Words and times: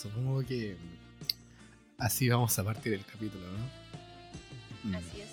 supongo 0.00 0.44
que 0.44 0.76
así 1.98 2.28
vamos 2.28 2.58
a 2.58 2.64
partir 2.64 2.92
el 2.92 3.04
capítulo, 3.04 3.44
¿no? 3.46 4.90
Mm. 4.90 4.94
Así 4.96 5.20
es. 5.20 5.28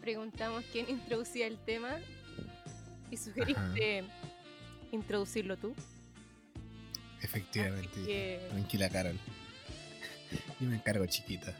Preguntamos 0.00 0.64
quién 0.72 0.88
introducía 0.88 1.46
el 1.48 1.58
tema 1.58 1.96
y 3.10 3.16
sugeriste 3.16 4.04
introducirlo 4.92 5.56
tú. 5.56 5.74
Efectivamente. 7.22 7.88
Que- 8.04 8.46
Tranquila, 8.50 8.88
Carol. 8.88 9.18
Yo 10.60 10.68
me 10.68 10.76
encargo, 10.76 11.06
chiquita. 11.06 11.52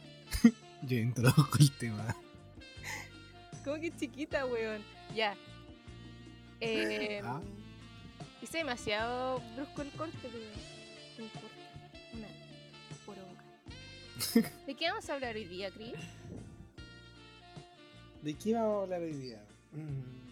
Yo 0.82 0.96
introduzco 0.96 1.58
el 1.58 1.72
tema. 1.72 2.14
¿Cómo 3.64 3.80
que 3.80 3.94
chiquita, 3.96 4.46
weón? 4.46 4.82
Ya. 5.14 5.34
Eh, 6.60 7.20
Ah. 7.24 7.40
Hice 8.46 8.58
demasiado 8.58 9.42
brusco 9.56 9.82
el 9.82 9.90
corte, 9.90 10.16
pero 10.22 10.34
no 11.18 11.24
importa. 11.24 11.56
Una 12.14 12.28
poronga. 13.04 13.42
¿De 14.68 14.76
qué 14.76 14.88
vamos 14.88 15.10
a 15.10 15.14
hablar 15.14 15.34
hoy 15.34 15.46
día, 15.46 15.68
Cris? 15.72 15.94
¿De 18.22 18.34
qué 18.34 18.54
vamos 18.54 18.78
a 18.78 18.82
hablar 18.84 19.00
hoy 19.00 19.14
día? 19.14 19.44
Mm. 19.72 20.26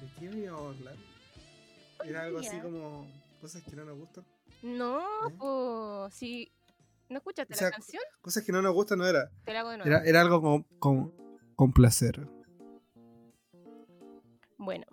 ¿De 0.00 0.08
qué 0.18 0.38
íbamos 0.38 0.62
a 0.62 0.78
hablar? 0.78 0.94
Era 2.02 2.22
algo 2.22 2.38
así 2.38 2.58
como 2.60 3.06
cosas 3.42 3.62
que 3.62 3.76
no 3.76 3.84
nos 3.84 3.98
gustan. 3.98 4.24
No, 4.62 5.00
¿Eh? 5.28 5.34
po, 5.38 6.08
si 6.10 6.50
no 7.10 7.18
escuchaste 7.18 7.52
O 7.52 7.56
sea, 7.58 7.66
la 7.66 7.72
canción, 7.72 8.02
Cosas 8.22 8.42
que 8.42 8.52
no 8.52 8.62
nos 8.62 8.72
gustan 8.72 9.00
no 9.00 9.06
era. 9.06 9.30
te 9.44 9.52
la 9.52 9.60
hago 9.60 9.68
de 9.68 9.76
nuevo. 9.76 9.90
Era, 9.90 10.02
era 10.06 10.22
algo 10.22 10.40
con, 10.40 10.62
con, 10.78 11.14
con 11.56 11.74
placer. 11.74 12.26
Bueno, 14.56 14.86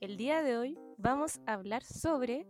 el 0.00 0.18
día 0.18 0.42
de 0.42 0.58
hoy 0.58 0.78
vamos 0.98 1.40
a 1.46 1.54
hablar 1.54 1.82
sobre 1.84 2.46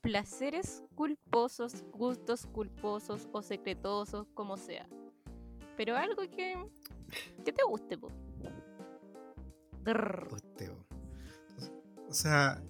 placeres 0.00 0.84
culposos, 0.94 1.84
gustos 1.92 2.46
culposos 2.46 3.28
o 3.32 3.42
secretosos, 3.42 4.26
como 4.34 4.56
sea. 4.56 4.86
Pero 5.76 5.96
algo 5.96 6.22
que, 6.30 6.56
que 7.44 7.52
te 7.52 7.62
guste, 7.64 7.96
po. 7.98 8.08
O 12.08 12.14
sea, 12.14 12.62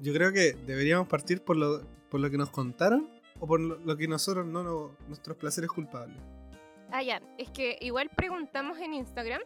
yo 0.00 0.12
creo 0.12 0.32
que 0.32 0.52
deberíamos 0.66 1.08
partir 1.08 1.42
por 1.42 1.56
lo, 1.56 1.82
por 2.10 2.20
lo 2.20 2.30
que 2.30 2.36
nos 2.38 2.50
contaron 2.50 3.08
o 3.40 3.46
por 3.46 3.60
lo, 3.60 3.76
lo 3.78 3.96
que 3.96 4.06
nosotros 4.06 4.46
no, 4.46 4.62
no- 4.62 4.96
nuestros 5.08 5.36
placeres 5.36 5.70
culpables. 5.70 6.18
Ah, 6.90 7.02
ya, 7.02 7.22
es 7.38 7.50
que 7.50 7.78
igual 7.80 8.10
preguntamos 8.14 8.78
en 8.78 8.92
Instagram 8.94 9.40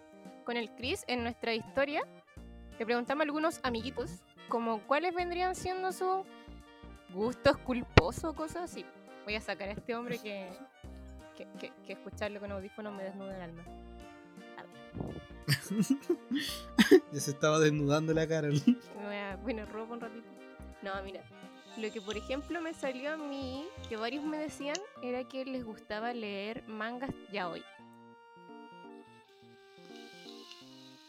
con 0.45 0.57
el 0.57 0.75
Chris 0.75 1.05
en 1.07 1.23
nuestra 1.23 1.55
historia, 1.55 2.03
le 2.79 2.85
preguntamos 2.85 3.21
a 3.23 3.25
algunos 3.25 3.61
amiguitos 3.63 4.23
como 4.49 4.81
cuáles 4.83 5.15
vendrían 5.15 5.55
siendo 5.55 5.93
sus 5.93 6.25
gustos 7.13 7.57
culposos 7.59 8.25
o 8.25 8.35
cosas 8.35 8.71
así. 8.71 8.85
Voy 9.25 9.35
a 9.35 9.41
sacar 9.41 9.69
a 9.69 9.73
este 9.73 9.95
hombre 9.95 10.19
que, 10.19 10.49
que, 11.37 11.47
que- 11.59 11.73
que 11.87 11.93
escucharlo 11.93 12.41
con 12.41 12.53
audífonos 12.53 12.93
me 12.95 13.05
desnuda 13.05 13.35
el 13.37 13.43
alma. 13.43 13.63
Ya 17.13 17.21
se 17.21 17.31
estaba 17.31 17.59
desnudando 17.59 18.13
la 18.15 18.27
cara. 18.27 18.49
poner 19.43 19.69
ropa 19.71 19.95
un 19.95 20.01
ratito. 20.01 20.27
No, 20.83 20.91
mira, 21.03 21.23
lo 21.79 21.91
que 21.93 22.01
por 22.01 22.17
ejemplo 22.17 22.61
me 22.61 22.75
salió 22.75 23.13
a 23.13 23.17
mí, 23.17 23.67
que 23.89 23.97
varios 23.97 24.25
me 24.25 24.39
decían, 24.39 24.77
era 25.03 25.25
que 25.25 25.45
les 25.45 25.65
gustaba 25.65 26.13
leer 26.13 26.67
mangas 26.67 27.11
ya 27.33 27.49
hoy. 27.49 27.63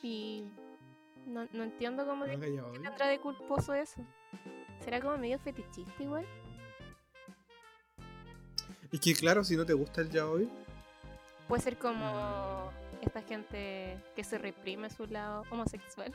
Y 0.04 0.44
no, 1.28 1.48
no 1.54 1.64
entiendo 1.64 2.06
cómo 2.06 2.26
qué 2.26 2.38
tendrá 2.38 3.08
de 3.08 3.20
culposo 3.20 3.74
eso. 3.74 4.02
¿Será 4.84 5.02
como 5.02 5.18
medio 5.18 5.40
fetichista 5.40 6.02
igual? 6.02 6.26
Es 8.92 9.00
que 9.00 9.14
claro, 9.14 9.44
si 9.44 9.56
no 9.56 9.66
te 9.66 9.74
gusta 9.74 10.02
el 10.02 10.10
ya 10.10 10.26
hoy, 10.26 10.50
Puede 11.48 11.62
ser 11.62 11.78
como 11.78 12.72
esta 13.02 13.22
gente 13.22 13.98
que 14.16 14.24
se 14.24 14.38
reprime 14.38 14.90
su 14.90 15.06
lado 15.06 15.44
homosexual. 15.50 16.14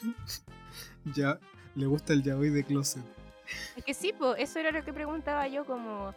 ya 1.14 1.38
le 1.74 1.86
gusta 1.86 2.14
el 2.14 2.22
ya 2.22 2.36
hoy 2.36 2.48
de 2.48 2.64
closet. 2.64 3.04
Es 3.76 3.84
que 3.84 3.94
sí, 3.94 4.12
po, 4.12 4.34
eso 4.34 4.58
era 4.58 4.70
lo 4.70 4.82
que 4.84 4.92
preguntaba 4.92 5.46
yo 5.48 5.64
como... 5.64 6.14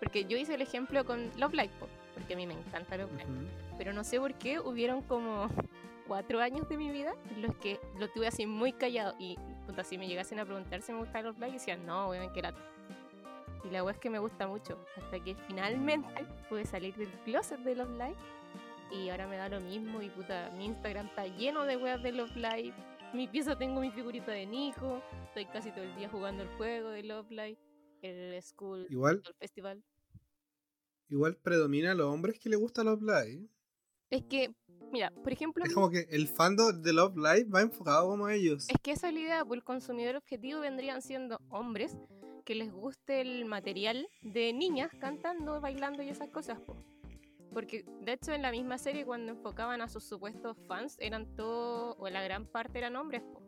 Porque 0.00 0.24
yo 0.24 0.36
hice 0.36 0.54
el 0.54 0.62
ejemplo 0.62 1.04
con 1.04 1.30
Love 1.38 1.52
Live, 1.52 1.70
po, 1.78 1.88
porque 2.14 2.34
a 2.34 2.36
mí 2.36 2.46
me 2.46 2.54
encanta 2.54 2.96
Love 2.96 3.12
Live. 3.12 3.30
Ujú. 3.30 3.46
Pero 3.78 3.92
no 3.92 4.04
sé 4.04 4.18
por 4.18 4.34
qué 4.34 4.58
hubieron 4.58 5.02
como 5.02 5.48
cuatro 6.06 6.40
años 6.40 6.68
de 6.68 6.76
mi 6.76 6.90
vida 6.90 7.14
en 7.30 7.42
los 7.42 7.54
que 7.56 7.80
lo 7.98 8.08
tuve 8.10 8.26
así 8.26 8.46
muy 8.46 8.72
callado. 8.72 9.14
Y 9.18 9.36
puta, 9.66 9.84
si 9.84 9.98
me 9.98 10.06
llegasen 10.06 10.38
a 10.38 10.44
preguntar 10.44 10.82
si 10.82 10.92
me 10.92 10.98
gusta 10.98 11.22
Love 11.22 11.38
Live, 11.38 11.52
decían, 11.52 11.84
no, 11.86 12.08
weón, 12.08 12.32
que 12.32 12.42
lata. 12.42 12.58
Y 13.64 13.70
la 13.70 13.82
wea 13.82 13.94
es 13.94 13.98
que 13.98 14.10
me 14.10 14.18
gusta 14.18 14.46
mucho. 14.46 14.78
Hasta 14.96 15.18
que 15.22 15.34
finalmente 15.46 16.26
pude 16.48 16.66
salir 16.66 16.94
del 16.96 17.08
closet 17.24 17.60
de 17.60 17.74
Love 17.74 17.92
Live. 17.92 18.16
Y 18.92 19.08
ahora 19.08 19.26
me 19.26 19.36
da 19.36 19.48
lo 19.48 19.60
mismo. 19.60 20.02
Y 20.02 20.10
puta, 20.10 20.50
mi 20.56 20.66
Instagram 20.66 21.06
está 21.06 21.26
lleno 21.26 21.64
de 21.64 21.76
weas 21.76 22.02
de 22.02 22.12
Love 22.12 22.36
Live. 22.36 22.74
Mi 23.14 23.26
pieza 23.26 23.56
tengo 23.56 23.80
mi 23.80 23.90
figurita 23.90 24.32
de 24.32 24.44
Nico. 24.44 25.02
Estoy 25.28 25.46
casi 25.46 25.70
todo 25.70 25.84
el 25.84 25.94
día 25.96 26.08
jugando 26.08 26.42
el 26.42 26.48
juego 26.56 26.90
de 26.90 27.04
Love 27.04 27.30
Live. 27.30 27.58
El 28.02 28.42
School 28.42 28.86
Igual, 28.90 29.22
el 29.24 29.34
Festival. 29.36 29.82
igual 31.08 31.36
predomina 31.36 31.92
a 31.92 31.94
los 31.94 32.06
hombres 32.06 32.38
que 32.38 32.50
le 32.50 32.56
gusta 32.56 32.84
Love 32.84 33.02
Live. 33.02 33.48
Es 34.14 34.22
que, 34.26 34.54
mira, 34.92 35.10
por 35.10 35.32
ejemplo. 35.32 35.64
Es 35.64 35.74
como 35.74 35.90
que 35.90 36.06
el 36.08 36.28
fandom 36.28 36.80
de 36.82 36.92
Love 36.92 37.16
Live 37.16 37.46
va 37.52 37.62
enfocado 37.62 38.08
como 38.08 38.26
a 38.26 38.34
ellos. 38.34 38.68
Es 38.68 38.76
que 38.80 38.92
esa 38.92 39.08
es 39.08 39.14
la 39.14 39.20
idea, 39.20 39.44
pues 39.44 39.58
el 39.58 39.64
consumidor 39.64 40.14
objetivo 40.14 40.60
vendrían 40.60 41.02
siendo 41.02 41.40
hombres 41.50 41.98
que 42.44 42.54
les 42.54 42.70
guste 42.72 43.20
el 43.20 43.44
material 43.44 44.06
de 44.22 44.52
niñas 44.52 44.92
cantando, 45.00 45.60
bailando 45.60 46.04
y 46.04 46.10
esas 46.10 46.28
cosas, 46.28 46.60
po. 46.60 46.76
Porque 47.52 47.84
de 48.02 48.12
hecho 48.12 48.32
en 48.32 48.42
la 48.42 48.52
misma 48.52 48.78
serie 48.78 49.04
cuando 49.04 49.32
enfocaban 49.32 49.80
a 49.80 49.88
sus 49.88 50.04
supuestos 50.04 50.56
fans 50.68 50.96
eran 51.00 51.34
todos, 51.34 51.96
o 51.98 52.08
la 52.08 52.22
gran 52.22 52.46
parte 52.46 52.78
eran 52.78 52.94
hombres, 52.94 53.22
po. 53.22 53.42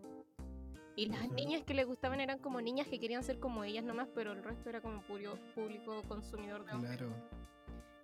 Y 0.96 1.06
las 1.06 1.30
niñas 1.30 1.62
que 1.62 1.74
les 1.74 1.86
gustaban 1.86 2.20
eran 2.20 2.40
como 2.40 2.60
niñas 2.60 2.88
que 2.88 2.98
querían 2.98 3.22
ser 3.22 3.38
como 3.38 3.62
ellas 3.62 3.84
nomás, 3.84 4.08
pero 4.12 4.32
el 4.32 4.42
resto 4.42 4.68
era 4.68 4.80
como 4.80 5.00
puro 5.02 5.38
público 5.54 6.02
consumidor 6.08 6.64
de 6.64 6.72
hombres. 6.72 6.96
Claro. 6.96 7.14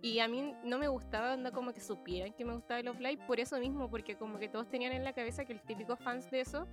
Y 0.02 0.18
a 0.18 0.26
mí 0.26 0.52
no 0.64 0.78
me 0.78 0.88
gustaba 0.88 1.32
onda 1.34 1.52
como 1.52 1.72
que 1.72 1.80
supieran 1.80 2.32
que 2.32 2.44
me 2.44 2.52
gustaba 2.54 2.82
Love 2.82 2.98
Live 3.00 3.24
por 3.26 3.38
eso 3.38 3.56
mismo, 3.58 3.88
porque 3.88 4.16
como 4.16 4.38
que 4.38 4.48
todos 4.48 4.68
tenían 4.68 4.92
en 4.92 5.04
la 5.04 5.12
cabeza 5.12 5.44
que 5.44 5.52
el 5.52 5.60
típico 5.60 5.96
fans 5.96 6.28
de 6.30 6.40
eso 6.40 6.66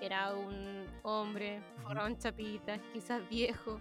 era 0.00 0.32
un 0.32 0.86
hombre, 1.02 1.60
forrado 1.82 2.06
en 2.06 2.16
chapitas, 2.18 2.80
quizás 2.92 3.28
viejo. 3.28 3.80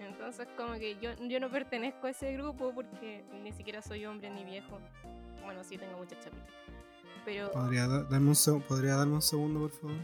Entonces 0.00 0.48
como 0.56 0.72
que 0.74 0.98
yo, 0.98 1.10
yo 1.28 1.38
no 1.38 1.48
pertenezco 1.50 2.06
a 2.08 2.10
ese 2.10 2.32
grupo 2.32 2.72
porque 2.74 3.22
ni 3.42 3.52
siquiera 3.52 3.80
soy 3.80 4.06
hombre 4.06 4.28
ni 4.30 4.44
viejo. 4.44 4.80
Bueno, 5.44 5.62
sí 5.62 5.78
tengo 5.78 5.98
muchas 5.98 6.18
chapitas. 6.24 6.48
Pero 7.24 7.52
¿Podría, 7.52 7.86
da- 7.86 8.02
darme 8.04 8.30
un 8.30 8.62
¿Podría 8.62 8.96
darme 8.96 9.14
un 9.14 9.22
segundo, 9.22 9.60
por 9.60 9.70
favor? 9.70 9.96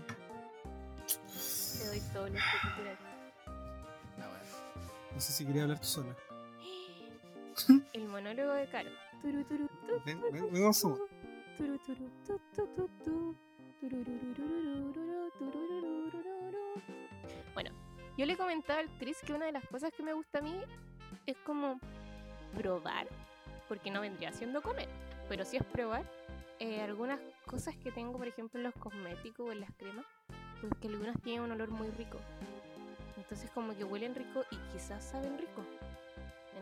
te 1.78 1.86
doy 1.88 2.00
todo 2.12 2.26
lo 2.28 2.34
que 2.34 2.74
quieras. 2.76 2.98
No 5.14 5.20
sé 5.20 5.32
si 5.32 5.46
quería 5.46 5.62
hablar 5.62 5.80
tú 5.80 5.86
sola. 5.86 6.14
El 7.92 8.08
monólogo 8.08 8.52
de 8.52 8.66
Caro. 8.68 8.90
Turu, 9.22 9.44
turu, 9.44 9.68
tu, 9.68 10.02
Ven, 10.04 10.20
ven, 10.20 10.32
ven. 10.32 10.50
Bueno, 17.54 17.70
yo 18.18 18.26
le 18.26 18.36
comentaba 18.36 18.80
al 18.80 18.90
Chris 18.98 19.16
que 19.24 19.32
una 19.32 19.46
de 19.46 19.52
las 19.52 19.66
cosas 19.68 19.90
que 19.96 20.02
me 20.02 20.12
gusta 20.12 20.40
a 20.40 20.42
mí 20.42 20.54
es 21.24 21.36
como 21.38 21.80
probar, 22.54 23.08
porque 23.68 23.90
no 23.90 24.00
vendría 24.02 24.32
siendo 24.32 24.60
comer, 24.60 24.88
pero 25.28 25.44
sí 25.44 25.56
es 25.56 25.64
probar 25.64 26.04
eh, 26.58 26.82
algunas 26.82 27.20
cosas 27.46 27.74
que 27.76 27.90
tengo, 27.90 28.18
por 28.18 28.28
ejemplo, 28.28 28.58
en 28.58 28.64
los 28.64 28.74
cosméticos 28.74 29.48
o 29.48 29.52
en 29.52 29.60
las 29.60 29.70
cremas, 29.76 30.04
porque 30.60 30.88
algunas 30.88 31.20
tienen 31.22 31.42
un 31.42 31.52
olor 31.52 31.70
muy 31.70 31.88
rico. 31.90 32.18
Entonces 33.16 33.50
como 33.50 33.74
que 33.74 33.84
huelen 33.84 34.14
rico 34.14 34.44
y 34.50 34.56
quizás 34.72 35.04
saben 35.04 35.38
rico. 35.38 35.64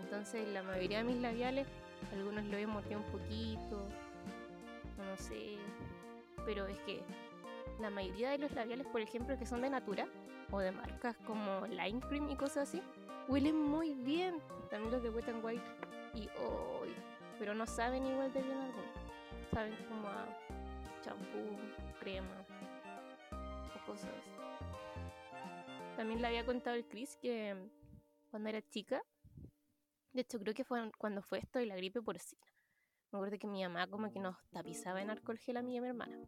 Entonces 0.02 0.48
la 0.48 0.62
mayoría 0.62 0.98
de 0.98 1.04
mis 1.04 1.16
labiales, 1.16 1.66
algunos 2.12 2.44
lo 2.44 2.56
he 2.56 2.66
mordido 2.66 2.98
un 2.98 3.06
poquito, 3.06 3.88
no, 4.98 5.16
sé, 5.16 5.56
pero 6.44 6.66
es 6.66 6.78
que 6.80 7.02
la 7.80 7.90
mayoría 7.90 8.30
de 8.30 8.38
los 8.38 8.52
labiales, 8.52 8.86
por 8.86 9.00
ejemplo, 9.00 9.38
que 9.38 9.46
son 9.46 9.62
de 9.62 9.70
Natura 9.70 10.06
o 10.50 10.58
de 10.58 10.70
marcas 10.70 11.16
como 11.26 11.66
Lime 11.66 12.00
Cream 12.00 12.30
y 12.30 12.36
cosas 12.36 12.68
así, 12.68 12.82
huelen 13.28 13.60
muy 13.60 13.94
bien. 13.94 14.40
También 14.70 14.92
los 14.92 15.02
de 15.02 15.10
Wet 15.10 15.28
n 15.28 15.40
White 15.40 15.62
y 16.14 16.28
hoy, 16.38 16.94
pero 17.38 17.54
no 17.54 17.66
saben 17.66 18.04
igual 18.06 18.32
de 18.32 18.42
bien 18.42 18.58
algunos. 18.58 18.96
Saben 19.52 19.74
como 19.88 20.08
a 20.08 20.26
champú, 21.02 21.56
crema 22.00 22.44
o 23.74 23.86
cosas. 23.86 24.10
También 25.96 26.20
le 26.20 26.26
había 26.26 26.44
contado 26.44 26.76
el 26.76 26.84
Chris 26.86 27.16
que 27.20 27.54
cuando 28.30 28.48
era 28.48 28.62
chica, 28.68 29.02
de 30.14 30.22
hecho 30.22 30.38
creo 30.38 30.54
que 30.54 30.64
fue 30.64 30.90
cuando 30.98 31.22
fue 31.22 31.38
esto 31.40 31.58
de 31.58 31.66
la 31.66 31.76
gripe 31.76 32.00
porcina. 32.00 32.46
Me 33.12 33.18
acuerdo 33.18 33.38
que 33.38 33.46
mi 33.46 33.62
mamá 33.62 33.86
como 33.86 34.10
que 34.10 34.18
nos 34.18 34.36
tapizaba 34.50 35.02
en 35.02 35.10
alcohol 35.10 35.38
gel 35.38 35.56
a 35.56 35.62
mí 35.62 35.74
y 35.74 35.78
a 35.78 35.82
mi 35.82 35.88
hermana. 35.88 36.18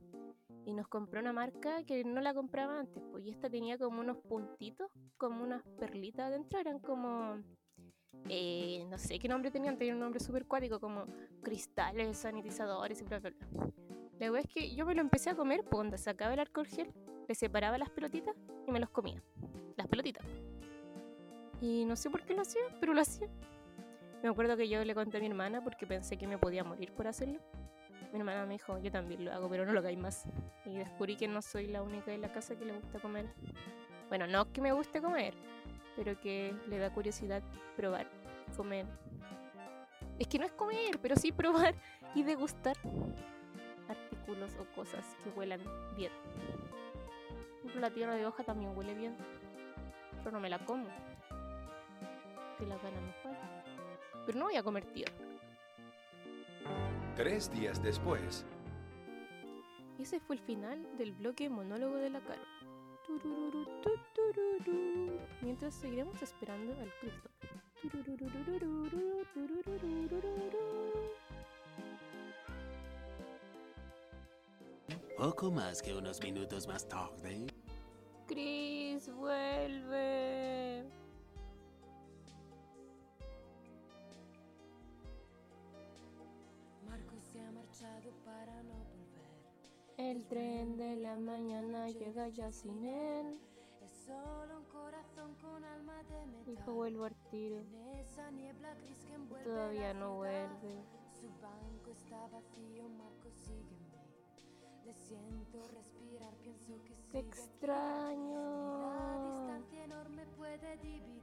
Y 0.65 0.73
nos 0.73 0.87
compró 0.89 1.21
una 1.21 1.33
marca 1.33 1.83
que 1.85 2.05
no 2.05 2.21
la 2.21 2.35
compraba 2.35 2.79
antes, 2.79 3.03
pues 3.11 3.25
y 3.25 3.31
esta 3.31 3.49
tenía 3.49 3.79
como 3.79 4.01
unos 4.01 4.19
puntitos, 4.19 4.91
como 5.17 5.43
unas 5.43 5.63
perlitas 5.79 6.27
adentro, 6.27 6.61
eran 6.61 6.81
como 6.81 7.43
eh, 8.29 8.85
no 8.89 8.99
sé 8.99 9.19
qué 9.19 9.29
nombre 9.29 9.51
tenían, 9.51 9.79
tenían 9.79 9.97
un 9.97 10.03
nombre 10.03 10.21
súper 10.21 10.47
cuático, 10.47 10.81
como 10.81 11.07
cristales, 11.43 12.19
sanitizadores 12.19 13.01
y 13.01 13.05
bla, 13.05 13.21
bla, 13.21 13.31
bla. 13.31 13.73
La 14.19 14.31
verdad 14.31 14.49
es 14.49 14.53
que 14.53 14.75
yo 14.75 14.87
me 14.87 14.95
lo 14.95 15.03
empecé 15.03 15.31
a 15.31 15.37
comer, 15.37 15.61
pues 15.61 15.71
cuando 15.71 15.99
sacaba 15.99 16.35
el 16.35 16.41
alcohol 16.41 16.67
gel, 16.67 16.93
le 17.29 17.35
separaba 17.35 17.79
las 17.79 17.91
pelotitas 17.91 18.35
y 18.67 18.73
me 18.73 18.81
los 18.81 18.91
comía. 18.91 19.23
Las 19.77 19.87
pelotitas. 19.89 20.25
Y 21.61 21.85
no 21.85 21.97
sé 21.97 22.11
por 22.11 22.25
qué 22.25 22.35
lo 22.35 22.43
hacía, 22.43 22.63
pero 22.81 22.95
lo 22.95 23.01
hacía. 23.01 23.29
Me 24.23 24.29
acuerdo 24.29 24.57
que 24.57 24.69
yo 24.69 24.85
le 24.85 24.95
conté 24.95 25.19
a 25.19 25.21
mi 25.21 25.27
hermana 25.27 25.63
porque 25.63 25.87
pensé 25.87 26.17
que 26.17 26.27
me 26.27 26.39
podía 26.39 26.65
morir 26.65 26.93
por 26.93 27.07
hacerlo. 27.07 27.39
Mi 28.13 28.19
hermana 28.19 28.47
me 28.47 28.55
dijo, 28.55 28.79
yo 28.79 28.91
también 28.91 29.25
lo 29.25 29.33
hago, 29.33 29.49
pero 29.49 29.67
no 29.67 29.73
lo 29.73 29.81
hagáis 29.81 29.99
más. 29.99 30.25
Y 30.65 30.77
descubrí 30.79 31.17
que 31.17 31.29
no 31.29 31.43
soy 31.43 31.67
la 31.67 31.83
única 31.83 32.13
en 32.13 32.23
la 32.23 32.33
casa 32.33 32.57
que 32.57 32.65
le 32.65 32.73
gusta 32.73 32.99
comer. 32.99 33.27
Bueno, 34.09 34.27
no 34.27 34.53
que 34.53 34.61
me 34.61 34.73
guste 34.73 35.01
comer, 35.01 35.35
pero 35.97 36.19
que 36.21 36.55
le 36.69 36.79
da 36.79 36.93
curiosidad 36.93 37.43
probar, 37.77 38.07
comer. 38.57 38.87
Es 40.19 40.29
que 40.29 40.39
no 40.39 40.47
es 40.47 40.53
comer, 40.53 40.99
pero 41.03 41.17
sí 41.17 41.31
probar 41.33 41.75
y 42.15 42.23
degustar 42.23 42.77
artículos 43.89 44.57
o 44.61 44.65
cosas 44.75 45.05
que 45.23 45.31
huelan 45.31 45.61
bien. 45.95 46.13
La 47.81 47.91
tierra 47.91 48.15
de 48.15 48.25
hoja 48.25 48.45
también 48.45 48.77
huele 48.77 48.95
bien, 48.95 49.17
pero 50.19 50.31
no 50.31 50.41
me 50.41 50.49
la 50.49 50.59
como. 50.61 50.87
Que 52.59 52.65
la 52.65 52.77
gana 52.79 53.01
me 53.01 53.13
falta. 53.23 53.66
Pero 54.27 54.39
no 54.39 54.47
voy 54.47 54.57
a 54.57 54.63
comer 54.63 54.85
tierra. 54.87 55.15
Tres 57.15 57.51
días 57.51 57.83
después, 57.83 58.45
ese 59.99 60.21
fue 60.21 60.37
el 60.37 60.43
final 60.43 60.87
del 60.99 61.13
bloque 61.13 61.49
monólogo 61.49 61.97
de 61.97 62.11
la 62.11 62.21
Caro. 62.21 62.43
Mientras 65.41 65.75
seguiremos 65.75 66.21
esperando 66.21 66.73
al 66.81 66.93
Cristo. 67.01 67.31
Poco 75.17 75.51
más 75.51 75.81
que 75.81 75.95
unos 75.95 76.21
minutos 76.21 76.69
más 76.69 76.87
tarde. 76.87 77.47
Chris, 78.27 79.11
vuelve. 79.15 80.56
El 90.07 90.25
tren 90.29 90.77
de 90.77 90.95
la 90.95 91.17
mañana 91.17 91.89
llega 91.89 92.29
ya 92.29 92.53
sin 92.53 92.85
él. 92.85 93.41
Es 93.81 93.93
solo 94.07 94.59
un 94.59 94.65
corazón 94.67 95.35
con 95.43 95.65
alma 95.65 96.01
de 96.05 96.27
metal. 96.27 96.45
Dijo 96.47 96.75
vuelvo 96.75 97.05
al 97.07 97.17
tiro. 97.29 97.57
En 97.59 97.75
esa 97.99 98.31
niebla 98.31 98.73
gris 98.75 99.05
que 99.05 99.15
envuelve 99.15 99.45
Todavía 99.45 99.93
no 99.95 100.15
vuelve. 100.19 100.85
Su 101.11 101.27
banco 101.43 101.91
está 101.91 102.25
vacío, 102.29 102.89
Marco 102.91 103.33
sígueme. 103.33 103.97
Le 104.85 104.95
siento 104.95 105.67
respirar, 105.75 106.33
pienso 106.37 106.81
que 106.85 106.95
Te 106.95 106.95
sigue 106.95 107.19
aquí. 107.19 107.29
extraño. 107.29 108.93
La 108.93 109.25
distancia 109.25 109.85
enorme 109.87 110.25
puede 110.37 110.77
dividir 110.77 111.19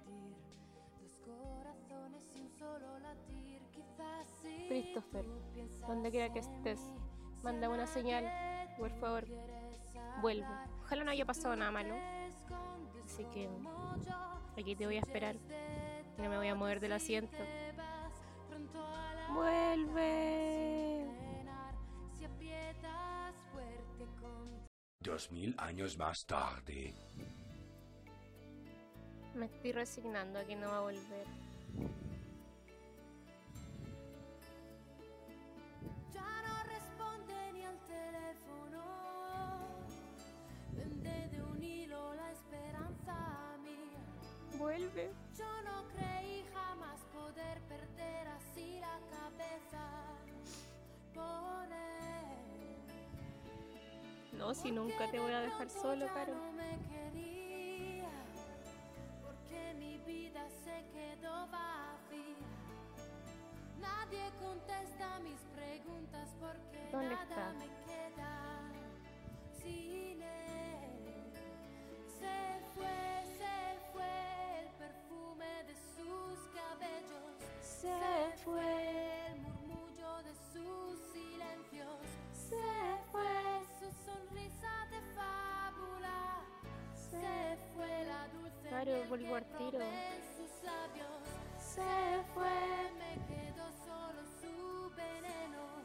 dos 0.99 1.19
corazones 1.25 2.35
y 2.35 2.41
un 2.41 2.49
solo 2.49 2.99
latir. 2.99 3.61
Quizás 3.71 4.27
sí. 4.41 4.65
Christopher, 4.67 5.25
donde 5.87 6.11
quiera 6.11 6.33
que 6.33 6.39
estés, 6.39 6.81
manda 7.43 7.69
una 7.69 7.85
señal, 7.85 8.25
por 8.77 8.91
favor. 8.99 9.25
Vuelvo. 10.21 10.47
Ojalá 10.83 11.03
no 11.03 11.11
haya 11.11 11.25
pasado 11.25 11.55
nada 11.55 11.71
malo. 11.71 11.95
Así 13.03 13.25
que 13.25 13.49
aquí 14.57 14.75
te 14.75 14.85
voy 14.85 14.95
a 14.95 15.01
esperar. 15.01 15.35
No 16.17 16.29
me 16.29 16.37
voy 16.37 16.47
a 16.47 16.55
mover 16.55 16.79
del 16.79 16.93
asiento. 16.93 17.37
Vuelve. 19.33 20.83
Dos 24.99 25.31
mil 25.31 25.53
años 25.57 25.97
más 25.97 26.25
tarde, 26.25 26.93
Me 29.35 29.47
estoy 29.47 29.73
resignando 29.73 30.39
a 30.39 30.45
que 30.45 30.55
no 30.55 30.69
va 30.69 30.77
a 30.77 30.81
volver. 30.81 31.27
Vuelve. 44.75 45.11
Yo 45.37 45.61
no 45.63 45.87
creí 45.89 46.43
jamás 46.51 46.99
poder 47.13 47.61
perder 47.69 48.27
así 48.29 48.79
la 48.79 48.97
cabeza. 49.11 49.85
Por 51.13 51.67
él. 51.71 52.77
No, 54.35 54.53
si 54.55 54.71
nunca 54.71 55.11
te 55.11 55.19
voy 55.19 55.31
a 55.31 55.41
dejar 55.41 55.69
solo, 55.69 56.07
Caro. 56.07 56.33
No 56.33 56.51
me 56.53 56.79
quería, 56.89 58.09
porque 59.21 59.75
mi 59.77 59.99
vida 59.99 60.41
se 60.63 60.83
quedó 60.91 61.45
vacía. 61.51 62.49
Nadie 63.79 64.31
contesta 64.41 65.19
mis 65.19 65.39
preguntas 65.55 66.29
porque 66.39 66.89
¿Dónde 66.91 67.09
nada 67.13 67.21
está? 67.21 67.53
me 67.59 67.67
queda 67.85 68.71
sin 69.61 70.19
él. 70.23 71.31
Se 72.19 72.59
fue, 72.73 73.02
Se 77.83 77.89
fue. 78.45 79.27
el 79.27 79.39
murmullo 79.41 80.23
de 80.23 80.33
sus 80.53 80.97
silencios. 81.11 81.99
Se 82.31 82.63
fue 83.11 83.61
su 83.77 83.91
sonrisa 84.05 84.71
de 84.89 85.01
fábula. 85.13 86.45
Se 86.95 87.57
fue 87.75 88.05
la 88.05 88.25
dulce 88.29 88.69
Claro, 88.69 89.03
vuelvo 89.09 89.35
al 89.35 89.43
tiro. 89.57 89.79
sus 90.37 90.63
labios. 90.63 91.23
Se 91.59 92.23
fue. 92.33 92.91
Me 92.99 93.13
quedó 93.27 93.65
solo 93.85 94.21
su 94.39 94.89
veneno. 94.95 95.83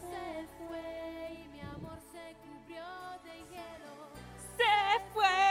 Se 0.00 0.46
fue 0.56 1.34
y 1.34 1.48
mi 1.48 1.60
amor 1.62 1.98
se 2.12 2.36
cubrió 2.44 2.86
de 3.24 3.34
hielo. 3.50 3.94
Se 4.56 5.12
fue. 5.12 5.49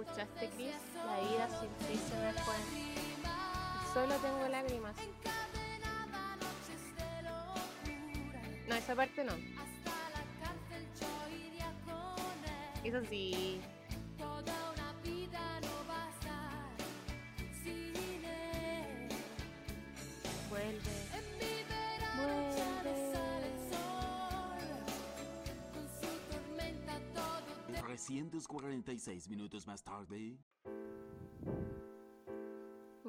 ¿Escuchaste, 0.00 0.48
Chris? 0.56 0.74
La 1.04 1.20
vida 1.20 1.46
sin 1.60 1.68
ti 1.86 1.94
se 1.98 2.16
me 2.16 2.32
fue. 2.42 2.54
Solo 3.92 4.14
tengo 4.16 4.48
lágrimas. 4.48 4.96
No, 8.66 8.74
esa 8.76 8.96
parte 8.96 9.24
no. 9.24 9.34
Eso 12.82 13.00
sí. 13.10 13.60
346 28.00 29.28
minutos 29.28 29.66
más 29.66 29.82
tarde. 29.84 30.38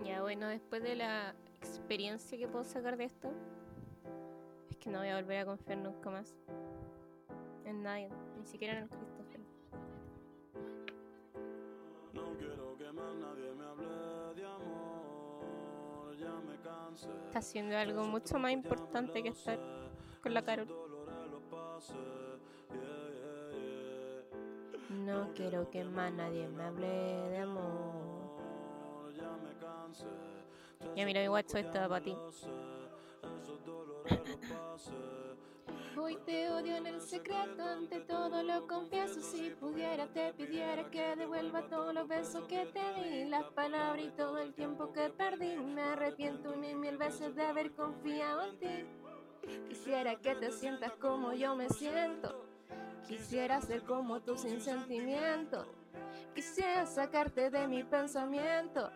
Ya 0.04 0.22
bueno, 0.22 0.48
después 0.48 0.84
de 0.84 0.96
la 0.96 1.34
experiencia 1.62 2.38
que 2.38 2.48
puedo 2.50 2.66
sacar 2.66 2.98
de 2.98 3.06
esto, 3.06 3.32
es 4.70 4.76
que 4.78 4.90
no 4.90 5.00
voy 5.00 5.08
a 5.08 5.16
volver 5.16 5.38
a 5.40 5.46
confiar 5.46 5.78
nunca 5.78 6.10
más 6.10 6.36
en 7.64 7.84
nadie, 7.84 8.10
ni 8.38 8.46
siquiera 8.46 8.78
en 8.78 8.84
el 8.84 8.90
Christopher. 8.90 9.40
No 12.14 12.38
quiero 12.38 12.76
que 12.76 12.92
más 12.92 13.16
nadie 13.16 13.54
me 13.54 13.64
hable 13.64 14.34
de 14.36 14.46
amor, 14.46 16.18
ya 16.18 16.34
me 16.42 16.60
cansé. 16.62 17.08
Está 17.28 17.40
haciendo 17.40 17.78
algo 17.78 18.04
mucho 18.04 18.38
más 18.40 18.52
importante 18.52 19.24
que 19.24 19.30
estar 19.30 19.58
con 20.22 20.34
la 20.34 20.44
Carol. 20.44 20.68
No 24.92 25.32
quiero 25.34 25.70
que 25.70 25.84
más 25.86 26.12
nadie 26.12 26.48
me 26.50 26.64
hable 26.64 26.88
de 26.88 27.38
amor. 27.38 28.12
Ya 30.96 31.04
me 31.04 31.06
mira, 31.06 31.22
mi 31.22 31.28
guacho 31.28 31.58
estaba 31.58 31.88
para 31.88 32.04
ti. 32.04 32.18
Hoy 35.98 36.18
te 36.26 36.50
odio 36.50 36.76
en 36.76 36.88
el 36.88 37.00
secreto, 37.02 37.64
ante 37.64 38.00
todo 38.02 38.44
lo 38.44 38.68
confieso. 38.68 39.22
Si 39.22 39.52
pudiera, 39.52 40.08
te 40.08 40.34
pidiera 40.34 40.90
que 40.90 41.16
devuelva 41.16 41.68
todos 41.68 41.94
los 41.94 42.08
besos 42.08 42.44
que 42.48 42.66
te 42.66 42.94
di, 43.02 43.26
las 43.26 43.46
palabras 43.52 44.04
y 44.04 44.10
todo 44.10 44.40
el 44.40 44.54
tiempo 44.54 44.92
que 44.92 45.10
perdí. 45.10 45.56
Me 45.58 45.84
arrepiento 45.84 46.54
y 46.56 46.76
mil 46.76 46.98
veces 46.98 47.36
de 47.36 47.44
haber 47.44 47.72
confiado 47.74 48.42
en 48.44 48.58
ti. 48.58 48.86
Quisiera 49.70 50.16
que 50.16 50.36
te 50.36 50.52
sientas 50.52 50.94
como 50.94 51.34
yo 51.34 51.56
me 51.56 51.70
siento. 51.70 52.51
Quisiera 53.12 53.60
ser 53.60 53.84
como 53.84 54.22
tú 54.22 54.38
sin 54.38 54.62
sentimiento. 54.62 55.66
Quisiera 56.34 56.86
sacarte 56.86 57.50
de 57.50 57.68
mi 57.68 57.84
pensamiento. 57.84 58.90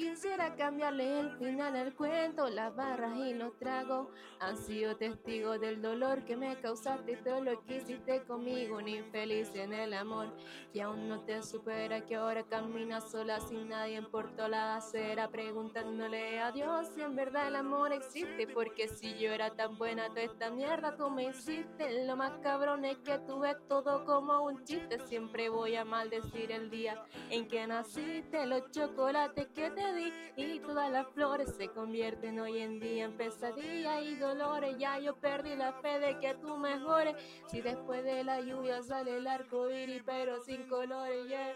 Quisiera 0.00 0.56
cambiarle 0.56 1.20
el 1.20 1.30
final 1.36 1.76
al 1.76 1.94
cuento, 1.94 2.48
las 2.48 2.74
barras 2.74 3.18
y 3.18 3.34
los 3.34 3.54
tragos 3.58 4.08
han 4.38 4.56
sido 4.56 4.96
testigos 4.96 5.60
del 5.60 5.82
dolor 5.82 6.24
que 6.24 6.38
me 6.38 6.58
causaste. 6.58 7.16
Todo 7.16 7.44
lo 7.44 7.62
que 7.66 7.76
hiciste 7.76 8.22
conmigo, 8.22 8.78
un 8.78 8.88
infeliz 8.88 9.54
en 9.54 9.74
el 9.74 9.92
amor. 9.92 10.34
Que 10.72 10.80
aún 10.80 11.06
no 11.06 11.20
te 11.20 11.42
supera, 11.42 12.06
que 12.06 12.16
ahora 12.16 12.44
caminas 12.44 13.10
sola 13.10 13.40
sin 13.40 13.68
nadie 13.68 14.00
por 14.00 14.34
toda 14.36 14.48
la 14.48 14.76
acera, 14.76 15.28
preguntándole 15.28 16.40
a 16.40 16.50
Dios 16.50 16.88
si 16.94 17.02
en 17.02 17.14
verdad 17.14 17.48
el 17.48 17.56
amor 17.56 17.92
existe, 17.92 18.46
porque 18.46 18.88
si 18.88 19.18
yo 19.18 19.30
era 19.30 19.50
tan 19.50 19.76
buena, 19.76 20.08
toda 20.08 20.22
esta 20.22 20.50
mierda 20.50 20.96
tú 20.96 21.10
me 21.10 21.24
hiciste, 21.24 22.06
lo 22.06 22.16
más 22.16 22.32
cabrón 22.42 22.86
es 22.86 22.96
que 23.00 23.18
tú 23.18 23.40
ves 23.40 23.56
todo 23.68 24.06
como 24.06 24.44
un 24.44 24.64
chiste, 24.64 24.98
siempre 25.00 25.50
voy 25.50 25.76
a 25.76 25.84
maldecir 25.84 26.50
el 26.52 26.70
día 26.70 27.04
en 27.28 27.46
que 27.48 27.66
naciste, 27.66 28.46
los 28.46 28.70
chocolates 28.70 29.48
que 29.48 29.70
te 29.70 29.89
di 29.92 30.12
y 30.36 30.58
todas 30.60 30.90
las 30.90 31.06
flores 31.08 31.54
se 31.56 31.68
convierten 31.68 32.40
hoy 32.40 32.58
en 32.60 32.80
día 32.80 33.04
en 33.04 33.16
pesadilla 33.16 34.00
y 34.00 34.16
dolores. 34.16 34.76
Ya 34.78 34.98
yo 34.98 35.16
perdí 35.16 35.56
la 35.56 35.72
fe 35.74 35.98
de 35.98 36.18
que 36.18 36.34
tú 36.34 36.56
mejores. 36.56 37.16
Si 37.46 37.60
después 37.60 38.04
de 38.04 38.24
la 38.24 38.40
lluvia 38.40 38.82
sale 38.82 39.16
el 39.16 39.26
arco 39.26 39.70
iris, 39.70 40.02
pero 40.04 40.40
sin 40.40 40.68
colores, 40.68 41.26
yeah. 41.28 41.54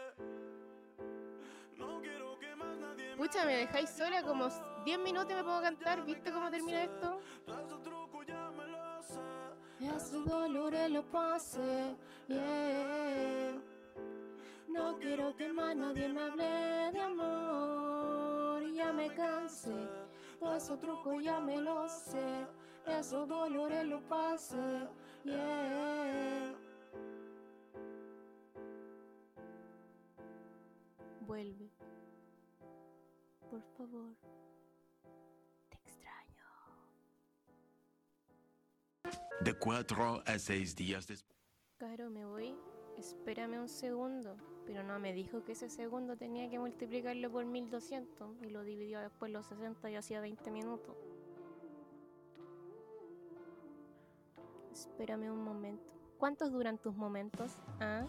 No 1.76 2.00
quiero 2.00 2.38
que 2.38 2.54
más 2.56 2.76
nadie 2.78 3.16
Pucha, 3.16 3.44
me 3.44 3.56
dejáis 3.56 3.90
sola 3.90 4.22
como 4.22 4.48
10 4.84 4.98
minutos 4.98 5.30
y 5.30 5.34
me 5.34 5.44
puedo 5.44 5.60
cantar. 5.62 6.04
¿Viste 6.04 6.32
cómo 6.32 6.50
termina 6.50 6.84
esto? 6.84 7.20
Ese 7.46 7.76
me 8.56 8.66
lo 8.66 9.02
sé. 9.02 9.96
Esos 9.96 10.24
dolores 10.24 10.90
los 10.90 11.04
pasé, 11.06 11.96
yeah. 12.28 13.60
No 14.68 14.96
quiero 14.98 15.36
que 15.36 15.52
más 15.52 15.76
nadie 15.76 16.08
me 16.08 16.20
hable 16.20 16.44
de 16.92 17.00
amor, 17.00 18.23
ya 18.73 18.92
me 18.92 19.12
cansé. 19.14 19.75
Todo 20.38 20.56
esos 20.56 20.78
trucos 20.80 21.23
ya 21.23 21.40
me 21.40 21.61
lo 21.61 21.88
sé, 21.88 22.47
esos 22.87 23.28
dolores 23.28 23.87
los 23.87 24.02
pasé, 24.02 24.88
yeah. 25.25 26.54
Vuelve, 31.21 31.71
por 33.50 33.62
favor, 33.76 34.14
te 35.71 35.76
extraño. 35.76 36.44
De 39.40 39.59
4 39.59 40.23
a 40.26 40.38
6 40.38 40.76
días 40.76 41.06
después. 41.06 41.38
Caro, 41.78 42.11
me 42.11 42.25
voy. 42.25 42.54
Espérame 42.99 43.59
un 43.59 43.68
segundo. 43.68 44.37
Pero 44.66 44.83
no 44.83 44.99
me 44.99 45.12
dijo 45.12 45.44
que 45.44 45.52
ese 45.52 45.68
segundo 45.68 46.16
tenía 46.16 46.49
que 46.49 46.59
multiplicarlo 46.59 47.30
por 47.30 47.44
1200 47.44 48.42
y 48.42 48.50
lo 48.50 48.62
dividió 48.62 49.00
después 49.00 49.30
los 49.30 49.47
60 49.47 49.90
y 49.90 49.97
hacía 49.97 50.21
20 50.21 50.50
minutos. 50.50 50.97
Espérame 54.73 55.30
un 55.30 55.44
momento. 55.44 55.92
¿Cuántos 56.18 56.50
duran 56.52 56.78
tus 56.78 56.97
momentos? 56.97 57.52
¿Ah? 57.80 58.06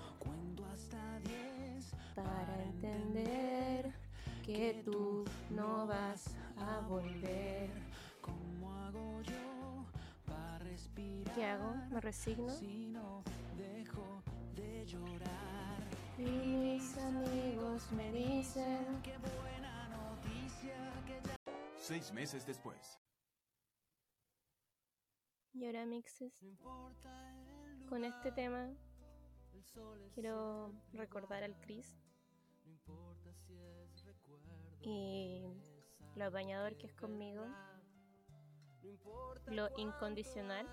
Para 2.15 2.63
entender 2.63 3.93
que 4.45 4.81
tú 4.85 5.25
no 5.49 5.85
vas 5.85 6.35
a 6.57 6.79
volver. 6.87 7.69
¿Qué 11.35 11.43
hago? 11.43 11.75
¿Me 11.91 11.99
resigno? 11.99 12.47
Y 16.17 16.23
mis 16.23 16.97
amigos 16.97 17.91
me 17.91 18.11
dicen 18.11 19.01
Seis 21.77 22.11
meses 22.11 22.45
después. 22.47 22.99
Y 25.53 25.65
ahora 25.65 25.85
mixes. 25.85 26.33
Con 27.87 28.03
este 28.03 28.31
tema 28.31 28.69
quiero 30.13 30.71
recordar 30.93 31.43
al 31.43 31.55
Chris 31.61 31.95
y 34.81 35.43
lo 36.15 36.25
apañador 36.25 36.77
que 36.77 36.87
es 36.87 36.93
conmigo, 36.95 37.45
lo 39.47 39.69
incondicional. 39.77 40.67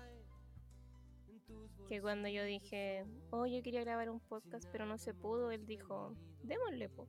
Que 1.87 2.01
cuando 2.01 2.27
yo 2.27 2.43
dije, 2.43 3.05
oh, 3.31 3.45
yo 3.45 3.61
quería 3.61 3.81
grabar 3.81 4.09
un 4.09 4.19
podcast, 4.19 4.67
pero 4.71 4.85
no 4.85 4.97
se 4.97 5.13
pudo, 5.13 5.51
él 5.51 5.65
dijo, 5.65 6.15
démosle, 6.41 6.89
po. 6.89 7.07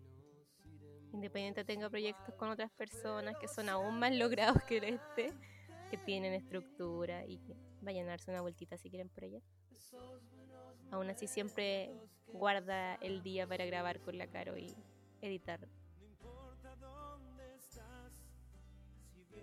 Independiente 1.12 1.64
tenga 1.64 1.88
proyectos 1.88 2.34
con 2.34 2.50
otras 2.50 2.72
personas 2.72 3.36
que 3.38 3.46
son 3.46 3.68
aún 3.68 3.98
más 3.98 4.14
logrados 4.14 4.62
que 4.64 4.78
este, 4.78 5.32
que 5.90 5.96
tienen 5.98 6.34
estructura 6.34 7.24
y 7.24 7.38
que 7.38 7.56
vayan 7.82 8.06
a 8.06 8.10
darse 8.10 8.30
una 8.30 8.40
vueltita 8.40 8.76
si 8.76 8.90
quieren 8.90 9.08
por 9.08 9.24
allá. 9.24 9.40
Aún 10.90 11.08
así 11.10 11.26
siempre 11.26 11.92
guarda 12.32 12.96
el 12.96 13.22
día 13.22 13.46
para 13.46 13.64
grabar 13.64 14.00
con 14.00 14.18
la 14.18 14.26
Caro 14.26 14.56
y 14.58 14.74
editar. 15.20 15.68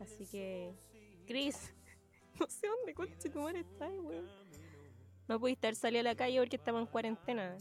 Así 0.02 0.26
que, 0.26 0.74
Chris, 1.26 1.74
no 2.40 2.48
sé 2.48 2.68
dónde 2.68 2.94
conche 2.94 3.30
tu 3.30 3.40
madre 3.40 3.60
está, 3.60 3.88
weón. 3.88 4.41
No 5.28 5.40
pude 5.40 5.54
estar 5.54 5.76
salir 5.76 6.00
a 6.02 6.04
la 6.04 6.16
calle 6.16 6.40
porque 6.40 6.58
estamos 6.58 6.82
en 6.82 6.88
cuarentena. 6.88 7.58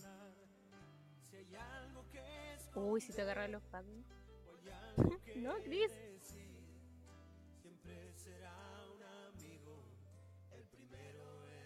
Uy, 2.74 3.00
si 3.00 3.12
te 3.12 3.22
agarran 3.22 3.52
los 3.52 3.62
pacos. 3.64 3.90
no, 5.36 5.54
Chris. 5.64 5.92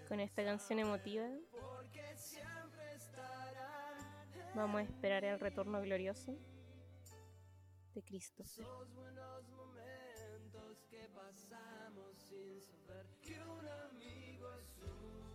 Con 0.08 0.20
esta 0.20 0.44
canción 0.44 0.78
emotiva. 0.78 1.26
Vamos 4.54 4.80
a 4.80 4.84
esperar 4.84 5.24
el 5.24 5.40
retorno 5.40 5.80
glorioso 5.80 6.36
de 7.94 8.02
Cristo. 8.02 8.44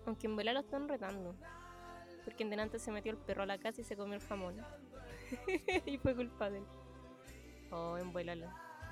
Aunque 0.10 0.26
en 0.26 0.34
vuela 0.34 0.54
lo 0.54 0.62
están 0.62 0.88
retando. 0.90 1.36
Porque 2.26 2.42
en 2.42 2.50
delante 2.50 2.80
se 2.80 2.92
metió 2.92 3.12
el 3.12 3.20
perro 3.20 3.44
a 3.44 3.46
la 3.46 3.60
casa 3.60 3.82
y 3.82 3.84
se 3.84 3.96
comió 3.96 4.16
el 4.16 4.22
jamón. 4.22 4.60
y 5.86 6.00
fue 6.00 6.16
culpa 6.16 6.50
de 6.50 6.58
él. 6.58 6.66
Oh, 7.70 7.96
en 7.96 8.12
vuela 8.12 8.34
lo. 8.34 8.48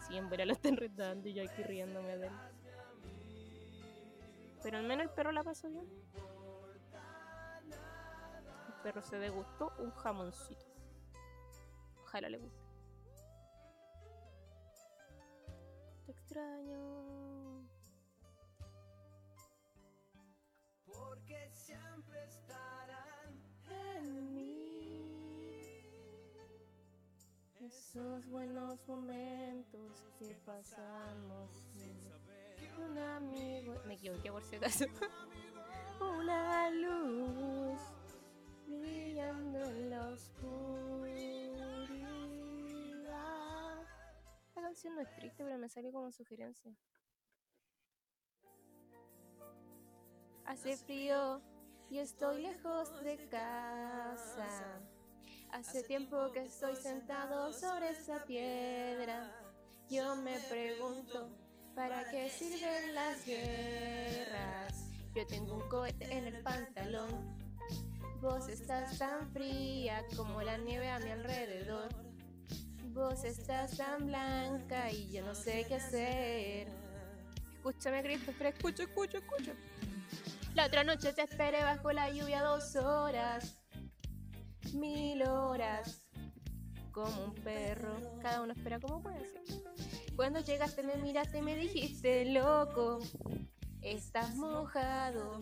Sí, 0.07 0.15
en 0.15 0.29
vuela 0.29 0.45
lo 0.45 0.53
están 0.53 0.77
retando 0.77 1.27
y 1.27 1.33
yo 1.33 1.43
aquí 1.43 1.63
riéndome 1.63 2.17
de 2.17 2.27
él. 2.27 2.33
Pero 4.61 4.77
al 4.77 4.83
menos 4.83 5.07
el 5.07 5.09
perro 5.09 5.31
la 5.31 5.43
pasó 5.43 5.67
bien. 5.69 5.89
El 8.67 8.73
perro 8.83 9.01
se 9.01 9.17
degustó 9.17 9.73
un 9.79 9.89
jamoncito. 9.89 10.67
Ojalá 12.03 12.29
le 12.29 12.37
guste. 12.37 12.63
Te 16.05 16.11
extraño. 16.11 17.26
Esos 27.97 28.29
buenos 28.29 28.87
momentos 28.87 30.03
que 30.19 30.35
pasamos 30.45 31.49
sin 31.73 32.83
un 32.83 32.95
amigo. 32.95 33.73
Me 33.87 33.95
equivoqué 33.95 34.31
por 34.31 34.43
si 34.43 34.57
acaso. 34.57 34.85
Una 35.99 36.69
luz 36.69 37.79
brillando 38.67 39.63
en 39.63 39.89
la 39.89 40.09
oscuridad. 40.09 41.57
La 44.55 44.61
canción 44.61 44.93
no 44.93 45.01
es 45.01 45.15
triste, 45.15 45.43
pero 45.43 45.57
me 45.57 45.67
sale 45.67 45.91
como 45.91 46.11
sugerencia. 46.11 46.71
Hace 50.45 50.77
frío 50.77 51.41
y 51.89 51.97
estoy 51.97 52.43
lejos 52.43 53.03
de 53.03 53.27
casa. 53.27 54.87
Hace 55.51 55.83
tiempo 55.83 56.31
que 56.33 56.45
estoy 56.45 56.75
sentado 56.75 57.51
sobre 57.51 57.89
esa 57.89 58.23
piedra. 58.25 59.31
Yo 59.89 60.15
me 60.17 60.37
pregunto, 60.49 61.29
¿para 61.73 62.09
qué 62.11 62.29
sirven 62.29 62.93
las 62.93 63.25
guerras? 63.25 64.89
Yo 65.15 65.25
tengo 65.25 65.55
un 65.55 65.69
cohete 65.69 66.05
en 66.15 66.27
el 66.27 66.43
pantalón. 66.43 67.37
Vos 68.21 68.49
estás 68.49 68.97
tan 68.99 69.31
fría 69.31 70.05
como 70.15 70.41
la 70.41 70.57
nieve 70.57 70.89
a 70.89 70.99
mi 70.99 71.11
alrededor. 71.11 71.89
Vos 72.93 73.23
estás 73.23 73.77
tan 73.77 74.07
blanca 74.07 74.91
y 74.91 75.11
yo 75.11 75.25
no 75.25 75.33
sé 75.33 75.65
qué 75.67 75.75
hacer. 75.75 76.67
Escúchame, 77.53 78.03
Christopher, 78.03 78.47
escucho, 78.47 78.83
escucho, 78.83 79.17
escucho. 79.17 79.53
La 80.55 80.65
otra 80.65 80.83
noche 80.83 81.13
te 81.13 81.21
esperé 81.21 81.63
bajo 81.63 81.91
la 81.91 82.09
lluvia 82.09 82.41
dos 82.41 82.75
horas, 82.75 83.57
mil 84.73 85.21
horas, 85.23 86.05
como 86.91 87.25
un 87.25 87.35
perro. 87.35 87.95
Cada 88.21 88.41
uno 88.41 88.53
espera 88.53 88.79
como 88.79 89.01
puede 89.01 89.25
ser. 89.25 89.43
Cuando 90.15 90.39
llegaste 90.39 90.83
me 90.83 90.95
miraste 90.97 91.39
y 91.39 91.41
me 91.41 91.55
dijiste, 91.55 92.25
loco, 92.31 92.99
estás 93.81 94.35
mojado, 94.35 95.39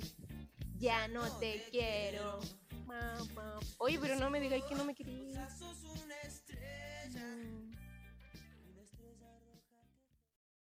ya 0.77 1.07
no 1.07 1.23
te 1.39 1.63
quiero. 1.71 2.39
Ma, 2.85 3.15
ma. 3.33 3.59
Oye, 3.77 3.97
pero 3.99 4.15
no 4.17 4.29
me 4.29 4.39
digáis 4.39 4.63
que 4.65 4.75
no 4.75 4.85
me 4.85 4.93
querías. 4.93 5.59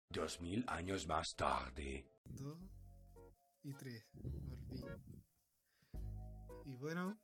Dos 0.09 0.41
mil 0.41 0.65
años 0.67 1.07
más 1.07 1.35
tarde. 1.35 2.09
Dos 2.25 2.57
y 3.63 3.73
tres. 3.73 4.03
Volví. 4.13 5.23
Y 6.65 6.75
bueno, 6.77 7.17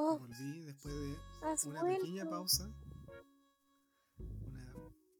Oh, 0.00 0.18
volví 0.18 0.60
después 0.62 0.94
de 0.94 1.68
una 1.68 1.80
vuelto. 1.82 2.00
pequeña 2.02 2.30
pausa. 2.30 2.70
Una 4.18 4.74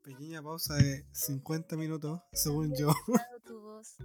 pequeña 0.04 0.42
pausa 0.42 0.74
de 0.76 1.04
50 1.12 1.76
minutos, 1.76 2.20
según 2.32 2.72
yo. 2.76 2.88
Tu 3.44 3.60
voz. 3.60 3.96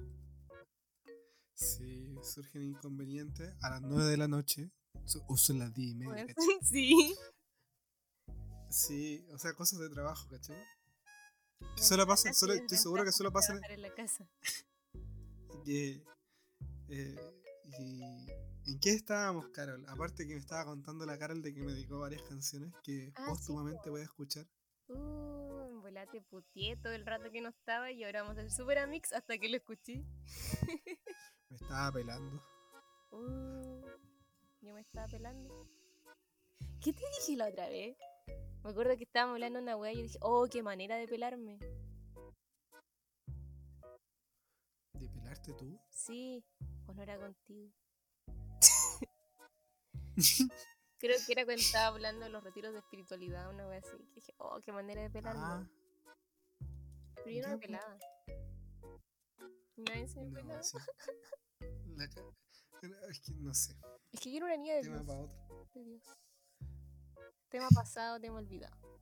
Si 1.53 2.15
surgen 2.24 2.63
inconvenientes, 2.63 3.53
a 3.62 3.70
las 3.70 3.82
9 3.82 4.06
de 4.10 4.18
la 4.18 4.27
noche, 4.27 4.72
su- 5.06 5.24
uso 5.27 5.53
las 5.53 5.74
10 5.74 5.92
y 5.92 5.96
media. 5.96 6.25
Sí. 6.63 7.15
Sí, 8.70 9.24
o 9.32 9.38
sea, 9.38 9.53
cosas 9.53 9.80
de 9.80 9.89
trabajo, 9.89 10.27
¿cachai? 10.30 10.58
Que 11.75 11.84
solo 11.84 12.08
pasa, 12.08 12.34
solo, 12.34 12.53
es, 12.53 12.62
estoy 12.62 12.77
seguro 12.80 13.03
que 13.06 13.12
solo 13.12 13.32
pasa 13.32 13.53
en 13.70 13.82
la 13.82 13.94
casa. 13.94 14.27
que, 15.65 16.03
eh, 16.89 17.15
y, 17.80 18.01
¿En 18.65 18.79
qué 18.79 18.91
estábamos, 18.91 19.50
Carol? 19.50 19.86
Aparte 19.89 20.25
que 20.25 20.36
me 20.36 20.39
estaba 20.39 20.63
contando 20.63 21.05
la 21.05 21.17
Carol 21.17 21.41
de 21.41 21.53
que 21.53 21.62
me 21.62 21.74
dedicó 21.74 22.00
varias 22.00 22.22
canciones 22.24 22.74
que 22.82 23.12
Ah, 23.15 23.25
sí, 23.25 23.29
póstumamente 23.32 23.89
voy 23.89 24.01
a 24.01 24.05
escuchar. 24.05 24.46
Uh, 24.88 25.67
en 25.67 25.82
volate 25.82 26.22
putié 26.22 26.77
todo 26.77 26.93
el 26.93 27.05
rato 27.05 27.29
que 27.29 27.41
no 27.41 27.50
estaba 27.50 27.91
y 27.91 28.03
ahora 28.03 28.22
vamos 28.24 28.38
al 28.38 28.51
Super 28.51 28.79
Amix 28.79 29.12
hasta 29.12 29.38
que 29.38 29.50
lo 29.50 29.58
escuché. 29.58 30.05
Me 31.50 31.58
estaba 31.58 31.91
pelando. 31.91 32.41
Uh, 33.12 33.86
yo 34.62 34.74
me 34.74 34.82
estaba 34.82 35.08
pelando. 35.08 35.67
¿Qué 36.82 36.93
te 36.93 37.03
dije 37.20 37.38
la 37.38 37.50
otra 37.50 37.70
vez? 37.70 37.98
Me 38.63 38.70
acuerdo 38.72 38.98
que 38.98 39.03
estábamos 39.03 39.36
hablando 39.36 39.60
de 39.60 39.63
una 39.63 39.75
weá 39.75 39.91
y 39.91 39.98
yo 39.98 40.03
dije, 40.03 40.17
oh, 40.22 40.48
qué 40.50 40.63
manera 40.63 40.96
de 40.96 41.08
pelarme. 41.08 41.60
¿De 44.93 45.10
pelarte 45.10 45.53
tú? 45.53 45.77
Sí, 45.89 46.43
pues 46.86 46.98
no 46.98 47.03
era 47.03 47.20
contigo. 47.20 47.72
Creo 51.00 51.17
que 51.25 51.34
era 51.34 51.43
cuando 51.43 51.62
estaba 51.62 51.88
hablando 51.88 52.24
de 52.25 52.29
los 52.32 52.43
retiros 52.43 52.72
de 52.74 52.79
espiritualidad, 52.79 53.50
una 53.50 53.67
wea 53.67 53.79
así. 53.79 53.98
que 53.98 54.13
dije, 54.15 54.34
oh, 54.38 54.62
qué 54.62 54.72
manera 54.72 55.01
de 55.01 55.10
pelarme. 55.10 55.41
Ah, 55.43 55.70
Pero 57.15 57.29
yo 57.32 57.41
no 57.43 57.50
me 57.50 57.58
pelaba. 57.60 57.98
Nadie 59.75 60.08
se 60.08 60.22
me 60.22 60.27
no, 60.29 60.34
pelaba. 60.36 60.63
sí. 60.63 60.77
La 61.98 62.08
ca- 62.10 62.22
es 63.10 63.20
que 63.22 63.34
no 63.36 63.53
sé. 63.53 63.75
Es 64.12 64.20
que 64.20 64.32
yo 64.32 64.38
era 64.38 64.46
una 64.48 64.58
niña 64.58 64.75
de 64.75 64.82
Tema 64.82 64.96
Dios. 64.98 65.08
para 65.08 65.20
otro. 65.22 65.67
de 65.74 65.84
Dios. 65.84 66.03
Tema 67.50 67.67
pasado, 67.74 68.20
tema 68.20 68.38
olvidado. 68.39 69.01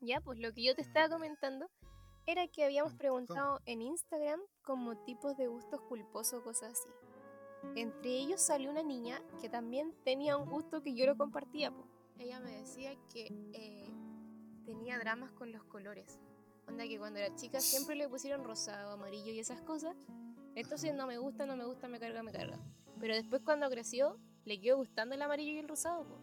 Ya, 0.00 0.20
pues 0.20 0.38
lo 0.38 0.52
que 0.52 0.62
yo 0.64 0.74
te 0.74 0.82
estaba 0.82 1.08
comentando 1.08 1.70
era 2.26 2.46
que 2.48 2.64
habíamos 2.64 2.94
preguntado 2.94 3.60
en 3.66 3.82
Instagram 3.82 4.40
como 4.62 5.02
tipos 5.04 5.36
de 5.36 5.46
gustos 5.46 5.80
culposos 5.82 6.40
o 6.40 6.44
cosas 6.44 6.72
así. 6.72 6.88
Entre 7.76 8.10
ellos 8.10 8.40
salió 8.40 8.70
una 8.70 8.82
niña 8.82 9.20
que 9.40 9.48
también 9.48 9.94
tenía 10.04 10.36
un 10.36 10.48
gusto 10.48 10.82
que 10.82 10.94
yo 10.94 11.06
lo 11.06 11.16
compartía. 11.16 11.70
po. 11.70 11.86
Ella 12.18 12.38
me 12.40 12.50
decía 12.50 12.94
que 13.12 13.26
eh, 13.52 13.90
tenía 14.64 14.98
dramas 14.98 15.32
con 15.32 15.52
los 15.52 15.64
colores. 15.64 16.20
Onda 16.66 16.84
que 16.84 16.98
cuando 16.98 17.18
era 17.18 17.34
chica 17.34 17.60
siempre 17.60 17.96
le 17.96 18.08
pusieron 18.08 18.44
rosado, 18.44 18.92
amarillo 18.92 19.32
y 19.32 19.40
esas 19.40 19.60
cosas. 19.60 19.96
Entonces 20.54 20.94
no 20.94 21.06
me 21.06 21.18
gusta, 21.18 21.46
no 21.46 21.56
me 21.56 21.64
gusta, 21.64 21.88
me 21.88 21.98
carga, 21.98 22.22
me 22.22 22.32
carga. 22.32 22.58
Pero 23.00 23.14
después 23.14 23.42
cuando 23.44 23.68
creció, 23.68 24.18
le 24.44 24.60
quedó 24.60 24.76
gustando 24.76 25.14
el 25.14 25.22
amarillo 25.22 25.52
y 25.52 25.58
el 25.58 25.68
rosado. 25.68 26.06
po. 26.06 26.18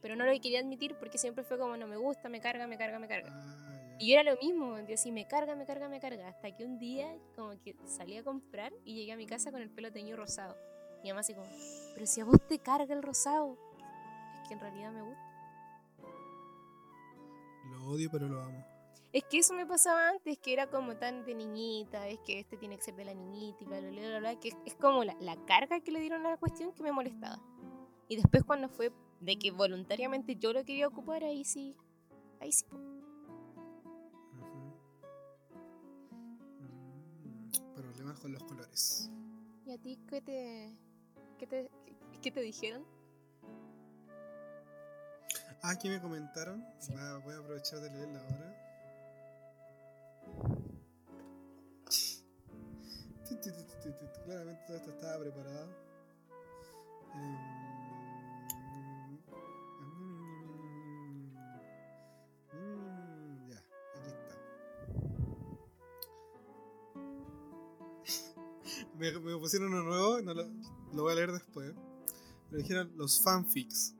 Pero 0.00 0.16
no 0.16 0.24
lo 0.24 0.32
quería 0.32 0.60
admitir 0.60 0.96
porque 0.98 1.18
siempre 1.18 1.44
fue 1.44 1.58
como 1.58 1.76
no 1.76 1.86
me 1.86 1.96
gusta, 1.96 2.28
me 2.28 2.40
carga, 2.40 2.66
me 2.66 2.78
carga, 2.78 2.98
me 2.98 3.08
carga. 3.08 3.30
Y 3.98 4.12
yo 4.12 4.20
era 4.20 4.30
lo 4.30 4.40
mismo, 4.40 4.78
yo 4.86 4.94
así 4.94 5.10
me 5.10 5.26
carga, 5.26 5.56
me 5.56 5.66
carga, 5.66 5.88
me 5.88 6.00
carga. 6.00 6.28
Hasta 6.28 6.54
que 6.54 6.64
un 6.64 6.78
día 6.78 7.16
como 7.34 7.50
que 7.62 7.74
salí 7.84 8.16
a 8.16 8.22
comprar 8.22 8.72
y 8.84 8.94
llegué 8.94 9.12
a 9.12 9.16
mi 9.16 9.26
casa 9.26 9.50
con 9.50 9.60
el 9.60 9.70
pelo 9.70 9.90
teñido 9.90 10.16
rosado. 10.16 10.56
Mi 11.02 11.10
mamá 11.10 11.20
así 11.20 11.34
como, 11.34 11.46
pero 11.94 12.06
si 12.06 12.20
a 12.20 12.24
vos 12.24 12.38
te 12.46 12.60
carga 12.60 12.94
el 12.94 13.02
rosado. 13.02 13.58
Es 14.42 14.48
que 14.48 14.54
en 14.54 14.60
realidad 14.60 14.92
me 14.92 15.02
gusta. 15.02 15.22
Lo 17.70 17.90
odio, 17.90 18.08
pero 18.10 18.28
lo 18.28 18.40
amo. 18.40 18.64
Es 19.12 19.24
que 19.24 19.38
eso 19.38 19.54
me 19.54 19.66
pasaba 19.66 20.10
antes, 20.10 20.38
que 20.38 20.52
era 20.52 20.68
como 20.68 20.96
tan 20.96 21.24
de 21.24 21.34
niñita, 21.34 22.06
es 22.08 22.20
que 22.20 22.40
este 22.40 22.56
tiene 22.58 22.76
que 22.76 22.82
ser 22.82 22.94
de 22.94 23.06
la 23.06 23.14
niñita 23.14 23.64
y 23.64 23.66
bla, 23.66 23.80
bla, 23.80 24.18
bla, 24.18 24.38
que 24.38 24.48
es, 24.48 24.56
es 24.66 24.74
como 24.74 25.02
la, 25.02 25.16
la 25.20 25.36
carga 25.46 25.80
que 25.80 25.90
le 25.90 26.00
dieron 26.00 26.26
a 26.26 26.30
la 26.30 26.36
cuestión 26.36 26.72
que 26.72 26.82
me 26.82 26.92
molestaba. 26.92 27.40
Y 28.06 28.16
después 28.16 28.44
cuando 28.44 28.68
fue 28.68 28.92
de 29.20 29.36
que 29.38 29.50
voluntariamente 29.50 30.36
yo 30.36 30.52
lo 30.52 30.64
quería 30.64 30.86
ocupar, 30.86 31.24
ahí 31.24 31.44
sí, 31.44 31.74
ahí 32.40 32.52
sí. 32.52 32.66
Problemas 38.08 38.20
con 38.20 38.32
los 38.32 38.42
colores. 38.44 39.10
¿Y 39.66 39.72
a 39.72 39.78
ti 39.78 39.98
qué 40.08 40.22
te, 40.22 40.72
qué 41.38 41.46
te, 41.46 41.70
qué 42.22 42.30
te 42.30 42.40
dijeron? 42.40 42.82
Ah, 45.62 45.70
aquí 45.70 45.90
me 45.90 46.00
comentaron. 46.00 46.64
Sí. 46.78 46.94
Va- 46.94 47.18
voy 47.18 47.34
a 47.34 47.38
aprovechar 47.38 47.80
de 47.80 47.90
leerla 47.90 48.20
ahora. 48.20 48.54
Claramente 54.24 54.62
todo 54.66 54.76
esto 54.76 54.90
estaba 54.90 55.18
preparado. 55.20 55.68
Em, 57.14 57.57
Me, 68.98 69.12
me 69.12 69.36
pusieron 69.36 69.72
uno 69.72 69.84
nuevo, 69.84 70.20
no 70.22 70.34
lo, 70.34 70.44
lo 70.92 71.02
voy 71.02 71.12
a 71.12 71.14
leer 71.14 71.32
después. 71.32 71.72
Me 72.50 72.58
dijeron 72.58 72.90
los 72.96 73.22
fanfics. 73.22 73.94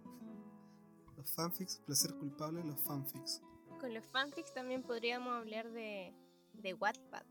Los 1.16 1.30
fanfics, 1.34 1.78
placer 1.86 2.14
culpable, 2.14 2.64
los 2.64 2.80
fanfics. 2.80 3.40
Con 3.80 3.94
los 3.94 4.04
fanfics 4.06 4.52
también 4.52 4.82
podríamos 4.82 5.34
hablar 5.34 5.70
de, 5.70 6.12
de 6.54 6.74
Wattpad. 6.74 7.22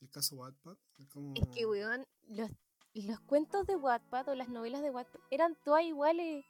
El 0.00 0.10
caso 0.10 0.36
Wattpad. 0.36 0.76
Es 0.98 1.08
como... 1.08 1.34
Es 1.36 1.46
que, 1.54 1.66
weón, 1.66 2.04
los, 2.28 2.50
los 2.94 3.20
cuentos 3.20 3.66
de 3.66 3.76
Wattpad 3.76 4.28
o 4.30 4.34
las 4.34 4.48
novelas 4.48 4.82
de 4.82 4.90
Wattpad 4.90 5.20
eran 5.30 5.56
todas 5.64 5.84
iguales. 5.84 6.44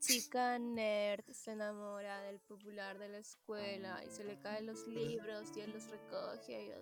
Chica 0.00 0.58
nerd 0.58 1.24
se 1.32 1.52
enamora 1.52 2.22
del 2.22 2.40
popular 2.40 2.98
de 2.98 3.08
la 3.08 3.18
escuela 3.18 4.02
y 4.04 4.10
se 4.10 4.24
le 4.24 4.38
caen 4.40 4.66
los 4.66 4.86
libros 4.86 5.50
y 5.56 5.60
él 5.60 5.72
los 5.72 5.88
recoge. 5.88 6.74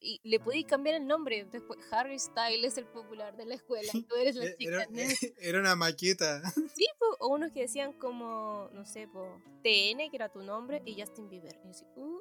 Y, 0.00 0.20
y 0.22 0.28
le 0.28 0.40
podéis 0.40 0.66
cambiar 0.66 0.96
el 0.96 1.06
nombre. 1.06 1.44
Después, 1.46 1.78
Harry 1.90 2.18
Styles 2.18 2.72
es 2.72 2.78
el 2.78 2.86
popular 2.86 3.36
de 3.36 3.46
la 3.46 3.54
escuela 3.54 3.90
tú 4.08 4.14
eres 4.16 4.36
la 4.36 4.44
Eh, 4.46 4.56
chica 4.58 4.70
Era, 4.82 4.86
nerd. 4.90 5.14
era 5.38 5.60
una 5.60 5.76
maqueta. 5.76 6.42
Sí, 6.76 6.86
po, 6.98 7.06
o 7.20 7.28
unos 7.28 7.52
que 7.52 7.60
decían 7.62 7.92
como, 7.94 8.68
no 8.72 8.84
sé, 8.84 9.06
po, 9.08 9.40
TN, 9.62 10.10
que 10.10 10.16
era 10.16 10.28
tu 10.30 10.42
nombre, 10.42 10.82
y 10.84 11.00
Justin 11.00 11.28
Bieber. 11.28 11.58
Y 11.64 11.68
así, 11.70 11.84
uh, 11.96 12.18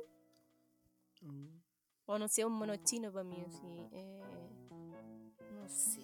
Mm. 1.22 1.62
o 2.08 2.20
no 2.20 2.28
sé, 2.28 2.44
un 2.44 2.52
mono 2.52 2.76
chino 2.84 3.10
para 3.14 3.24
mí, 3.24 3.42
así. 3.48 3.88
Eh, 3.94 4.22
no 5.52 5.70
sé. 5.70 6.02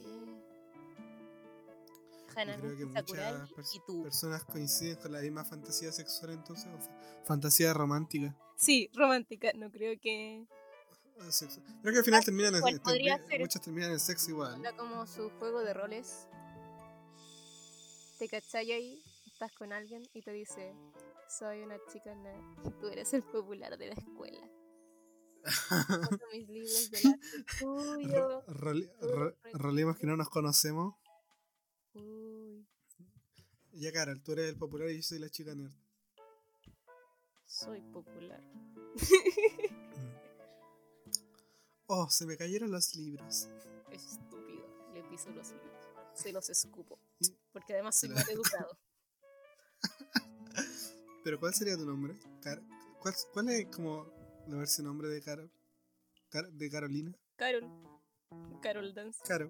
Creo 2.36 2.78
que 2.78 2.86
muchas 2.86 3.76
y 3.76 3.80
tú. 3.86 4.04
personas 4.04 4.44
coinciden 4.46 4.96
con 4.98 5.12
la 5.12 5.20
misma 5.22 5.44
fantasía 5.46 5.92
sexual 5.92 6.32
entonces. 6.34 6.68
o 6.68 6.78
fa- 6.80 7.24
fantasía 7.26 7.74
romántica. 7.74 8.36
Sí, 8.56 8.90
romántica, 8.94 9.52
no 9.56 9.70
creo 9.72 10.00
que. 10.02 10.46
Ah, 11.22 11.32
sexo. 11.32 11.62
Creo 11.82 11.94
que 11.94 12.00
al 12.00 12.06
final 12.06 12.24
terminan 12.24 12.56
en, 12.56 12.62
ser. 13.28 13.40
muchas 13.40 13.62
terminan 13.62 13.92
en 13.92 14.00
sexo 14.00 14.30
igual. 14.32 14.62
Como 14.78 15.06
su 15.06 15.30
juego 15.32 15.60
de 15.62 15.74
roles. 15.74 16.28
Te 18.18 18.28
cachai 18.28 18.72
ahí, 18.72 19.02
estás 19.32 19.52
con 19.54 19.72
alguien 19.74 20.04
y 20.14 20.22
te 20.22 20.32
dice: 20.32 20.74
Soy 21.30 21.62
una 21.62 21.78
chica 21.92 22.14
nerd 22.16 22.42
y 22.66 22.70
tú 22.80 22.88
eres 22.88 23.14
el 23.14 23.24
popular 23.24 23.78
de 23.78 23.88
la 23.88 23.94
escuela. 23.94 24.50
Mis 26.34 26.48
libros 26.50 26.92
delante 26.92 27.44
tuyo. 27.60 28.42
Role- 28.48 28.92
ro- 29.02 29.36
Roleemos 29.54 29.98
que 29.98 30.06
no 30.08 30.18
nos 30.18 30.30
conocemos. 30.30 30.96
Ya, 33.80 33.92
Carol, 33.94 34.22
tú 34.22 34.34
eres 34.34 34.50
el 34.50 34.58
popular 34.58 34.90
y 34.90 34.98
yo 34.98 35.04
soy 35.04 35.20
la 35.20 35.30
chica 35.30 35.56
nerd. 35.56 35.72
soy 37.46 37.82
popular. 37.82 38.44
Oh, 41.88 42.10
se 42.10 42.26
me 42.26 42.38
cayeron 42.38 42.72
los 42.72 42.94
libros. 42.96 43.48
Estúpido. 43.92 44.68
Le 44.94 45.02
piso 45.04 45.30
los 45.32 45.50
libros. 45.52 45.88
Se 46.14 46.32
los 46.32 46.50
escupo. 46.50 47.00
Mm. 47.20 47.28
Porque 47.54 47.74
además 47.74 47.98
soy 48.00 48.10
mal 48.10 48.30
educado. 48.30 48.78
Pero 51.24 51.40
¿cuál 51.40 51.54
sería 51.54 51.76
tu 51.78 51.86
nombre? 51.86 52.16
Car- 52.42 52.62
¿Cuál, 53.00 53.16
cuál 53.34 53.50
es 53.50 53.66
como 53.76 54.12
la 54.48 54.58
versión 54.58 54.86
nombre 54.88 55.08
de 55.08 55.22
Carol? 55.22 55.50
Car- 56.30 56.52
de 56.52 56.70
Carolina. 56.70 57.18
Carol. 57.38 57.64
Carol 58.62 58.94
Dance. 58.94 59.20
Caro. 59.26 59.50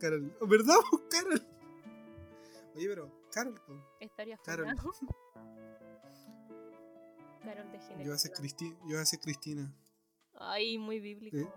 Carol. 0.00 0.36
¿Oh, 0.40 0.46
¿Verdad? 0.48 0.76
Carol. 1.10 1.40
Oye, 2.74 2.88
pero 2.88 3.21
Carol. 3.32 3.60
Estaría 4.00 4.36
Carol. 4.38 4.66
Carol 7.44 7.72
de 7.72 7.78
género. 7.80 7.98
Yo 8.00 8.04
voy 8.06 8.14
a 8.14 8.18
ser 8.18 8.32
Cristi- 8.32 8.76
yo 8.82 8.86
voy 8.88 8.96
a 8.98 9.04
ser 9.06 9.18
Cristina. 9.20 9.72
Ay, 10.34 10.78
muy 10.78 11.00
bíblico. 11.00 11.36
¿Eh? 11.36 11.48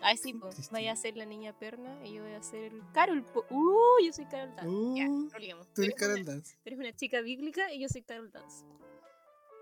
Ay, 0.00 0.16
sí. 0.16 0.32
Cristina. 0.32 0.68
Vaya 0.72 0.92
a 0.92 0.96
ser 0.96 1.16
la 1.16 1.24
niña 1.26 1.56
perna 1.56 2.04
y 2.04 2.14
yo 2.14 2.22
voy 2.24 2.32
a 2.32 2.42
ser 2.42 2.72
Carol. 2.92 3.22
po. 3.24 3.44
Uh, 3.50 4.04
yo 4.04 4.12
soy 4.12 4.26
Carol 4.26 4.54
Dance. 4.56 4.98
ya, 4.98 5.08
Uh, 5.08 5.28
roleamos. 5.30 5.72
Tú 5.74 5.82
eres 5.82 5.94
Carol 5.94 6.20
una- 6.22 6.32
Dance. 6.32 6.54
tú 6.56 6.60
eres 6.64 6.78
una 6.80 6.92
chica 6.96 7.20
bíblica 7.20 7.72
y 7.72 7.80
yo 7.80 7.88
soy 7.88 8.02
Carol 8.02 8.30
Dance. 8.32 8.64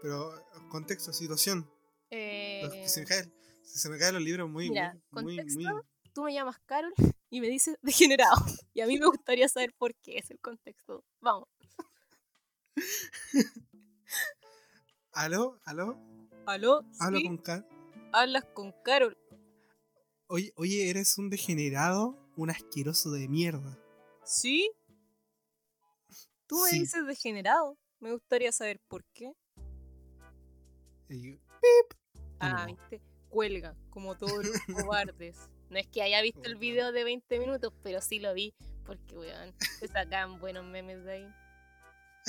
Pero 0.02 0.32
contexto, 0.70 1.12
situación. 1.12 1.70
Eh, 2.10 2.62
Los- 2.64 2.90
se, 2.90 3.00
me 3.00 3.06
caen, 3.06 3.32
se 3.62 3.88
me 3.90 3.98
caen 3.98 4.14
los 4.14 4.22
libros 4.22 4.48
muy, 4.48 4.70
Mira, 4.70 4.96
muy, 5.10 5.24
muy, 5.24 5.36
contexto. 5.36 5.60
muy- 5.60 5.82
tú 6.14 6.22
me 6.24 6.32
llamas 6.32 6.58
Carol 6.64 6.94
y 7.30 7.40
me 7.40 7.48
dices 7.48 7.76
degenerado. 7.82 8.36
Y 8.74 8.80
a 8.82 8.86
mí 8.86 8.98
me 8.98 9.06
gustaría 9.06 9.48
saber 9.48 9.72
por 9.76 9.94
qué 9.96 10.18
es 10.18 10.30
el 10.30 10.38
contexto. 10.40 11.04
Vamos. 11.20 11.48
¿Aló? 15.12 15.60
¿Aló? 15.64 15.98
¿Aló? 16.46 16.84
¿Hablo 16.98 17.18
¿Sí? 17.18 17.24
con 17.26 17.38
Carol? 17.38 17.66
Hablas 18.12 18.44
con 18.54 18.72
Carol. 18.84 19.16
Oye, 20.28 20.52
oye, 20.56 20.88
eres 20.88 21.18
un 21.18 21.28
degenerado, 21.30 22.16
un 22.36 22.50
asqueroso 22.50 23.10
de 23.10 23.28
mierda. 23.28 23.76
¿Sí? 24.24 24.70
Tú 26.46 26.60
me 26.62 26.70
Sí. 26.70 26.80
dices 26.80 27.06
degenerado. 27.06 27.76
Me 27.98 28.12
gustaría 28.12 28.52
saber 28.52 28.80
por 28.88 29.04
qué. 29.12 29.32
Y 31.08 31.32
yo, 31.32 31.38
Ah, 32.38 32.66
No. 32.66 32.66
viste. 32.66 33.02
Cuelga, 33.28 33.76
como 33.90 34.16
todos 34.16 34.44
los 34.44 34.56
cobardes. 34.92 35.36
No 35.70 35.78
es 35.78 35.86
que 35.86 36.02
haya 36.02 36.20
visto 36.20 36.42
el 36.44 36.56
video 36.56 36.92
de 36.92 37.04
20 37.04 37.38
minutos, 37.38 37.72
pero 37.82 38.00
sí 38.00 38.18
lo 38.18 38.34
vi. 38.34 38.52
Porque, 38.84 39.16
weón, 39.16 39.54
se 39.78 39.86
sacaban 39.88 40.40
buenos 40.40 40.64
memes 40.64 41.04
de 41.04 41.12
ahí. 41.12 41.34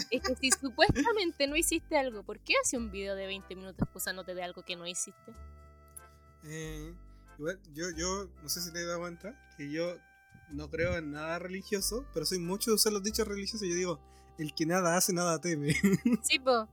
Es 0.10 0.22
que 0.22 0.36
si 0.36 0.52
supuestamente 0.52 1.48
no 1.48 1.56
hiciste 1.56 1.98
algo, 1.98 2.24
¿por 2.24 2.40
qué 2.40 2.54
hace 2.64 2.78
un 2.78 2.92
video 2.92 3.16
de 3.16 3.26
20 3.26 3.56
minutos 3.56 3.82
excusándote 3.82 4.34
de 4.34 4.44
algo 4.44 4.64
que 4.64 4.76
no 4.76 4.88
hiciste? 4.88 5.34
Eh, 6.44 6.94
igual, 7.38 7.60
yo, 7.74 7.90
yo, 7.96 8.30
no 8.42 8.50
sé 8.50 8.62
si 8.62 8.72
te 8.72 8.80
he 8.80 8.86
dado 8.86 9.00
cuenta, 9.00 9.36
que 9.58 9.70
yo 9.72 9.98
no 10.52 10.70
creo 10.70 10.96
en 10.98 11.12
nada 11.12 11.40
religioso, 11.40 12.06
pero 12.14 12.26
soy 12.26 12.40
mucho 12.40 12.72
de 12.72 12.76
usar 12.76 12.94
los 12.94 13.04
dichos 13.04 13.28
religiosos 13.28 13.64
y 13.64 13.70
yo 13.70 13.76
digo, 13.76 14.00
el 14.38 14.54
que 14.54 14.66
nada 14.66 14.96
hace, 14.96 15.14
nada 15.14 15.40
teme. 15.40 15.74
Sí, 16.24 16.40
po. 16.40 16.68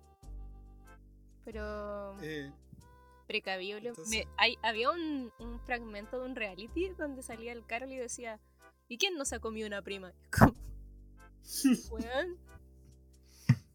Pero 1.45 2.21
Eh, 2.23 2.53
precavido. 3.29 3.79
entonces- 3.79 4.27
hay, 4.37 4.57
había 4.63 4.91
un, 4.91 5.33
un 5.39 5.61
fragmento 5.61 6.19
de 6.19 6.27
un 6.27 6.35
reality 6.35 6.89
donde 6.99 7.23
salía 7.23 7.53
el 7.53 7.65
Carol 7.65 7.93
y 7.93 7.97
decía, 7.97 8.41
¿y 8.89 8.99
quién 8.99 9.15
no 9.17 9.25
se 9.25 9.37
ha 9.37 9.39
comido 9.41 9.69
una 9.69 9.83
prima? 9.83 10.13
Weón. 11.91 12.37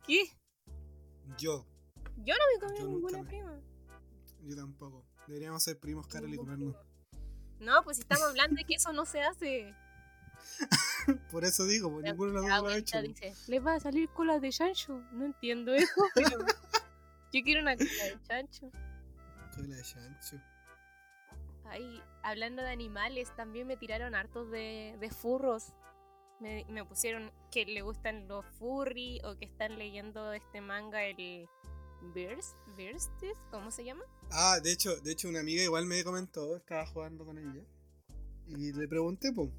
¿Qué? 0.05 0.25
yo, 1.37 1.65
Yo 2.17 2.35
no 2.35 2.43
me 2.53 2.59
comí 2.67 2.79
Yo 2.79 2.87
ninguna 2.87 3.19
me- 3.23 3.29
prima. 3.29 3.59
yo 4.43 4.55
tampoco. 4.57 5.05
Deberíamos 5.27 5.63
ser 5.63 5.79
primos 5.79 6.05
Carol 6.07 6.33
y 6.33 6.37
comernos. 6.37 6.75
No, 7.59 7.81
pues 7.83 7.99
estamos 7.99 8.25
hablando 8.27 8.57
de 8.57 8.65
que 8.65 8.75
eso 8.75 8.91
no 8.91 9.05
se 9.05 9.21
hace. 9.21 9.73
Por 11.31 11.45
eso 11.45 11.65
digo, 11.65 11.89
pues 11.89 12.03
La- 12.03 12.11
ninguno 12.11 12.41
de 12.41 12.49
los 12.49 12.61
lo 12.61 12.67
ha 12.67 12.75
hecho. 12.77 13.01
dice, 13.01 13.33
¿les 13.47 13.65
va 13.65 13.75
a 13.75 13.79
salir 13.79 14.09
cola 14.09 14.39
de 14.39 14.49
chancho? 14.49 15.01
No 15.13 15.25
entiendo 15.25 15.73
eso, 15.73 16.01
pero 16.13 16.39
yo 17.31 17.41
quiero 17.43 17.61
una 17.61 17.77
cola 17.77 17.89
de 17.89 18.19
chancho. 18.27 18.69
Cola 19.55 19.75
de 19.75 19.81
chancho. 19.83 20.41
Ay, 21.65 22.01
hablando 22.23 22.61
de 22.61 22.69
animales, 22.69 23.33
también 23.35 23.67
me 23.67 23.77
tiraron 23.77 24.15
hartos 24.15 24.49
de, 24.51 24.97
de 24.99 25.09
furros. 25.09 25.73
Me, 26.39 26.65
me 26.69 26.83
pusieron 26.83 27.31
que 27.51 27.65
le 27.65 27.81
gustan 27.81 28.27
los 28.27 28.45
furry 28.59 29.21
o 29.23 29.37
que 29.37 29.45
están 29.45 29.77
leyendo 29.77 30.33
este 30.33 30.59
manga, 30.59 31.03
el 31.03 31.47
Bearstis, 32.13 33.37
¿cómo 33.49 33.71
se 33.71 33.85
llama? 33.85 34.03
Ah, 34.31 34.59
de 34.61 34.71
hecho, 34.71 34.99
de 35.01 35.11
hecho 35.11 35.29
una 35.29 35.39
amiga 35.39 35.63
igual 35.63 35.85
me 35.85 36.03
comentó, 36.03 36.55
estaba 36.57 36.85
jugando 36.85 37.25
con 37.25 37.37
ella. 37.37 37.63
Y 38.47 38.73
le 38.73 38.87
pregunté, 38.87 39.31
pues. 39.31 39.49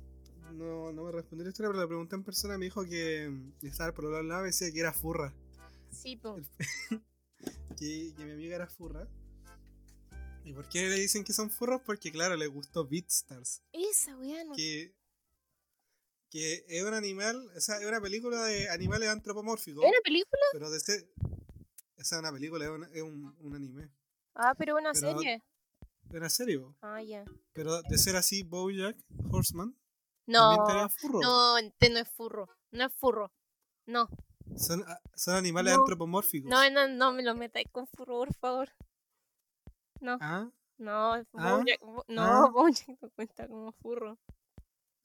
No, 0.52 0.92
no 0.92 1.04
me 1.04 1.12
respondió 1.12 1.44
la 1.44 1.50
historia, 1.50 1.70
pero 1.70 1.80
le 1.83 1.88
pregunté 1.88 2.16
en 2.16 2.22
persona, 2.22 2.59
me 2.59 2.66
dijo 2.66 2.85
que 2.85 3.33
estaba 3.62 3.92
por 3.92 4.04
el 4.04 4.28
lado 4.28 4.42
y 4.44 4.46
decía 4.48 4.70
que 4.70 4.80
era 4.80 4.92
furra. 4.92 5.33
Sí, 5.90 6.16
po. 6.16 6.37
que, 7.78 8.12
que 8.16 8.24
mi 8.24 8.33
amiga 8.33 8.57
era 8.57 8.66
furra. 8.66 9.09
¿Y 10.44 10.52
por 10.52 10.68
qué 10.68 10.88
le 10.88 10.96
dicen 10.96 11.24
que 11.24 11.33
son 11.33 11.50
furros? 11.50 11.80
Porque 11.85 12.12
claro, 12.12 12.37
le 12.37 12.46
gustó 12.46 12.87
Beatstars. 12.87 13.62
Esa 13.72 14.16
weá 14.16 14.44
no. 14.44 14.54
Que, 14.54 14.94
que 16.30 16.64
es 16.68 16.83
un 16.85 16.94
animal, 16.94 17.50
o 17.57 17.61
sea, 17.61 17.78
es 17.78 17.87
una 17.87 18.00
película 18.00 18.42
de 18.44 18.68
animales 18.68 19.09
antropomórficos. 19.09 19.83
¿Es 19.85 19.90
una 19.90 20.00
película? 20.04 20.42
Pero 20.52 20.70
de 20.70 20.80
ser... 20.80 21.09
Esa 21.96 22.16
es 22.16 22.20
una 22.20 22.33
película, 22.33 22.64
es, 22.64 22.70
una- 22.70 22.88
es 22.92 23.02
un, 23.02 23.35
un 23.40 23.54
anime. 23.54 23.90
Ah, 24.35 24.54
pero 24.59 24.76
una 24.76 24.92
Pero- 24.92 25.16
serie. 25.18 25.42
Es 26.11 26.14
una 26.16 26.28
serie. 26.28 26.61
Ah, 26.83 27.02
ya. 27.02 27.24
Pero 27.54 27.80
de 27.83 27.98
ser 27.98 28.16
así, 28.16 28.42
Bojack 28.42 28.96
Horseman, 29.30 29.74
No, 30.26 30.88
furro. 30.90 31.20
no, 31.20 31.57
este 31.59 31.88
no 31.90 31.98
es 32.00 32.09
furro. 32.11 32.48
No 32.72 32.85
es 32.87 32.92
furro. 32.94 33.33
No, 33.87 34.09
Son, 34.57 34.85
ah, 34.87 35.00
son 35.14 35.37
animales 35.37 35.72
No. 35.74 35.80
antropomórficos. 35.80 36.50
no, 36.50 36.68
no, 36.70 36.88
no 36.88 37.12
me 37.12 37.22
lo 37.22 37.35
metáis 37.35 37.66
con 37.72 37.87
furro, 37.87 38.18
por 38.18 38.35
favor. 38.35 38.70
No, 40.05 40.19
Ah, 40.21 40.51
no, 40.77 41.12
¿Ah? 41.14 41.25
Bojack- 41.33 41.81
Bo- 41.81 42.05
no, 42.09 42.23
¿Ah? 42.23 42.51
Bojack 42.53 42.99
no 43.01 43.11
cuenta 43.11 43.49
como 43.49 43.73
furro. 43.73 44.19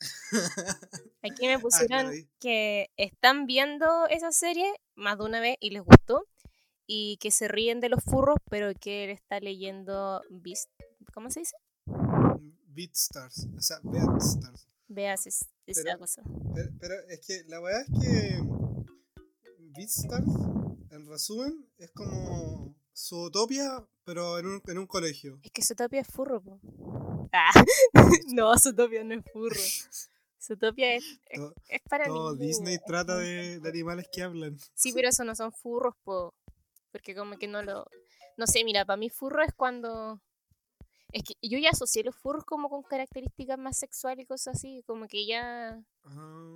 Aquí 1.23 1.47
me 1.47 1.53
ah, 1.55 1.59
pusieron 1.59 2.11
que 2.39 2.89
están 2.97 3.45
viendo 3.45 4.07
esa 4.07 4.31
serie 4.31 4.71
más 4.95 5.17
de 5.17 5.23
una 5.25 5.39
vez 5.39 5.57
y 5.61 5.69
les 5.71 5.83
gustó. 5.83 6.25
Y 6.91 7.17
que 7.17 7.29
se 7.31 7.47
ríen 7.47 7.79
de 7.81 7.87
los 7.89 8.03
furros, 8.03 8.37
pero 8.49 8.73
que 8.73 9.03
él 9.05 9.09
está 9.11 9.39
leyendo 9.39 10.21
Beast. 10.29 10.69
¿Cómo 11.13 11.29
se 11.29 11.41
dice? 11.41 11.55
Beatstars. 12.67 13.47
O 13.57 13.61
sea, 13.61 13.77
Beatstars. 13.83 14.67
Veas 14.87 15.27
es- 15.27 15.45
esa 15.67 15.81
Pero- 15.83 15.99
cosa. 15.99 16.23
Pero, 16.55 16.71
pero 16.79 16.95
es 17.09 17.21
que 17.25 17.43
la 17.47 17.61
weá 17.61 17.81
es 17.81 17.87
que 18.01 18.41
Beatstars, 19.77 20.25
en 20.91 21.05
resumen, 21.07 21.65
es 21.77 21.91
como 21.91 22.75
Zootopia, 22.99 23.87
pero 24.03 24.37
en 24.39 24.45
un, 24.45 24.61
en 24.67 24.77
un 24.77 24.85
colegio. 24.85 25.39
Es 25.41 25.51
que 25.51 25.63
Zootopia 25.63 26.01
es 26.01 26.07
furro, 26.07 26.41
po. 26.41 26.59
Ah, 27.31 27.51
no, 28.27 28.57
Zootopia 28.57 29.03
no 29.03 29.15
es 29.15 29.23
furro. 29.31 29.55
Zootopia 30.41 30.95
es, 30.95 31.03
es, 31.29 31.41
es 31.69 31.81
para 31.89 32.07
niños, 32.07 32.39
Disney 32.39 32.75
es 32.75 32.83
trata 32.83 33.17
de, 33.17 33.59
de 33.59 33.69
animales 33.69 34.07
que 34.11 34.23
hablan. 34.23 34.57
Sí, 34.73 34.91
pero 34.93 35.09
eso 35.09 35.23
no 35.23 35.35
son 35.35 35.51
furros, 35.51 35.95
po. 36.03 36.33
Porque 36.91 37.15
como 37.15 37.37
que 37.37 37.47
no 37.47 37.61
lo... 37.61 37.85
No 38.37 38.47
sé, 38.47 38.63
mira, 38.63 38.85
para 38.85 38.97
mí 38.97 39.09
furro 39.09 39.43
es 39.43 39.53
cuando... 39.53 40.21
Es 41.11 41.23
que 41.23 41.33
yo 41.41 41.57
ya 41.57 41.71
asocié 41.71 42.03
los 42.03 42.15
furros 42.15 42.45
como 42.45 42.69
con 42.69 42.83
características 42.83 43.57
más 43.57 43.77
sexuales 43.77 44.23
y 44.23 44.27
cosas 44.27 44.57
así. 44.57 44.83
Como 44.85 45.07
que 45.07 45.25
ya... 45.25 45.81
Ah. 46.03 46.55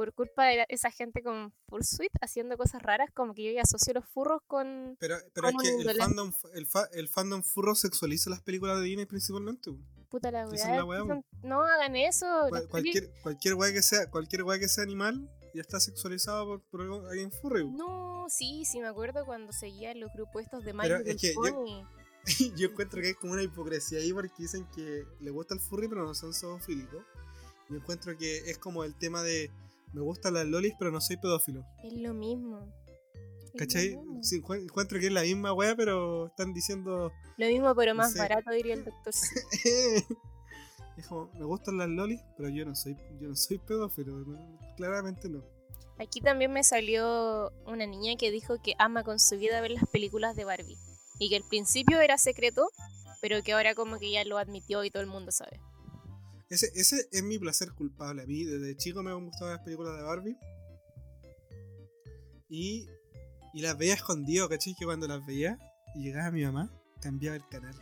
Por 0.00 0.14
culpa 0.14 0.46
de 0.46 0.56
la- 0.56 0.66
esa 0.70 0.90
gente 0.90 1.22
con 1.22 1.52
Fursuit 1.68 2.10
haciendo 2.22 2.56
cosas 2.56 2.80
raras, 2.80 3.10
como 3.12 3.34
que 3.34 3.44
yo 3.44 3.52
ya 3.52 3.60
asocio 3.60 3.92
los 3.92 4.06
furros 4.06 4.40
con... 4.46 4.96
Pero, 4.98 5.16
pero 5.34 5.48
es 5.48 5.52
Como 5.52 5.62
que 5.62 5.90
el 5.90 5.96
fandom, 5.98 6.32
el, 6.54 6.66
fa- 6.66 6.88
el 6.92 7.06
fandom 7.10 7.42
furro 7.42 7.74
sexualiza 7.74 8.30
las 8.30 8.40
películas 8.40 8.78
de 8.78 8.84
Disney 8.84 9.04
principalmente. 9.04 9.70
Puta 10.08 10.30
la 10.30 10.44
es 10.44 10.64
weá, 10.64 10.84
la 10.86 10.98
son- 11.00 11.22
No 11.42 11.62
hagan 11.62 11.96
eso. 11.96 12.24
Cual- 12.48 12.66
cualquier, 12.68 13.10
cualquier 13.22 13.54
weá 13.56 13.74
que 13.74 13.82
sea, 13.82 14.08
cualquier 14.10 14.42
weá 14.44 14.58
que 14.58 14.68
sea 14.70 14.84
animal 14.84 15.28
ya 15.52 15.60
está 15.60 15.78
sexualizado 15.78 16.46
por, 16.46 16.62
por 16.62 16.80
alguien 17.10 17.30
furry. 17.30 17.70
No, 17.70 18.24
sí, 18.30 18.64
sí, 18.64 18.80
me 18.80 18.86
acuerdo 18.88 19.26
cuando 19.26 19.52
seguía 19.52 19.94
los 19.94 20.10
grupos 20.14 20.44
estos 20.44 20.64
de 20.64 20.72
Little 20.72 21.02
es 21.04 21.20
que 21.20 21.34
yo- 21.34 21.40
Pony. 21.42 21.84
Yo 22.56 22.68
encuentro 22.68 23.02
que 23.02 23.08
hay 23.08 23.14
como 23.14 23.34
una 23.34 23.42
hipocresía 23.42 23.98
ahí 23.98 24.14
porque 24.14 24.32
dicen 24.38 24.66
que 24.74 25.04
le 25.20 25.30
gusta 25.30 25.52
el 25.52 25.60
furry 25.60 25.88
pero 25.88 26.06
no 26.06 26.14
son 26.14 26.32
zoofílicos. 26.32 27.04
Yo 27.68 27.76
encuentro 27.76 28.16
que 28.16 28.50
es 28.50 28.56
como 28.56 28.82
el 28.82 28.94
tema 28.94 29.22
de 29.22 29.50
me 29.92 30.00
gustan 30.02 30.34
las 30.34 30.46
lolis 30.46 30.72
pero 30.78 30.90
no 30.90 31.00
soy 31.00 31.16
pedófilo. 31.16 31.64
Es 31.84 31.92
lo 31.94 32.14
mismo. 32.14 32.72
¿Cachai? 33.56 33.98
Sí, 34.22 34.36
encuentro 34.36 35.00
que 35.00 35.06
es 35.06 35.12
la 35.12 35.22
misma 35.22 35.52
wea, 35.52 35.74
pero 35.74 36.26
están 36.28 36.52
diciendo. 36.52 37.10
Lo 37.36 37.46
mismo, 37.46 37.74
pero 37.74 37.92
No 37.94 37.98
más 37.98 38.12
sé. 38.12 38.18
barato, 38.20 38.50
diría 38.52 38.74
el 38.74 38.84
doctor. 38.84 39.12
Es 40.96 41.06
como, 41.06 41.30
me 41.32 41.44
gustan 41.46 41.78
las 41.78 41.88
lolis, 41.88 42.20
pero 42.36 42.50
yo 42.50 42.64
no 42.66 42.74
soy, 42.74 42.94
yo 43.20 43.28
no 43.28 43.34
soy 43.36 43.58
pedófilo. 43.58 44.18
no, 44.18 44.58
claramente 44.76 45.28
no. 45.30 45.42
Aquí 45.98 46.20
también 46.20 46.52
me 46.52 46.62
salió 46.62 47.50
una 47.66 47.86
niña 47.86 48.16
que 48.18 48.30
dijo 48.30 48.60
que 48.62 48.74
ama 48.78 49.02
con 49.02 49.18
su 49.18 49.36
vida 49.38 49.60
ver 49.62 49.70
las 49.70 49.86
películas 49.88 50.36
de 50.36 50.44
Barbie. 50.44 50.76
Y 51.18 51.30
que 51.30 51.36
al 51.36 51.44
principio 51.48 52.00
era 52.00 52.18
secreto, 52.18 52.68
pero 53.20 53.42
que 53.42 53.52
ahora 53.52 53.74
como 53.74 53.98
que 53.98 54.10
ya 54.10 54.24
lo 54.24 54.36
admitió 54.38 54.84
y 54.84 54.90
todo 54.90 55.02
el 55.02 55.08
mundo 55.08 55.30
sabe. 55.32 55.58
Ese, 56.50 56.70
ese 56.74 57.08
es 57.12 57.22
mi 57.22 57.38
placer 57.38 57.72
culpable. 57.72 58.22
A 58.22 58.26
mí 58.26 58.44
desde 58.44 58.76
chico 58.76 59.02
me 59.02 59.12
han 59.12 59.24
gustado 59.24 59.52
las 59.52 59.60
películas 59.60 59.96
de 59.96 60.02
Barbie. 60.02 60.36
Y, 62.48 62.88
y 63.54 63.62
las 63.62 63.78
veía 63.78 63.94
escondido, 63.94 64.48
¿cachai? 64.48 64.74
Que 64.74 64.84
cuando 64.84 65.06
las 65.06 65.24
veía 65.24 65.56
y 65.94 66.02
llegaba 66.02 66.32
mi 66.32 66.44
mamá, 66.44 66.68
cambiaba 67.00 67.36
el 67.36 67.46
canal. 67.48 67.74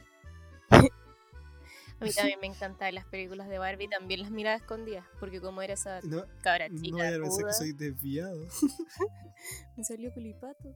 A 0.71 2.05
mí 2.05 2.13
también 2.13 2.39
me 2.43 2.47
encantaban 2.47 2.95
las 2.95 3.07
películas 3.07 3.49
de 3.49 3.59
Barbie, 3.59 3.89
también 3.89 4.21
las 4.21 4.31
miraba 4.31 4.57
escondidas, 4.57 5.07
porque 5.19 5.41
como 5.41 5.63
era 5.63 5.73
esa 5.73 6.01
No, 6.03 6.25
cabra 6.43 6.69
no 6.69 6.81
chica, 6.81 6.97
vayan 6.99 7.15
a 7.15 7.23
pensar 7.25 7.41
ruda, 7.41 7.51
que 7.51 7.57
soy 7.57 7.73
desviado. 7.73 8.47
me 9.79 9.85
salió 9.85 10.13
culipato. 10.13 10.75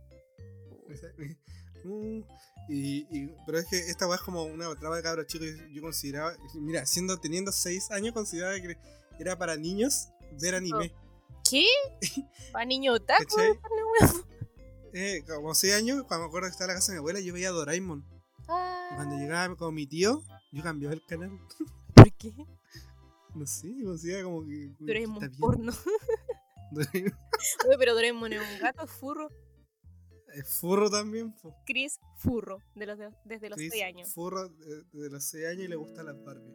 Uh, 1.85 2.23
y, 2.69 3.07
y- 3.11 3.35
pero 3.45 3.59
es 3.59 3.67
que 3.67 3.79
esta 3.79 4.07
weá 4.07 4.17
es 4.17 4.23
como 4.23 4.45
una 4.45 4.73
traba 4.77 4.97
de 4.97 5.03
cabros 5.03 5.27
chicos. 5.27 5.49
Yo, 5.49 5.67
yo 5.69 5.83
consideraba, 5.83 6.33
mira, 6.55 6.87
siendo 6.87 7.19
teniendo 7.19 7.51
6 7.53 7.91
años, 7.91 8.13
consideraba 8.15 8.55
que 8.61 8.77
era 9.19 9.37
para 9.37 9.57
niños 9.57 10.09
ver 10.41 10.55
anime. 10.55 10.93
¿Qué? 11.49 11.67
¿Pa 12.53 12.65
niño 12.65 12.93
otaku? 12.95 13.37
Eh, 14.95 15.25
como 15.27 15.55
6 15.55 15.75
años, 15.75 16.05
cuando 16.07 16.25
me 16.27 16.29
acuerdo 16.29 16.49
que 16.49 16.53
estaba 16.53 16.71
en 16.71 16.75
la 16.77 16.81
casa 16.81 16.93
de 16.93 16.97
mi 16.97 16.99
abuela, 17.01 17.21
yo 17.21 17.33
veía 17.33 17.51
Doraemon. 17.51 18.05
Ah, 18.49 18.91
cuando 18.97 19.17
llegaba 19.17 19.57
con 19.57 19.75
mi 19.75 19.87
tío, 19.87 20.23
yo 20.53 20.63
cambiaba 20.63 20.95
el 20.95 21.05
canal. 21.07 21.31
¿Por 21.95 22.13
qué? 22.15 22.33
No 23.35 23.47
sé, 23.47 23.73
consideraba 23.85 24.25
como 24.25 24.45
que. 24.47 24.71
Doraemon 24.79 25.31
porno. 25.39 25.73
Doraemon 26.73 27.19
Oye, 27.67 27.77
pero 27.79 27.95
Doraemon 27.95 28.33
es 28.35 28.41
un 28.41 28.59
gato 28.61 28.87
furro. 28.87 29.29
Es 30.35 30.49
furro 30.61 30.91
también. 30.91 31.35
Chris 31.67 32.01
Furro, 32.17 32.59
de 32.75 32.87
los 32.87 32.99
de- 32.99 33.11
desde 33.25 33.49
los 33.51 33.57
Chris 33.57 33.73
6 33.73 33.85
años. 33.85 34.13
Furro 34.15 34.49
de, 34.49 34.83
de 34.93 35.11
los 35.11 35.25
6 35.25 35.47
años 35.47 35.63
y 35.65 35.69
le 35.69 35.77
gustan 35.77 36.07
las 36.07 36.23
Barbie. 36.25 36.55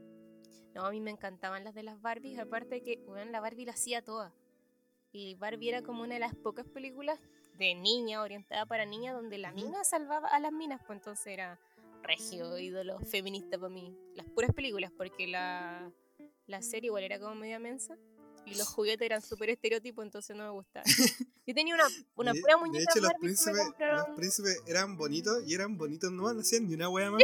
No, 0.74 0.86
a 0.86 0.92
mí 0.92 1.00
me 1.02 1.12
encantaban 1.12 1.64
las 1.64 1.74
de 1.74 1.84
las 1.84 2.00
Barbies, 2.02 2.38
aparte 2.40 2.82
que, 2.84 2.98
bueno, 3.08 3.32
la 3.32 3.40
Barbie 3.40 3.66
la 3.66 3.72
hacía 3.74 4.04
toda. 4.04 4.32
Y 5.12 5.36
Barbie 5.36 5.70
era 5.70 5.82
como 5.82 6.04
una 6.04 6.14
de 6.16 6.20
las 6.20 6.36
pocas 6.36 6.68
películas 6.68 7.20
de 7.58 7.74
niña, 7.74 8.22
orientada 8.22 8.66
para 8.68 8.86
niña, 8.86 9.14
donde 9.14 9.38
la 9.40 9.52
mina 9.52 9.84
salvaba 9.84 10.28
a 10.28 10.40
las 10.40 10.52
minas, 10.52 10.82
pues 10.86 11.00
entonces 11.00 11.28
era 11.28 11.60
regio, 12.04 12.58
ídolo, 12.60 13.00
feminista 13.00 13.58
para 13.58 13.74
mí. 13.74 13.98
Las 14.14 14.28
puras 14.28 14.54
películas, 14.54 14.92
porque 14.96 15.26
la, 15.28 15.92
la 16.46 16.62
serie 16.62 16.88
igual 16.90 17.04
era 17.04 17.20
como 17.20 17.34
media 17.36 17.58
mensa. 17.58 17.98
Y 18.48 18.56
los 18.56 18.68
juguetes 18.76 19.06
eran 19.06 19.22
súper 19.22 19.50
estereotipos, 19.50 20.04
entonces 20.04 20.36
no 20.36 20.44
me 20.44 20.52
gustaba. 20.52 20.86
Yo 21.46 21.54
tenía 21.54 21.76
una, 21.76 21.86
una 22.16 22.34
de, 22.34 22.42
pura 22.42 22.56
de 22.56 22.60
muñeca 22.60 22.92
hecho, 22.92 23.02
los 23.02 23.14
príncipes, 23.20 23.64
compraron. 23.64 23.98
los 23.98 24.18
príncipes 24.18 24.62
eran 24.68 24.98
bonitos 24.98 25.44
y 25.46 25.54
eran 25.54 25.78
bonitos, 25.78 26.12
no 26.12 26.34
no 26.34 26.42
hacían 26.42 26.68
ni 26.68 26.74
una 26.74 26.90
wea 26.90 27.12
más. 27.12 27.24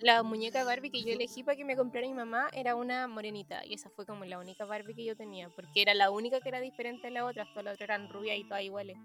La 0.00 0.22
muñeca 0.22 0.64
Barbie 0.64 0.90
que 0.90 1.02
yo 1.02 1.12
elegí 1.12 1.42
para 1.42 1.56
que 1.56 1.64
me 1.64 1.76
comprara 1.76 2.06
mi 2.06 2.14
mamá 2.14 2.48
era 2.52 2.74
una 2.74 3.06
morenita 3.08 3.64
y 3.64 3.74
esa 3.74 3.90
fue 3.90 4.06
como 4.06 4.24
la 4.24 4.38
única 4.38 4.64
Barbie 4.64 4.94
que 4.94 5.04
yo 5.04 5.16
tenía 5.16 5.50
porque 5.50 5.82
era 5.82 5.92
la 5.94 6.10
única 6.10 6.40
que 6.40 6.48
era 6.48 6.60
diferente 6.60 7.08
a 7.08 7.10
la 7.10 7.26
otra, 7.26 7.44
todas 7.50 7.64
las 7.64 7.74
otras 7.74 7.88
eran 7.90 8.08
rubias 8.10 8.38
y 8.38 8.44
todas 8.44 8.62
iguales. 8.62 8.96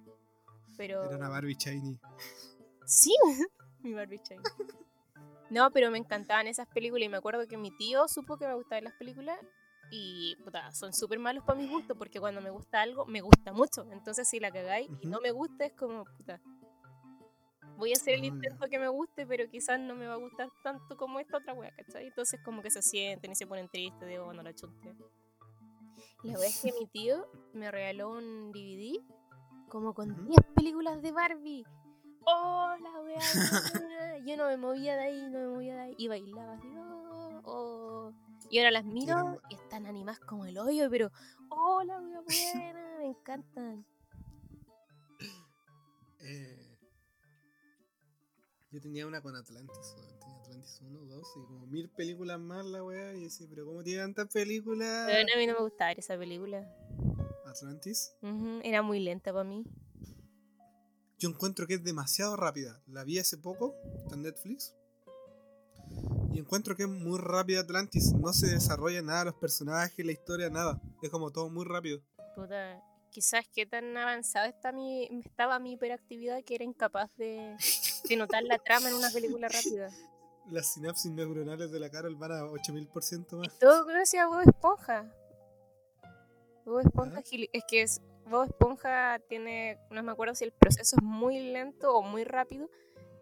Pero 0.78 1.04
Era 1.04 1.18
una 1.18 1.30
Barbie 1.30 1.56
shiny. 1.56 2.00
sí, 2.86 3.14
mi 3.84 3.94
Barbie 3.94 4.22
Shine. 4.24 4.42
No, 5.50 5.70
pero 5.72 5.92
me 5.92 5.98
encantaban 5.98 6.48
esas 6.48 6.68
películas 6.68 7.06
y 7.06 7.10
me 7.10 7.18
acuerdo 7.18 7.48
que 7.48 7.58
mi 7.58 7.76
tío 7.78 8.08
supo 8.08 8.38
que 8.38 8.48
me 8.48 8.56
gustaban 8.56 8.86
las 8.86 8.94
películas 8.94 9.38
y 9.92 10.36
puta, 10.44 10.72
son 10.72 10.94
súper 10.94 11.20
malos 11.20 11.44
para 11.44 11.60
mi 11.60 11.68
gusto 11.68 11.96
porque 11.96 12.20
cuando 12.20 12.42
me 12.42 12.50
gusta 12.50 12.82
algo, 12.82 13.06
me 13.06 13.22
gusta 13.22 13.54
mucho. 13.54 13.86
Entonces 13.92 14.28
si 14.28 14.40
la 14.40 14.52
cagáis 14.52 14.90
y 15.02 15.08
Ujú. 15.08 15.10
no 15.10 15.22
me 15.22 15.32
gusta 15.32 15.66
es 15.66 15.74
como, 15.74 16.04
puta, 16.18 16.40
voy 17.78 17.92
a 17.92 17.96
hacer 17.96 18.16
el 18.16 18.24
Ah, 18.24 18.28
intento 18.28 18.68
que 18.70 18.80
me 18.80 18.88
guste, 18.88 19.26
pero 19.26 19.50
quizás 19.50 19.80
no 19.80 19.96
me 19.96 20.08
va 20.08 20.14
a 20.14 20.18
gustar 20.18 20.50
tanto 20.64 20.98
como 20.98 21.20
esta 21.20 21.38
otra 21.38 21.54
wea, 21.54 21.72
¿cachai? 21.76 22.08
Entonces 22.08 22.40
como 22.44 22.62
que 22.62 22.70
se 22.72 22.82
sienten 22.82 23.32
y 23.32 23.36
se 23.36 23.48
ponen 23.48 23.68
tristes, 23.70 24.08
digo, 24.08 24.26
bueno, 24.26 24.42
la 24.44 24.54
chunté. 24.54 24.96
La 26.24 26.34
verdad 26.34 26.48
es 26.48 26.62
que 26.62 26.72
mi 26.80 26.88
tío 26.88 27.28
me 27.54 27.70
regaló 27.70 28.10
un 28.12 28.52
DVD 28.52 29.00
como 29.70 29.94
con 29.94 30.10
Ujú. 30.12 30.30
10 30.30 30.40
películas 30.56 31.02
de 31.02 31.12
Barbie. 31.12 31.66
¡Oh, 32.26 32.74
la 32.82 33.02
wea! 33.02 33.20
Yo 34.26 34.38
no 34.38 34.48
me 34.48 34.58
movía 34.58 34.96
de 34.96 35.04
ahí, 35.04 35.22
no 35.30 35.40
me 35.40 35.48
movía 35.48 35.76
de 35.76 35.82
ahí. 35.82 35.96
Y 35.98 36.08
bailaba 36.08 36.54
así, 36.54 36.68
¡oh! 36.78 37.42
oh. 37.44 38.14
Y 38.54 38.60
ahora 38.60 38.70
las 38.70 38.86
miro 38.86 39.42
y 39.50 39.56
están 39.56 39.88
animadas 39.88 40.20
como 40.20 40.46
el 40.46 40.60
hoyo, 40.60 40.88
pero 40.92 41.12
¡oh, 41.50 41.82
la 41.82 42.00
wea 42.00 42.22
buena! 42.22 42.98
Me 43.00 43.08
encantan. 43.08 43.84
Eh, 46.20 46.78
yo 48.70 48.80
tenía 48.80 49.08
una 49.08 49.24
con 49.24 49.36
Atlantis. 49.36 49.96
Tenía 50.20 50.38
Atlantis 50.38 50.82
1, 50.84 51.00
2 51.04 51.28
y 51.36 51.46
como 51.48 51.66
mil 51.66 51.90
películas 51.90 52.40
más 52.40 52.64
la 52.68 52.84
wea. 52.84 53.16
Y 53.16 53.24
decía, 53.24 53.48
pero 53.50 53.66
¿cómo 53.66 53.82
tiene 53.82 54.04
tantas 54.04 54.32
películas? 54.32 55.08
Pero 55.08 55.34
a 55.34 55.38
mí 55.40 55.48
no 55.48 55.54
me 55.54 55.62
gustaba 55.62 55.88
ver 55.88 55.98
esa 55.98 56.16
película. 56.16 56.72
Atlantis. 57.48 58.16
Era 58.62 58.84
muy 58.84 59.00
lenta 59.00 59.34
para 59.34 59.46
mí. 59.46 59.64
Yo 61.18 61.28
encuentro 61.28 61.66
que 61.66 61.74
es 61.74 61.84
demasiado 61.84 62.36
rápida. 62.36 62.84
La 62.86 63.04
vi 63.04 63.18
hace 63.18 63.40
poco, 63.40 63.74
está 64.04 64.14
en 64.14 64.22
Netflix. 64.22 64.76
Y 66.34 66.40
encuentro 66.40 66.76
que 66.76 66.84
es 66.84 66.90
muy 66.90 67.20
rápida 67.20 67.62
Atlantis. 67.62 68.12
No 68.14 68.34
se 68.34 68.48
desarrolla 68.48 69.02
nada 69.02 69.26
los 69.26 69.36
personajes, 69.36 70.04
la 70.06 70.12
historia, 70.12 70.50
nada. 70.50 70.82
Es 71.02 71.10
como 71.10 71.32
todo 71.32 71.50
muy 71.50 71.64
rápido. 71.66 72.02
Puta, 72.36 72.82
quizás 73.12 73.46
qué 73.54 73.66
tan 73.66 73.96
avanzada 73.96 74.48
está 74.48 74.72
mi, 74.72 75.06
estaba 75.24 75.60
mi 75.60 75.74
hiperactividad 75.74 76.44
que 76.44 76.56
era 76.56 76.64
incapaz 76.64 77.16
de, 77.18 77.56
de 78.10 78.16
notar 78.18 78.44
la 78.44 78.58
trama 78.58 78.90
en 78.90 78.96
una 78.96 79.12
película 79.12 79.48
rápida. 79.48 79.90
Las 80.50 80.74
sinapsis 80.74 81.10
neuronales 81.12 81.72
de 81.72 81.80
la 81.80 81.90
Carol 81.90 82.16
van 82.16 82.32
a 82.34 82.42
8000% 82.44 83.38
más. 83.38 83.60
Todo 83.60 83.86
gracias 83.86 84.24
a 84.24 84.28
Bob 84.28 84.42
Esponja. 84.42 85.10
Bob 86.66 86.80
Esponja, 86.80 87.20
¿Ah? 87.20 87.24
gili- 87.24 87.50
es 87.54 87.64
que 87.66 87.82
es, 87.84 88.02
Bob 88.30 88.46
Esponja 88.48 89.20
tiene, 89.30 89.78
no 89.90 90.04
me 90.04 90.12
acuerdo 90.12 90.36
si 90.36 90.44
el 90.44 90.52
proceso 90.52 90.98
es 90.98 91.04
muy 91.04 91.40
lento 91.52 91.94
o 91.96 92.02
muy 92.02 92.26
rápido, 92.26 92.70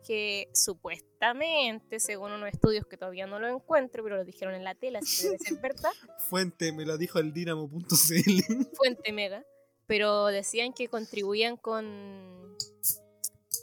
que 0.05 0.49
supuestamente, 0.53 1.99
según 1.99 2.31
unos 2.31 2.49
estudios 2.49 2.85
que 2.85 2.97
todavía 2.97 3.27
no 3.27 3.39
lo 3.39 3.47
encuentro, 3.47 4.03
pero 4.03 4.17
lo 4.17 4.25
dijeron 4.25 4.55
en 4.55 4.63
la 4.63 4.75
tela, 4.75 4.99
que 4.99 5.23
debe 5.23 5.37
ser 5.37 5.59
verdad, 5.61 5.91
Fuente, 6.29 6.71
me 6.71 6.85
lo 6.85 6.97
dijo 6.97 7.19
el 7.19 7.33
dinamo.cl. 7.33 7.87
fuente 8.75 9.11
mega, 9.11 9.45
pero 9.87 10.27
decían 10.27 10.73
que 10.73 10.87
contribuían 10.87 11.57
con 11.57 12.55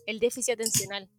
el 0.07 0.18
déficit 0.20 0.55
atencional. 0.55 1.11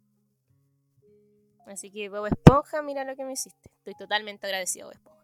Así 1.65 1.91
que 1.91 2.09
Bob 2.09 2.25
Esponja, 2.25 2.81
mira 2.81 3.03
lo 3.03 3.15
que 3.15 3.23
me 3.23 3.33
hiciste. 3.33 3.69
Estoy 3.77 3.93
totalmente 3.95 4.47
agradecido, 4.47 4.87
Bob 4.87 4.93
Esponja. 4.95 5.19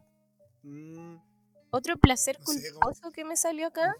Mm, 0.63 1.17
Otro 1.71 1.97
placer 1.97 2.38
No 2.39 2.45
sé, 2.45 2.71
culposo 2.71 3.12
que 3.12 3.25
me 3.25 3.36
salió 3.36 3.67
acá 3.67 3.95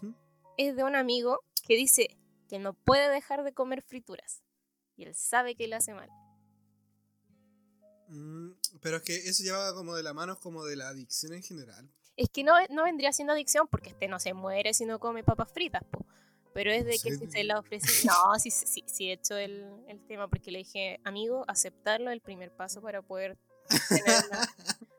es 0.56 0.76
de 0.76 0.84
un 0.84 0.94
amigo 0.94 1.40
que 1.66 1.76
dice 1.76 2.16
que 2.48 2.58
no 2.58 2.74
puede 2.74 3.08
dejar 3.10 3.42
de 3.42 3.52
comer 3.52 3.82
frituras. 3.82 4.42
Y 4.96 5.04
él 5.04 5.14
sabe 5.14 5.54
que 5.54 5.68
le 5.68 5.76
hace 5.76 5.92
mal. 5.94 6.08
Mm, 8.08 8.50
pero 8.80 8.98
es 8.98 9.02
que 9.02 9.16
eso 9.16 9.42
lleva 9.42 9.74
como 9.74 9.94
de 9.94 10.02
la 10.02 10.14
mano 10.14 10.38
como 10.38 10.64
de 10.64 10.76
la 10.76 10.88
adicción 10.88 11.32
en 11.34 11.42
general. 11.42 11.88
Es 12.16 12.30
que 12.30 12.44
no, 12.44 12.54
no 12.70 12.84
vendría 12.84 13.12
siendo 13.12 13.32
adicción 13.34 13.66
porque 13.68 13.90
este 13.90 14.08
no 14.08 14.18
se 14.20 14.32
muere 14.32 14.72
si 14.74 14.86
no 14.86 14.98
come 15.00 15.22
papas 15.24 15.50
fritas, 15.52 15.82
po. 15.90 16.06
Pero 16.54 16.70
es 16.70 16.84
de 16.86 16.92
que 16.92 17.12
Sí. 17.14 17.18
si 17.18 17.26
se 17.30 17.44
la 17.44 17.58
ofrece. 17.58 17.86
No, 18.10 18.38
sí, 18.38 18.50
sí, 18.50 18.82
sí 18.86 19.10
he 19.10 19.12
hecho 19.14 19.36
el, 19.36 19.66
el 19.88 20.00
tema 20.06 20.28
porque 20.28 20.50
le 20.50 20.58
dije, 20.58 21.00
amigo, 21.04 21.44
aceptarlo 21.48 22.08
es 22.10 22.14
el 22.14 22.20
primer 22.22 22.50
paso 22.54 22.80
para 22.80 23.02
poder 23.02 23.36
tener 23.88 24.04
una- 24.30 24.40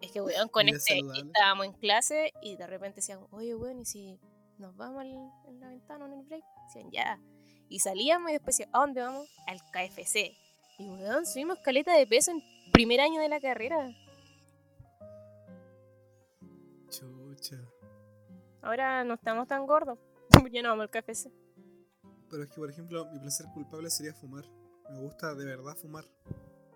Es 0.00 0.12
que, 0.12 0.20
weón, 0.20 0.48
con 0.48 0.68
este 0.68 0.96
saludable. 0.98 1.22
estábamos 1.26 1.66
en 1.66 1.72
clase 1.74 2.32
y 2.42 2.56
de 2.56 2.66
repente 2.66 2.96
decían, 2.96 3.20
oye, 3.30 3.54
weón, 3.54 3.80
¿y 3.80 3.84
si 3.86 4.18
nos 4.58 4.76
vamos 4.76 5.02
en 5.04 5.60
la 5.60 5.68
ventana 5.68 6.04
en 6.06 6.12
el 6.14 6.22
break? 6.26 6.44
Decían, 6.66 6.90
ya. 6.90 7.18
Y 7.74 7.80
salíamos 7.80 8.30
y 8.30 8.34
después 8.34 8.56
decían, 8.56 8.70
¿a 8.72 8.78
dónde 8.78 9.00
vamos? 9.00 9.28
Al 9.48 9.58
KFC. 9.72 10.32
Y, 10.78 10.88
weón, 10.88 11.26
subimos 11.26 11.58
caleta 11.58 11.92
de 11.92 12.06
peso 12.06 12.30
en 12.30 12.40
primer 12.70 13.00
año 13.00 13.20
de 13.20 13.28
la 13.28 13.40
carrera. 13.40 13.90
Chucha. 16.88 17.56
Ahora 18.62 19.02
no 19.02 19.14
estamos 19.14 19.48
tan 19.48 19.66
gordos. 19.66 19.98
ya 20.52 20.62
no 20.62 20.68
vamos 20.68 20.84
al 20.84 20.90
KFC. 20.90 21.32
Pero 22.30 22.44
es 22.44 22.48
que, 22.48 22.54
por 22.54 22.70
ejemplo, 22.70 23.06
mi 23.06 23.18
placer 23.18 23.46
culpable 23.52 23.90
sería 23.90 24.14
fumar. 24.14 24.44
Me 24.92 25.00
gusta 25.00 25.34
de 25.34 25.44
verdad 25.44 25.74
fumar. 25.74 26.04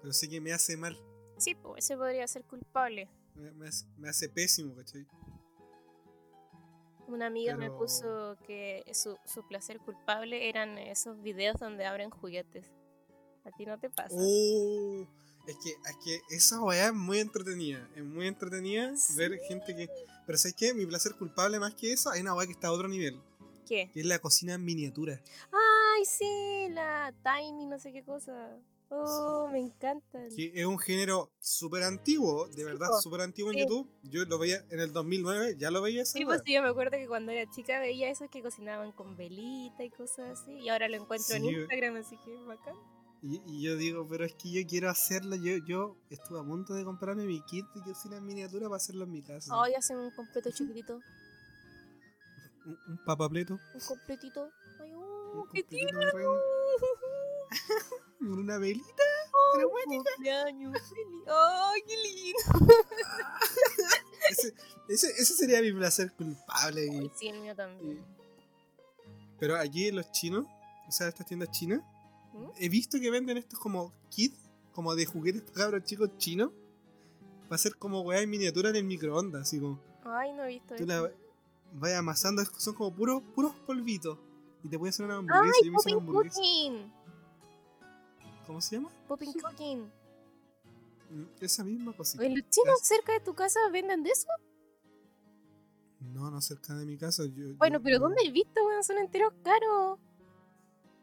Pero 0.03 0.13
sé 0.13 0.29
que 0.29 0.41
me 0.41 0.53
hace 0.53 0.77
mal. 0.77 0.99
Sí, 1.37 1.55
pues 1.55 1.85
ese 1.85 1.97
podría 1.97 2.27
ser 2.27 2.43
culpable. 2.43 3.09
Me, 3.37 3.53
me 3.53 3.69
hace, 3.69 3.87
me 3.99 4.09
hace 4.09 4.29
pésimo, 4.29 4.75
¿cachai? 4.75 5.07
Una 7.09 7.27
amiga 7.27 7.57
me 7.57 7.67
Pero- 7.67 7.79
puso 7.79 8.37
que 8.47 8.85
su, 8.93 9.17
su 9.25 9.47
placer 9.49 9.79
culpable 9.79 10.49
eran 10.49 10.77
esos 10.79 11.21
videos 11.23 11.59
donde 11.59 11.87
abren 11.87 12.11
juguetes. 12.11 12.67
¿A 13.45 13.51
ti 13.57 13.65
no 13.65 13.79
te 13.79 13.89
pasa? 13.89 14.15
Oh, 14.15 15.07
es 15.47 15.57
que, 15.57 15.71
es 15.71 15.97
que 16.05 16.21
esa 16.37 16.61
weá 16.61 16.89
es 16.89 16.93
muy 16.95 17.19
entretenida. 17.19 17.89
Es 17.97 18.05
muy 18.05 18.27
entretenida 18.27 18.93
ver 19.17 19.39
gente 19.49 19.75
que. 19.75 19.89
Pero 20.27 20.37
¿sabes 20.39 20.55
qué? 20.55 20.75
Mi 20.75 20.85
placer 20.85 21.15
culpable 21.15 21.59
más 21.59 21.75
que 21.75 21.93
eso, 21.93 22.11
hay 22.11 22.21
una 22.21 22.35
weá 22.35 22.47
que 22.47 22.53
está 22.53 22.69
a 22.69 22.73
otro 22.73 22.89
nivel. 22.89 23.19
¿Qué? 23.67 23.91
Que 23.93 24.01
es 24.01 24.07
la 24.07 24.19
cocina 24.19 24.55
en 24.55 24.65
miniatura. 24.65 25.21
Ay, 25.53 26.05
sí, 26.05 26.69
la 26.71 27.15
Tiny, 27.25 27.67
no 27.67 27.79
sé 27.79 27.93
qué 27.93 28.03
cosa. 28.05 28.51
Oh, 28.91 29.49
me 29.53 29.59
encantan. 29.61 30.29
Que 30.35 30.51
es 30.55 30.65
un 30.65 30.79
género 30.79 31.31
súper 31.41 31.83
antiguo, 31.83 32.49
de 32.49 32.65
verdad, 32.65 32.89
súper 33.03 33.21
antiguo 33.21 33.51
en 33.53 33.59
Sí. 33.59 33.63
YouTube. 33.65 33.91
Yo 34.05 34.25
lo 34.25 34.39
veía 34.39 34.65
en 34.71 34.81
el 34.81 34.93
2009, 34.93 35.57
ya 35.59 35.71
lo 35.71 35.83
veía 35.83 36.03
esa 36.03 36.13
Sí, 36.17 36.25
pues 36.25 36.41
sí, 36.45 36.55
yo 36.55 36.63
me 36.63 36.69
acuerdo 36.69 36.93
que 36.97 37.07
cuando 37.07 37.31
era 37.33 37.51
chica 37.51 37.79
veía 37.81 38.09
esos 38.11 38.31
que 38.31 38.43
cocinaban 38.43 38.93
con 38.93 39.17
velita 39.17 39.85
y 39.85 39.91
cosas 39.91 40.41
así. 40.41 40.53
Y 40.53 40.69
ahora 40.71 40.89
lo 40.89 40.97
encuentro 40.97 41.37
en. 41.37 41.45
Instagram, 41.45 41.97
así 41.97 42.17
que 42.25 42.35
bacán. 42.47 42.75
Y, 43.21 43.43
y 43.47 43.63
yo 43.63 43.77
digo, 43.77 44.07
pero 44.09 44.25
es 44.25 44.35
que 44.35 44.51
yo 44.51 44.67
quiero 44.67 44.89
hacerlo. 44.89 45.37
Yo, 45.37 45.57
yo 45.67 45.97
estuve 46.09 46.41
a 46.41 46.45
punto 46.45 46.73
de 46.73 46.85
comprarme 46.85 47.25
mi 47.25 47.43
kit 47.45 47.67
de 47.75 47.83
cocina 47.83 48.17
en 48.17 48.25
miniatura 48.25 48.69
para 48.69 48.77
hacerlo 48.77 49.05
en 49.05 49.11
mi 49.11 49.23
casa. 49.23 49.53
Ay, 49.55 49.75
hacen 49.75 49.99
un 49.99 50.11
completo 50.13 50.51
chiquitito. 50.51 51.01
Un, 52.65 52.79
un 52.89 53.05
papapleto. 53.05 53.59
Un 53.75 53.81
completito. 53.81 54.51
Ay, 54.81 54.95
un 54.95 55.03
oh, 55.05 55.49
qué 55.53 55.63
tierno. 55.65 56.01
Con 58.19 58.33
una 58.33 58.59
velita. 58.59 58.87
Cumpleaños 59.87 60.73
feliz. 60.89 61.25
Ay, 61.27 61.83
qué 61.87 61.97
lindo. 61.97 62.69
Ese, 64.31 64.55
ese, 64.89 65.09
ese 65.23 65.33
sería 65.35 65.63
mi 65.63 65.73
placer 65.73 66.13
culpable. 66.13 66.85
y- 66.87 67.11
sí, 67.19 67.29
el 67.29 67.41
mío 67.41 67.55
también. 67.57 68.05
Pero 69.39 69.57
aquí 69.57 69.91
los 69.91 70.11
chinos, 70.13 70.45
o 70.87 70.93
sea, 70.93 71.09
estas 71.09 71.27
tiendas 71.27 71.51
chinas, 71.51 71.81
¿Mm? 72.35 72.49
he 72.59 72.69
visto 72.69 72.99
que 73.01 73.11
venden 73.11 73.39
estos 73.39 73.59
como 73.59 73.93
kits, 74.11 74.37
como 74.73 74.95
de 74.95 75.07
juguetes 75.07 75.43
para 75.43 75.55
cabros 75.55 75.85
chicos 75.85 76.11
chinos, 76.19 76.51
para 77.45 77.55
hacer 77.57 77.77
como 77.77 78.03
weá 78.03 78.21
en 78.21 78.29
miniatura 78.29 78.69
en 78.71 78.77
el 78.77 78.85
microondas, 78.85 79.43
así 79.43 79.59
como 79.61 79.81
Ay, 80.05 80.33
no 80.33 80.45
he 80.45 80.49
visto 80.49 80.75
tú 80.77 80.83
eso. 80.85 80.87
la 80.87 81.11
vayas 81.73 81.99
amasando, 82.01 82.45
son 82.59 82.75
como 82.75 82.95
puros, 82.95 83.23
puros 83.35 83.55
polvitos. 83.67 84.19
Y 84.65 84.69
te 84.69 84.79
puedes 84.79 84.95
hacer 84.97 85.07
una 85.07 85.17
hamburguesa. 85.17 85.55
Ay, 85.57 85.67
yo 85.67 85.73
me 85.73 85.79
hice 85.79 85.89
una 85.95 85.99
hamburguesa. 86.03 86.35
Cooking. 86.37 86.93
¿Cómo 88.49 88.61
se 88.63 88.77
llama? 88.77 88.91
Popping 89.07 89.33
Cooking. 89.35 89.93
Mm, 91.11 91.25
Esa 91.41 91.63
misma 91.65 91.93
cosita. 91.93 92.25
¿En 92.25 92.35
los 92.35 92.49
chinos 92.49 92.81
cerca 92.83 93.13
de 93.13 93.21
tu 93.21 93.35
casa 93.35 93.61
venden 93.71 94.03
de 94.03 94.11
eso? 94.11 94.27
No, 96.01 96.31
no 96.31 96.41
cerca 96.41 96.75
de 96.75 96.87
mi 96.87 96.97
casa. 96.97 97.25
yo- 97.27 97.55
Bueno, 97.57 97.79
yo- 97.79 97.83
pero 97.85 97.97
yo- 97.97 98.01
¿dónde 98.03 98.23
he 98.25 98.33
visto, 98.33 98.65
weón? 98.67 98.83
Son 98.83 98.99
enteros 98.99 99.33
caros. 99.45 99.99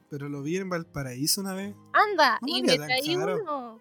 Pero 0.09 0.27
lo 0.27 0.41
vi 0.41 0.57
en 0.57 0.69
Valparaíso 0.69 1.41
una 1.41 1.53
vez. 1.53 1.75
Anda, 1.93 2.39
No 2.41 2.47
y 2.47 2.61
me 2.63 2.77
tan 2.77 2.87
traí 2.87 3.15
caro. 3.15 3.37
uno. 3.41 3.79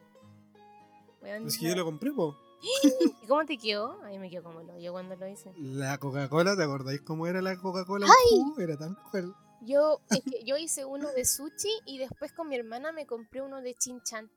Weón, 1.23 1.47
Es 1.47 1.57
que 1.59 1.69
yo 1.69 1.75
lo 1.77 1.85
compré, 1.87 2.13
po. 2.13 2.37
¿Y 3.23 3.27
cómo 3.27 3.45
te 3.47 3.57
quedó? 3.57 3.93
A 4.03 4.09
mí 4.09 4.19
me 4.19 4.29
quedó 4.31 4.43
como 4.43 4.61
lo 4.63 4.79
yo 4.79 4.93
cuando 4.93 5.17
lo 5.17 5.27
hice. 5.27 5.53
La 5.57 5.97
Coca-Cola, 5.99 6.55
¿te 6.57 6.65
acordáis 6.65 7.01
cómo 7.03 7.27
era 7.27 7.41
la 7.41 7.57
Coca-Cola? 7.57 8.07
¡Ay! 8.07 8.39
Uh, 8.41 8.61
era 8.61 8.77
tal 8.77 8.97
cual. 9.11 9.35
Yo, 9.67 10.01
es 10.11 10.21
que 10.25 10.45
yo 10.45 10.57
hice 10.57 10.85
uno 10.85 11.11
de 11.13 11.25
sushi 11.25 11.71
y 11.87 11.99
después 11.99 12.33
con 12.33 12.49
mi 12.49 12.57
hermana 12.57 12.93
me 12.93 13.07
compré 13.07 13.43
uno 13.43 13.61
de 13.63 13.75
chinchan. 13.75 14.31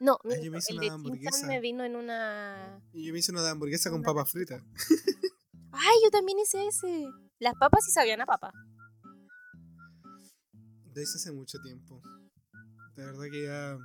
No, 0.00 0.18
Ah, 0.24 0.34
yo 0.42 0.50
me 0.50 0.58
hice 0.58 0.72
el 0.72 0.78
una 0.78 0.86
de 0.86 0.90
hamburguesa. 0.92 1.46
me 1.46 1.60
vino 1.60 1.84
en 1.84 1.96
una... 1.96 2.82
Y 2.92 3.06
yo 3.06 3.12
me 3.12 3.20
hice 3.20 3.32
una 3.32 3.42
de 3.42 3.50
hamburguesa 3.50 3.90
con 3.90 4.02
papas 4.02 4.30
fritas. 4.30 4.62
Ay, 5.72 5.96
yo 6.04 6.10
también 6.10 6.38
hice 6.38 6.66
ese. 6.66 7.06
Las 7.38 7.54
papas 7.54 7.84
sí 7.84 7.90
sabían 7.92 8.20
a 8.20 8.26
papa. 8.26 8.52
De 10.92 11.02
eso 11.02 11.16
hace 11.16 11.32
mucho 11.32 11.58
tiempo. 11.60 12.00
De 12.96 13.04
verdad 13.04 13.24
que 13.30 13.42
ya. 13.44 13.78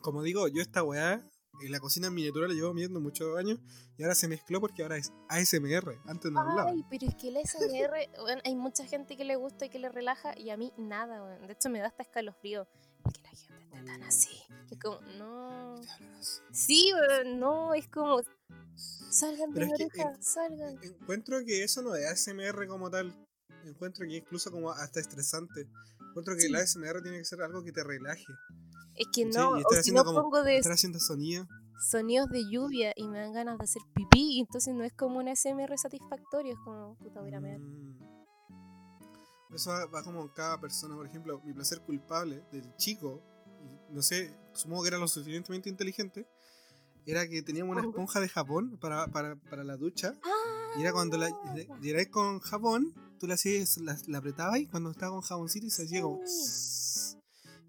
Como 0.00 0.22
digo, 0.22 0.48
yo 0.48 0.60
esta 0.62 0.82
weá 0.82 1.24
la 1.62 1.80
cocina 1.80 2.08
en 2.08 2.14
miniatura 2.14 2.48
la 2.48 2.54
llevo 2.54 2.74
midiendo 2.74 3.00
muchos 3.00 3.36
años 3.38 3.58
y 3.96 4.02
ahora 4.02 4.14
se 4.14 4.28
mezcló 4.28 4.60
porque 4.60 4.82
ahora 4.82 4.96
es 4.96 5.12
ASMR. 5.28 5.98
Antes 6.06 6.30
no 6.30 6.40
hablaba. 6.40 6.70
Ay, 6.70 6.84
pero 6.90 7.06
es 7.06 7.14
que 7.14 7.28
el 7.28 7.36
SMR, 7.36 7.92
weón, 8.24 8.40
hay 8.44 8.54
mucha 8.56 8.84
gente 8.86 9.16
que 9.16 9.24
le 9.24 9.36
gusta 9.36 9.66
y 9.66 9.70
que 9.70 9.78
le 9.78 9.88
relaja 9.88 10.38
y 10.38 10.50
a 10.50 10.56
mí 10.56 10.72
nada, 10.76 11.22
weón. 11.22 11.46
De 11.46 11.52
hecho 11.52 11.70
me 11.70 11.78
da 11.80 11.86
hasta 11.86 12.02
escalofrío. 12.02 12.66
Que 13.12 13.20
la 13.22 13.30
gente 13.30 13.62
esté 13.64 13.82
tan 13.84 14.02
así. 14.02 14.42
Que 14.68 14.78
como, 14.78 15.00
no. 15.18 15.74
Sí, 16.52 16.92
weón, 16.92 17.38
no, 17.38 17.74
es 17.74 17.88
como. 17.88 18.20
Salgan 18.76 19.52
de 19.54 19.62
es 19.62 19.68
que, 19.68 19.84
oreja, 19.84 20.10
eh, 20.10 20.16
salgan. 20.20 20.78
Encuentro 20.82 21.44
que 21.44 21.62
eso 21.62 21.82
no 21.82 21.94
es 21.94 22.04
ASMR 22.06 22.66
como 22.66 22.90
tal. 22.90 23.14
Encuentro 23.64 24.04
que 24.06 24.16
incluso 24.16 24.50
como 24.50 24.70
hasta 24.72 25.00
estresante. 25.00 25.68
Encuentro 26.08 26.34
que 26.34 26.42
Sí. 26.42 26.46
el 26.48 26.56
ASMR 26.56 27.00
tiene 27.02 27.18
que 27.18 27.24
ser 27.24 27.40
algo 27.42 27.62
que 27.62 27.72
te 27.72 27.84
relaje. 27.84 28.26
Es 28.96 29.06
que 29.12 29.24
no, 29.26 29.50
o 29.50 29.82
si 29.82 29.92
no 29.92 30.04
como- 30.04 30.22
pongo 30.22 30.42
de 30.42 30.58
Estar 30.58 30.72
haciendo 30.72 30.98
sonido. 31.00 31.46
sonidos 31.90 32.28
de 32.30 32.44
lluvia 32.50 32.92
y 32.96 33.08
me 33.08 33.18
dan 33.18 33.32
ganas 33.32 33.58
de 33.58 33.64
hacer 33.64 33.82
pipí, 33.94 34.36
y 34.36 34.40
entonces 34.40 34.74
no 34.74 34.84
es 34.84 34.92
como 34.92 35.18
un 35.18 35.28
SMR 35.28 35.76
satisfactorio, 35.76 36.52
es 36.52 36.58
como, 36.64 36.96
puta, 36.98 37.20
voy 37.20 37.34
a 37.34 37.40
mear. 37.40 37.58
Mm. 37.58 37.98
Eso 39.54 39.70
va, 39.70 39.86
va 39.86 40.02
como 40.02 40.32
cada 40.32 40.60
persona. 40.60 40.94
Por 40.96 41.06
ejemplo, 41.06 41.40
mi 41.44 41.52
placer 41.52 41.80
culpable 41.80 42.42
del 42.50 42.74
chico, 42.76 43.22
no 43.90 44.02
sé, 44.02 44.34
supongo 44.52 44.82
que 44.82 44.88
era 44.88 44.98
lo 44.98 45.06
suficientemente 45.08 45.68
inteligente, 45.68 46.26
era 47.06 47.28
que 47.28 47.42
teníamos 47.42 47.76
una 47.76 47.86
esponja 47.86 48.18
de 48.20 48.28
jabón 48.28 48.78
para, 48.80 49.06
para, 49.08 49.36
para 49.36 49.62
la 49.62 49.76
ducha. 49.76 50.14
Ah, 50.24 50.78
Y 50.78 50.80
era 50.82 50.92
cuando 50.92 51.18
la 51.18 51.30
tiráis 51.80 52.08
con 52.08 52.40
jabón, 52.40 52.94
tú 53.20 53.26
la, 53.26 53.34
hacías, 53.34 53.76
la, 53.78 53.96
la 54.08 54.18
apretabas 54.18 54.58
y 54.58 54.66
cuando 54.66 54.90
estaba 54.90 55.12
con 55.12 55.20
jaboncito 55.20 55.66
y 55.66 55.70
se 55.70 55.84
hacía 55.84 56.02
como... 56.02 56.20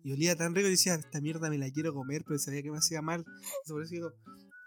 Y 0.06 0.14
olía 0.14 0.36
tan 0.36 0.54
rico 0.54 0.68
y 0.68 0.72
decía, 0.72 0.94
esta 0.94 1.20
mierda 1.20 1.50
me 1.50 1.58
la 1.58 1.68
quiero 1.72 1.92
comer, 1.92 2.24
pero 2.28 2.38
sabía 2.38 2.62
que 2.62 2.70
me 2.70 2.78
hacía 2.78 3.02
mal. 3.02 3.26
Entonces, 3.26 3.72
por 3.72 3.82
eso 3.82 3.92
digo, 3.92 4.12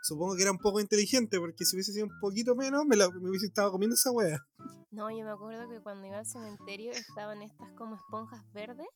supongo 0.03 0.35
que 0.35 0.42
era 0.42 0.51
un 0.51 0.59
poco 0.59 0.81
inteligente, 0.81 1.38
porque 1.38 1.64
si 1.64 1.77
hubiese 1.77 1.92
sido 1.92 2.07
un 2.07 2.18
poquito 2.20 2.57
menos, 2.57 2.85
me, 2.85 2.96
la, 2.96 3.09
me 3.09 3.31
hubiese 3.31 3.46
estado 3.46 3.70
comiendo 3.70 3.94
esa 3.94 4.11
wea. 4.11 4.44
No, 4.90 5.09
yo 5.16 5.24
me 5.24 5.31
acuerdo 5.31 5.68
que 5.70 5.81
cuando 5.81 6.09
iba 6.09 6.18
al 6.18 6.27
cementerio 6.27 6.90
estaban 6.90 7.40
estas 7.42 7.70
como 7.77 7.94
esponjas 7.94 8.42
verdes 8.53 8.88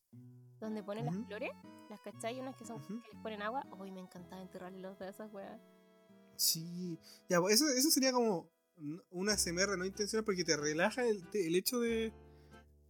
donde 0.59 0.83
ponen 0.83 1.07
las 1.07 1.15
flores, 1.27 1.53
las 1.89 2.01
cachai, 2.01 2.41
unas 2.41 2.57
que 2.57 2.65
son 2.65 2.81
que 2.85 3.13
les 3.13 3.23
ponen 3.23 3.41
agua. 3.43 3.65
Hoy 3.79 3.93
me 3.93 4.01
encantaba 4.01 4.43
enterrarle 4.43 4.81
los 4.81 4.99
de 4.99 5.11
esas 5.11 5.33
weas. 5.33 5.61
Sí, 6.35 6.99
ya, 7.29 7.41
pues 7.41 7.55
eso, 7.55 7.69
eso 7.69 7.89
sería 7.91 8.11
como 8.11 8.51
una 9.11 9.39
SMR 9.39 9.79
no 9.79 9.85
intencional 9.85 10.25
porque 10.25 10.43
te 10.43 10.57
relaja 10.57 11.07
el, 11.07 11.23
el 11.35 11.55
hecho 11.55 11.79
de, 11.79 12.13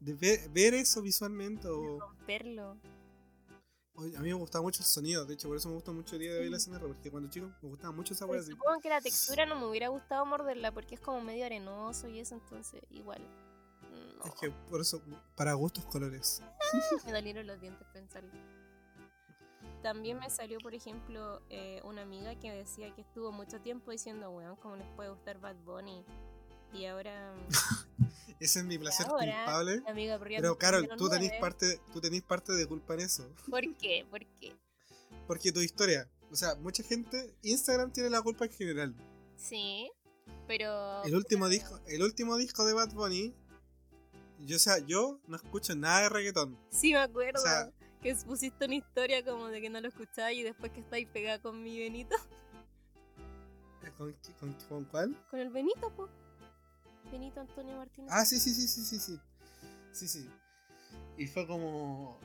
de 0.01 0.15
ver, 0.15 0.49
ver 0.49 0.73
eso 0.73 1.03
visualmente. 1.03 1.69
O, 1.69 2.01
Romperlo. 2.01 2.81
O- 3.95 4.03
a 4.03 4.21
mí 4.21 4.29
me 4.29 4.35
gustaba 4.35 4.63
mucho 4.63 4.81
el 4.81 4.87
sonido, 4.87 5.25
de 5.25 5.35
hecho, 5.35 5.49
por 5.49 5.57
eso 5.57 5.69
me 5.69 5.75
gusta 5.75 5.93
mucho 5.93 6.15
el 6.17 6.23
día 6.23 6.35
de 6.35 6.41
hoy 6.41 6.51
la 6.51 6.59
SMR, 6.59 6.87
porque 6.87 7.11
cuando 7.11 7.29
chico 7.31 7.51
me 7.63 7.69
gustaba 7.69 7.93
mucho 7.93 8.15
esa 8.15 8.25
así. 8.25 8.51
supongo 8.53 8.81
que 8.81 8.89
la 8.89 9.01
textura 9.01 9.47
no 9.47 9.57
me 9.59 9.67
hubiera 9.67 9.89
gustado 9.89 10.25
morderla 10.27 10.73
porque 10.73 10.95
es 10.95 11.01
como 11.01 11.21
medio 11.21 11.45
arenoso 11.47 12.09
y 12.09 12.19
eso, 12.21 12.35
entonces 12.35 12.81
igual. 12.91 13.21
No, 14.19 14.25
Es 14.25 14.35
que 14.41 14.51
por 14.71 14.81
eso, 14.81 15.03
para 15.37 15.53
gustos 15.55 15.85
colores. 15.87 16.43
me 17.07 17.13
dolieron 17.13 17.47
los 17.47 17.61
dientes 17.61 17.87
pensarlo. 17.93 18.31
También 19.83 20.19
me 20.21 20.31
salió, 20.31 20.59
por 20.61 20.75
ejemplo, 20.75 21.43
eh, 21.51 21.81
una 21.85 22.03
amiga 22.03 22.39
que 22.39 22.53
decía 22.53 22.95
que 22.95 23.01
estuvo 23.01 23.33
mucho 23.33 23.61
tiempo 23.61 23.91
diciendo, 23.91 24.31
weón, 24.31 24.55
¿cómo 24.57 24.77
les 24.77 24.87
puede 24.95 25.11
gustar 25.11 25.41
Bad 25.41 25.57
Bunny? 25.65 26.05
Y 26.73 26.87
ahora, 26.87 27.35
Ese 28.43 28.59
es 28.59 28.65
mi 28.65 28.77
placer 28.77 29.07
ahora, 29.07 29.45
culpable. 29.45 29.83
amiga, 29.87 30.19
pero, 30.19 30.59
Carol, 30.59 30.89
tú 30.99 31.09
tenés 31.09 31.29
nueve. 31.29 31.41
parte, 31.41 31.81
tú 31.93 32.01
tenés 32.01 32.23
parte 32.23 32.53
de 32.53 32.67
culpa 32.67 32.95
en 32.95 33.01
eso. 33.01 33.33
¿Por 33.51 33.63
qué? 33.77 34.05
¿Por 34.11 34.27
qué? 34.41 34.53
Porque 35.29 35.53
tu 35.53 35.61
historia, 35.61 36.11
o 36.29 36.35
sea, 36.35 36.57
mucha 36.57 36.83
gente, 36.83 37.37
Instagram 37.43 37.93
tiene 37.93 38.11
la 38.11 38.21
culpa 38.21 38.47
en 38.47 38.51
general. 38.51 38.95
Sí, 39.37 39.93
pero... 40.49 41.05
El 41.05 41.15
último 41.15 41.49
disco, 41.49 41.79
el 41.87 42.03
último 42.03 42.37
disco 42.37 42.65
de 42.65 42.73
Bad 42.73 42.93
Bunny, 42.95 43.33
yo, 44.41 44.57
o 44.57 44.59
sea, 44.59 44.79
yo 44.79 45.21
no 45.29 45.37
escucho 45.37 45.77
nada 45.77 46.01
de 46.03 46.09
reggaetón. 46.09 46.59
Sí, 46.71 46.93
me 46.93 46.99
acuerdo. 46.99 47.41
O 47.41 47.43
sea- 47.45 47.71
que 48.03 48.13
pusiste 48.27 48.65
una 48.65 48.75
historia 48.75 49.25
como 49.25 49.47
de 49.47 49.61
que 49.61 49.71
no 49.71 49.81
lo 49.81 49.87
escucháis 49.87 50.41
y 50.41 50.43
después 50.43 50.73
que 50.73 50.81
estáis 50.81 51.07
pegada 51.07 51.41
con 51.41 51.63
mi 51.63 51.79
Benito. 51.79 52.17
¿Con, 53.97 54.13
con, 54.41 54.53
con 54.69 54.85
cuál? 54.87 55.17
Con 55.31 55.39
el 55.39 55.51
Benito, 55.51 55.93
pues. 55.95 56.11
Benito 57.13 57.41
Antonio 57.41 57.77
Martínez. 57.77 58.11
Ah, 58.13 58.25
sí, 58.25 58.41
sí, 58.41 58.53
sí, 58.55 58.67
sí, 58.67 58.85
sí, 58.85 58.99
sí. 58.99 59.21
Sí, 59.93 60.09
sí. 60.09 60.29
Y 61.17 61.27
fue 61.27 61.47
como, 61.47 62.19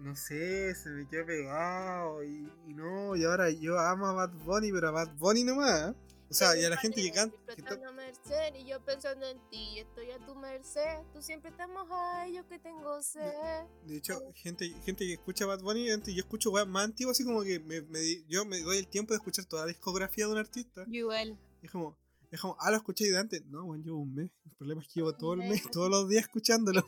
no 0.00 0.14
sé, 0.16 0.74
se 0.74 0.88
me 0.90 1.06
quedó 1.08 1.26
pegado 1.26 2.24
y, 2.24 2.50
y 2.66 2.74
no, 2.74 3.16
y 3.16 3.24
ahora 3.24 3.50
yo 3.50 3.78
amo 3.78 4.06
a 4.06 4.12
Bad 4.12 4.32
Bunny, 4.44 4.72
pero 4.72 4.88
a 4.88 4.92
Bad 4.92 5.14
Bunny 5.16 5.44
nomás. 5.44 5.90
¿eh? 5.92 5.94
O 6.30 6.34
sea, 6.34 6.56
y 6.56 6.64
a 6.64 6.70
la 6.70 6.76
gente 6.76 7.02
que 7.02 7.12
canta... 7.12 7.36
que 7.36 7.62
to- 7.62 7.74
Explotando 7.74 7.92
merced 7.92 8.54
y 8.56 8.64
yo 8.64 8.80
pensando 8.84 9.26
en 9.26 9.38
ti, 9.50 9.78
estoy 9.78 10.10
a 10.10 10.18
tu 10.24 10.34
merced. 10.34 11.02
Tú 11.12 11.22
siempre 11.22 11.50
estás 11.50 11.68
mojada 11.68 12.26
y 12.28 12.36
yo 12.36 12.48
que 12.48 12.58
tengo 12.58 13.00
sed. 13.02 13.64
De 13.86 13.96
hecho, 13.98 14.18
gente, 14.34 14.68
gente 14.84 15.04
que 15.06 15.12
escucha 15.12 15.46
Bad 15.46 15.60
Bunny, 15.60 15.90
antes 15.90 16.14
yo 16.14 16.20
escucho 16.20 16.50
weas 16.50 16.66
más 16.66 16.84
antiguas, 16.86 17.16
así 17.16 17.24
como 17.24 17.42
que 17.42 17.60
me, 17.60 17.82
me 17.82 18.24
yo 18.28 18.44
me 18.44 18.60
doy 18.60 18.78
el 18.78 18.88
tiempo 18.88 19.12
de 19.12 19.18
escuchar 19.18 19.44
toda 19.44 19.62
la 19.62 19.68
discografía 19.68 20.26
de 20.26 20.32
un 20.32 20.38
artista. 20.38 20.84
Igual. 20.90 21.38
Y 21.62 21.66
es 21.66 21.70
como, 21.72 21.96
Es 22.34 22.40
como, 22.40 22.56
ah, 22.58 22.68
lo 22.72 22.78
escuché 22.78 23.04
de 23.04 23.16
antes. 23.16 23.46
No, 23.46 23.64
bueno, 23.64 23.84
llevo 23.84 23.98
un 23.98 24.12
mes. 24.12 24.28
El 24.44 24.56
problema 24.56 24.82
es 24.82 24.88
que 24.88 24.94
llevo 24.94 25.12
todo 25.12 25.34
el 25.34 25.48
mes, 25.48 25.70
todos 25.70 25.88
los 25.88 26.08
días 26.08 26.24
escuchándolo. 26.24 26.84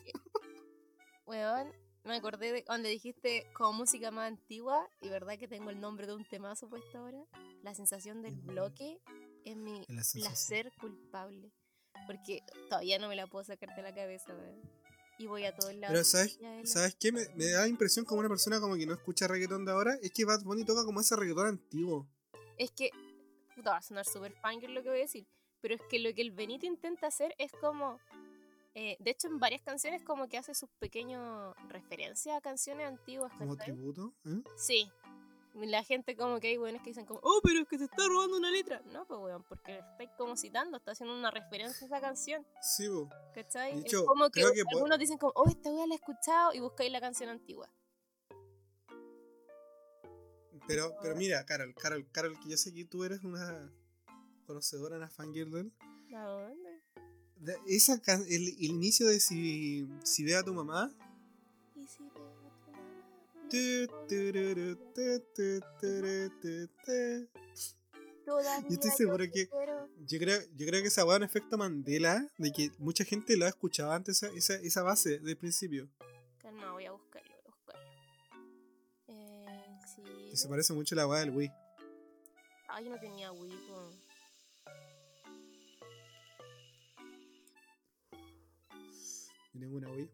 Weón, 1.25 1.73
me 2.03 2.17
acordé 2.17 2.51
de 2.51 2.65
cuando 2.65 2.89
dijiste 2.89 3.47
como 3.55 3.73
música 3.75 4.11
más 4.11 4.27
antigua 4.27 4.89
y 5.01 5.09
verdad 5.09 5.39
que 5.39 5.47
tengo 5.47 5.71
el 5.71 5.81
nombre 5.81 6.09
de 6.09 6.15
un 6.15 6.25
temazo 6.25 6.69
puesto 6.69 6.99
ahora. 6.99 7.25
La 7.63 7.77
sensación 7.77 8.23
del 8.23 8.35
bloque 8.41 9.01
es 9.45 9.57
mi 9.57 9.87
placer 9.87 10.73
culpable. 10.81 11.53
Porque 12.09 12.43
todavía 12.69 12.99
no 12.99 13.07
me 13.07 13.15
la 13.15 13.29
puedo 13.29 13.45
sacar 13.45 13.73
de 13.77 13.83
la 13.83 13.95
cabeza, 13.95 14.35
weón. 14.35 14.61
Y 15.17 15.29
voy 15.29 15.45
a 15.45 15.55
todos 15.55 15.77
lados. 15.77 15.93
Pero 15.93 16.05
¿sabes, 16.05 16.41
¿sabes 16.65 16.97
qué? 16.97 17.13
Me, 17.13 17.21
me 17.37 17.47
da 17.51 17.61
la 17.61 17.69
impresión 17.69 18.05
como 18.05 18.19
una 18.19 18.29
persona 18.29 18.59
como 18.59 18.75
que 18.75 18.85
no 18.85 18.95
escucha 18.95 19.29
reggaetón 19.29 19.65
de 19.65 19.71
ahora. 19.71 19.97
Es 20.03 20.11
que 20.11 20.25
Bad 20.25 20.43
Bunny 20.43 20.65
toca 20.65 20.85
como 20.85 21.01
ese 21.01 21.15
reggaetón 21.15 21.47
antiguo. 21.47 22.09
Es 22.59 22.73
que, 22.73 22.91
puta, 23.55 23.71
va 23.71 23.77
a 23.77 23.83
sonar 23.83 24.05
súper 24.05 24.33
fangirl 24.43 24.75
lo 24.75 24.83
que 24.83 24.89
voy 24.89 24.99
a 24.99 25.03
decir, 25.03 25.27
pero 25.67 25.83
es 25.83 25.83
que 25.91 25.99
lo 25.99 26.15
que 26.15 26.23
el 26.23 26.31
Benito 26.31 26.65
intenta 26.65 27.09
hacer 27.09 27.35
es 27.39 27.51
como, 27.51 27.99
eh, 28.77 28.97
de 29.01 29.11
hecho 29.11 29.27
en 29.27 29.41
varias 29.41 29.63
canciones 29.63 30.01
como 30.05 30.29
que 30.29 30.39
hace 30.39 30.55
sus 30.55 30.71
pequeños 30.79 31.57
referencias 31.69 32.37
a 32.37 32.41
canciones 32.41 32.87
antiguas, 32.87 33.33
Como 33.37 33.57
tributo. 33.57 34.15
¿eh? 34.27 34.45
Sí. 34.57 34.89
La 35.55 35.83
gente 35.83 36.15
como 36.15 36.39
que 36.39 36.47
hay 36.47 36.59
weones 36.59 36.83
que 36.83 36.91
dicen 36.91 37.05
como, 37.05 37.19
oh, 37.25 37.41
pero 37.43 37.63
es 37.63 37.67
que 37.67 37.79
se 37.79 37.87
está 37.87 38.07
robando 38.07 38.37
una 38.37 38.53
letra. 38.53 38.81
No, 38.93 39.07
pues 39.09 39.19
weón, 39.19 39.43
porque 39.49 39.77
estáis 39.79 40.11
como 40.17 40.37
citando, 40.37 40.77
está 40.77 40.93
haciendo 40.93 41.17
una 41.17 41.33
referencia 41.33 41.85
a 41.85 41.89
esa 41.89 42.01
canción, 42.01 42.47
Sí, 42.63 42.87
bo. 42.87 43.09
¿cachai? 43.35 43.73
De 43.73 43.79
Es 43.81 43.87
hecho, 43.87 44.05
como 44.07 44.31
que, 44.31 44.45
algunos 44.45 44.99
dicen 45.01 45.19
como, 45.19 45.33
oh, 45.35 45.49
esta 45.49 45.69
weá 45.73 45.89
la 45.89 45.95
he 45.95 45.97
escuchado 45.97 46.55
y 46.55 46.61
buscáis 46.61 46.93
la 46.93 47.01
canción 47.01 47.29
antigua. 47.29 47.69
Pero, 50.69 50.95
pero 51.03 51.17
mira, 51.17 51.45
Carol, 51.45 51.75
Carol, 51.75 52.07
Carol, 52.13 52.39
que 52.39 52.51
yo 52.51 52.57
sé 52.57 52.73
que 52.73 52.85
tú 52.85 53.03
eres 53.03 53.25
una 53.25 53.69
conocedora, 54.47 54.97
una 54.97 55.09
fangirl 55.11 55.51
de 55.51 55.61
él. 55.61 55.73
¿A 56.15 56.25
dónde? 56.25 56.71
De- 57.37 57.59
Esa 57.67 58.01
el, 58.29 58.49
el 58.49 58.59
inicio 58.65 59.07
de 59.09 59.21
si, 59.21 59.87
si 60.05 60.25
ve 60.25 60.37
a 60.37 60.43
tu 60.43 60.55
mamá. 60.55 60.91
Y 61.75 61.87
si 61.87 62.03
veo 62.03 62.11
a 62.11 62.33
tu 62.33 62.43
mamá, 62.43 62.73
Yo 68.69 68.75
estoy 68.75 68.91
seguro 68.91 69.25
que-. 69.33 69.49
Yo 70.07 70.19
creo, 70.19 70.41
yo 70.57 70.67
creo 70.67 70.83
que 70.83 70.89
esa 70.89 71.05
weá 71.05 71.17
es 71.17 71.21
un 71.21 71.25
efecto 71.25 71.59
Mandela, 71.59 72.27
de 72.39 72.53
que 72.53 72.71
mucha 72.79 73.05
gente 73.05 73.37
lo 73.37 73.45
ha 73.45 73.49
escuchado 73.49 73.93
antes 73.93 74.23
esa, 74.23 74.35
esa, 74.35 74.55
esa 74.55 74.83
base 74.83 75.19
del 75.19 75.37
principio. 75.37 75.89
Calma, 76.39 76.73
voy 76.73 76.87
a 76.87 76.93
buscarlo, 76.93 77.31
voy 77.31 77.43
a 77.45 77.49
buscarlo. 77.49 77.91
Eh, 79.09 79.79
sí. 79.95 80.03
Que 80.31 80.37
se 80.37 80.49
parece 80.49 80.73
mucho 80.73 80.95
a 80.95 80.97
la 80.97 81.07
weá 81.07 81.21
del 81.21 81.31
Wii. 81.31 81.51
Ay, 82.69 82.85
yo 82.85 82.91
no 82.91 82.99
tenía 83.01 83.31
Wii, 83.33 83.57
po. 83.69 83.91
Yo 89.57 89.61
tengo 89.61 89.77
una 89.79 89.91
Wii. 89.91 90.11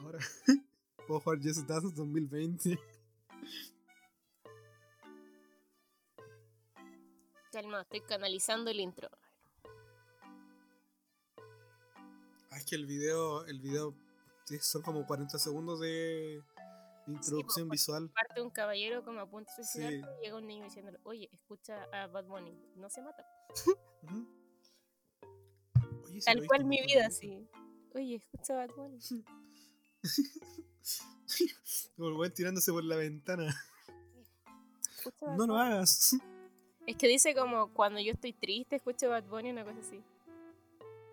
Ahora 0.00 0.18
puedo 1.06 1.20
jugar 1.20 1.38
Just 1.42 1.68
Dance 1.68 1.94
2020. 1.94 2.78
Calma, 7.52 7.82
estoy 7.82 8.00
canalizando 8.00 8.70
el 8.70 8.80
intro. 8.80 9.10
Ah, 12.50 12.56
es 12.56 12.64
que 12.64 12.76
el 12.76 12.86
video, 12.86 13.44
el 13.44 13.60
video 13.60 13.94
sí, 14.44 14.58
son 14.60 14.80
como 14.80 15.06
40 15.06 15.38
segundos 15.38 15.80
de, 15.80 16.42
introducción 17.06 17.68
visual. 17.68 18.08
Parte 18.14 18.40
un 18.40 18.50
caballero 18.50 19.04
como 19.04 19.20
a 19.20 19.28
punto 19.28 19.50
de 19.58 19.64
Sí. 19.64 19.72
suicidarse 19.72 20.20
y 20.20 20.24
llega 20.24 20.38
un 20.38 20.46
niño 20.46 20.64
diciéndole, 20.64 20.98
oye, 21.04 21.28
escucha 21.32 21.84
a 21.92 22.06
Bad 22.06 22.24
Bunny, 22.24 22.58
no 22.76 22.88
se 22.88 23.02
mata. 23.02 23.26
Oye, 26.06 26.20
sí 26.20 26.24
Tal 26.24 26.46
cual 26.46 26.64
mi 26.64 26.80
vida, 26.80 27.10
sí. 27.10 27.46
Oye, 27.96 28.16
escucha 28.16 28.54
Bad 28.54 28.70
Bunny. 28.76 28.98
Como 31.96 32.08
el 32.08 32.14
weón 32.14 32.32
tirándose 32.34 32.70
por 32.70 32.84
la 32.84 32.96
ventana. 32.96 33.46
Escucha 34.98 35.26
a 35.26 35.30
Bad 35.30 35.36
No 35.38 35.46
lo 35.46 35.54
Bunny". 35.54 35.66
hagas. 35.72 36.16
Es 36.86 36.96
que 36.96 37.08
dice 37.08 37.34
como 37.34 37.72
cuando 37.72 37.98
yo 38.00 38.12
estoy 38.12 38.32
triste, 38.34 38.76
escucho 38.76 39.08
Bad 39.08 39.24
Bunny, 39.24 39.50
una 39.50 39.64
cosa 39.64 39.80
así. 39.80 40.00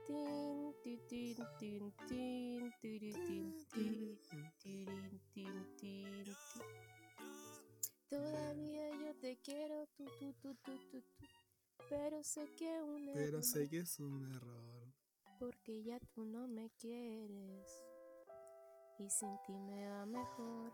Tin, 0.06 0.74
ti, 0.84 1.00
tin, 1.08 1.36
tin, 1.58 1.94
tin, 2.10 2.74
tiri, 2.82 3.14
tin, 3.14 3.66
tiri, 3.74 4.20
tirin, 4.62 5.22
tin, 5.34 5.66
tin, 5.80 6.26
ti. 6.26 6.32
Todavía 8.10 8.90
yo 8.92 9.16
te 9.22 9.38
quiero, 9.38 9.88
tu, 9.96 10.04
tu, 10.20 10.34
tu, 10.34 10.54
tu, 10.56 10.78
tu, 10.92 11.02
tu. 11.02 11.26
Pero 11.90 12.24
sé 12.24 12.46
que 12.58 12.82
un 12.84 13.06
Pero 13.14 13.28
error, 13.28 13.44
sé 13.44 13.70
que 13.70 13.80
es 13.80 14.00
un 14.00 14.30
error. 14.36 14.83
Porque 15.44 15.84
ya 15.84 16.00
tú 16.14 16.24
no 16.26 16.48
me 16.48 16.70
quieres. 16.80 17.84
Y 18.98 19.10
sin 19.10 19.38
ti 19.46 19.54
me 19.54 19.90
va 19.90 20.06
mejor. 20.06 20.72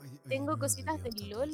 Oye, 0.00 0.08
oye, 0.08 0.20
Tengo 0.28 0.58
cositas 0.58 1.00
de 1.02 1.12
LOL. 1.26 1.52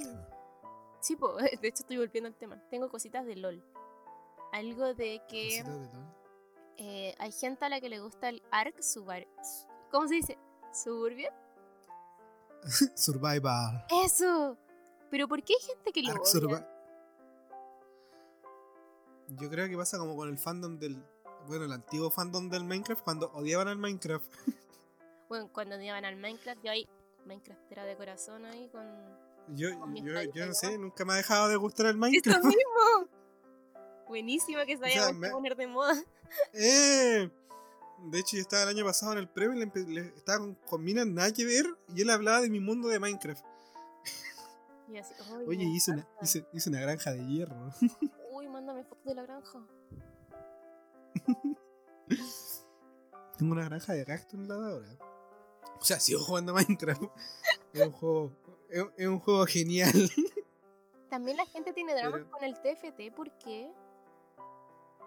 Sí, 1.00 1.16
po, 1.16 1.34
de 1.36 1.68
hecho 1.68 1.82
estoy 1.82 1.98
volviendo 1.98 2.28
al 2.28 2.34
tema. 2.36 2.62
Tengo 2.70 2.88
cositas 2.88 3.26
de 3.26 3.36
LOL. 3.36 3.62
Algo 4.52 4.94
de 4.94 5.20
que 5.28 5.62
de 5.62 5.70
LOL. 5.70 5.90
eh, 6.78 7.14
hay 7.18 7.32
gente 7.32 7.64
a 7.66 7.68
la 7.68 7.80
que 7.80 7.90
le 7.90 8.00
gusta 8.00 8.30
el 8.30 8.42
ARK 8.50 8.80
Subar. 8.80 9.26
¿Cómo 9.90 10.08
se 10.08 10.14
dice? 10.14 10.38
¿Suburbia? 10.72 11.34
Survival. 12.94 13.84
¡Eso! 14.04 14.56
Pero 15.10 15.28
¿por 15.28 15.42
qué 15.42 15.52
hay 15.52 15.66
gente 15.66 15.92
que 15.92 16.02
lo 16.02 16.14
odia? 16.14 16.66
Yo 19.28 19.50
creo 19.50 19.68
que 19.68 19.76
pasa 19.76 19.98
como 19.98 20.16
con 20.16 20.28
el 20.28 20.38
fandom 20.38 20.78
del. 20.78 21.04
Bueno, 21.48 21.64
el 21.64 21.72
antiguo 21.72 22.10
fandom 22.10 22.48
del 22.48 22.64
Minecraft 22.64 23.02
cuando 23.02 23.30
odiaban 23.32 23.68
al 23.68 23.78
Minecraft. 23.78 24.26
Bueno, 25.28 25.50
cuando 25.52 25.80
iban 25.82 26.04
al 26.04 26.14
Minecraft, 26.14 26.62
yo 26.62 26.70
ahí 26.70 26.86
Minecraftera 27.24 27.84
de 27.84 27.96
corazón 27.96 28.44
ahí 28.44 28.68
con... 28.68 28.86
Yo, 29.56 29.76
Con 29.80 29.92
yo, 29.96 30.12
Skype 30.14 30.32
yo 30.38 30.46
no 30.46 30.54
sé, 30.54 30.78
nunca 30.78 31.04
me 31.04 31.14
ha 31.14 31.16
dejado 31.16 31.48
de 31.48 31.56
gustar 31.56 31.86
el 31.86 31.90
¡Esto 31.94 31.98
Minecraft. 32.00 32.44
mismo! 32.44 33.08
Buenísima 34.08 34.64
que 34.66 34.76
se 34.76 34.82
O 34.84 34.86
haya 34.86 34.94
sea, 34.94 35.04
vuelto 35.06 35.18
me- 35.20 35.26
a 35.28 35.32
poner 35.32 35.56
de 35.56 35.66
moda. 35.66 35.94
¡Eh! 36.52 37.28
De 38.08 38.18
hecho, 38.20 38.36
yo 38.36 38.42
estaba 38.42 38.62
el 38.62 38.68
año 38.68 38.84
pasado 38.84 39.12
en 39.14 39.18
el 39.18 39.28
premio 39.28 39.56
y 39.60 39.66
le 39.66 40.00
le- 40.00 40.14
estaba 40.16 40.38
con, 40.38 40.54
con 40.54 40.84
minas 40.84 41.06
nada 41.08 41.32
que 41.32 41.44
ver 41.44 41.66
y 41.92 42.02
él 42.02 42.10
hablaba 42.10 42.40
de 42.40 42.48
mi 42.48 42.60
mundo 42.60 42.86
de 42.86 43.00
Minecraft. 43.00 43.44
Y 44.88 44.98
así, 44.98 45.12
"Ay, 45.28 45.44
Oye, 45.48 45.64
hice 45.64 45.90
una, 45.90 46.02
encanta". 46.02 46.24
hice, 46.24 46.46
hice 46.52 46.70
una 46.70 46.80
granja 46.82 47.10
de 47.10 47.26
hierro. 47.26 47.72
Uy, 48.30 48.46
mándame 48.48 48.84
fotos 48.84 49.04
de 49.04 49.14
la 49.16 49.22
granja. 49.24 49.58
Tengo 53.38 53.52
una 53.52 53.64
granja 53.64 53.92
de 53.92 54.04
cactus 54.04 54.34
en 54.40 54.48
la 54.48 54.54
ahora. 54.54 54.88
O 55.78 55.84
sea, 55.84 56.00
sigo 56.00 56.20
jugando 56.20 56.54
Minecraft. 56.54 57.02
Es 57.72 57.82
un 57.86 57.92
juego, 57.92 58.32
es, 58.70 58.84
es 58.96 59.06
un 59.06 59.18
juego 59.20 59.44
genial. 59.46 59.92
También 61.10 61.36
la 61.36 61.46
gente 61.46 61.72
tiene 61.72 61.94
dramas 61.94 62.20
Pero- 62.22 62.30
con 62.30 62.44
el 62.44 62.54
TFT, 62.54 63.14
¿por 63.14 63.30
qué? 63.38 63.70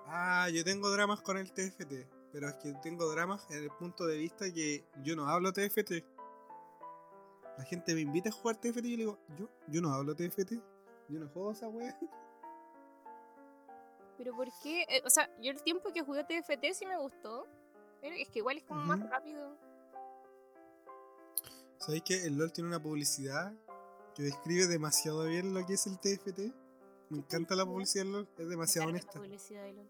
Ah, 0.07 0.47
yo 0.49 0.63
tengo 0.63 0.89
dramas 0.91 1.21
con 1.21 1.37
el 1.37 1.51
TFT. 1.51 2.07
Pero 2.31 2.47
es 2.47 2.55
que 2.57 2.73
tengo 2.83 3.09
dramas 3.11 3.45
en 3.49 3.63
el 3.63 3.71
punto 3.71 4.05
de 4.05 4.17
vista 4.17 4.51
que 4.53 4.85
yo 5.03 5.15
no 5.15 5.27
hablo 5.27 5.51
TFT. 5.51 6.03
La 7.57 7.63
gente 7.65 7.93
me 7.95 8.01
invita 8.01 8.29
a 8.29 8.31
jugar 8.31 8.55
TFT 8.57 8.85
y 8.85 8.91
yo 8.91 8.97
le 8.97 9.03
digo, 9.03 9.19
yo, 9.37 9.49
yo 9.67 9.81
no 9.81 9.91
hablo 9.93 10.15
TFT. 10.15 10.53
Yo 11.09 11.19
no 11.19 11.27
juego 11.29 11.51
esa 11.51 11.67
wea. 11.67 11.97
Pero 14.19 14.35
¿por 14.35 14.47
qué? 14.61 14.81
Eh, 14.89 15.01
o 15.05 15.09
sea, 15.09 15.29
yo 15.41 15.49
el 15.49 15.63
tiempo 15.63 15.93
que 15.93 16.01
jugué 16.03 16.25
TFT 16.25 16.73
sí 16.73 16.85
me 16.85 16.97
gustó. 16.97 17.47
Pero 18.01 18.13
es 18.15 18.27
que 18.29 18.39
igual 18.39 18.57
es 18.57 18.63
como 18.65 18.81
más 18.81 18.99
rápido. 19.09 19.55
¿Sabéis 21.77 22.03
que 22.03 22.25
el 22.25 22.37
LOL 22.37 22.51
tiene 22.51 22.67
una 22.67 22.81
publicidad 22.83 23.53
que 24.13 24.23
describe 24.23 24.67
demasiado 24.67 25.23
bien 25.23 25.53
lo 25.53 25.65
que 25.65 25.73
es 25.75 25.87
el 25.87 25.97
TFT? 25.97 26.53
Me 27.09 27.19
encanta 27.19 27.55
la 27.55 27.65
publicidad 27.65 28.03
del 28.03 28.11
LOL, 28.13 28.27
es 28.37 28.49
demasiado 28.49 28.91
Me 28.91 28.99
carga 28.99 29.13
la 29.13 29.19
honesta. 29.19 29.19
publicidad 29.19 29.63
de 29.63 29.73
LOL. 29.73 29.89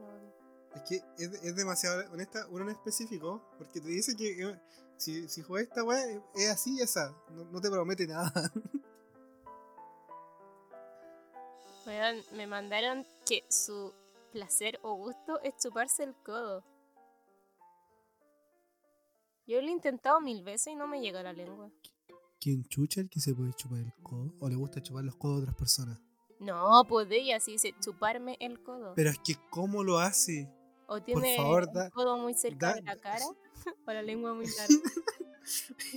No, 0.00 0.76
Es 0.76 0.82
que 0.82 0.96
es, 1.16 1.32
es 1.42 1.56
demasiado 1.56 2.12
honesta, 2.12 2.46
uno 2.50 2.64
en 2.64 2.70
específico, 2.70 3.42
porque 3.56 3.80
te 3.80 3.88
dice 3.88 4.14
que 4.14 4.42
eh, 4.50 4.60
si, 4.98 5.26
si 5.30 5.40
juegas 5.42 5.68
esta 5.70 5.82
weá 5.82 6.04
es- 6.04 6.20
es 6.34 6.50
así 6.50 6.76
y 6.76 6.82
esa, 6.82 7.10
no, 7.30 7.44
no 7.46 7.60
te 7.60 7.70
promete 7.70 8.06
nada. 8.06 8.30
Me 12.32 12.46
mandaron 12.46 13.04
que 13.26 13.44
su 13.48 13.92
placer 14.32 14.78
o 14.82 14.94
gusto 14.94 15.40
es 15.42 15.54
chuparse 15.56 16.04
el 16.04 16.14
codo. 16.14 16.64
Yo 19.46 19.60
lo 19.60 19.68
he 19.68 19.70
intentado 19.72 20.20
mil 20.20 20.42
veces 20.42 20.72
y 20.72 20.76
no 20.76 20.86
me 20.86 21.00
llega 21.00 21.20
a 21.20 21.24
la 21.24 21.32
lengua. 21.32 21.70
¿Quién 22.40 22.64
chucha 22.64 23.00
el 23.00 23.08
que 23.10 23.20
se 23.20 23.34
puede 23.34 23.52
chupar 23.54 23.78
el 23.80 23.92
codo? 24.02 24.32
¿O 24.40 24.48
le 24.48 24.56
gusta 24.56 24.80
chupar 24.82 25.04
los 25.04 25.16
codos 25.16 25.36
a 25.36 25.40
otras 25.42 25.56
personas? 25.56 26.00
No, 26.38 26.84
podía, 26.88 27.36
así 27.36 27.52
dice, 27.52 27.72
chuparme 27.80 28.36
el 28.40 28.62
codo. 28.62 28.94
Pero 28.96 29.10
es 29.10 29.18
que, 29.18 29.34
¿cómo 29.50 29.84
lo 29.84 29.98
hace? 29.98 30.48
O 30.86 31.00
tiene 31.00 31.36
favor, 31.36 31.64
el 31.68 31.72
da- 31.72 31.90
codo 31.90 32.18
muy 32.18 32.34
cerca 32.34 32.68
da- 32.68 32.74
de 32.74 32.82
la 32.82 32.96
cara 32.96 33.24
o 33.86 33.92
la 33.92 34.02
lengua 34.02 34.34
muy 34.34 34.46
larga. 34.58 34.74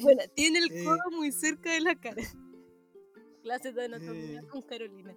bueno, 0.02 0.22
tiene 0.36 0.60
el 0.60 0.72
Eh. 0.72 0.84
codo 0.86 1.12
muy 1.12 1.32
cerca 1.32 1.72
de 1.72 1.82
la 1.82 1.96
cara. 1.96 2.22
Clases 3.44 3.74
de 3.76 3.86
anatomía 3.86 4.40
Eh. 4.42 4.48
con 4.48 4.62
Carolina. 4.64 5.16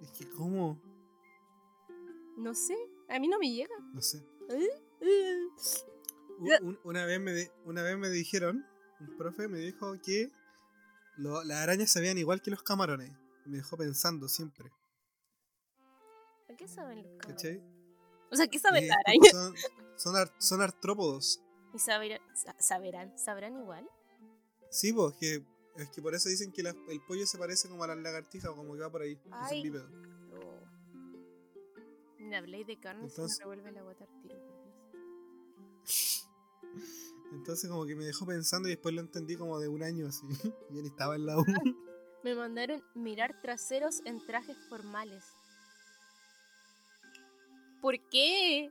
Es 0.00 0.10
que, 0.12 0.28
¿cómo? 0.30 0.80
No 2.36 2.54
sé, 2.54 2.76
a 3.08 3.18
mí 3.18 3.28
no 3.28 3.38
me 3.38 3.50
llega. 3.52 3.74
No 3.92 4.00
sé. 4.02 4.22
Una, 6.84 7.04
vez 7.06 7.20
me, 7.20 7.50
una 7.64 7.82
vez 7.82 7.96
me 7.98 8.08
dijeron, 8.10 8.66
un 9.00 9.16
profe 9.16 9.48
me 9.48 9.58
dijo 9.58 9.94
que 10.04 10.30
lo- 11.16 11.42
las 11.44 11.58
arañas 11.58 11.90
se 11.90 12.00
veían 12.00 12.18
igual 12.18 12.42
que 12.42 12.50
los 12.50 12.62
camarones. 12.62 13.12
Me 13.44 13.58
dejó 13.58 13.76
pensando 13.76 14.28
siempre. 14.28 14.70
¿A 16.50 16.56
qué 16.56 16.66
saben 16.66 16.98
los 16.98 17.06
camarones? 17.18 17.26
¿Cachai? 17.26 17.62
O 18.30 18.36
sea, 18.36 18.46
¿qué 18.48 18.58
saben 18.58 18.84
Eh, 18.84 18.88
las 18.88 18.96
arañas? 19.06 19.30
Son, 19.30 19.54
son, 19.96 20.16
ar- 20.16 20.34
son 20.38 20.60
artrópodos. 20.62 21.42
¿Y 21.74 21.78
saberán, 21.78 22.20
sa- 22.34 22.56
saberán, 22.58 23.18
sabrán 23.18 23.56
igual? 23.60 23.88
Sí, 24.70 24.92
pues 24.92 25.14
que, 25.20 25.44
es 25.76 25.90
que 25.90 26.02
por 26.02 26.14
eso 26.14 26.28
dicen 26.28 26.52
que 26.52 26.62
la- 26.62 26.74
el 26.88 27.00
pollo 27.06 27.26
se 27.26 27.38
parece 27.38 27.68
como 27.68 27.84
a 27.84 27.88
las 27.88 27.98
lagartijas 27.98 28.50
o 28.50 28.56
como 28.56 28.74
que 28.74 28.80
va 28.80 28.90
por 28.90 29.02
ahí. 29.02 29.18
Ay. 29.30 29.70
Me 32.22 32.36
habléis 32.36 32.66
de 32.66 32.78
carne 32.78 33.02
y 33.02 33.08
Entonces- 33.08 33.36
se 33.36 33.44
me 33.44 33.54
revuelve 33.54 33.72
la 33.72 33.82
guata 33.82 34.06
tiro. 34.22 34.36
Entonces 37.32 37.70
como 37.70 37.86
que 37.86 37.96
me 37.96 38.04
dejó 38.04 38.26
pensando 38.26 38.68
y 38.68 38.72
después 38.72 38.94
lo 38.94 39.00
entendí 39.00 39.36
como 39.36 39.58
de 39.58 39.68
un 39.68 39.82
año 39.82 40.06
así. 40.08 40.26
y 40.70 40.74
ni 40.82 40.88
estaba 40.88 41.16
en 41.16 41.26
la 41.26 41.38
U. 41.38 41.44
Me 42.24 42.34
mandaron 42.36 42.84
mirar 42.94 43.40
traseros 43.42 44.00
en 44.04 44.24
trajes 44.24 44.56
formales. 44.68 45.24
¿Por 47.80 47.96
qué? 48.10 48.70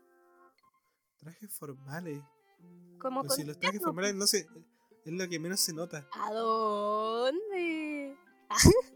Trajes 1.20 1.54
formales. 1.54 2.24
Como 2.98 3.24
Pero 3.24 3.34
si 3.34 3.44
los 3.44 3.60
trajes 3.60 3.82
formales 3.82 4.16
no 4.16 4.26
sé, 4.26 4.48
es 5.04 5.12
lo 5.12 5.28
que 5.28 5.38
menos 5.38 5.60
se 5.60 5.74
nota. 5.74 6.08
¿A 6.14 6.32
dónde? 6.32 8.16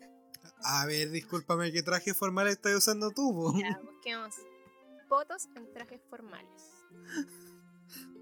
A 0.67 0.87
ver, 0.87 1.11
discúlpame, 1.11 1.71
¿qué 1.71 1.83
traje 1.83 2.15
formal 2.15 2.47
estás 2.47 2.73
usando 2.75 3.11
tú? 3.11 3.53
Ya, 3.59 3.79
busquemos. 3.83 4.33
Fotos 5.07 5.47
en 5.55 5.71
trajes 5.71 6.01
formales. 6.09 6.71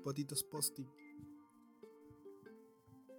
Potitos 0.03 0.43
posting. 0.43 0.85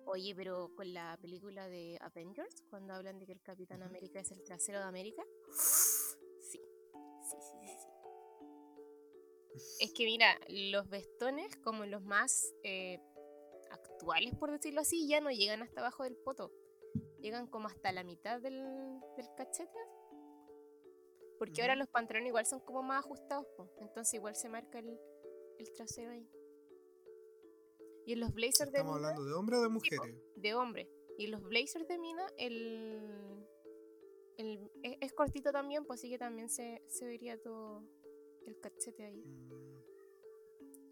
Oye, 0.05 0.35
pero 0.35 0.71
con 0.77 0.93
la 0.93 1.17
película 1.23 1.71
de 1.71 1.97
Avengers, 2.03 2.63
cuando 2.69 2.93
hablan 2.93 3.19
de 3.19 3.25
que 3.25 3.33
el 3.33 3.41
Capitán 3.41 3.83
América 3.83 4.21
es 4.21 4.31
el 4.31 4.43
trasero 4.43 4.79
de 4.79 4.85
América. 4.85 5.23
Sí, 5.57 6.19
sí, 6.51 6.61
sí, 7.23 7.37
sí. 7.41 7.67
sí. 7.67 7.95
Es 9.81 9.93
que 9.95 10.05
mira, 10.05 10.39
los 10.49 10.91
vestones, 10.91 11.57
como 11.57 11.87
los 11.87 12.03
más 12.03 12.53
eh, 12.63 13.01
actuales, 13.71 14.35
por 14.35 14.51
decirlo 14.51 14.83
así, 14.83 15.09
ya 15.09 15.23
no 15.23 15.31
llegan 15.31 15.63
hasta 15.63 15.81
abajo 15.81 16.05
del 16.05 16.17
poto. 16.17 16.53
Llegan 17.25 17.47
como 17.47 17.69
hasta 17.69 17.91
la 17.91 18.05
mitad 18.05 18.39
del, 18.43 18.63
del 19.17 19.27
cachete. 19.35 19.79
Porque 21.39 21.63
ahora 21.63 21.75
los 21.75 21.89
pantalones 21.89 22.29
igual 22.29 22.45
son 22.45 22.61
como 22.61 22.83
más 22.83 22.99
ajustados, 23.05 23.47
po. 23.57 23.71
entonces 23.81 24.13
igual 24.13 24.37
se 24.37 24.51
marca 24.51 24.79
el, 24.79 25.01
el 25.59 25.73
trasero 25.73 26.11
ahí. 26.11 26.29
Y 28.05 28.13
en 28.13 28.21
los 28.21 28.33
blazers 28.35 28.71
de 28.71 28.79
¿Estamos 28.79 28.97
mina, 28.97 29.09
hablando 29.09 29.27
de 29.27 29.35
hombres 29.35 29.59
o 29.59 29.63
de 29.63 29.69
mujeres? 29.71 30.15
de 30.37 30.55
hombre. 30.55 30.89
Y 31.17 31.29
los 31.29 31.43
blazers 31.43 31.89
de 31.89 31.99
mina, 31.99 32.27
el, 32.37 33.47
el 34.37 34.71
es, 34.83 34.97
es 35.01 35.13
cortito 35.15 35.51
también, 35.51 35.87
pues 35.87 36.01
así 36.01 36.11
que 36.11 36.19
también 36.19 36.51
se, 36.51 36.83
se 36.89 37.07
vería 37.07 37.41
todo 37.41 37.83
el 38.47 38.61
cachete 38.61 39.03
ahí. 39.07 39.23
Mm, 39.25 39.83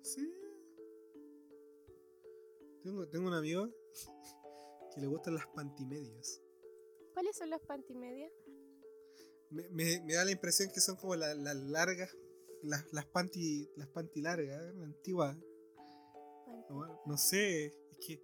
Sí. 0.00 0.32
Tengo, 2.82 3.06
tengo 3.08 3.28
un 3.28 3.34
amigo 3.34 3.68
que 4.94 5.00
le 5.00 5.06
gustan 5.06 5.34
las 5.34 5.46
pantimedias. 5.48 6.40
¿Cuáles 7.14 7.36
son 7.36 7.50
las 7.50 7.60
pantimedias? 7.62 8.32
Me, 9.50 9.68
me, 9.70 10.00
me 10.04 10.14
da 10.14 10.24
la 10.24 10.30
impresión 10.30 10.70
que 10.72 10.80
son 10.80 10.96
como 10.96 11.14
las 11.14 11.36
las 11.36 11.56
largas, 11.56 12.16
las, 12.62 12.90
las 12.92 13.06
panty, 13.06 13.68
las 13.76 13.88
panty 13.88 14.22
largas, 14.22 14.62
¿eh? 14.62 14.72
la 14.74 14.84
antigua. 14.84 15.38
No, 16.70 17.02
no 17.04 17.16
sé, 17.18 17.66
es 17.66 17.98
que 18.06 18.22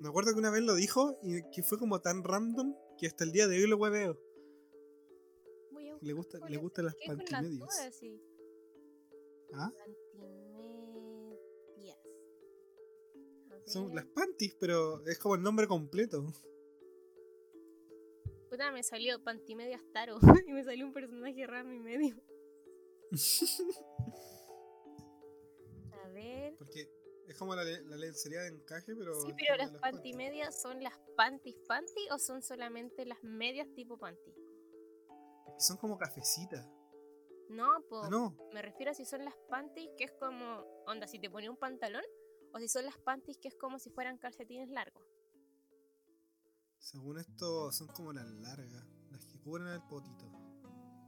me 0.00 0.08
acuerdo 0.08 0.32
que 0.32 0.38
una 0.38 0.50
vez 0.50 0.62
lo 0.62 0.74
dijo 0.74 1.18
y 1.22 1.42
que 1.50 1.62
fue 1.62 1.78
como 1.78 2.00
tan 2.00 2.22
random 2.22 2.74
que 2.96 3.06
hasta 3.06 3.24
el 3.24 3.32
día 3.32 3.48
de 3.48 3.56
hoy 3.56 3.68
lo 3.68 3.76
hueveo. 3.76 4.20
Le, 6.00 6.12
gusta, 6.12 6.38
le 6.48 6.56
gustan 6.58 6.84
las 6.84 6.94
¿qué 6.94 7.06
con 7.06 7.16
las 7.16 7.28
pantimedias. 7.28 7.58
dudas, 7.58 7.94
sí. 7.96 8.22
¿Ah? 9.52 9.72
Pantimedias. 9.76 10.77
Son 13.66 13.94
las 13.94 14.04
panties, 14.06 14.54
pero 14.60 15.04
es 15.06 15.18
como 15.18 15.34
el 15.34 15.42
nombre 15.42 15.66
completo. 15.66 16.24
Puta, 18.50 18.70
me 18.72 18.82
salió 18.82 19.22
Pantimedias 19.22 19.82
Taro 19.92 20.18
y 20.46 20.52
me 20.52 20.64
salió 20.64 20.86
un 20.86 20.92
personaje 20.92 21.46
raro 21.46 21.72
y 21.72 21.78
medio. 21.80 22.16
A 25.92 26.08
ver. 26.08 26.54
Porque 26.58 26.88
es 27.26 27.36
como 27.36 27.54
la, 27.54 27.64
le- 27.64 27.82
la 27.84 27.96
lencería 27.96 28.40
de 28.42 28.48
encaje, 28.48 28.94
pero. 28.96 29.20
Sí, 29.20 29.32
pero 29.36 29.56
las 29.56 29.70
panties. 29.72 29.80
pantimedias 29.80 30.60
son 30.60 30.82
las 30.82 30.94
panties 31.16 31.56
panty 31.66 32.08
o 32.10 32.18
son 32.18 32.42
solamente 32.42 33.04
las 33.04 33.22
medias 33.22 33.68
tipo 33.74 33.98
panty. 33.98 34.34
Son 35.58 35.76
como 35.76 35.98
cafecitas. 35.98 36.66
No, 37.50 37.66
Ah, 38.02 38.08
no. 38.10 38.36
me 38.52 38.60
refiero 38.62 38.92
a 38.92 38.94
si 38.94 39.04
son 39.06 39.24
las 39.24 39.34
panties 39.48 39.90
que 39.96 40.04
es 40.04 40.12
como, 40.12 40.60
onda, 40.86 41.06
si 41.06 41.18
te 41.18 41.30
ponía 41.30 41.50
un 41.50 41.56
pantalón, 41.56 42.02
o 42.52 42.58
si 42.58 42.68
son 42.68 42.84
las 42.84 42.98
panties 42.98 43.38
que 43.38 43.48
es 43.48 43.54
como 43.54 43.78
si 43.78 43.90
fueran 43.90 44.18
calcetines 44.18 44.68
largos. 44.68 45.02
Según 46.78 47.18
esto, 47.18 47.72
son 47.72 47.88
como 47.88 48.12
las 48.12 48.26
largas, 48.26 48.86
las 49.10 49.24
que 49.26 49.38
cubren 49.40 49.68
el 49.68 49.82
potito. 49.82 50.30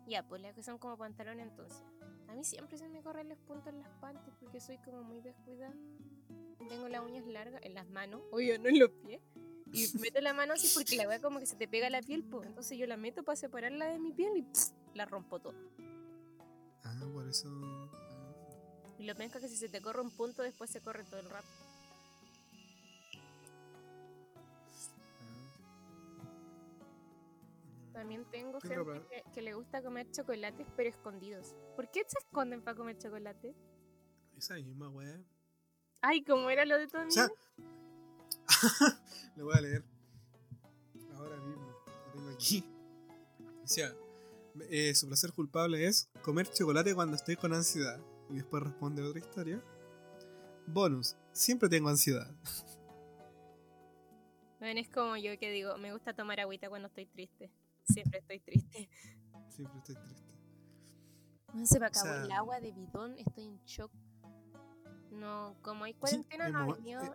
Ya, 0.06 0.26
pues 0.26 0.42
las 0.42 0.54
que 0.54 0.62
son 0.62 0.78
como 0.78 0.96
pantalón 0.96 1.40
entonces. 1.40 1.82
A 2.28 2.34
mí 2.34 2.44
siempre 2.44 2.76
se 2.76 2.88
me 2.88 3.02
corren 3.02 3.28
los 3.28 3.38
puntos 3.38 3.72
en 3.72 3.78
las 3.78 3.90
panties 4.00 4.34
porque 4.40 4.60
soy 4.60 4.78
como 4.78 5.02
muy 5.02 5.20
descuidada. 5.20 5.74
Tengo 6.68 6.88
las 6.88 7.02
uñas 7.02 7.26
largas 7.26 7.62
en 7.64 7.74
las 7.74 7.88
manos, 7.88 8.22
oye, 8.32 8.58
no 8.58 8.68
en 8.68 8.78
los 8.78 8.90
pies. 8.90 9.20
Y 9.72 9.86
meto 10.00 10.20
la 10.20 10.34
mano 10.34 10.54
así 10.54 10.68
porque 10.74 10.96
la 10.96 11.08
wea 11.08 11.20
como 11.20 11.38
que 11.38 11.46
se 11.46 11.56
te 11.56 11.68
pega 11.68 11.88
la 11.90 12.02
piel, 12.02 12.24
pues. 12.24 12.46
Entonces 12.46 12.76
yo 12.76 12.86
la 12.86 12.96
meto 12.96 13.22
para 13.22 13.36
separarla 13.36 13.86
de 13.86 13.98
mi 13.98 14.12
piel 14.12 14.36
y 14.36 14.42
pss, 14.42 14.74
la 14.94 15.06
rompo 15.06 15.40
todo. 15.40 15.54
Ah, 16.82 17.00
por 17.12 17.28
eso. 17.28 17.48
Ah. 19.00 19.02
Y 19.02 19.06
lo 19.06 19.14
peor 19.14 19.30
es 19.34 19.40
que 19.40 19.48
si 19.48 19.56
se 19.56 19.68
te 19.68 19.80
corre 19.80 20.02
un 20.02 20.10
punto, 20.10 20.42
después 20.42 20.70
se 20.70 20.80
corre 20.82 21.04
todo 21.04 21.20
el 21.20 21.30
rato. 21.30 21.48
También 27.94 28.24
tengo 28.30 28.58
Tengo 28.58 28.92
gente 28.92 29.08
que, 29.08 29.30
que 29.32 29.42
le 29.42 29.54
gusta 29.54 29.82
comer 29.82 30.10
chocolates, 30.10 30.66
pero 30.76 30.90
escondidos. 30.90 31.54
¿Por 31.76 31.90
qué 31.90 32.02
se 32.06 32.18
esconden 32.18 32.62
para 32.62 32.76
comer 32.76 32.98
chocolate? 32.98 33.54
Esa 34.36 34.54
misma 34.54 34.88
weá. 34.88 35.18
Ay, 36.02 36.22
¿cómo 36.24 36.48
era 36.48 36.64
lo 36.64 36.78
de 36.78 36.86
tu 36.86 36.98
O 36.98 37.10
sea, 37.10 37.28
lo 39.36 39.44
voy 39.44 39.54
a 39.56 39.60
leer. 39.60 39.84
Ahora 41.14 41.36
mismo. 41.40 41.76
Lo 42.06 42.12
tengo 42.12 42.30
aquí. 42.30 42.64
Decía, 43.62 43.94
eh, 44.70 44.94
su 44.94 45.06
placer 45.06 45.32
culpable 45.32 45.86
es 45.86 46.08
comer 46.22 46.50
chocolate 46.50 46.94
cuando 46.94 47.16
estoy 47.16 47.36
con 47.36 47.52
ansiedad. 47.52 48.00
Y 48.30 48.36
después 48.36 48.62
responde 48.62 49.02
otra 49.02 49.18
historia. 49.20 49.62
Bonus, 50.66 51.16
siempre 51.32 51.68
tengo 51.68 51.88
ansiedad. 51.88 52.30
Bueno, 54.58 54.78
es 54.80 54.88
como 54.90 55.16
yo 55.16 55.38
que 55.38 55.50
digo, 55.50 55.76
me 55.78 55.92
gusta 55.92 56.14
tomar 56.14 56.38
agüita 56.40 56.68
cuando 56.68 56.88
estoy 56.88 57.06
triste. 57.06 57.50
Siempre 57.84 58.18
estoy 58.20 58.40
triste. 58.40 58.88
Siempre 59.48 59.78
estoy 59.78 59.96
triste. 59.96 60.30
No 61.54 61.66
se 61.66 61.80
me 61.80 61.86
acabó 61.86 62.06
sea- 62.06 62.24
el 62.24 62.30
agua 62.32 62.60
de 62.60 62.70
bidón, 62.72 63.18
estoy 63.18 63.44
en 63.44 63.58
shock. 63.64 63.90
No, 65.10 65.56
como 65.62 65.84
hay 65.84 65.94
cuarentena, 65.94 66.48
no 66.50 66.58
ha 66.60 66.74
venido. 66.76 67.02
eh, 67.02 67.12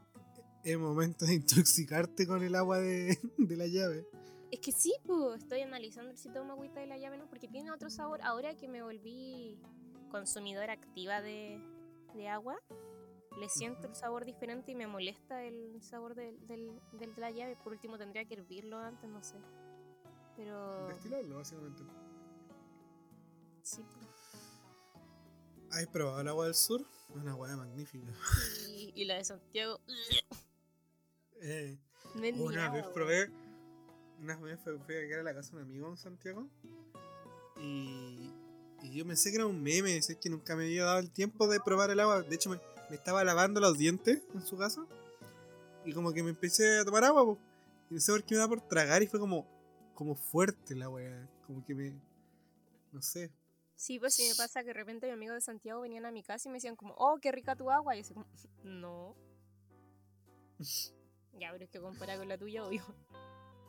Es 0.64 0.78
momento 0.78 1.26
de 1.26 1.36
intoxicarte 1.36 2.28
con 2.28 2.44
el 2.44 2.56
agua 2.56 2.80
de, 2.80 3.18
de 3.38 3.56
la 3.58 3.68
llave. 3.68 4.06
Es 4.52 4.60
que 4.60 4.72
sí, 4.72 4.94
pues, 5.06 5.42
estoy 5.44 5.62
analizando 5.62 6.16
si 6.18 6.30
tomo 6.30 6.54
agüita 6.54 6.80
de 6.80 6.88
la 6.88 6.98
llave, 6.98 7.18
¿no? 7.18 7.28
Porque 7.30 7.48
tiene 7.48 7.72
otro 7.72 7.90
sabor. 7.90 8.22
Ahora 8.24 8.56
que 8.56 8.68
me 8.68 8.82
volví 8.82 9.60
consumidora 10.20 10.72
activa 10.72 11.22
de, 11.22 11.60
de 12.14 12.30
agua, 12.30 12.58
le 13.38 13.50
siento 13.50 13.88
el 13.88 13.96
sabor 13.96 14.24
diferente 14.24 14.72
y 14.72 14.76
me 14.76 14.88
molesta 14.88 15.44
el 15.44 15.82
sabor 15.82 16.16
del, 16.16 16.40
del, 16.48 16.72
del 16.94 17.14
de 17.14 17.22
la 17.22 17.32
llave. 17.32 17.58
Por 17.58 17.74
último, 17.74 17.98
tendría 17.98 18.24
que 18.26 18.36
hervirlo 18.36 18.78
antes, 18.78 19.10
no 19.10 19.22
sé. 19.22 19.36
Pero 20.38 20.88
Destilarlo, 20.88 21.36
básicamente. 21.36 21.84
sí. 23.62 23.84
¿Has 25.72 25.88
probado 25.88 26.22
el 26.22 26.28
agua 26.30 26.46
del 26.46 26.56
sur? 26.56 26.82
Es 27.10 27.16
una 27.18 27.32
agua 27.32 27.54
magnífica. 27.58 28.08
Y, 28.70 28.94
y 28.96 29.04
la 29.04 29.16
de 29.16 29.26
Santiago, 29.26 29.82
Eh, 31.42 31.78
Una 32.38 32.70
vez 32.70 32.86
probé. 32.88 33.30
Una 34.22 34.38
vez 34.38 34.58
fui, 34.62 34.74
a 34.74 35.08
quedar 35.08 35.20
a 35.20 35.24
la 35.24 35.34
casa 35.36 35.52
de 35.52 35.58
un 35.58 35.64
amigo 35.64 35.90
en 35.90 35.98
Santiago. 35.98 36.48
Y, 37.62 38.32
y 38.86 38.98
yo 38.98 39.06
pensé 39.06 39.32
que 39.32 39.38
era 39.38 39.48
un 39.48 39.62
meme. 39.62 39.98
Es 39.98 40.16
que 40.22 40.30
nunca 40.30 40.56
me 40.56 40.66
había 40.66 40.86
dado 40.86 41.00
el 41.00 41.12
tiempo 41.12 41.48
de 41.48 41.60
probar 41.60 41.90
el 41.90 42.00
agua. 42.00 42.22
De 42.22 42.36
hecho, 42.36 42.50
me, 42.50 42.60
me 42.90 42.96
estaba 42.96 43.24
lavando 43.24 43.60
los 43.60 43.78
dientes 43.78 44.22
en 44.34 44.46
su 44.46 44.58
casa. 44.58 44.86
Y 45.84 45.94
como 45.94 46.14
que 46.14 46.24
me 46.24 46.30
empecé 46.30 46.80
a 46.80 46.86
tomar 46.86 47.04
agua. 47.04 47.26
po. 47.26 47.40
Y 47.90 47.96
no 47.96 48.00
sé 48.00 48.12
por 48.12 48.24
qué 48.24 48.36
me 48.36 48.40
da 48.40 48.48
por 48.48 48.62
tragar. 48.68 49.02
Y 49.04 49.08
fue 49.08 49.20
como, 49.20 49.48
como 49.94 50.16
fuerte 50.16 50.76
la 50.76 50.90
weá. 50.90 51.30
Como 51.48 51.66
que 51.66 51.74
me. 51.74 52.00
No 52.92 53.02
sé. 53.02 53.32
Sí, 53.76 54.00
pues 54.00 54.14
sí 54.14 54.28
me 54.30 54.36
pasa 54.36 54.62
que 54.62 54.68
de 54.68 54.74
repente 54.74 55.08
mis 55.08 55.14
amigos 55.14 55.36
de 55.36 55.42
Santiago 55.42 55.82
venían 55.82 56.06
a 56.06 56.12
mi 56.12 56.24
casa 56.24 56.48
y 56.48 56.52
me 56.52 56.58
decían 56.58 56.76
como, 56.76 56.94
oh, 56.98 57.20
qué 57.22 57.32
rica 57.32 57.56
tu 57.56 57.70
agua. 57.72 57.96
Y 57.96 58.04
yo 58.04 58.14
como, 58.14 58.28
no. 58.64 59.16
ya, 61.40 61.52
pero 61.52 61.66
es 61.66 61.70
que 61.70 61.80
compara 61.80 62.18
con 62.18 62.28
la 62.28 62.38
tuya, 62.38 62.66
obvio. 62.66 62.84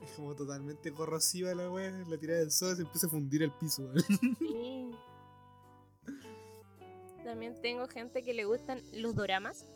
Es 0.03 0.11
como 0.11 0.35
totalmente 0.37 0.93
corrosiva 0.93 1.55
la 1.55 1.71
wea. 1.71 1.91
La 2.09 2.19
tirada 2.19 2.41
del 2.41 2.53
sol 2.53 2.77
se 2.77 2.83
empieza 2.83 3.07
a 3.07 3.11
fundir 3.11 3.43
el 3.43 3.51
piso. 3.53 3.83
weón. 3.83 4.05
Sí. 4.39 4.91
También 7.27 7.61
tengo 7.61 7.89
gente 7.89 8.23
que 8.23 8.33
le 8.35 8.45
gustan 8.45 8.81
los 8.93 9.17
doramas. 9.17 9.67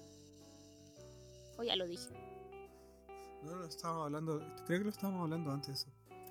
O 1.58 1.64
ya 1.64 1.74
lo 1.74 1.84
dije. 1.84 2.14
No, 3.42 3.56
no 3.56 3.64
estábamos 3.64 4.04
hablando. 4.04 4.40
Creo 4.66 4.78
que 4.78 4.84
lo 4.84 4.90
estábamos 4.90 5.22
hablando 5.22 5.50
antes 5.50 5.66
de 5.66 5.72
eso. 5.74 5.88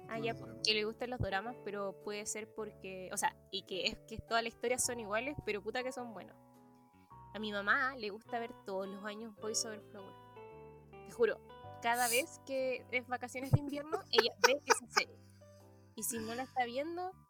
Ah, 0.07 0.17
ya, 0.17 0.34
que 0.63 0.74
le 0.74 0.86
gustan 0.86 1.09
los 1.09 1.20
doramas, 1.20 1.57
pero 1.65 1.93
puede 2.05 2.26
ser 2.26 2.47
porque. 2.55 3.09
O 3.11 3.17
sea, 3.17 3.36
y 3.51 3.63
que 3.63 3.88
es 3.88 3.97
que 4.07 4.17
todas 4.20 4.45
las 4.45 4.53
historias 4.53 4.86
son 4.86 5.01
iguales, 5.01 5.36
pero 5.45 5.61
puta 5.61 5.84
que 5.84 5.91
son 5.91 6.13
buenos. 6.13 6.38
A 7.34 7.39
mi 7.39 7.51
mamá 7.51 7.97
le 7.97 8.11
gusta 8.11 8.39
ver 8.39 8.53
todos 8.65 8.88
los 8.88 9.03
años 9.03 9.36
Boys 9.41 9.65
Over 9.65 9.82
Flower. 9.91 10.15
Te 11.05 11.11
juro, 11.11 11.38
cada 11.82 12.07
vez 12.07 12.39
que 12.45 12.86
es 12.91 13.05
vacaciones 13.09 13.51
de 13.51 13.59
invierno, 13.59 13.99
ella 14.11 14.32
ve 14.47 14.61
esa 14.65 14.88
serie. 14.88 15.20
Y 15.95 16.03
si 16.03 16.17
no 16.17 16.34
la 16.34 16.43
está 16.43 16.63
viendo, 16.63 17.11
la 17.11 17.28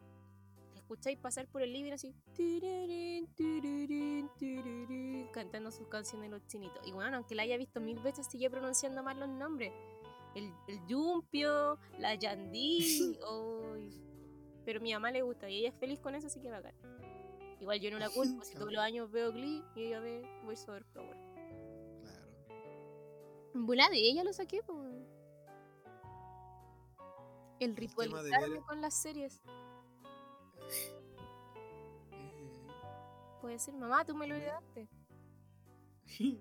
escucháis 0.89 1.19
pasar 1.19 1.47
por 1.47 1.61
el 1.61 1.71
living 1.71 1.91
así. 1.91 2.15
tirirín, 2.33 3.27
tirirín, 3.35 4.27
tirirín, 4.39 5.27
Cantando 5.31 5.69
sus 5.69 5.87
canciones 5.87 6.31
los 6.31 6.47
chinitos. 6.47 6.81
Y 6.87 6.91
bueno, 6.91 7.17
aunque 7.17 7.35
la 7.35 7.43
haya 7.43 7.57
visto 7.57 7.79
mil 7.79 7.99
veces, 7.99 8.25
sigue 8.25 8.49
pronunciando 8.49 9.03
mal 9.03 9.19
los 9.19 9.29
nombres. 9.29 9.71
El, 10.33 10.51
el 10.67 10.83
Yumpio, 10.87 11.77
la 11.99 12.15
Yandí. 12.15 13.15
uy. 13.31 14.01
Pero 14.65 14.79
a 14.79 14.83
mi 14.83 14.91
mamá 14.93 15.11
le 15.11 15.21
gusta 15.21 15.47
y 15.47 15.59
ella 15.59 15.69
es 15.69 15.75
feliz 15.75 15.99
con 15.99 16.15
eso, 16.15 16.25
así 16.25 16.41
que 16.41 16.49
bacán. 16.49 16.73
Igual 17.61 17.79
yo 17.79 17.91
no 17.91 17.99
la 17.99 18.09
culpo, 18.15 18.43
si 18.43 18.55
todos 18.55 18.71
los 18.71 18.81
años 18.81 19.11
veo 19.11 19.31
Glee 19.31 19.63
y 19.75 19.83
ella 19.83 19.99
ve 19.99 20.23
Voice 20.43 20.69
Over 20.71 20.83
Flower. 20.85 21.17
Claro. 22.01 22.27
En 23.53 23.67
bola 23.67 23.89
de 23.89 23.97
ella 23.97 24.23
lo 24.23 24.33
saqué, 24.33 24.63
pues. 24.63 24.79
El 27.59 27.75
ritualizarme 27.75 28.61
con 28.61 28.81
las 28.81 28.99
series. 28.99 29.39
Puede 33.41 33.59
ser, 33.59 33.73
mamá, 33.75 34.05
tú 34.05 34.15
me 34.15 34.27
lo 34.27 34.35
heredaste. 34.35 34.89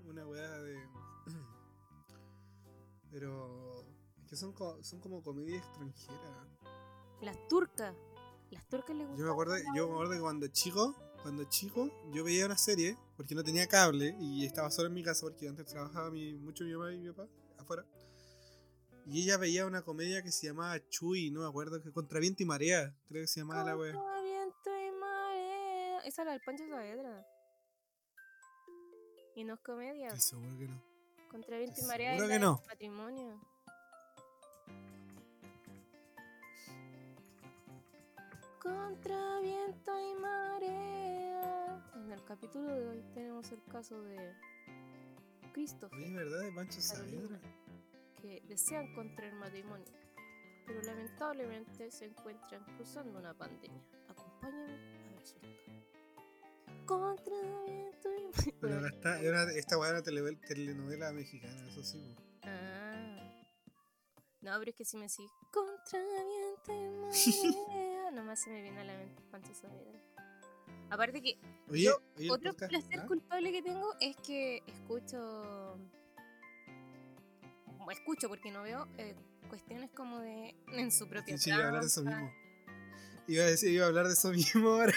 una 0.08 0.26
weá 0.26 0.58
de. 0.62 0.78
Pero. 3.10 3.84
Es 4.24 4.30
que 4.30 4.36
son, 4.36 4.52
co- 4.52 4.82
son 4.82 5.00
como 5.00 5.22
comedia 5.22 5.56
extranjera. 5.58 6.46
Las 7.22 7.48
turcas. 7.48 7.94
Las 8.50 8.66
turcas 8.68 8.96
le 8.96 9.04
gustan. 9.04 9.18
Yo 9.18 9.24
me 9.24 9.30
acuerdo, 9.30 9.54
yo 9.74 9.86
me 9.88 9.92
acuerdo 9.94 10.12
que 10.14 10.20
cuando 10.20 10.46
chico, 10.48 10.94
cuando 11.22 11.44
chico, 11.44 11.90
yo 12.12 12.24
veía 12.24 12.46
una 12.46 12.56
serie, 12.58 12.96
porque 13.16 13.34
no 13.34 13.42
tenía 13.42 13.66
cable 13.66 14.16
y 14.20 14.44
estaba 14.44 14.70
solo 14.70 14.88
en 14.88 14.94
mi 14.94 15.02
casa 15.02 15.22
porque 15.26 15.48
antes 15.48 15.66
trabajaba 15.66 16.10
mi, 16.10 16.34
mucho 16.34 16.64
mi 16.64 16.72
mamá 16.72 16.92
y 16.92 16.98
mi 16.98 17.10
papá 17.10 17.28
afuera. 17.58 17.84
Y 19.06 19.22
ella 19.22 19.38
veía 19.38 19.64
una 19.64 19.82
comedia 19.82 20.22
que 20.22 20.30
se 20.30 20.46
llamaba 20.46 20.78
Chuy, 20.90 21.30
no 21.30 21.40
me 21.40 21.46
acuerdo, 21.46 21.80
que 21.82 21.90
contra 21.92 22.20
viento 22.20 22.42
y 22.42 22.46
marea, 22.46 22.94
creo 23.08 23.22
que 23.22 23.28
se 23.28 23.40
llamaba 23.40 23.64
la 23.64 23.76
wea. 23.76 23.92
Contra 25.98 26.04
marea. 26.04 26.08
Esa 26.08 26.22
es 26.22 26.26
la 26.26 26.32
del 26.32 26.40
Pancho 26.42 26.68
Saavedra. 26.68 27.26
Y 29.34 29.44
no 29.44 29.54
es 29.54 29.60
comedia. 29.60 30.06
Estoy 30.08 30.20
seguro 30.20 30.58
que 30.58 30.68
no. 30.68 30.82
Contra 31.30 31.58
viento 31.58 31.80
y 31.80 31.84
marea 31.84 32.16
es 32.16 32.22
que 32.22 32.38
no. 32.38 32.62
matrimonio. 32.66 33.40
Contra 38.60 39.40
viento 39.40 39.98
y 40.00 40.14
marea. 40.20 41.84
En 41.94 42.12
el 42.12 42.24
capítulo 42.24 42.72
de 42.74 42.88
hoy 42.88 43.02
tenemos 43.14 43.50
el 43.52 43.62
caso 43.64 44.02
de 44.02 44.34
Christopher. 45.52 45.98
Oye, 45.98 46.14
¿verdad? 46.16 46.40
De 46.40 46.52
Pancho 46.52 46.80
Saavedra. 46.80 47.40
que 48.20 48.42
desean 48.48 48.92
contraer 48.94 49.32
matrimonio, 49.34 49.86
pero 50.66 50.82
lamentablemente 50.82 51.90
se 51.90 52.06
encuentran 52.06 52.64
cruzando 52.76 53.18
una 53.18 53.32
pandemia. 53.34 53.80
Acompáñame 54.08 54.97
Contra 56.86 57.34
viento 57.66 58.08
y 58.62 58.72
ahora 58.72 58.88
está, 58.88 59.20
era 59.20 59.42
esta 59.52 59.78
weá 59.78 59.90
era 59.90 60.02
telenovela 60.02 61.12
mexicana, 61.12 61.68
eso 61.68 61.82
sí. 61.82 62.16
Ah. 62.42 62.98
No, 64.40 64.58
pero 64.58 64.70
es 64.70 64.76
que 64.76 64.84
si 64.84 64.96
me 64.96 65.04
decís 65.04 65.30
contra 65.52 66.00
viento 66.00 66.72
y 66.72 67.48
marea, 67.66 68.10
nomás 68.12 68.40
se 68.40 68.50
me 68.50 68.62
viene 68.62 68.80
a 68.80 68.84
la 68.84 68.96
mente 68.96 69.22
Pancho 69.30 69.52
Saavedra. 69.54 70.00
Aparte 70.90 71.20
que 71.20 71.38
Oye, 71.70 71.84
Yo, 71.84 71.98
oye, 72.16 72.30
otro 72.30 72.52
podcast, 72.52 72.70
placer 72.70 73.00
¿ah? 73.00 73.06
culpable 73.06 73.52
que 73.52 73.62
tengo 73.62 73.94
es 74.00 74.16
que 74.16 74.62
escucho. 74.66 75.78
Escucho 77.90 78.28
porque 78.28 78.50
no 78.50 78.62
veo 78.62 78.86
eh, 78.98 79.14
cuestiones 79.48 79.90
como 79.90 80.20
de. 80.20 80.54
en 80.72 80.90
su 80.90 81.08
propia 81.08 81.36
Sí, 81.36 81.44
sí, 81.44 81.50
hablar 81.50 81.80
de 81.80 81.86
eso 81.86 82.02
mismo. 82.02 82.30
Iba 83.28 83.44
a 83.44 83.46
decir, 83.46 83.70
iba 83.70 83.84
a 83.84 83.88
hablar 83.88 84.06
de 84.06 84.14
eso 84.14 84.30
mismo 84.32 84.70
ahora. 84.70 84.94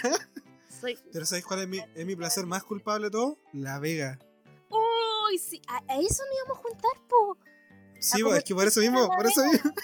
Soy. 0.80 0.98
Pero 1.12 1.26
¿sabes 1.26 1.46
cuál 1.46 1.62
es 1.62 1.68
mi, 1.68 1.80
es 1.80 2.06
mi 2.06 2.16
placer 2.16 2.46
más 2.46 2.64
culpable 2.64 3.08
de 3.08 3.12
todo? 3.12 3.38
La 3.54 3.78
Vega. 3.80 4.18
¡Uy! 4.70 5.38
Sí, 5.38 5.62
a, 5.68 5.78
a 5.88 6.00
eso 6.00 6.24
nos 6.26 6.36
íbamos 6.38 6.58
a 6.58 6.62
juntar, 6.62 6.92
po. 7.08 7.38
Sí, 8.00 8.24
po, 8.24 8.34
es 8.34 8.44
que 8.44 8.56
por 8.56 8.66
eso 8.68 8.80
mismo, 8.80 9.08
por 9.08 9.26
eso 9.28 9.44
mismo. 9.46 9.72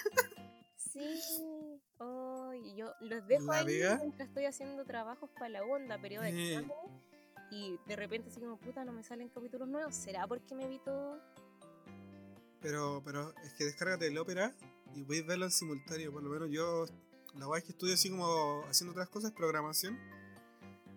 Sí. 0.76 1.80
Ay, 2.00 2.76
yo 2.76 2.92
los 3.02 3.28
dejo 3.28 3.46
¿La 3.52 3.60
ahí 3.60 3.66
Vega? 3.68 3.98
mientras 3.98 4.30
estoy 4.30 4.46
haciendo 4.46 4.84
trabajos 4.84 5.30
para 5.38 5.50
la 5.50 5.64
onda, 5.64 6.00
periodo 6.02 6.24
de 6.24 6.56
Eh. 6.56 6.68
Y 7.52 7.78
de 7.86 7.96
repente 7.96 8.30
así 8.30 8.40
como, 8.40 8.58
puta, 8.58 8.84
no 8.84 8.92
me 8.94 9.04
salen 9.04 9.30
capítulos 9.30 9.68
nuevos. 9.68 9.96
¿Será 9.96 10.26
porque 10.28 10.56
me 10.56 10.68
vi 10.68 10.80
todo? 10.80 11.22
Pero, 12.62 13.02
pero 13.06 13.34
es 13.46 13.54
que 13.54 13.66
descárgate 13.66 14.08
el 14.08 14.18
ópera 14.18 14.54
y 14.96 15.04
puedes 15.04 15.26
verlo 15.28 15.46
en 15.46 15.52
simultáneo. 15.52 16.12
Por 16.12 16.24
lo 16.24 16.30
menos 16.32 16.50
yo, 16.50 16.86
la 17.36 17.48
weá 17.48 17.60
es 17.60 17.66
que 17.66 17.72
estudio 17.72 17.94
así 17.94 18.10
como 18.10 18.64
haciendo 18.70 18.92
otras 18.92 19.10
cosas, 19.10 19.32
programación. 19.32 19.98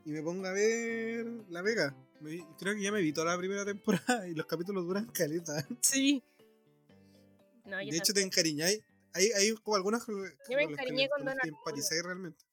Y 0.04 0.12
me 0.12 0.22
pongo 0.22 0.46
a 0.46 0.52
ver 0.52 1.26
La 1.48 1.62
Vega. 1.62 1.94
Me 2.20 2.46
creo 2.58 2.74
que 2.74 2.82
ya 2.82 2.92
me 2.92 3.00
vi 3.00 3.12
toda 3.12 3.32
la 3.32 3.38
primera 3.38 3.64
temporada 3.64 4.26
y 4.28 4.34
los 4.34 4.46
capítulos 4.46 4.84
duran 4.86 5.06
caleta. 5.06 5.66
Sí. 5.80 6.22
No, 7.64 7.76
De 7.76 7.96
hecho, 7.96 8.12
te 8.12 8.22
encariñáis. 8.22 8.82
Hay, 9.12 9.30
hay 9.32 9.54
como 9.56 9.76
algunas 9.76 10.06
Yo 10.06 10.14
me 10.56 10.62
encariñé 10.64 11.08
con 11.08 11.24
Don 11.24 11.36
empatizáis 11.42 12.02
realmente. 12.02 12.44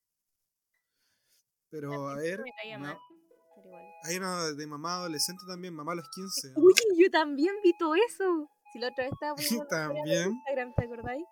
Pero 1.69 2.09
a 2.09 2.15
ver, 2.15 2.39
no. 2.39 2.79
mal, 2.79 2.97
pero 3.27 3.67
igual. 3.67 3.83
hay 4.03 4.17
una 4.17 4.51
de 4.53 4.67
mamá 4.67 4.95
adolescente 4.95 5.43
también, 5.47 5.73
mamá 5.73 5.91
a 5.91 5.95
los 5.95 6.09
15. 6.09 6.51
¿no? 6.51 6.61
Uy, 6.61 6.73
yo 6.97 7.11
también 7.11 7.53
vi 7.61 7.73
todo 7.77 7.93
eso. 7.95 8.49
Si 8.71 8.79
la 8.79 8.89
otra 8.89 9.03
vez 9.03 9.13
estaba 9.13 9.35
poniendo 9.35 9.67
También. 9.67 10.31
Instagram, 10.31 10.73
¿te 10.75 10.85
acordáis? 10.85 11.25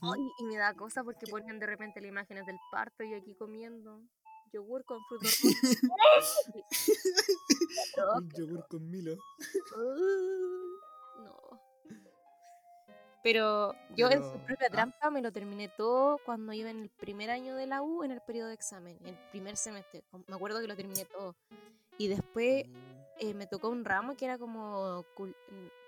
Ay, 0.00 0.30
y 0.38 0.44
me 0.44 0.56
da 0.56 0.72
cosa 0.74 1.04
porque 1.04 1.26
ponían 1.26 1.58
de 1.58 1.66
repente 1.66 2.00
las 2.00 2.08
imágenes 2.08 2.46
del 2.46 2.58
parto 2.70 3.04
y 3.04 3.12
aquí 3.14 3.34
comiendo 3.34 4.00
yogur 4.52 4.84
con 4.84 5.02
frutos. 5.04 5.40
Un 8.16 8.30
yogur 8.30 8.66
con 8.68 8.90
Milo. 8.90 9.14
Uh, 9.76 11.24
no. 11.24 11.60
Pero 13.22 13.74
yo 13.96 14.10
en 14.10 14.22
su 14.22 14.38
propia 14.46 14.68
ah. 14.68 14.72
trampa 14.72 15.10
me 15.10 15.20
lo 15.20 15.32
terminé 15.32 15.68
todo 15.68 16.18
cuando 16.24 16.52
iba 16.52 16.70
en 16.70 16.82
el 16.82 16.90
primer 16.90 17.30
año 17.30 17.56
de 17.56 17.66
la 17.66 17.82
U 17.82 18.04
en 18.04 18.12
el 18.12 18.20
periodo 18.20 18.48
de 18.48 18.54
examen, 18.54 18.98
el 19.04 19.18
primer 19.30 19.56
semestre. 19.56 20.04
Me 20.28 20.36
acuerdo 20.36 20.60
que 20.60 20.68
lo 20.68 20.76
terminé 20.76 21.04
todo. 21.06 21.34
Y 21.98 22.08
después 22.08 22.66
eh, 23.18 23.34
me 23.34 23.46
tocó 23.46 23.68
un 23.68 23.84
ramo 23.84 24.16
que 24.16 24.26
era 24.26 24.38
como. 24.38 25.04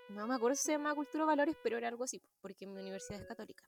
No 0.09 0.27
me 0.27 0.35
acuerdo 0.35 0.55
si 0.55 0.63
se 0.63 0.71
llamaba 0.71 0.95
Cultura 0.95 1.23
o 1.23 1.27
Valores, 1.27 1.55
pero 1.63 1.77
era 1.77 1.87
algo 1.87 2.03
así, 2.03 2.21
porque 2.41 2.65
mi 2.65 2.81
universidad 2.81 3.21
es 3.21 3.27
católica. 3.27 3.63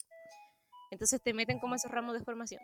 Entonces 0.91 1.21
te 1.21 1.33
meten 1.33 1.59
como 1.59 1.75
esos 1.75 1.89
ramos 1.89 2.13
de 2.13 2.23
formación. 2.23 2.61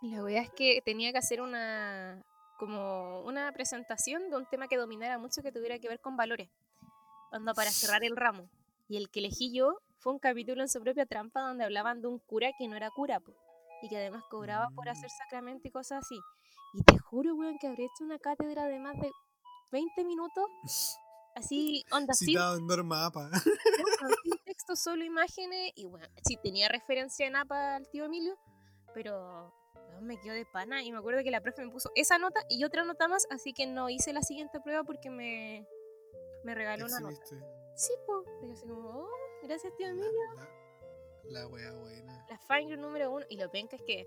Y 0.00 0.10
La 0.10 0.22
verdad 0.22 0.42
es 0.42 0.50
que 0.50 0.80
tenía 0.84 1.12
que 1.12 1.18
hacer 1.18 1.40
una 1.40 2.24
como 2.58 3.22
una 3.22 3.50
presentación 3.52 4.30
de 4.30 4.36
un 4.36 4.46
tema 4.46 4.68
que 4.68 4.76
dominara 4.76 5.18
mucho 5.18 5.42
que 5.42 5.50
tuviera 5.50 5.78
que 5.80 5.88
ver 5.88 6.00
con 6.00 6.16
valores. 6.16 6.48
Onda 7.32 7.54
para 7.54 7.70
cerrar 7.70 8.04
el 8.04 8.16
ramo. 8.16 8.48
Y 8.88 8.96
el 8.98 9.10
que 9.10 9.18
elegí 9.20 9.52
yo 9.52 9.78
fue 9.98 10.12
un 10.12 10.18
capítulo 10.18 10.62
en 10.62 10.68
su 10.68 10.80
propia 10.80 11.06
trampa 11.06 11.40
donde 11.40 11.64
hablaban 11.64 12.02
de 12.02 12.08
un 12.08 12.18
cura 12.20 12.52
que 12.56 12.68
no 12.68 12.76
era 12.76 12.90
cura, 12.90 13.20
po, 13.20 13.32
y 13.82 13.88
que 13.88 13.96
además 13.96 14.22
cobraba 14.30 14.68
por 14.76 14.88
hacer 14.88 15.10
sacramento 15.10 15.66
y 15.66 15.70
cosas 15.70 16.04
así. 16.04 16.20
Y 16.74 16.82
te 16.82 16.98
juro, 16.98 17.34
weón, 17.34 17.58
que 17.58 17.66
habría 17.66 17.86
hecho 17.86 18.04
una 18.04 18.18
cátedra 18.18 18.66
de 18.66 18.78
más 18.78 18.94
de 19.00 19.10
20 19.72 20.04
minutos. 20.04 20.44
Así, 21.34 21.84
onda, 21.90 22.14
Citado 22.14 22.58
en 22.58 22.66
Norma 22.66 23.06
APA. 23.06 23.30
texto, 24.44 24.76
solo 24.76 25.04
imágenes. 25.04 25.72
Y 25.76 25.86
bueno, 25.86 26.06
sí 26.24 26.36
tenía 26.42 26.68
referencia 26.68 27.26
en 27.26 27.36
APA 27.36 27.76
al 27.76 27.88
tío 27.88 28.04
Emilio, 28.04 28.36
pero 28.94 29.52
me 30.00 30.18
quedó 30.20 30.34
de 30.34 30.46
pana. 30.46 30.82
Y 30.82 30.92
me 30.92 30.98
acuerdo 30.98 31.22
que 31.22 31.30
la 31.30 31.40
profe 31.40 31.64
me 31.64 31.72
puso 31.72 31.90
esa 31.94 32.18
nota 32.18 32.40
y 32.48 32.64
otra 32.64 32.84
nota 32.84 33.08
más, 33.08 33.26
así 33.30 33.52
que 33.52 33.66
no 33.66 33.88
hice 33.88 34.12
la 34.12 34.22
siguiente 34.22 34.60
prueba 34.60 34.84
porque 34.84 35.10
me, 35.10 35.66
me 36.44 36.54
regaló 36.54 36.86
una 36.86 37.00
nota. 37.00 37.24
Sí, 37.74 37.92
pues. 38.06 38.52
Así 38.52 38.66
como, 38.66 38.88
oh, 38.88 39.08
gracias 39.42 39.74
tío 39.76 39.88
Emilio. 39.88 40.10
La, 41.24 41.46
wea 41.46 41.72
buena. 41.72 42.26
La 42.28 42.38
fangirl 42.38 42.80
número 42.80 43.10
uno. 43.12 43.24
Y 43.28 43.36
lo 43.36 43.50
penca 43.50 43.76
es 43.76 43.82
que, 43.82 44.06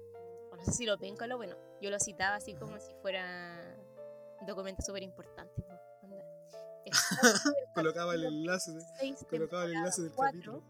no 0.55 0.63
sé 0.63 0.71
si 0.71 0.85
lo 0.85 0.97
penca 0.97 1.25
o 1.25 1.27
lo 1.27 1.37
bueno, 1.37 1.55
yo 1.81 1.89
lo 1.89 1.99
citaba 1.99 2.35
así 2.35 2.55
como 2.55 2.79
si 2.79 2.93
fuera 3.01 3.77
un 4.39 4.45
documento 4.45 4.83
súper 4.83 5.03
importante. 5.03 5.65
Colocaba 7.75 8.15
el 8.15 8.23
enlace, 8.23 8.71
16, 8.71 9.25
colocaba 9.29 9.65
el 9.65 9.73
enlace 9.73 10.01
del 10.01 10.11
temporada 10.11 10.31
capítulo. 10.33 10.63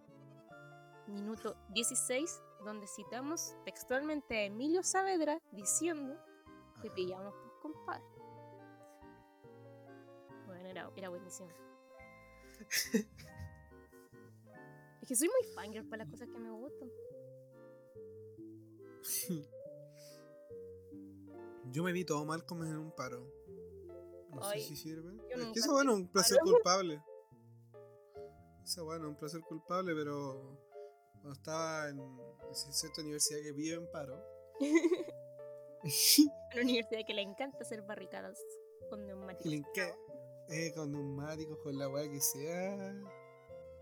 4, 1.06 1.14
minuto 1.14 1.56
16, 1.70 2.42
donde 2.64 2.88
citamos 2.88 3.56
textualmente 3.66 4.38
a 4.38 4.44
Emilio 4.46 4.84
Saavedra 4.84 5.40
diciendo 5.52 6.18
Ajá. 6.76 6.94
pillamos 6.96 7.34
pues 7.34 7.54
compadre. 7.62 8.04
Bueno, 10.48 10.68
era, 10.68 10.90
era 10.96 11.10
buenísimo. 11.10 11.50
es 15.02 15.08
que 15.08 15.16
soy 15.16 15.28
muy 15.28 15.44
fangirl 15.54 15.88
para 15.88 16.04
las 16.04 16.12
cosas 16.12 16.28
que 16.30 16.40
me 16.40 16.50
gustan. 16.50 16.90
Yo 21.72 21.84
me 21.84 21.92
vi 21.92 22.06
todo 22.06 22.26
mal 22.26 22.46
como 22.46 22.64
en 22.64 22.78
un 22.78 22.92
paro. 22.92 23.35
No 24.36 24.44
Ay, 24.44 24.62
sé 24.62 24.68
si 24.68 24.76
sirve. 24.76 25.14
Es 25.54 25.64
que 25.64 25.72
bueno, 25.72 25.94
un 25.94 26.08
placer 26.08 26.38
paro. 26.40 26.52
culpable. 26.52 27.02
Eso 28.64 28.84
bueno, 28.84 29.08
un 29.10 29.16
placer 29.16 29.42
culpable, 29.42 29.94
pero 29.96 30.60
cuando 31.14 31.34
estaba 31.34 31.90
en 31.90 32.00
esa 32.52 32.72
cierta 32.72 33.02
universidad 33.02 33.42
que 33.42 33.52
vive 33.54 33.76
en 33.76 33.90
paro. 33.92 34.22
Una 36.54 36.62
universidad 36.62 37.02
que 37.06 37.14
le 37.14 37.22
encanta 37.22 37.60
hacer 37.62 37.82
barricadas 37.84 38.38
con 38.90 39.06
neumáticos. 39.06 39.52
le 39.52 39.64
eh, 40.50 40.74
con 40.74 40.92
neumáticos, 40.92 41.58
con 41.60 41.78
la 41.78 41.90
weá 41.90 42.10
que 42.10 42.22
sea. 42.22 42.94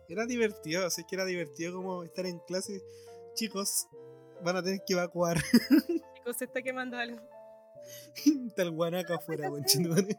Era 0.07 0.25
divertido, 0.25 0.85
así 0.85 1.03
que 1.05 1.15
era 1.15 1.25
divertido 1.25 1.73
como 1.73 2.03
estar 2.03 2.25
en 2.25 2.39
clase. 2.39 2.83
Chicos, 3.35 3.87
van 4.43 4.57
a 4.57 4.63
tener 4.63 4.81
que 4.85 4.93
evacuar. 4.93 5.37
Chicos, 6.15 6.37
se 6.37 6.45
está 6.45 6.61
quemando 6.61 6.97
algo. 6.97 7.19
Tal 8.55 8.71
guanaca 8.71 9.15
afuera, 9.15 9.49
conchetumare. 9.49 10.17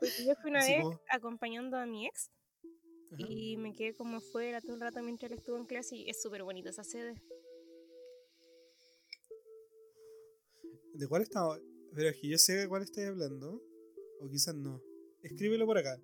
Porque 0.00 0.24
yo 0.24 0.34
fui 0.40 0.50
una 0.50 0.60
Así 0.60 0.72
vez 0.72 0.82
como- 0.82 1.00
acompañando 1.10 1.76
a 1.76 1.86
mi 1.86 2.06
ex 2.06 2.30
Ajá. 3.12 3.16
y 3.28 3.56
me 3.56 3.74
quedé 3.74 3.94
como 3.94 4.20
fuera 4.20 4.60
todo 4.60 4.74
el 4.74 4.80
rato 4.80 5.02
mientras 5.02 5.30
él 5.32 5.38
estuvo 5.38 5.56
en 5.56 5.64
clase 5.66 5.96
y 5.96 6.08
es 6.08 6.20
súper 6.22 6.42
bonita 6.44 6.70
esa 6.70 6.84
sede. 6.84 7.14
¿De 10.94 11.06
cuál 11.06 11.22
estamos? 11.22 11.60
Pero 11.94 12.08
es 12.10 12.16
que 12.20 12.28
yo 12.28 12.38
sé 12.38 12.54
de 12.54 12.68
cuál 12.68 12.82
estoy 12.82 13.04
hablando. 13.04 13.62
O 14.20 14.28
quizás 14.28 14.54
no. 14.54 14.82
Escríbelo 15.22 15.64
por 15.66 15.78
acá. 15.78 15.96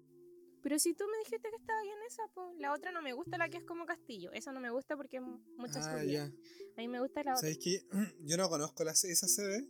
Pero 0.62 0.78
si 0.78 0.94
tú 0.94 1.04
me 1.10 1.18
dijiste 1.18 1.50
que 1.50 1.56
estaba 1.56 1.82
bien 1.82 1.98
esa, 2.08 2.22
pues 2.32 2.56
la 2.58 2.72
otra 2.72 2.90
no 2.92 3.02
me 3.02 3.12
gusta, 3.12 3.36
la 3.36 3.48
que 3.50 3.58
es 3.58 3.64
como 3.64 3.84
castillo. 3.86 4.32
Esa 4.32 4.52
no 4.52 4.60
me 4.60 4.70
gusta 4.70 4.96
porque 4.96 5.16
es 5.18 5.22
mu- 5.22 5.38
mucha 5.56 5.80
Ah, 5.94 6.02
ya. 6.04 6.24
A 6.24 6.80
mí 6.80 6.88
me 6.88 7.00
gusta 7.00 7.22
la 7.22 7.32
otra. 7.32 7.40
¿Sabéis 7.40 7.58
que 7.58 7.82
yo 8.24 8.36
no 8.36 8.48
conozco 8.48 8.82
la, 8.84 8.92
esa 8.92 9.28
sede? 9.28 9.66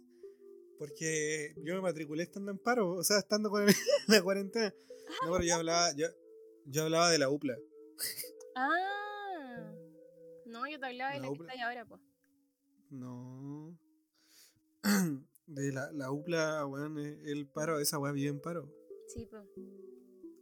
Porque 0.79 1.55
yo 1.65 1.75
me 1.75 1.81
matriculé 1.81 2.23
estando 2.25 2.51
en 2.51 2.59
paro, 2.59 2.93
o 2.93 3.03
sea, 3.05 3.19
estando 3.19 3.51
con 3.51 3.65
la 4.09 4.23
cuarentena. 4.23 4.75
No, 5.25 5.33
pero 5.33 5.45
yo 5.45 5.55
hablaba, 5.57 5.95
yo, 5.97 6.07
yo 6.67 6.83
hablaba 6.85 7.11
de 7.11 7.19
la 7.19 7.29
UPLA. 7.31 7.57
Ah. 8.57 9.73
No, 10.47 10.67
yo 10.69 10.79
te 10.79 10.87
hablaba 10.87 11.13
de 11.13 11.21
La 11.21 11.23
la, 11.23 11.29
que 11.29 11.33
UPLA. 11.35 11.53
está 11.53 11.53
ahí 11.53 11.61
ahora, 11.69 11.87
pues. 11.87 12.01
No. 12.91 13.79
De 15.47 15.73
la, 15.73 15.93
la 15.93 16.11
UPLA, 16.11 16.65
weón, 16.67 16.97
el 16.99 17.47
paro, 17.47 17.79
esa 17.79 17.99
weá 17.99 18.13
vive 18.13 18.31
en 18.31 18.41
paro. 18.41 18.73
Sí, 19.09 19.27
pues. 19.31 19.45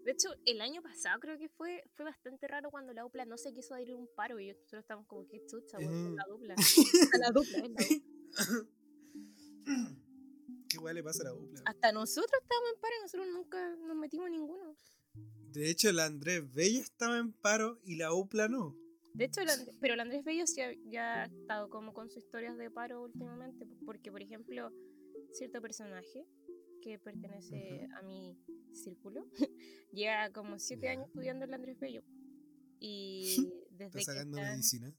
De 0.04 0.12
hecho, 0.12 0.28
el 0.46 0.60
año 0.60 0.80
pasado 0.80 1.18
creo 1.20 1.36
que 1.38 1.48
fue 1.48 1.82
fue 1.96 2.04
bastante 2.04 2.46
raro 2.46 2.70
cuando 2.70 2.92
la 2.92 3.02
dupla 3.02 3.24
no 3.24 3.36
se 3.36 3.52
quiso 3.52 3.74
adherir 3.74 3.96
un 3.96 4.08
paro 4.14 4.38
y 4.38 4.48
nosotros 4.52 4.80
estábamos 4.82 5.08
como 5.08 5.26
que 5.26 5.44
chucha, 5.46 5.78
weón, 5.78 6.12
Eh. 6.12 6.16
la 6.16 6.24
dupla. 6.28 6.54
La 7.20 7.30
dupla, 7.30 7.58
es 7.58 7.70
la 7.70 8.44
dupla. 8.46 8.68
¿Qué 10.82 10.86
weá 10.86 10.94
le 10.94 11.02
pasa 11.04 11.22
a 11.22 11.24
la 11.26 11.34
UPLA? 11.34 11.62
Hasta 11.64 11.92
nosotros 11.92 12.32
estábamos 12.42 12.70
en 12.74 12.80
paro 12.80 12.94
y 12.98 13.02
nosotros 13.02 13.26
nunca 13.32 13.76
nos 13.86 13.96
metimos 13.96 14.26
en 14.26 14.32
ninguno. 14.32 14.76
De 15.52 15.70
hecho, 15.70 15.92
la 15.92 16.06
Andrés 16.06 16.52
Bella 16.52 16.80
estaba 16.80 17.18
en 17.18 17.32
paro 17.32 17.78
y 17.84 17.94
la 17.96 18.12
UPLA 18.12 18.48
no. 18.48 18.76
De 19.14 19.26
hecho, 19.26 19.42
el 19.42 19.48
pero 19.80 19.94
el 19.94 20.00
Andrés 20.00 20.24
Bello 20.24 20.44
sí 20.46 20.60
ha- 20.60 20.72
ya 20.90 21.22
ha 21.22 21.26
estado 21.26 21.68
como 21.70 21.92
con 21.92 22.08
sus 22.10 22.24
historias 22.24 22.56
de 22.56 22.68
paro 22.70 23.02
últimamente, 23.02 23.64
porque 23.86 24.10
por 24.10 24.22
ejemplo, 24.22 24.72
cierto 25.32 25.60
personaje 25.60 26.26
que 26.82 26.98
pertenece 26.98 27.86
a 27.94 28.02
mi 28.02 28.36
círculo 28.72 29.24
lleva 29.92 30.30
como 30.32 30.58
siete 30.58 30.88
años 30.88 31.06
estudiando 31.08 31.44
el 31.44 31.54
Andrés 31.54 31.78
Bello. 31.78 32.02
Y 32.80 33.36
desde 33.70 33.86
Está 33.86 33.98
que 33.98 34.04
sacando 34.04 34.38
está, 34.38 34.50
medicina. 34.50 34.92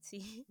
sí. 0.00 0.44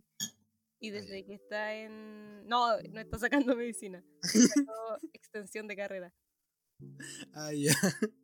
Y 0.80 0.90
Ah, 0.90 0.94
desde 0.94 1.26
que 1.26 1.34
está 1.34 1.74
en... 1.74 2.48
No, 2.48 2.80
no 2.82 3.00
está 3.00 3.18
sacando 3.18 3.56
medicina. 3.58 4.04
Sacó 4.22 4.98
extensión 5.14 5.68
de 5.68 5.76
carrera. 5.76 6.14
Ah, 7.34 7.52
ya. 7.54 7.74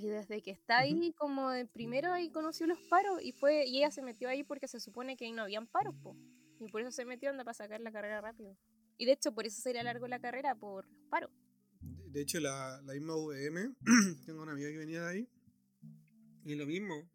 Y 0.00 0.06
desde 0.06 0.40
que 0.42 0.52
está 0.52 0.78
ahí, 0.78 1.12
como 1.18 1.50
de 1.50 1.66
primero 1.66 2.12
ahí 2.12 2.30
conoció 2.30 2.68
los 2.68 2.78
paros 2.88 3.20
y 3.20 3.32
fue 3.32 3.66
y 3.66 3.78
ella 3.78 3.90
se 3.90 4.00
metió 4.00 4.28
ahí 4.28 4.44
porque 4.44 4.68
se 4.68 4.78
supone 4.78 5.16
que 5.16 5.24
ahí 5.24 5.32
no 5.32 5.42
habían 5.42 5.66
paros, 5.66 5.96
po. 6.00 6.16
Y 6.60 6.68
por 6.68 6.82
eso 6.82 6.92
se 6.92 7.04
metió 7.04 7.30
anda 7.30 7.42
para 7.42 7.54
sacar 7.54 7.80
la 7.80 7.90
carrera 7.90 8.20
rápido. 8.20 8.56
Y 8.96 9.06
de 9.06 9.12
hecho 9.12 9.32
por 9.32 9.44
eso 9.44 9.60
sería 9.60 9.82
largo 9.82 10.06
la 10.06 10.20
carrera 10.20 10.54
por 10.54 10.86
paro. 11.10 11.32
De 11.80 12.08
de 12.10 12.22
hecho, 12.22 12.40
la, 12.40 12.80
la 12.84 12.94
misma 12.94 13.16
VM, 13.16 13.74
tengo 14.26 14.42
una 14.42 14.52
amiga 14.52 14.70
que 14.70 14.78
venía 14.78 15.02
de 15.02 15.10
ahí. 15.10 15.28
Y 16.44 16.54
lo 16.54 16.66
mismo. 16.66 17.08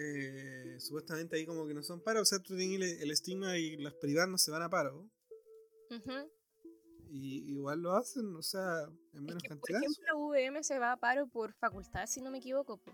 Eh, 0.00 0.76
supuestamente 0.78 1.34
ahí 1.36 1.44
como 1.44 1.66
que 1.66 1.74
no 1.74 1.82
son 1.82 2.00
paro, 2.00 2.22
o 2.22 2.24
sea, 2.24 2.38
tú 2.38 2.56
tienes 2.56 2.80
el, 2.92 3.02
el 3.02 3.10
estigma 3.10 3.56
y 3.58 3.76
las 3.78 3.94
privadas 3.94 4.28
no 4.30 4.38
se 4.38 4.50
van 4.52 4.62
a 4.62 4.70
paro. 4.70 5.08
Ujú. 5.90 6.30
Y 7.10 7.50
igual 7.52 7.80
lo 7.80 7.92
hacen, 7.94 8.36
o 8.36 8.42
sea, 8.42 8.82
en 8.84 8.92
Es 9.14 9.22
menos 9.22 9.42
que, 9.42 9.48
por 9.48 9.60
cantidad. 9.60 9.80
ejemplo, 9.82 10.18
VM 10.28 10.62
se 10.62 10.78
va 10.78 10.92
a 10.92 10.96
paro 10.98 11.26
por 11.26 11.52
facultad, 11.54 12.06
si 12.06 12.20
no 12.20 12.30
me 12.30 12.38
equivoco. 12.38 12.76
po. 12.76 12.92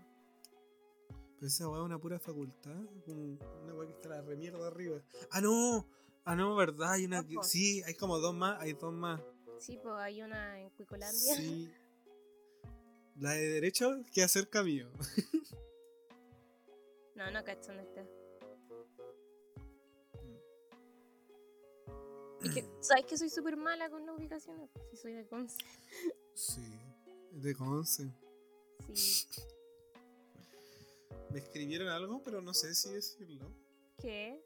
Pero 1.35 1.47
esa 1.47 1.67
weá 1.69 1.81
es 1.81 1.85
una 1.85 1.99
pura 1.99 2.17
facultad, 2.17 2.75
como 3.05 3.37
una 3.63 3.73
weá 3.75 3.87
que 3.87 3.93
está 3.93 4.09
la 4.09 4.21
remierda 4.21 4.65
arriba. 4.67 5.03
Ah, 5.31 5.41
no, 5.41 5.85
ah, 6.23 6.35
no, 6.35 6.55
verdad, 6.55 6.93
hay 6.93 7.05
una 7.05 7.23
que, 7.27 7.35
Ojo. 7.37 7.43
sí, 7.43 7.83
hay 7.83 7.93
como 7.95 8.17
dos 8.19 8.33
más, 8.33 8.59
hay 8.61 8.73
dos 8.73 8.93
más. 8.93 9.21
Sí, 9.59 9.77
pues 9.83 9.93
hay 9.97 10.21
una 10.21 10.59
en 10.61 10.69
Cuicolandia. 10.71 11.35
Sí. 11.35 11.69
La 13.17 13.31
de 13.31 13.47
derecho 13.49 14.01
queda 14.13 14.27
cerca 14.29 14.63
mío. 14.63 14.89
No, 17.15 17.31
no 17.31 17.43
cacho 17.43 17.71
dónde 17.73 17.83
está. 17.83 18.05
Es 22.43 22.53
que, 22.53 22.65
¿sabes 22.81 23.05
que 23.05 23.17
soy 23.17 23.29
súper 23.29 23.57
mala 23.57 23.89
con 23.89 24.05
las 24.05 24.17
ubicaciones? 24.17 24.69
Si 24.91 24.97
soy 24.97 25.13
de 25.13 25.25
Conce. 25.27 25.57
Sí, 26.33 26.61
de 27.31 27.55
Conce. 27.55 28.11
Sí. 28.93 29.27
Me 31.31 31.39
escribieron 31.39 31.87
algo, 31.89 32.21
pero 32.23 32.41
no 32.41 32.53
sé 32.53 32.73
si 32.75 32.91
decirlo. 32.91 33.45
¿Qué? 33.99 34.41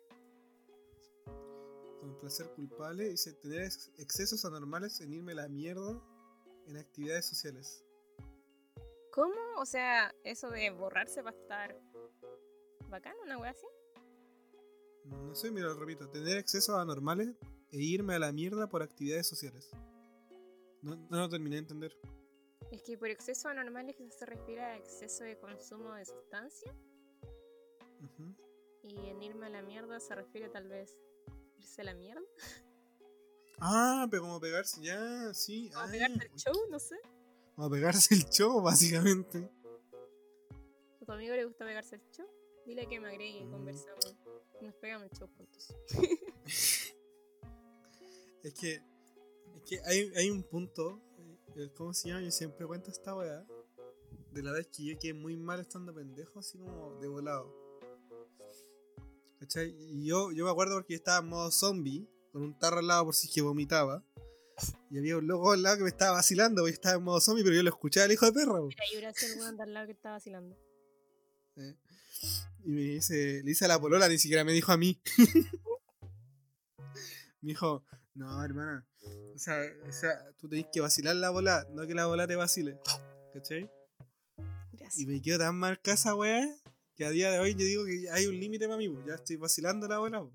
Con 2.00 2.18
placer 2.20 2.50
culpable, 2.56 3.10
dice 3.10 3.34
tener 3.34 3.64
ex- 3.64 3.92
excesos 3.98 4.46
anormales 4.46 5.02
en 5.02 5.14
irme 5.14 5.34
a 5.34 5.36
la 5.36 5.48
mierda 5.50 6.02
en 6.68 6.78
actividades 6.78 7.26
sociales. 7.26 7.84
¿Cómo? 9.12 9.36
O 9.58 9.66
sea, 9.66 10.14
eso 10.24 10.50
de 10.50 10.70
borrarse 10.70 11.22
va 11.22 11.32
a 11.32 11.34
estar 11.34 11.76
bacán, 12.90 13.16
una 13.24 13.38
wea 13.38 13.52
así. 13.52 13.68
No 15.06 15.34
sé, 15.36 15.52
mira, 15.52 15.74
repito, 15.74 16.10
tener 16.10 16.38
excesos 16.38 16.76
anormales 16.76 17.36
e 17.72 17.78
irme 17.78 18.16
a 18.16 18.20
la 18.20 18.32
mierda 18.32 18.68
por 18.68 18.84
actividades 18.84 19.28
sociales. 19.28 19.72
No, 20.82 20.96
no 20.96 21.18
lo 21.18 21.30
terminé 21.30 21.56
de 21.56 21.62
entender. 21.62 21.98
Es 22.72 22.84
que 22.84 22.98
por 22.98 23.10
exceso 23.10 23.50
anormal 23.50 23.90
es 23.90 23.96
que 23.96 24.12
se 24.12 24.26
refiere 24.26 24.62
a 24.62 24.78
exceso 24.78 25.24
de 25.24 25.38
consumo 25.38 25.94
de 25.94 26.06
sustancia. 26.06 26.74
Y 28.84 29.10
en 29.10 29.22
irme 29.22 29.48
a 29.48 29.50
la 29.50 29.62
mierda 29.62 30.00
se 30.00 30.16
refiere 30.16 30.50
tal 30.50 30.68
vez 30.68 30.96
irse 31.58 31.82
a 31.82 31.86
la 31.86 31.94
mierda. 31.94 32.22
Ah, 33.60 34.08
pero 34.10 34.24
como 34.24 34.40
pegarse, 34.40 34.82
ya, 34.82 35.34
sí. 35.34 35.70
O 35.76 35.80
ah, 35.80 35.88
pegarte 35.92 36.26
el 36.26 36.36
show, 36.36 36.54
no 36.70 36.80
sé. 36.80 36.96
Como 37.56 37.70
pegarse 37.70 38.16
el 38.16 38.30
show, 38.30 38.62
básicamente. 38.62 39.50
¿A 41.02 41.06
tu 41.06 41.12
amigo 41.12 41.36
le 41.36 41.46
gusta 41.46 41.66
pegarse 41.66 41.96
el 41.96 42.02
show? 42.12 42.28
Dile 42.70 42.88
que 42.88 43.00
me 43.00 43.08
agregue 43.10 43.40
y 43.40 43.46
Mm. 43.46 43.52
conversamos. 43.52 44.16
Nos 44.62 44.76
pegamos 44.76 45.10
el 45.12 45.18
show 45.18 45.28
juntos. 45.36 45.76
Es 48.44 48.54
que, 48.54 48.76
es 48.76 49.62
que 49.68 49.82
hay, 49.86 50.12
hay 50.16 50.30
un 50.30 50.44
punto, 50.44 51.02
eh, 51.58 51.70
¿cómo 51.76 51.94
se 51.94 52.08
llama? 52.08 52.22
Yo 52.22 52.32
siempre 52.32 52.66
cuento 52.68 52.90
esta 52.92 53.14
weá. 53.16 53.46
De 54.32 54.44
la 54.44 54.52
vez 54.54 54.68
que 54.68 54.86
yo 54.86 54.98
quedé 55.00 55.14
muy 55.16 55.36
mal 55.36 55.60
estando 55.60 55.94
pendejo, 55.94 56.40
así 56.40 56.58
como 56.60 56.94
de 57.02 57.08
volado. 57.10 57.52
¿Cachai? 59.40 59.76
Y 59.78 60.06
yo, 60.06 60.32
yo 60.32 60.46
me 60.46 60.52
acuerdo 60.52 60.76
porque 60.76 60.94
yo 60.94 60.98
estaba 60.98 61.20
en 61.20 61.28
modo 61.28 61.52
zombie, 61.52 62.08
con 62.32 62.44
un 62.44 62.58
tarro 62.58 62.78
al 62.80 62.88
lado 62.88 63.06
por 63.06 63.16
si 63.16 63.28
es 63.28 63.34
que 63.34 63.42
vomitaba. 63.42 64.06
Y 64.92 65.00
había 65.00 65.18
un 65.18 65.28
loco 65.28 65.52
al 65.52 65.62
lado 65.64 65.78
que 65.78 65.84
me 65.84 65.90
estaba 65.90 66.12
vacilando, 66.14 66.62
porque 66.62 66.72
yo 66.72 66.76
estaba 66.76 66.96
en 66.98 67.04
modo 67.04 67.20
zombie, 67.20 67.44
pero 67.44 67.56
yo 67.56 67.64
lo 67.64 67.70
escuchaba 67.70 68.06
el 68.06 68.12
hijo 68.14 68.26
de 68.26 68.32
perra. 68.32 68.62
Mira, 68.62 68.84
y 68.92 68.96
hubiera 68.96 69.14
sido 69.14 69.34
el 69.34 69.40
weón 69.40 69.60
al 69.62 69.74
lado 69.74 69.86
que 69.88 69.94
estaba 69.94 70.16
vacilando. 70.16 70.56
Eh, 71.60 71.76
Y 72.66 72.72
me 72.72 72.82
dice, 72.82 73.42
le 73.42 73.50
dice 73.50 73.66
a 73.66 73.70
la 73.70 73.80
polola, 73.80 74.10
ni 74.10 74.18
siquiera 74.18 74.44
me 74.44 74.52
dijo 74.52 74.72
a 74.72 74.78
mí. 74.78 75.00
Me 77.42 77.52
dijo, 77.52 77.86
no, 78.16 78.44
hermana. 78.44 78.86
O 79.34 79.40
sea, 79.40 79.58
o 79.88 79.92
sea, 79.94 80.30
tú 80.38 80.50
tenés 80.50 80.66
que 80.74 80.82
vacilar 80.82 81.16
la 81.16 81.30
bola, 81.30 81.66
no 81.72 81.88
que 81.88 81.94
la 81.96 82.06
bola 82.06 82.28
te 82.28 82.36
vacile. 82.36 82.78
¿Cachai? 83.34 83.72
Y 84.74 84.78
Gracias. 84.78 85.08
me 85.08 85.22
quedo 85.22 85.40
tan 85.40 85.56
marcada 85.56 85.96
esa 85.96 86.16
weá 86.16 86.46
que 86.96 87.06
a 87.06 87.12
día 87.12 87.32
de 87.32 87.40
hoy 87.40 87.54
yo 87.54 87.66
digo 87.66 87.86
que 87.86 88.10
hay 88.12 88.26
un 88.26 88.38
límite 88.38 88.66
para 88.66 88.78
mí, 88.78 88.90
po. 88.90 89.02
ya 89.08 89.16
estoy 89.16 89.38
vacilando 89.38 89.88
la 89.88 90.00
bola. 90.00 90.20
po. 90.20 90.34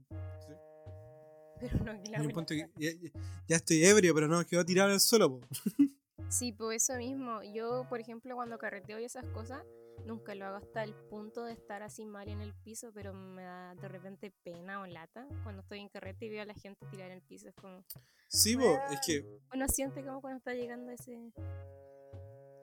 Pero 1.60 1.84
no, 1.84 2.02
que 2.02 2.10
la 2.10 2.68
que 2.74 3.12
ya, 3.48 3.56
estoy 3.56 3.84
ebrio, 3.84 4.14
pero 4.14 4.28
no, 4.28 4.46
quedo 4.46 4.64
tirado 4.64 4.88
en 4.88 4.94
el 4.94 5.00
suelo. 5.00 5.40
po. 5.40 5.46
Sí, 6.30 6.52
por 6.52 6.72
eso 6.72 6.96
mismo. 6.96 7.42
Yo, 7.42 7.86
por 7.88 8.00
ejemplo, 8.00 8.34
cuando 8.34 8.56
carreteo 8.58 8.98
y 8.98 9.04
esas 9.04 9.26
cosas, 9.26 9.62
nunca 10.06 10.34
lo 10.34 10.46
hago 10.46 10.56
hasta 10.56 10.82
el 10.84 10.94
punto 10.94 11.44
de 11.44 11.52
estar 11.52 11.82
así 11.82 12.04
mal 12.06 12.28
en 12.28 12.40
el 12.40 12.54
piso, 12.54 12.90
pero 12.92 13.12
me 13.14 13.42
da 13.42 13.74
de 13.74 13.88
repente 13.88 14.32
pena 14.42 14.80
o 14.80 14.86
lata 14.86 15.26
cuando 15.42 15.62
estoy 15.62 15.80
en 15.80 15.88
carrete 15.88 16.26
y 16.26 16.30
veo 16.30 16.42
a 16.42 16.46
la 16.46 16.54
gente 16.54 16.86
tirar 16.90 17.10
en 17.10 17.16
el 17.16 17.22
piso. 17.22 17.48
Es 17.48 17.54
como, 17.54 17.84
Sí, 18.28 18.56
po, 18.56 18.78
es 18.90 19.00
que 19.06 19.24
uno 19.54 19.68
siente 19.68 20.04
como 20.04 20.20
cuando 20.20 20.38
está 20.38 20.54
llegando 20.54 20.90
ese... 20.92 21.12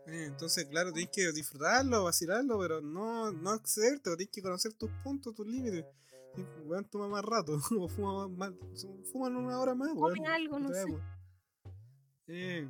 eh, 0.08 0.26
entonces, 0.26 0.66
claro, 0.66 0.92
tienes 0.92 1.12
que 1.14 1.32
disfrutarlo, 1.32 2.04
vacilarlo, 2.04 2.60
pero 2.60 2.82
no, 2.82 3.32
no 3.32 3.54
excederte, 3.56 4.10
po, 4.10 4.18
tienes 4.18 4.34
que 4.34 4.42
conocer 4.42 4.74
tus 4.74 4.92
puntos, 5.04 5.34
tus 5.34 5.48
límites. 5.48 5.86
Sí, 6.36 6.46
Weón, 6.64 6.86
toma 6.86 7.08
más 7.10 7.26
rato, 7.26 7.54
o 7.80 7.88
fuma 7.90 8.28
más, 8.28 8.54
fuman 9.12 9.36
una 9.36 9.60
hora 9.60 9.76
más, 9.76 9.90
weón. 9.90 10.00
Comen 10.00 10.28
algo, 10.28 10.60
no 10.60 10.70
sé. 10.70 10.86
Eh, 12.28 12.70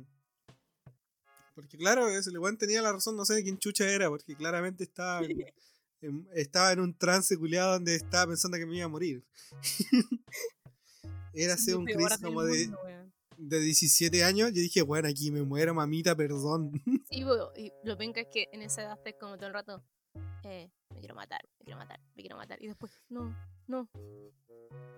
porque 1.54 1.76
claro, 1.76 2.08
el 2.08 2.38
weón 2.38 2.56
tenía 2.58 2.82
la 2.82 2.92
razón, 2.92 3.16
no 3.16 3.24
sé 3.24 3.34
de 3.34 3.42
quién 3.42 3.58
chucha 3.58 3.88
era, 3.88 4.08
porque 4.08 4.34
claramente 4.36 4.84
estaba 4.84 5.24
en, 5.24 5.44
en- 6.00 6.28
estaba 6.34 6.72
en 6.72 6.80
un 6.80 6.96
trance 6.96 7.36
culiado 7.36 7.72
donde 7.72 7.94
estaba 7.96 8.26
pensando 8.28 8.56
que 8.58 8.66
me 8.66 8.76
iba 8.76 8.86
a 8.86 8.88
morir. 8.88 9.24
era 11.34 11.54
así 11.54 11.70
Lo 11.70 11.78
un 11.80 11.84
Chris 11.86 12.18
como 12.22 12.42
de, 12.42 12.66
mundo, 12.68 12.78
de 13.38 13.60
17 13.60 14.24
años, 14.24 14.50
yo 14.52 14.60
dije, 14.60 14.82
bueno, 14.82 15.08
aquí 15.08 15.30
me 15.30 15.42
muero, 15.42 15.74
mamita, 15.74 16.14
perdón. 16.14 16.72
Sí, 17.10 17.24
bo- 17.24 17.52
y 17.56 17.72
lo 17.84 17.96
penca 17.98 18.20
es 18.22 18.28
que 18.32 18.48
en 18.52 18.62
esa 18.62 18.82
edad 18.82 18.96
estás 18.98 19.14
como 19.20 19.36
todo 19.36 19.46
el 19.48 19.52
rato, 19.54 19.82
eh, 20.44 20.70
me 20.94 21.00
quiero 21.00 21.14
matar, 21.14 21.40
me 21.58 21.64
quiero 21.64 21.78
matar, 21.78 22.00
me 22.14 22.22
quiero 22.22 22.36
matar. 22.36 22.62
Y 22.62 22.68
después, 22.68 22.92
no, 23.08 23.34
no. 23.66 23.88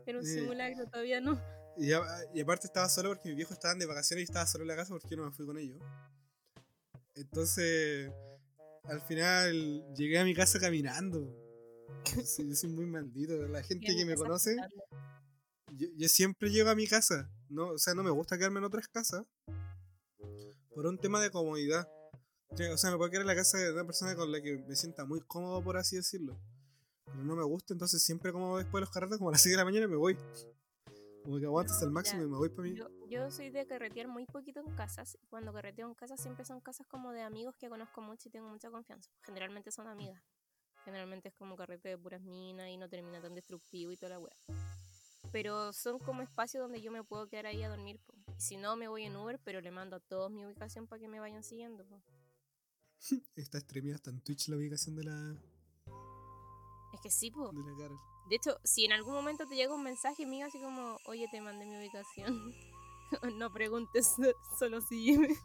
Era 0.07 0.19
un 0.19 0.25
Eh. 0.25 0.29
simulacro, 0.29 0.87
todavía 0.87 1.21
no. 1.21 1.41
Y, 1.77 1.89
y 1.91 2.41
aparte 2.41 2.67
estaba 2.69 2.89
solo 2.89 3.09
porque 3.11 3.29
mis 3.31 3.37
viejos 3.37 3.55
estaban 3.55 3.79
de 3.81 3.87
vacaciones 3.87 4.23
y 4.23 4.25
estaba 4.27 4.47
solo 4.47 4.63
en 4.63 4.69
la 4.69 4.77
casa 4.77 4.91
porque 4.93 5.09
yo 5.11 5.17
no 5.17 5.25
me 5.25 5.33
fui 5.33 5.45
con 5.45 5.59
ellos. 5.59 5.81
Entonces, 7.15 8.11
al 8.85 9.01
final 9.03 9.85
llegué 9.95 10.19
a 10.19 10.25
mi 10.25 10.35
casa 10.35 10.59
caminando. 10.59 11.41
Sí, 12.25 12.47
yo 12.47 12.55
soy 12.55 12.71
muy 12.71 12.87
maldito. 12.87 13.35
La 13.49 13.63
gente 13.63 13.95
que 13.95 14.05
me 14.05 14.15
conoce, 14.15 14.57
yo, 15.73 15.89
yo 15.97 16.09
siempre 16.09 16.51
llego 16.51 16.69
a 16.71 16.75
mi 16.75 16.87
casa. 16.87 17.31
No, 17.49 17.69
o 17.69 17.79
sea, 17.79 17.95
no 17.95 18.03
me 18.03 18.11
gusta 18.11 18.37
quedarme 18.37 18.59
en 18.59 18.65
otras 18.65 18.89
casas 18.89 19.25
por 20.75 20.87
un 20.87 20.99
tema 20.99 21.21
de 21.21 21.31
comodidad. 21.31 21.89
O 22.73 22.77
sea, 22.77 22.91
me 22.91 22.97
puedo 22.97 23.11
quedar 23.11 23.23
en 23.23 23.29
la 23.29 23.35
casa 23.35 23.59
de 23.59 23.73
una 23.73 23.85
persona 23.85 24.15
con 24.15 24.31
la 24.31 24.41
que 24.41 24.59
me 24.59 24.77
sienta 24.77 25.05
muy 25.05 25.21
cómodo, 25.21 25.63
por 25.63 25.77
así 25.77 25.97
decirlo. 25.97 26.39
Pero 27.07 27.25
no 27.25 27.37
me 27.37 27.45
gusta, 27.45 27.73
entonces 27.73 28.03
siempre 28.03 28.33
como 28.33 28.59
después 28.59 28.75
de 28.75 28.81
los 28.81 28.91
carretes, 28.91 29.19
como 29.19 29.31
a 29.31 29.33
las 29.33 29.43
6 29.43 29.53
de 29.53 29.57
la 29.57 29.65
mañana, 29.65 29.89
me 29.89 29.97
voy. 29.97 30.17
Como 31.25 31.39
que 31.39 31.47
aguanto 31.47 31.73
hasta 31.73 31.87
el 31.87 31.91
máximo 31.91 32.21
ya. 32.21 32.27
y 32.27 32.31
me 32.31 32.37
voy 32.37 32.51
para 32.51 32.69
mí. 32.69 32.75
Yo, 32.77 32.89
yo 33.09 33.31
soy 33.31 33.49
de 33.51 33.67
carretear 33.67 34.09
muy 34.09 34.27
poquito 34.27 34.61
en 34.61 34.75
casas. 34.77 35.17
y 35.21 35.27
Cuando 35.27 35.53
carreteo 35.53 35.89
en 35.89 35.95
casas 35.95 36.21
siempre 36.21 36.45
son 36.45 36.61
casas 36.61 36.87
como 36.87 37.13
de 37.13 37.23
amigos 37.23 37.57
que 37.57 37.69
conozco 37.71 38.03
mucho 38.03 38.29
y 38.29 38.31
tengo 38.31 38.49
mucha 38.49 38.71
confianza. 38.71 39.11
Generalmente 39.23 39.71
son 39.73 39.89
amigas. 39.89 40.23
Generalmente 40.85 41.29
es 41.31 41.35
como 41.35 41.57
carrete 41.57 41.89
de 41.89 41.97
puras 41.99 42.21
minas 42.21 42.69
y 42.69 42.77
no 42.77 42.91
termina 42.91 43.23
tan 43.23 43.35
destructivo 43.35 43.91
y 43.91 43.97
toda 43.97 44.11
la 44.11 44.19
wea. 44.19 44.37
Pero 45.33 45.73
son 45.73 45.99
como 45.99 46.21
espacios 46.21 46.63
donde 46.63 46.83
yo 46.83 46.93
me 46.93 47.03
puedo 47.03 47.27
quedar 47.27 47.47
ahí 47.47 47.63
a 47.63 47.71
dormir. 47.71 47.99
po. 48.07 48.13
Y 48.37 48.41
si 48.41 48.59
no, 48.59 48.77
me 48.77 48.87
voy 48.89 49.05
en 49.05 49.17
Uber, 49.17 49.41
pero 49.43 49.63
le 49.63 49.71
mando 49.71 49.97
a 49.97 50.01
todos 50.01 50.31
mi 50.31 50.45
ubicación 50.45 50.87
para 50.87 51.01
que 51.01 51.09
me 51.09 51.21
vayan 51.21 51.43
siguiendo. 51.43 51.87
po. 51.87 52.03
Está 53.35 53.59
streameada 53.61 53.97
hasta 53.97 54.11
en 54.11 54.21
Twitch 54.21 54.49
la 54.49 54.57
ubicación 54.57 54.95
de 54.95 55.05
la, 55.05 55.37
Es 56.93 57.01
que 57.03 57.11
sí, 57.11 57.31
po. 57.31 57.51
de 57.51 57.59
la 57.71 57.77
Carol. 57.79 57.99
De 58.29 58.37
hecho, 58.37 58.59
si 58.65 58.85
en 58.85 58.93
algún 58.93 59.15
momento 59.15 59.47
te 59.47 59.55
llega 59.55 59.75
un 59.75 59.83
mensaje 59.83 60.25
mío 60.27 60.47
así 60.47 60.61
como, 60.61 60.97
oye, 61.07 61.29
te 61.31 61.41
mandé 61.41 61.67
mi 61.67 61.77
ubicación, 61.77 62.55
no 63.39 63.53
preguntes, 63.53 64.15
solo 64.59 64.81
sígueme. 64.81 65.37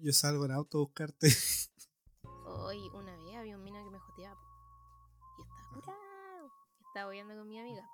Yo 0.00 0.12
salgo 0.12 0.44
en 0.44 0.52
auto 0.52 0.78
a 0.78 0.80
buscarte. 0.82 1.28
Hoy, 2.44 2.88
una 2.94 3.16
vez 3.16 3.36
había 3.36 3.56
un 3.56 3.64
mina 3.64 3.82
que 3.82 3.90
me 3.90 3.98
joteaba. 3.98 4.38
Y 5.38 5.42
estaba 5.42 5.72
curado. 5.74 6.52
Y 6.78 6.84
estaba 6.86 7.08
oyendo 7.08 7.34
con 7.34 7.48
mi 7.48 7.58
amiga. 7.58 7.88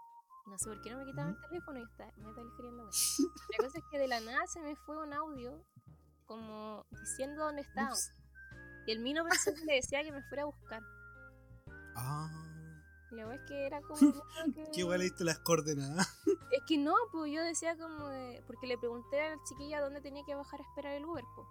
No 0.47 0.59
sé 0.59 0.69
por 0.69 0.83
qué 0.83 0.91
no 0.91 0.99
me 0.99 1.07
quitaba 1.07 1.31
el 1.31 1.41
teléfono 1.49 1.79
y 1.79 1.83
estaba, 1.83 2.13
me 2.19 2.29
estaba 2.29 2.49
escribiendo. 2.49 2.85
La 3.59 3.65
cosa 3.65 3.79
es 3.79 3.85
que 3.91 3.99
de 3.99 4.09
la 4.09 4.21
nada 4.21 4.47
se 4.47 4.61
me 4.61 4.77
fue 4.77 5.03
un 5.03 5.13
audio 5.15 5.65
como 6.27 6.87
diciendo 6.91 7.45
dónde 7.45 7.63
estaba. 7.63 7.93
Ups. 7.93 8.13
Y 8.87 8.93
el 8.93 9.01
mino 9.01 9.25
pensó 9.25 9.55
que 9.55 9.65
le 9.65 9.75
decía 9.77 10.03
que 10.03 10.13
me 10.13 10.23
fuera 10.25 10.43
a 10.43 10.47
buscar. 10.47 10.83
Ah, 11.97 12.54
la 13.15 13.27
verdad 13.27 13.43
es 13.43 13.49
que 13.49 13.67
era 13.67 13.81
como... 13.83 13.97
que- 14.55 14.71
qué 14.73 14.81
igual 14.81 14.99
leíste 15.01 15.25
las 15.25 15.39
coordenadas. 15.41 16.07
Es 16.53 16.63
que 16.69 16.79
no, 16.79 16.95
pues 17.11 17.33
yo 17.33 17.43
decía 17.43 17.77
como 17.77 18.09
de... 18.09 18.43
Porque 18.47 18.67
le 18.69 18.79
pregunté 18.79 19.21
a 19.21 19.31
la 19.31 19.43
chiquilla 19.43 19.81
dónde 19.81 20.01
tenía 20.01 20.23
que 20.25 20.35
bajar 20.37 20.61
a 20.61 20.63
esperar 20.63 20.93
el 20.93 21.05
Uber, 21.05 21.25
pues. 21.35 21.49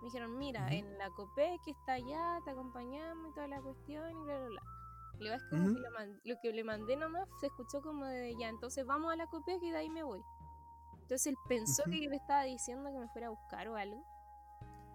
Me 0.00 0.06
dijeron, 0.06 0.38
mira, 0.38 0.64
Ujú. 0.66 0.74
en 0.74 0.98
la 0.98 1.10
COPE 1.10 1.58
que 1.64 1.72
está 1.72 1.94
allá, 1.94 2.38
te 2.44 2.50
acompañamos 2.50 3.30
y 3.30 3.34
toda 3.34 3.48
la 3.48 3.60
cuestión 3.60 4.10
y 4.10 4.14
bla, 4.24 4.38
bla, 4.38 4.46
bla. 4.48 4.62
Y 5.20 5.28
es 5.28 5.42
como 5.50 5.64
Ujú. 5.64 5.74
que 5.74 5.80
lo, 5.80 5.90
man- 5.92 6.20
lo 6.24 6.34
que 6.40 6.52
le 6.52 6.64
mandé 6.64 6.96
nomás 6.96 7.28
se 7.40 7.46
escuchó 7.46 7.82
como 7.82 8.04
de, 8.06 8.34
ya, 8.38 8.48
entonces 8.48 8.84
vamos 8.86 9.12
a 9.12 9.16
la 9.16 9.26
COPE 9.26 9.58
y 9.60 9.70
de 9.70 9.76
ahí 9.76 9.90
me 9.90 10.02
voy. 10.04 10.22
Entonces 10.94 11.26
él 11.26 11.36
pensó 11.48 11.82
Ujú. 11.82 11.90
que 11.92 12.02
yo 12.04 12.10
le 12.10 12.16
estaba 12.16 12.44
diciendo 12.44 12.90
que 12.92 12.98
me 12.98 13.08
fuera 13.08 13.26
a 13.26 13.30
buscar 13.30 13.66
o 13.68 13.76
algo. 13.76 14.04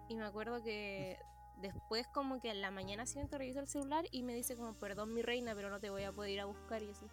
Y 0.08 0.16
me 0.16 0.24
acuerdo 0.24 0.62
que 0.62 1.18
después 1.60 2.06
como 2.08 2.40
que 2.40 2.50
en 2.50 2.60
la 2.60 2.70
mañana 2.70 3.06
siguiente 3.06 3.38
reviso 3.38 3.60
el 3.60 3.68
celular 3.68 4.04
y 4.10 4.22
me 4.22 4.34
dice 4.34 4.56
como, 4.56 4.74
perdón 4.74 5.14
mi 5.14 5.22
reina, 5.22 5.54
pero 5.54 5.70
no 5.70 5.80
te 5.80 5.90
voy 5.90 6.04
a 6.04 6.12
poder 6.12 6.32
ir 6.32 6.40
a 6.40 6.46
buscar 6.46 6.82
y 6.82 6.90
así. 6.90 7.06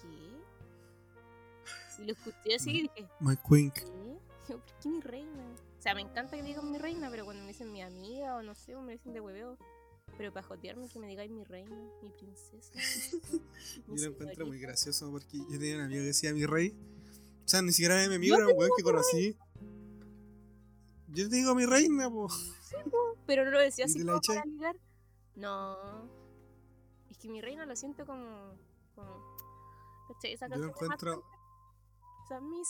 ¿Qué? 0.00 2.02
Y 2.02 2.06
lo 2.06 2.12
escuché 2.12 2.56
así 2.56 2.70
y 2.70 2.82
dije, 2.82 3.08
My 3.20 3.36
Quink. 3.36 3.74
¿qué? 3.74 3.84
¿por 4.48 4.62
qué 4.80 4.88
mi 4.88 5.00
reina? 5.00 5.44
O 5.78 5.82
sea, 5.82 5.94
me 5.94 6.00
encanta 6.00 6.36
que 6.36 6.42
me 6.42 6.48
digan 6.48 6.70
mi 6.70 6.78
reina, 6.78 7.10
pero 7.10 7.24
cuando 7.24 7.42
me 7.42 7.48
dicen 7.48 7.72
mi 7.72 7.82
amiga 7.82 8.36
o 8.36 8.42
no 8.42 8.54
sé, 8.54 8.74
o 8.74 8.82
me 8.82 8.92
dicen 8.92 9.12
de 9.12 9.20
hueveo. 9.20 9.58
Pero 10.16 10.32
para 10.32 10.46
jotearme 10.46 10.88
que 10.88 10.98
me 10.98 11.08
digáis 11.08 11.30
mi 11.30 11.44
reina, 11.44 11.76
mi 12.02 12.10
princesa. 12.10 12.72
mi 13.88 13.98
Yo 13.98 14.04
lo 14.04 14.10
encuentro 14.12 14.46
muy 14.46 14.60
gracioso 14.60 15.10
porque 15.10 15.38
yo 15.38 15.58
tenía 15.58 15.76
un 15.76 15.82
amigo 15.82 16.02
que 16.02 16.06
decía 16.06 16.32
mi 16.32 16.46
rey. 16.46 16.74
O 17.44 17.48
sea, 17.48 17.62
ni 17.62 17.72
siquiera 17.72 17.98
era 17.98 18.08
mi 18.08 18.16
amigo, 18.16 18.36
era 18.36 18.48
un 18.48 18.56
weón 18.56 18.70
que 18.76 18.82
conocí. 18.82 19.36
Yo 21.14 21.28
te 21.28 21.36
digo 21.36 21.54
mi 21.54 21.64
reina, 21.66 22.10
po. 22.10 22.28
Pero 23.26 23.44
no 23.44 23.52
lo 23.52 23.60
decía 23.60 23.84
¿Y 23.86 23.90
así 23.90 24.04
como 24.04 24.20
para 24.20 24.44
ligar. 24.44 24.76
No. 25.36 25.76
Es 27.08 27.18
que 27.18 27.28
mi 27.28 27.40
reina 27.40 27.64
lo 27.66 27.76
siento 27.76 28.04
como. 28.04 28.58
como. 28.94 29.34
Esa 30.22 30.46
Yo 30.46 30.50
canción 30.50 30.60
Marc 30.60 30.82
encuentro. 30.82 31.24
O 32.24 32.26
sea, 32.26 32.40
mi 32.40 32.62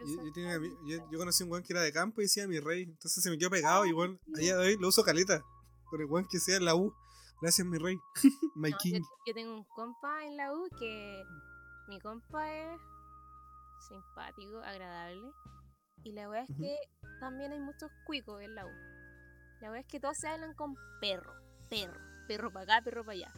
yo, 0.00 0.22
yo 0.32 0.70
yo, 0.86 1.10
yo 1.10 1.18
conocí 1.18 1.42
un 1.42 1.50
weón 1.50 1.64
que 1.64 1.72
era 1.72 1.82
de 1.82 1.92
campo 1.92 2.20
y 2.20 2.24
decía 2.24 2.46
mi 2.46 2.60
rey. 2.60 2.82
Entonces 2.82 3.22
se 3.22 3.30
me 3.30 3.38
quedó 3.38 3.50
pegado 3.50 3.86
y 3.86 3.92
weón, 3.92 4.20
a 4.36 4.38
día 4.38 4.56
de 4.56 4.66
hoy 4.66 4.76
lo 4.78 4.88
uso 4.88 5.02
caleta. 5.02 5.42
Con 5.90 6.00
el 6.00 6.06
weón 6.06 6.26
que 6.28 6.38
sea 6.38 6.56
en 6.56 6.64
la 6.64 6.74
U. 6.74 6.92
Gracias, 7.40 7.66
mi 7.66 7.78
rey. 7.78 7.98
My 8.54 8.70
No, 8.70 8.76
yo, 8.76 8.78
king. 8.78 9.02
yo 9.26 9.34
tengo 9.34 9.54
un 9.54 9.64
compa 9.64 10.24
en 10.24 10.36
la 10.36 10.52
U 10.52 10.68
que 10.78 11.22
mi 11.88 12.00
compa 12.00 12.52
es 12.52 12.80
simpático, 13.88 14.58
agradable. 14.58 15.32
Y 16.04 16.12
la 16.12 16.28
verdad 16.28 16.46
es 16.48 16.56
que 16.56 16.76
también 17.20 17.52
hay 17.52 17.60
muchos 17.60 17.90
cuicos 18.06 18.40
en 18.42 18.54
la 18.54 18.66
U. 18.66 18.70
La 19.60 19.70
verdad 19.70 19.80
es 19.80 19.86
que 19.90 20.00
todos 20.00 20.16
se 20.16 20.28
hablan 20.28 20.54
con 20.54 20.74
perro, 21.00 21.32
perro, 21.68 22.00
perro 22.28 22.52
para 22.52 22.76
acá, 22.76 22.84
perro 22.84 23.04
para 23.04 23.14
allá. 23.14 23.32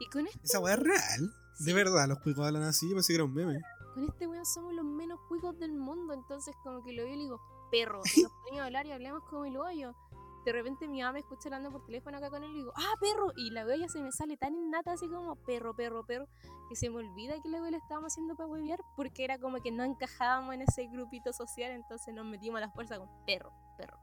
Y 0.00 0.06
con 0.10 0.26
este, 0.26 0.40
Esa 0.42 0.60
weá 0.60 0.74
es 0.74 0.80
real. 0.80 1.34
De 1.60 1.74
verdad, 1.74 2.08
los 2.08 2.18
cuicos 2.20 2.46
hablan 2.46 2.62
así. 2.62 2.88
Yo 2.88 2.94
pensé 2.96 3.12
que 3.12 3.16
era 3.16 3.24
un 3.24 3.34
meme. 3.34 3.60
con 3.94 4.04
este 4.04 4.26
weón 4.26 4.46
somos 4.46 4.72
los 4.74 4.84
menos 4.84 5.20
cuicos 5.28 5.58
del 5.58 5.72
mundo. 5.72 6.14
Entonces, 6.14 6.54
como 6.64 6.82
que 6.82 6.92
lo 6.92 7.04
veo 7.04 7.12
y 7.12 7.16
le 7.16 7.22
digo, 7.24 7.40
perro. 7.70 8.00
Y 8.16 8.22
nos 8.22 8.32
ponemos 8.32 8.62
a 8.62 8.66
hablar 8.66 8.86
y 8.86 8.92
hablamos 8.92 9.22
como 9.28 9.44
el 9.44 9.56
hoyo. 9.56 9.94
De 10.44 10.52
repente 10.52 10.88
mi 10.88 11.00
mamá 11.00 11.12
me 11.12 11.18
escucha 11.20 11.48
hablando 11.48 11.70
por 11.70 11.84
teléfono 11.84 12.16
acá 12.16 12.30
con 12.30 12.42
él 12.42 12.50
y 12.50 12.54
digo, 12.54 12.72
ah, 12.76 12.94
perro. 13.00 13.32
Y 13.36 13.50
la 13.50 13.64
ya 13.76 13.88
se 13.88 14.02
me 14.02 14.10
sale 14.12 14.36
tan 14.36 14.54
innata 14.54 14.92
así 14.92 15.08
como 15.08 15.36
perro, 15.44 15.74
perro, 15.74 16.04
perro, 16.06 16.26
que 16.68 16.76
se 16.76 16.88
me 16.88 16.96
olvida 16.96 17.34
que 17.42 17.48
la 17.48 17.60
wea 17.60 17.70
la 17.70 17.76
estábamos 17.76 18.12
haciendo 18.12 18.36
para 18.36 18.48
huevear 18.48 18.80
porque 18.96 19.24
era 19.24 19.38
como 19.38 19.60
que 19.60 19.70
no 19.70 19.84
encajábamos 19.84 20.54
en 20.54 20.62
ese 20.62 20.86
grupito 20.86 21.32
social. 21.32 21.72
Entonces 21.72 22.14
nos 22.14 22.24
metimos 22.24 22.58
a 22.58 22.60
la 22.60 22.70
fuerza 22.70 22.98
con 22.98 23.08
perro, 23.26 23.52
perro. 23.76 23.98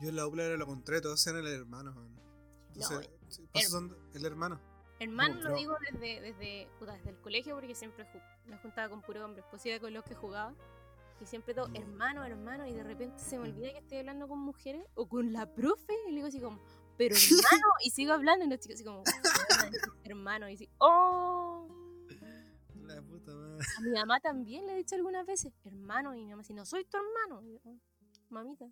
Yo 0.00 0.10
en 0.10 0.16
la 0.16 0.26
UPLA 0.26 0.44
era 0.44 0.56
lo 0.56 0.66
contrario, 0.66 1.02
todos 1.02 1.26
eran 1.26 1.44
el 1.44 1.52
hermano. 1.52 1.94
Entonces, 2.68 3.08
por 3.52 3.62
eso 3.62 3.70
son 3.70 3.96
el 4.14 4.24
hermano. 4.24 4.60
Hermano 5.00 5.34
No, 5.36 5.50
lo 5.50 5.56
digo 5.56 5.76
desde, 5.92 6.20
desde, 6.20 6.68
desde 6.80 7.10
el 7.10 7.20
colegio 7.20 7.54
porque 7.54 7.74
siempre 7.74 8.06
me 8.46 8.56
juntaba 8.58 8.88
con 8.88 9.02
puro 9.02 9.24
hombres, 9.24 9.44
pues 9.50 9.64
iba 9.66 9.78
con 9.78 9.92
los 9.92 10.04
que 10.04 10.14
jugaba. 10.14 10.54
Y 11.20 11.26
siempre 11.26 11.52
todo, 11.54 11.68
Mm. 11.68 11.76
hermano, 11.76 12.24
hermano, 12.24 12.66
y 12.66 12.72
de 12.72 12.82
repente 12.84 13.18
se 13.18 13.38
me 13.38 13.48
olvida 13.48 13.72
que 13.72 13.78
estoy 13.78 13.98
hablando 13.98 14.28
con 14.28 14.38
mujeres 14.38 14.84
o 14.94 15.08
con 15.08 15.32
la 15.32 15.52
profe. 15.52 15.92
Y 16.06 16.10
le 16.10 16.16
digo 16.16 16.28
así 16.28 16.40
como, 16.40 16.60
pero 16.96 17.14
hermano, 17.64 17.66
y 17.84 17.90
sigo 17.90 18.12
hablando 18.12 18.44
y 18.44 18.48
los 18.48 18.60
chicos 18.60 18.74
así 18.76 18.84
como, 18.84 19.02
"Weona, 19.02 19.64
dijiste 19.70 19.88
hermano, 20.04 20.48
y 20.48 20.54
así, 20.54 20.68
oh. 20.78 21.68
La 22.86 23.02
puta 23.02 23.34
madre. 23.34 23.64
A 23.76 23.80
mi 23.82 23.90
mamá 23.90 24.20
también 24.20 24.66
le 24.66 24.72
he 24.72 24.76
dicho 24.76 24.94
algunas 24.94 25.26
veces, 25.26 25.52
hermano, 25.64 26.14
y 26.14 26.20
mi 26.20 26.30
mamá 26.30 26.42
dice, 26.42 26.54
no 26.54 26.64
soy 26.64 26.84
tu 26.84 26.96
hermano. 26.96 27.42
Y 27.46 27.52
yo, 27.54 27.60
"Oh, 27.64 27.76
mamita, 28.30 28.66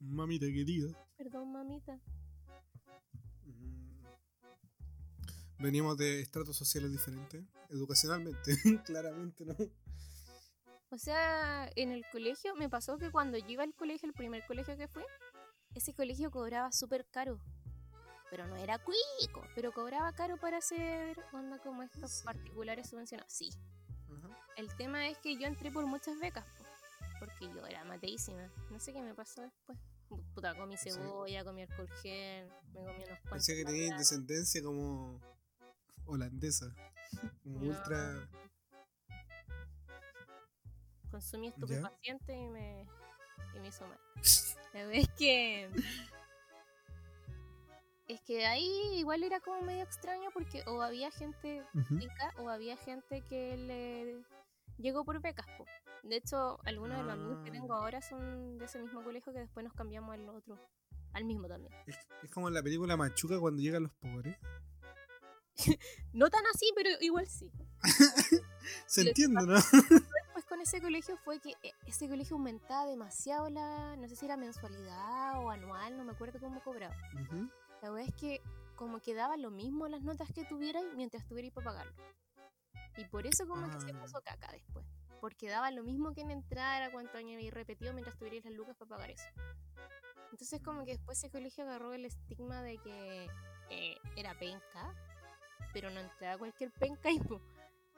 Mamita 0.00 0.46
querida. 0.46 0.88
perdón, 1.16 1.52
mamita. 1.52 1.96
Mm. 3.44 4.02
Veníamos 5.58 5.96
de 5.96 6.20
estratos 6.20 6.56
sociales 6.56 6.90
diferentes. 6.90 7.44
Educacionalmente, 7.70 8.56
claramente, 8.84 9.44
¿no? 9.44 9.54
O 10.92 10.98
sea, 10.98 11.70
en 11.74 11.90
el 11.90 12.04
colegio 12.12 12.54
me 12.54 12.68
pasó 12.68 12.98
que 12.98 13.10
cuando 13.10 13.38
yo 13.38 13.48
iba 13.48 13.62
al 13.64 13.74
colegio, 13.74 14.06
el 14.06 14.12
primer 14.14 14.44
colegio 14.46 14.76
que 14.76 14.88
fui, 14.88 15.02
ese 15.74 15.94
colegio 15.94 16.30
cobraba 16.30 16.70
súper 16.70 17.06
caro. 17.10 17.40
Pero 18.30 18.46
no 18.46 18.56
era 18.56 18.78
cuico, 18.78 19.42
pero 19.54 19.72
cobraba 19.72 20.12
caro 20.12 20.36
para 20.38 20.58
hacer 20.58 21.16
onda 21.32 21.58
como 21.60 21.82
estos 21.82 22.10
Sí. 22.12 22.24
particulares 22.24 22.90
subvencionados. 22.90 23.32
Sí. 23.32 23.48
Ajá. 24.10 24.38
El 24.58 24.74
tema 24.76 25.08
es 25.08 25.16
que 25.18 25.34
yo 25.38 25.46
entré 25.46 25.72
por 25.72 25.86
muchas 25.86 26.18
becas, 26.20 26.44
po, 26.58 26.64
porque 27.20 27.46
yo 27.54 27.66
era 27.66 27.84
mateísima. 27.84 28.50
No 28.70 28.78
sé 28.78 28.92
qué 28.92 29.00
me 29.00 29.14
pasó 29.14 29.40
después. 29.40 29.78
Puta, 30.34 30.54
comí 30.54 30.76
Sí. 30.76 30.90
cebolla, 30.90 31.42
comí 31.42 31.62
alcohol 31.62 31.88
gel, 32.02 32.48
me 32.74 32.80
comí 32.84 32.96
unos 33.04 33.06
cuantos. 33.20 33.30
Pensé 33.30 33.56
que 33.56 33.64
tenías 33.64 33.96
descendencia 33.98 34.62
como 34.62 35.18
holandesa. 36.04 36.66
Como 37.42 37.60
No. 37.60 37.66
ultra. 37.70 38.28
Consumí 41.12 41.46
estupefacientes 41.48 42.36
y 42.36 42.48
me, 42.48 42.88
y 43.54 43.60
me 43.60 43.68
hizo 43.68 43.86
mal. 43.86 44.00
La 44.74 44.80
verdad 44.80 44.94
es 44.94 45.08
que. 45.16 45.70
Es 48.08 48.20
que 48.22 48.44
ahí 48.46 48.68
igual 48.98 49.22
era 49.22 49.40
como 49.40 49.62
medio 49.62 49.82
extraño 49.84 50.30
porque 50.34 50.62
o 50.66 50.82
había 50.82 51.10
gente 51.10 51.64
rica 51.90 52.34
o 52.38 52.48
había 52.48 52.76
gente 52.76 53.22
que 53.28 53.56
le 53.56 54.22
llegó 54.82 55.04
por 55.04 55.20
becas. 55.20 55.46
po. 55.56 55.64
De 56.02 56.16
hecho, 56.16 56.58
algunos 56.64 56.98
de 56.98 57.04
los 57.04 57.12
amigos 57.12 57.38
que 57.44 57.50
Ah. 57.50 57.52
tengo 57.52 57.74
ahora 57.74 58.02
son 58.02 58.58
de 58.58 58.64
ese 58.64 58.80
mismo 58.80 59.02
colegio 59.04 59.32
que 59.32 59.38
después 59.38 59.64
nos 59.64 59.72
cambiamos 59.74 60.12
al 60.14 60.28
otro. 60.28 60.58
Al 61.12 61.24
mismo 61.24 61.46
también. 61.46 61.72
Es, 61.86 61.96
es 62.22 62.30
como 62.30 62.48
en 62.48 62.54
la 62.54 62.62
película 62.62 62.96
Machuca 62.96 63.38
cuando 63.38 63.62
llegan 63.62 63.84
los 63.84 63.92
pobres. 63.94 64.36
No 66.12 66.28
tan 66.28 66.44
así, 66.52 66.70
pero 66.74 66.90
igual 67.00 67.26
sí. 67.28 67.50
Se 68.86 69.04
Lo 69.04 69.08
entiende, 69.10 69.46
¿no? 69.46 69.54
Con 70.52 70.60
ese 70.60 70.82
colegio 70.82 71.16
fue 71.16 71.40
que 71.40 71.52
eh, 71.62 71.72
ese 71.86 72.06
colegio 72.10 72.36
aumentaba 72.36 72.84
demasiado 72.84 73.48
la. 73.48 73.96
No 73.96 74.06
sé 74.06 74.16
si 74.16 74.26
era 74.26 74.36
mensualidad 74.36 75.42
o 75.42 75.48
anual, 75.48 75.96
no 75.96 76.04
me 76.04 76.12
acuerdo 76.12 76.38
cómo 76.40 76.62
cobraba. 76.62 76.94
Ujú. 77.22 77.48
La 77.80 77.88
verdad 77.90 78.06
es 78.06 78.14
que 78.16 78.42
como 78.76 79.00
que 79.00 79.14
daba 79.14 79.38
lo 79.38 79.50
mismo 79.50 79.88
las 79.88 80.02
notas 80.02 80.30
que 80.30 80.44
tuvierais 80.44 80.94
mientras 80.94 81.26
tuvierais 81.26 81.54
para 81.54 81.64
pagarlo. 81.64 81.94
Y 82.98 83.04
por 83.06 83.26
eso 83.26 83.48
como 83.48 83.66
que 83.70 83.80
se 83.80 83.92
Ah. 83.92 84.00
puso 84.02 84.20
caca 84.20 84.52
después. 84.52 84.84
Porque 85.22 85.48
daba 85.48 85.70
lo 85.70 85.84
mismo 85.84 86.12
que 86.12 86.20
en 86.20 86.30
entrar 86.30 86.82
a 86.82 86.92
cuánto 86.92 87.16
años 87.16 87.32
habéis 87.36 87.54
repetido 87.54 87.94
mientras 87.94 88.18
tuvierais 88.18 88.44
las 88.44 88.52
lucas 88.52 88.76
para 88.76 88.90
pagar 88.90 89.10
eso. 89.10 89.24
Entonces 90.32 90.60
como 90.60 90.84
que 90.84 90.90
después 90.92 91.16
ese 91.16 91.30
colegio 91.30 91.64
agarró 91.64 91.94
el 91.94 92.04
estigma 92.04 92.60
de 92.60 92.76
que 92.76 93.26
eh, 93.70 93.96
era 94.16 94.38
penca, 94.38 94.94
pero 95.72 95.88
no 95.88 96.00
entraba 96.00 96.36
cualquier 96.36 96.70
penca 96.72 97.10
y 97.10 97.18
po, 97.20 97.40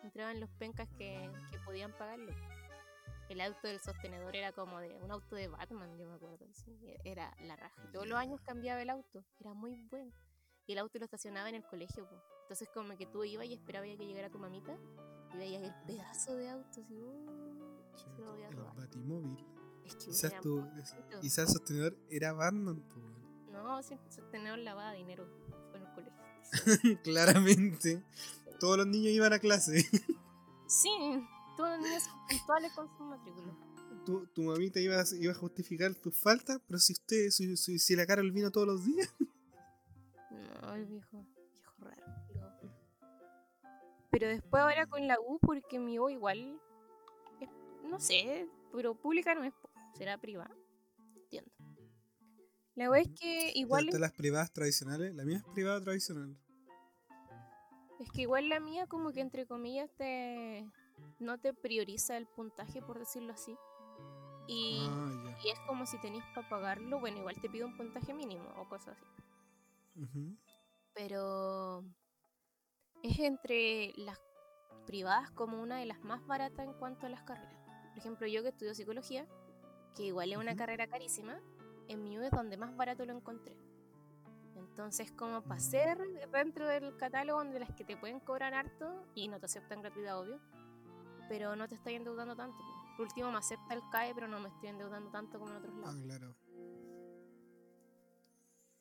entraban 0.05 0.41
los 0.41 0.51
pencas 0.51 0.89
que, 0.99 1.31
que 1.51 1.59
podían 1.61 1.93
pagarlo. 1.97 2.33
El 3.29 3.41
auto 3.41 3.67
del 3.67 3.81
sostenedor 3.81 4.37
era 4.37 4.53
como 4.53 4.79
de 4.81 4.95
un 5.03 5.11
auto 5.11 5.35
de 5.35 5.49
Batman, 5.49 5.97
yo 5.99 6.07
me 6.07 6.15
acuerdo. 6.15 6.47
sí, 6.53 6.79
Era 7.05 7.35
la 7.41 7.57
raja. 7.57 7.83
Todos 7.93 8.07
los 8.07 8.19
años 8.19 8.41
cambiaba 8.43 8.83
el 8.83 8.91
auto. 8.91 9.25
Era 9.41 9.55
muy 9.55 9.75
bueno. 9.91 10.13
Y 10.67 10.73
el 10.73 10.79
auto 10.79 10.99
lo 10.99 11.05
estacionaba 11.07 11.49
en 11.49 11.55
el 11.57 11.65
colegio. 11.65 12.07
po. 12.09 12.17
Entonces 12.43 12.69
como 12.75 12.97
que 12.99 13.07
tú 13.07 13.25
ibas 13.25 13.47
y 13.47 13.55
esperabas 13.55 13.89
que 13.97 14.07
llegara 14.07 14.29
tu 14.31 14.39
mamita 14.39 14.77
y 15.33 15.37
veías 15.39 15.63
el 15.63 15.73
pedazo 15.87 16.37
de 16.37 16.51
auto. 16.51 16.81
Así, 16.83 16.95
"Uh, 16.95 17.83
se 17.97 18.23
lo 18.23 18.33
voy 18.33 18.43
a 18.43 18.49
El 18.49 18.57
robar". 18.57 18.77
Batimóvil. 18.77 19.47
Es 19.85 19.97
que 19.97 20.07
Quizás 20.07 20.33
bonito. 20.43 21.21
quizás 21.21 21.49
el 21.49 21.55
sostenedor 21.55 21.97
era 22.11 22.33
Batman, 22.35 22.81
po. 22.83 23.01
No, 23.53 23.83
sí, 23.83 23.99
sostener 24.11 24.59
lavaba 24.59 24.93
dinero 24.93 25.27
en 25.75 25.83
el 25.83 25.93
colegio. 25.95 26.23
Claramente. 27.05 28.03
Todos 28.65 28.79
los 28.79 28.87
niños 28.87 29.13
iban 29.13 29.31
a 29.35 29.39
clase. 29.39 29.75
Sí, 30.67 30.89
todos 31.59 31.69
los 31.77 31.81
niños 31.87 32.09
puntuales 32.27 32.73
con 32.73 32.89
su 32.97 33.05
matrícula. 33.05 33.53
Tu, 34.07 34.27
tu 34.29 34.43
mamita 34.45 34.81
iba, 34.81 34.99
a- 34.99 35.05
iba 35.21 35.33
a 35.33 35.37
justificar 35.37 35.95
tus 35.95 36.17
faltas, 36.17 36.59
pero 36.67 36.79
si 36.79 36.95
usted, 36.95 37.29
si, 37.29 37.55
si, 37.59 37.79
si 37.79 37.95
la 37.95 38.07
cara 38.07 38.23
el 38.23 38.33
vino 38.33 38.51
todos 38.51 38.67
los 38.67 38.85
días. 38.87 39.13
No, 40.31 40.75
el 40.75 40.87
viejo, 40.87 41.27
viejo 41.53 41.75
raro. 41.79 42.03
Pero 44.11 44.29
después 44.29 44.63
ahora 44.63 44.87
con 44.87 45.07
la 45.07 45.19
U, 45.21 45.39
porque 45.41 45.79
mi 45.79 45.99
U 45.99 46.09
igual, 46.09 46.59
es- 47.41 47.51
no 47.91 48.01
sé, 48.01 48.49
pero 48.73 48.95
pública 48.95 49.35
no 49.35 49.45
es, 49.45 49.53
será 49.99 50.17
privada. 50.19 50.57
Entiendo. 51.17 51.51
La 52.77 52.89
U 52.91 52.95
es 52.95 53.09
que 53.21 53.53
igual 53.55 53.85
Están 53.85 53.99
es, 53.99 54.01
las 54.01 54.13
privadas 54.13 54.51
tradicionales. 54.53 55.15
La 55.15 55.25
mía 55.25 55.37
es 55.37 55.45
privada 55.53 55.81
tradicional. 55.83 56.35
Es 58.01 58.11
que 58.11 58.23
igual 58.23 58.49
la 58.49 58.61
mía 58.61 58.87
como 58.87 59.13
que 59.13 59.21
entre 59.21 59.47
comillas 59.47 59.91
te 59.97 60.67
no 61.19 61.39
te 61.39 61.55
prioriza 61.55 62.17
el 62.17 62.27
puntaje 62.27 62.83
por 62.83 62.99
decirlo 62.99 63.33
así. 63.33 63.57
Y, 64.47 64.87
Ah, 64.91 65.37
y 65.43 65.49
es 65.49 65.59
como 65.67 65.87
si 65.87 65.99
tenéis 66.01 66.25
para 66.35 66.49
pagarlo, 66.49 67.01
bueno, 67.01 67.19
igual 67.19 67.41
te 67.41 67.49
pide 67.49 67.65
un 67.65 67.77
puntaje 67.77 68.13
mínimo 68.13 68.45
o 68.59 68.69
cosas 68.69 68.97
así. 68.99 69.07
Pero 70.95 71.83
es 73.03 73.19
entre 73.19 73.93
las 73.97 74.19
privadas 74.87 75.31
como 75.31 75.61
una 75.63 75.79
de 75.79 75.87
las 75.87 76.01
más 76.01 76.27
baratas 76.27 76.67
en 76.67 76.75
cuanto 76.75 77.07
a 77.07 77.09
las 77.09 77.23
carreras. 77.23 77.59
Por 77.91 77.99
ejemplo, 77.99 78.27
yo 78.27 78.43
que 78.43 78.49
estudio 78.49 78.75
psicología, 78.75 79.27
que 79.97 80.05
igual 80.05 80.33
es 80.33 80.39
una 80.39 80.57
carrera 80.57 80.87
carísima, 80.89 81.41
en 81.89 82.03
mi 82.03 82.19
U 82.19 82.23
es 82.23 82.31
donde 82.31 82.57
más 82.57 82.77
barato 82.77 83.05
lo 83.07 83.17
encontré. 83.17 83.57
Entonces, 84.75 85.13
como 85.13 85.41
para 85.41 85.61
ser 85.61 85.97
dentro 86.33 86.67
del 86.67 86.97
catálogo 86.97 87.45
de 87.45 87.61
las 87.61 87.73
que 87.75 87.85
te 87.85 87.97
pueden 87.97 88.19
cobrar 88.19 88.55
harto 88.55 89.07
y 89.15 89.29
no 89.29 89.39
te 89.39 89.47
aceptan 89.47 89.81
gratuidad, 89.81 90.19
obvio, 90.19 90.41
pero 91.29 91.55
no 91.55 91.69
te 91.69 91.77
estoy 91.77 91.95
endeudando 91.95 92.35
tanto. 92.35 92.59
po. 92.59 92.97
Por 92.97 93.07
último, 93.07 93.31
me 93.31 93.39
acepta 93.39 93.73
el 93.73 93.83
CAE, 93.93 94.17
pero 94.17 94.27
no 94.27 94.41
me 94.41 94.49
estoy 94.49 94.71
endeudando 94.71 95.13
tanto 95.13 95.39
como 95.39 95.53
en 95.53 95.59
otros 95.59 95.77
lados. 95.77 95.97
Ah, 95.97 96.03
claro. 96.03 96.35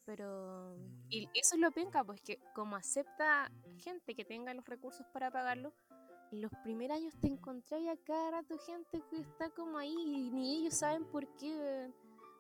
Pero. 0.06 0.78
Mm. 0.80 1.06
Y 1.10 1.30
eso 1.36 1.54
es 1.54 1.62
lo 1.62 1.70
penca, 1.70 2.04
pues 2.04 2.22
que 2.22 2.40
como 2.56 2.76
acepta 2.76 3.52
gente 3.78 4.16
que 4.16 4.26
tenga 4.26 4.52
los 4.56 4.66
recursos 4.66 5.06
para 5.14 5.30
pagarlo, 5.30 5.76
en 6.32 6.42
los 6.42 6.52
primeros 6.64 6.98
años 6.98 7.14
te 7.22 7.28
encontrás 7.28 7.82
a 7.88 8.04
cada 8.04 8.32
rato 8.32 8.58
gente 8.58 9.04
que 9.12 9.22
está 9.22 9.52
como 9.52 9.78
ahí 9.78 9.94
y 9.96 10.32
ni 10.32 10.58
ellos 10.58 10.74
saben 10.74 11.06
por 11.06 11.28
qué. 11.38 11.94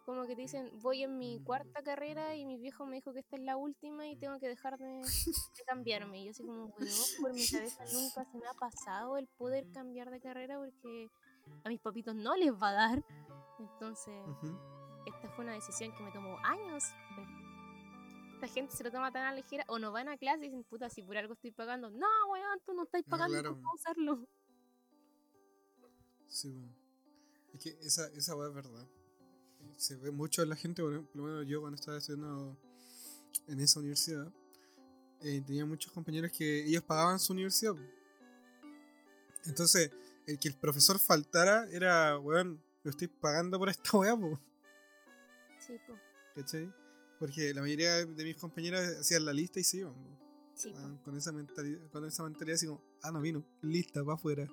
Como 0.06 0.26
que 0.26 0.36
te 0.36 0.42
dicen, 0.42 0.70
voy 0.82 1.04
en 1.04 1.18
mi 1.18 1.40
cuarta 1.40 1.82
carrera 1.82 2.36
y 2.36 2.46
mi 2.46 2.58
viejo 2.58 2.86
me 2.86 2.98
dijo 2.98 3.14
que 3.14 3.20
esta 3.20 3.38
es 3.38 3.42
la 3.42 3.56
última 3.56 4.06
y 4.08 4.18
tengo 4.18 4.38
que 4.38 4.50
dejar 4.50 4.78
de, 4.78 4.86
de 4.86 5.04
cambiarme. 5.66 6.22
Y 6.22 6.26
yo 6.26 6.32
así 6.32 6.44
como, 6.44 6.68
bueno, 6.68 6.92
por 7.22 7.34
mi 7.34 7.48
cabeza 7.48 7.86
nunca 7.94 8.26
se 8.26 8.38
me 8.38 8.48
ha 8.48 8.54
pasado 8.54 9.18
el 9.18 9.28
poder 9.28 9.72
cambiar 9.72 10.12
de 10.12 10.20
carrera 10.20 10.60
porque 10.60 11.10
a 11.64 11.70
mis 11.70 11.80
papitos 11.80 12.16
no 12.16 12.36
les 12.36 12.52
va 12.52 12.70
a 12.70 12.74
dar. 12.74 13.06
Entonces, 13.60 14.14
esta 15.06 15.30
fue 15.30 15.46
una 15.46 15.54
decisión 15.54 15.96
que 15.96 16.04
me 16.04 16.12
tomó 16.12 16.38
años. 16.40 16.84
Esta 18.36 18.48
gente 18.48 18.76
se 18.76 18.84
lo 18.84 18.92
toma 18.92 19.12
tan 19.12 19.24
a 19.24 19.32
la 19.32 19.38
ligera 19.38 19.64
o 19.68 19.80
no 19.80 19.94
van 19.94 20.10
a 20.10 20.18
clase 20.18 20.40
y 20.40 20.50
dicen, 20.50 20.64
puta, 20.66 20.90
si 20.90 21.02
por 21.02 21.16
algo 21.16 21.34
estoy 21.34 21.52
pagando. 21.52 21.90
No, 21.90 22.08
weón, 22.30 22.60
tú 22.66 22.74
no 22.74 22.84
estás 22.84 23.04
pagando 23.04 23.40
claro. 23.40 23.56
no 23.56 23.74
usarlo. 23.74 24.28
Sí, 26.28 26.52
bueno. 26.52 26.76
Es 27.54 27.60
que 27.64 27.70
esa, 27.86 28.08
esa 28.08 28.36
weá 28.36 28.50
es 28.50 28.56
verdad. 28.56 28.88
Se 29.78 29.96
ve 29.96 30.12
mucho 30.12 30.44
en 30.44 30.50
la 30.50 30.56
gente, 30.56 30.82
por 30.82 30.94
ejemplo, 30.94 31.22
bueno, 31.24 31.44
yo 31.44 31.62
cuando 31.62 31.76
estaba 31.76 31.98
estudiando 31.98 32.58
en 33.48 33.60
esa 33.60 33.80
universidad, 33.80 34.32
eh, 35.22 35.42
tenía 35.46 35.66
muchos 35.66 35.92
compañeros 35.92 36.32
que 36.32 36.66
ellos 36.66 36.84
pagaban 36.84 37.20
su 37.20 37.34
universidad. 37.34 37.76
Entonces, 39.46 39.92
el 40.26 40.40
que 40.40 40.48
el 40.50 40.56
profesor 40.56 41.00
faltara 41.00 41.68
era, 41.72 42.18
weón, 42.20 42.62
lo 42.84 42.92
estoy 42.92 43.08
pagando 43.08 43.58
por 43.58 43.70
esta 43.70 43.84
weá, 43.98 44.16
po. 44.16 44.40
Sí, 45.60 45.74
po. 45.88 45.94
¿Cachai? 46.36 46.74
Porque 47.20 47.54
la 47.54 47.62
mayoría 47.62 48.06
de 48.06 48.24
mis 48.24 48.36
compañeros 48.36 48.82
hacían 49.00 49.26
la 49.26 49.34
lista 49.34 49.60
y 49.60 49.64
se 49.64 49.78
iban, 49.78 49.94
po. 49.94 50.20
Sí, 50.56 50.70
po. 50.70 50.78
Ah, 50.80 51.00
con 51.04 51.18
esa 51.18 51.32
mentalidad, 51.32 51.80
con 51.92 52.06
esa 52.06 52.24
mentalidad 52.24 52.56
así 52.56 52.68
como, 52.68 52.84
ah, 53.02 53.12
no 53.12 53.22
vino, 53.22 53.46
lista, 53.62 54.04
va 54.04 54.16
afuera. 54.16 54.48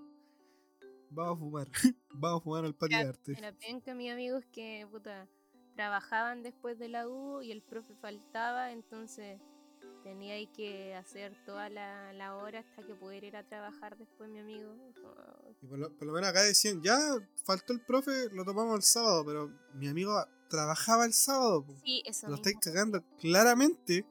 Vamos 1.10 1.36
a 1.36 1.40
fumar, 1.40 1.68
vamos 2.10 2.40
a 2.40 2.44
fumar 2.44 2.64
al 2.64 2.74
patio 2.74 2.98
de 2.98 3.04
arte. 3.04 3.32
Era 3.36 3.52
penca 3.52 3.94
mis 3.94 4.10
amigos 4.12 4.44
que, 4.52 4.86
puta, 4.90 5.28
trabajaban 5.74 6.42
después 6.42 6.78
de 6.78 6.88
la 6.88 7.08
U 7.08 7.42
y 7.42 7.52
el 7.52 7.62
profe 7.62 7.94
faltaba, 7.96 8.72
entonces 8.72 9.40
tenía 10.02 10.34
ahí 10.34 10.46
que 10.48 10.94
hacer 10.94 11.36
toda 11.44 11.68
la, 11.68 12.12
la 12.12 12.36
hora 12.36 12.60
hasta 12.60 12.82
que 12.86 12.94
pudiera 12.94 13.26
ir 13.26 13.36
a 13.36 13.46
trabajar 13.46 13.96
después 13.98 14.30
mi 14.30 14.38
amigo. 14.40 14.74
Y 15.60 15.66
por 15.66 15.78
lo, 15.78 15.96
por 15.96 16.06
lo 16.06 16.12
menos 16.12 16.30
acá 16.30 16.42
decían, 16.42 16.82
ya 16.82 16.98
faltó 17.44 17.72
el 17.72 17.80
profe, 17.80 18.28
lo 18.32 18.44
tomamos 18.44 18.76
el 18.76 18.82
sábado, 18.82 19.24
pero 19.24 19.50
mi 19.74 19.88
amigo 19.88 20.12
trabajaba 20.48 21.04
el 21.04 21.12
sábado. 21.12 21.64
po. 21.64 21.76
Sí, 21.84 22.02
eso 22.06 22.26
Lo 22.26 22.36
mismo. 22.36 22.48
estáis 22.48 22.56
cagando. 22.60 23.04
Claramente 23.20 24.06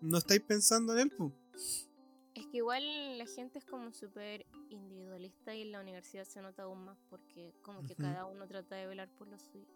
no 0.00 0.18
estáis 0.18 0.40
pensando 0.40 0.92
en 0.94 1.00
él. 1.00 1.10
po. 1.10 1.32
Que 2.50 2.58
igual 2.58 3.18
la 3.18 3.26
gente 3.26 3.58
es 3.58 3.64
como 3.64 3.92
súper 3.92 4.44
individualista 4.70 5.54
y 5.54 5.62
en 5.62 5.72
la 5.72 5.80
universidad 5.80 6.24
se 6.24 6.42
nota 6.42 6.64
aún 6.64 6.84
más 6.84 6.98
porque 7.08 7.54
como 7.62 7.84
que 7.86 7.94
cada 7.94 8.24
uno 8.24 8.46
trata 8.46 8.74
de 8.74 8.86
velar 8.86 9.08
por 9.16 9.28
lo 9.28 9.38
suyo. 9.38 9.66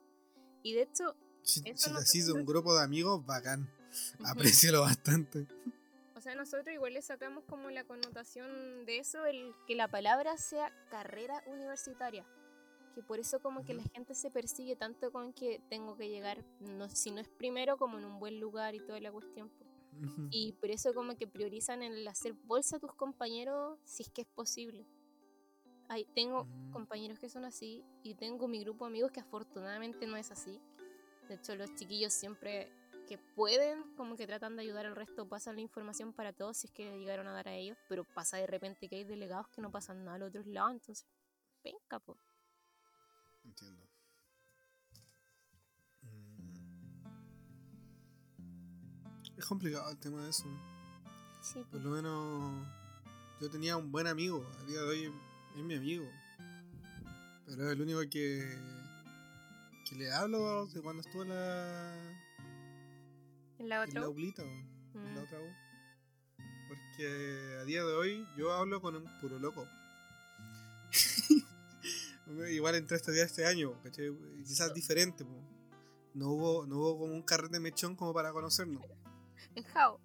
Y 0.62 0.74
de 0.74 0.82
hecho, 0.82 1.14
Si, 1.42 1.60
si 1.60 1.90
no 1.90 2.00
te 2.02 2.32
un 2.32 2.46
grupo 2.46 2.74
de 2.74 2.82
amigos, 2.82 3.24
bacán. 3.24 3.70
Aprecialo 4.24 4.80
bastante. 4.80 5.46
o 6.16 6.20
sea, 6.20 6.34
nosotros 6.34 6.74
igual 6.74 6.94
le 6.94 7.02
sacamos 7.02 7.44
como 7.44 7.70
la 7.70 7.84
connotación 7.84 8.84
de 8.86 8.98
eso, 8.98 9.24
el 9.26 9.54
que 9.66 9.74
la 9.74 9.88
palabra 9.88 10.36
sea 10.36 10.72
carrera 10.90 11.44
universitaria. 11.46 12.26
Que 12.94 13.02
por 13.02 13.18
eso 13.18 13.40
como 13.40 13.64
que 13.64 13.74
la 13.74 13.82
gente 13.82 14.14
se 14.14 14.30
persigue 14.30 14.76
tanto 14.76 15.10
con 15.10 15.32
que 15.32 15.60
tengo 15.68 15.96
que 15.96 16.08
llegar, 16.08 16.44
no, 16.60 16.88
si 16.88 17.10
no 17.10 17.20
es 17.20 17.28
primero, 17.28 17.76
como 17.76 17.98
en 17.98 18.04
un 18.04 18.20
buen 18.20 18.40
lugar 18.40 18.74
y 18.74 18.80
toda 18.80 19.00
la 19.00 19.12
cuestión. 19.12 19.50
Y 20.30 20.52
por 20.54 20.70
eso 20.70 20.94
como 20.94 21.16
que 21.16 21.26
priorizan 21.28 21.82
el 21.82 22.06
hacer 22.08 22.34
bolsa 22.34 22.76
a 22.76 22.80
tus 22.80 22.94
compañeros 22.94 23.78
si 23.84 24.02
es 24.02 24.10
que 24.10 24.22
es 24.22 24.28
posible. 24.28 24.86
Ay, 25.88 26.06
tengo 26.14 26.44
Mm. 26.44 26.70
compañeros 26.72 27.18
que 27.18 27.28
son 27.28 27.44
así 27.44 27.84
y 28.02 28.14
tengo 28.14 28.48
mi 28.48 28.60
grupo 28.60 28.84
de 28.84 28.90
amigos 28.90 29.12
que 29.12 29.20
afortunadamente 29.20 30.06
no 30.06 30.16
es 30.16 30.30
así. 30.32 30.60
De 31.28 31.34
hecho, 31.34 31.54
los 31.56 31.74
chiquillos 31.74 32.12
siempre 32.12 32.72
que 33.06 33.18
pueden, 33.18 33.84
como 33.96 34.16
que 34.16 34.26
tratan 34.26 34.56
de 34.56 34.62
ayudar 34.62 34.86
al 34.86 34.96
resto, 34.96 35.28
pasan 35.28 35.56
la 35.56 35.62
información 35.62 36.12
para 36.14 36.32
todos 36.32 36.56
si 36.58 36.68
es 36.68 36.72
que 36.72 36.84
le 36.90 36.98
llegaron 36.98 37.26
a 37.28 37.32
dar 37.32 37.48
a 37.48 37.54
ellos, 37.54 37.78
pero 37.88 38.04
pasa 38.04 38.38
de 38.38 38.46
repente 38.46 38.88
que 38.88 38.96
hay 38.96 39.04
delegados 39.04 39.48
que 39.48 39.60
no 39.62 39.70
pasan 39.70 40.04
nada 40.04 40.16
al 40.16 40.22
otro 40.24 40.42
lado, 40.46 40.70
entonces, 40.70 41.06
venga, 41.64 42.00
po. 42.00 42.18
Entiendo. 43.44 43.86
Es 49.44 49.48
complicado 49.48 49.90
el 49.90 49.98
tema 49.98 50.22
de 50.24 50.30
eso. 50.30 50.46
Sí. 51.42 51.62
Por 51.70 51.82
lo 51.82 51.90
menos 51.90 52.66
yo 53.42 53.50
tenía 53.50 53.76
un 53.76 53.92
buen 53.92 54.06
amigo. 54.06 54.42
A 54.58 54.64
día 54.64 54.80
de 54.80 54.86
hoy 54.88 55.12
es 55.54 55.62
mi 55.62 55.74
amigo. 55.74 56.06
Pero 57.44 57.66
es 57.66 57.72
el 57.74 57.82
único 57.82 58.00
que, 58.08 58.58
que 59.86 59.96
le 59.96 60.10
hablo 60.10 60.64
de 60.64 60.80
cuando 60.80 61.02
estuve 61.02 61.24
en 61.24 61.28
la, 61.28 61.94
en 63.58 63.68
la 63.68 63.82
en 63.82 63.88
otra. 63.90 64.00
la 64.00 64.08
U, 64.08 64.12
ULITA, 64.12 64.42
en 64.44 65.14
la 65.14 65.20
Mm. 65.20 65.24
otra 65.24 65.40
U. 65.40 65.52
Porque 66.68 67.58
a 67.60 67.64
día 67.64 67.84
de 67.84 67.92
hoy 67.92 68.26
yo 68.38 68.50
hablo 68.50 68.80
con 68.80 68.96
un 68.96 69.04
puro 69.20 69.38
loco. 69.38 69.68
Igual 72.50 72.76
entré 72.76 72.94
a 72.94 72.98
estudiar 72.98 73.26
este 73.26 73.44
año, 73.44 73.74
¿cachai? 73.82 74.10
Quizás 74.42 74.72
diferente. 74.72 75.22
po. 75.22 75.38
No 76.14 76.30
hubo, 76.30 76.66
no 76.66 76.78
hubo 76.78 76.98
como 77.00 77.12
un 77.12 77.20
carrete 77.22 77.60
mechón 77.60 77.94
como 77.94 78.14
para 78.14 78.32
conocernos. 78.32 78.82
En 79.54 79.64
Jao. 79.64 80.00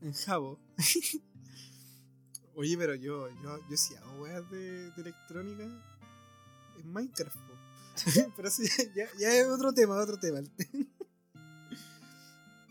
En 0.00 0.12
Jabo. 0.12 0.58
Oye, 2.54 2.76
pero 2.76 2.94
yo, 2.94 3.28
yo, 3.42 3.58
yo 3.68 3.76
sí 3.76 3.94
hago 3.96 4.22
weas 4.22 4.48
de, 4.50 4.90
de 4.90 5.00
electrónica 5.02 5.64
en 6.78 6.92
Minecraft. 6.92 7.36
pero 8.36 8.48
ya, 8.48 8.84
ya- 8.94 9.18
ya 9.18 9.34
es 9.34 9.46
otro 9.46 9.72
tema, 9.72 9.96
otro 9.96 10.18
tema. 10.18 10.40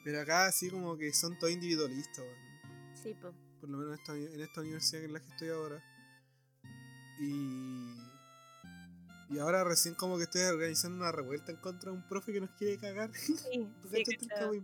pero 0.03 0.21
acá 0.21 0.47
así 0.47 0.69
como 0.69 0.97
que 0.97 1.13
son 1.13 1.37
todos 1.39 1.53
individualistas, 1.53 2.19
weón. 2.19 2.95
Sí, 3.01 3.13
po. 3.13 3.33
por 3.59 3.69
lo 3.69 3.77
menos 3.77 3.93
en 3.93 3.99
esta, 3.99 4.15
en 4.15 4.41
esta 4.41 4.61
universidad 4.61 5.03
en 5.03 5.13
la 5.13 5.19
que 5.19 5.27
estoy 5.29 5.49
ahora. 5.49 5.83
Y, 7.19 7.95
y 9.29 9.37
ahora 9.37 9.63
recién 9.63 9.93
como 9.93 10.17
que 10.17 10.23
estoy 10.23 10.41
organizando 10.41 10.97
una 10.97 11.11
revuelta 11.11 11.51
en 11.51 11.57
contra 11.57 11.91
de 11.91 11.97
un 11.97 12.07
profe 12.07 12.33
que 12.33 12.41
nos 12.41 12.49
quiere 12.51 12.77
cagar. 12.77 13.11
Sí, 13.13 13.67
¿Tú 13.81 13.89
sí, 13.89 14.03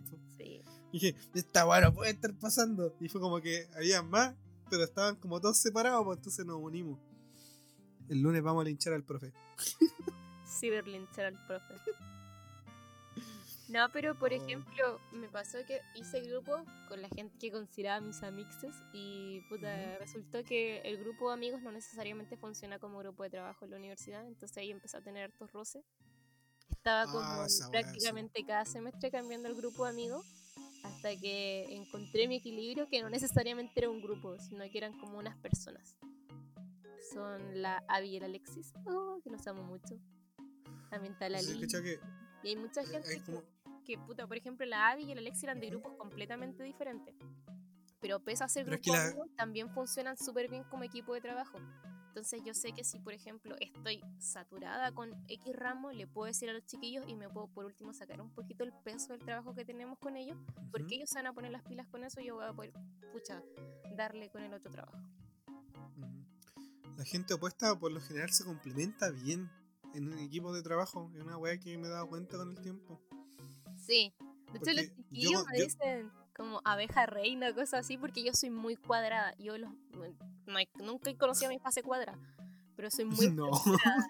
po? 0.10 0.18
sí. 0.38 0.62
Y 0.92 1.00
dije, 1.00 1.16
esta 1.34 1.68
weá 1.68 1.82
no 1.82 1.94
puede 1.94 2.12
estar 2.12 2.34
pasando. 2.40 2.96
Y 3.00 3.10
fue 3.10 3.22
como 3.22 3.42
que 3.42 3.68
había 3.76 4.02
más, 4.02 4.36
pero 4.70 4.84
estaban 4.84 5.18
como 5.18 5.40
todos 5.40 5.58
separados, 5.58 6.04
pues 6.04 6.18
entonces 6.18 6.46
nos 6.46 6.58
unimos. 6.58 7.00
El 8.10 8.22
lunes 8.22 8.42
vamos 8.42 8.62
a 8.62 8.66
linchar 8.66 8.94
al 8.94 9.04
profe. 9.04 9.34
ciberlinchar 10.60 11.26
al 11.26 11.46
profe. 11.46 11.74
No, 13.70 13.92
pero 13.92 14.14
por 14.18 14.32
Oh. 14.32 14.36
ejemplo, 14.36 15.00
me 15.12 15.28
pasó 15.28 15.58
que 15.66 15.82
hice 15.96 16.22
grupo 16.22 16.64
con 16.88 17.02
la 17.02 17.10
gente 17.10 17.36
que 17.40 17.52
consideraba 17.52 18.00
mis 18.00 18.22
amixes 18.22 18.76
y 18.94 19.42
puta, 19.50 19.98
resultó 19.98 20.44
que 20.44 20.82
el 20.82 20.98
grupo 21.00 21.30
de 21.30 21.34
amigos 21.34 21.62
no 21.64 21.72
necesariamente 21.72 22.38
funciona 22.38 22.78
como 22.78 23.00
grupo 23.00 23.24
de 23.24 23.32
trabajo 23.32 23.66
en 23.66 23.72
la 23.72 23.78
universidad, 23.78 24.26
entonces 24.28 24.56
ahí 24.58 24.70
empecé 24.72 24.98
a 24.98 25.02
tener 25.02 25.24
hartos 25.32 25.52
roces. 25.52 25.84
Estaba 26.70 27.06
como 27.06 27.20
Ah, 27.24 27.50
sí. 27.50 27.64
prácticamente 27.72 28.46
cada 28.46 28.66
semestre 28.66 29.10
cambiando 29.10 29.48
el 29.50 29.56
grupo 29.56 29.86
de 29.86 29.90
amigos 29.92 30.26
hasta 30.84 31.16
que 31.16 31.64
encontré 31.76 32.28
mi 32.28 32.36
equilibrio 32.36 32.88
que 32.88 33.02
no 33.02 33.10
necesariamente 33.10 33.74
era 33.78 33.90
un 33.90 34.02
grupo, 34.02 34.38
sino 34.40 34.64
que 34.70 34.78
eran 34.78 35.00
como 35.00 35.18
unas 35.18 35.36
personas. 35.38 35.98
Son 37.12 37.62
la 37.62 37.84
Abby 37.88 38.10
y 38.10 38.18
el 38.18 38.24
Alexis, 38.26 38.74
oh, 38.86 39.20
que 39.24 39.30
los 39.32 39.46
amo 39.48 39.64
mucho. 39.64 39.98
También 40.92 41.14
está 41.14 41.30
la 41.30 41.42
Lili. 41.42 41.62
¿cachai 41.62 41.84
que, 41.84 42.00
Y 42.44 42.50
hay 42.50 42.56
mucha 42.58 42.82
eh, 42.82 42.86
gente 42.86 43.10
hay 43.10 43.20
como- 43.22 43.44
que, 43.86 43.98
puta, 43.98 44.28
por 44.28 44.38
ejemplo, 44.38 44.66
la 44.66 44.90
Abby 44.90 45.04
y 45.06 45.12
el 45.12 45.20
Alexis 45.20 45.44
eran 45.46 45.60
de 45.60 45.68
grupos 45.70 45.94
completamente 45.98 46.64
diferentes. 46.64 47.16
Pero 48.02 48.20
pese 48.20 48.44
a 48.44 48.48
ser 48.50 48.66
grupos 48.66 48.86
la- 48.92 49.16
también 49.36 49.70
funcionan 49.70 50.18
súper 50.18 50.50
bien 50.50 50.64
como 50.66 50.84
equipo 50.84 51.14
de 51.14 51.22
trabajo. 51.22 51.58
Entonces 52.08 52.42
yo 52.46 52.54
sé 52.54 52.72
que 52.72 52.84
si, 52.84 53.00
por 53.00 53.14
ejemplo, 53.14 53.56
estoy 53.60 54.02
saturada 54.20 54.92
con 54.94 55.14
X 55.28 55.56
ramo, 55.56 55.92
le 55.92 56.08
puedo 56.08 56.28
decir 56.28 56.50
a 56.50 56.54
los 56.54 56.66
chiquillos 56.66 57.06
y 57.08 57.16
me 57.16 57.30
puedo 57.30 57.48
por 57.48 57.66
último 57.66 57.94
sacar 57.94 58.22
un 58.22 58.30
poquito 58.30 58.64
el 58.64 58.72
peso 58.84 59.14
del 59.14 59.22
trabajo 59.22 59.54
que 59.54 59.66
tenemos 59.66 60.00
con 60.00 60.16
ellos, 60.16 60.38
porque 60.72 60.84
Ujú, 60.86 60.96
ellos 60.96 61.10
se 61.10 61.20
van 61.20 61.28
a 61.28 61.34
poner 61.34 61.52
las 61.52 61.64
pilas 61.64 61.88
con 61.88 62.04
eso 62.06 62.22
y 62.22 62.26
yo 62.28 62.36
voy 62.36 62.46
a 62.46 62.54
poder, 62.54 62.72
pucha, 63.12 63.44
darle 63.98 64.30
con 64.30 64.44
el 64.44 64.54
otro 64.54 64.72
trabajo. 64.72 64.98
La 66.98 67.04
gente 67.04 67.34
opuesta 67.34 67.78
por 67.78 67.92
lo 67.92 68.00
general 68.00 68.30
se 68.32 68.46
complementa 68.46 69.10
bien 69.10 69.50
en 69.94 70.08
un 70.08 70.18
equipo 70.20 70.54
de 70.54 70.62
trabajo. 70.64 71.12
Es 71.16 71.22
una 71.22 71.38
weá 71.38 71.60
que 71.60 71.78
me 71.78 71.88
he 71.88 71.90
dado 71.90 72.08
cuenta 72.08 72.38
con 72.38 72.50
el 72.52 72.62
tiempo. 72.62 73.02
Sí. 73.86 74.14
De 74.52 74.60
hecho, 74.60 74.74
los 74.74 74.86
yo 74.86 74.94
chiquillos 74.96 75.44
con- 75.44 75.52
me 75.52 75.58
yo- 75.60 75.64
dicen 75.66 76.12
como 76.36 76.62
abeja 76.66 77.06
reina, 77.06 77.54
cosas 77.54 77.82
así, 77.86 77.98
porque 77.98 78.24
yo 78.24 78.34
soy 78.34 78.50
muy 78.50 78.76
cuadrada. 78.76 79.34
Yo 79.38 79.58
los, 79.58 79.72
no 79.94 80.60
nunca 80.84 81.10
he 81.10 81.18
conocido 81.18 81.50
mi 81.50 81.60
fase 81.60 81.82
cuadrada, 81.82 82.20
pero 82.76 82.90
soy 82.92 83.06
muy 83.06 83.16
No. 83.36 83.52
estructurada. 83.54 84.08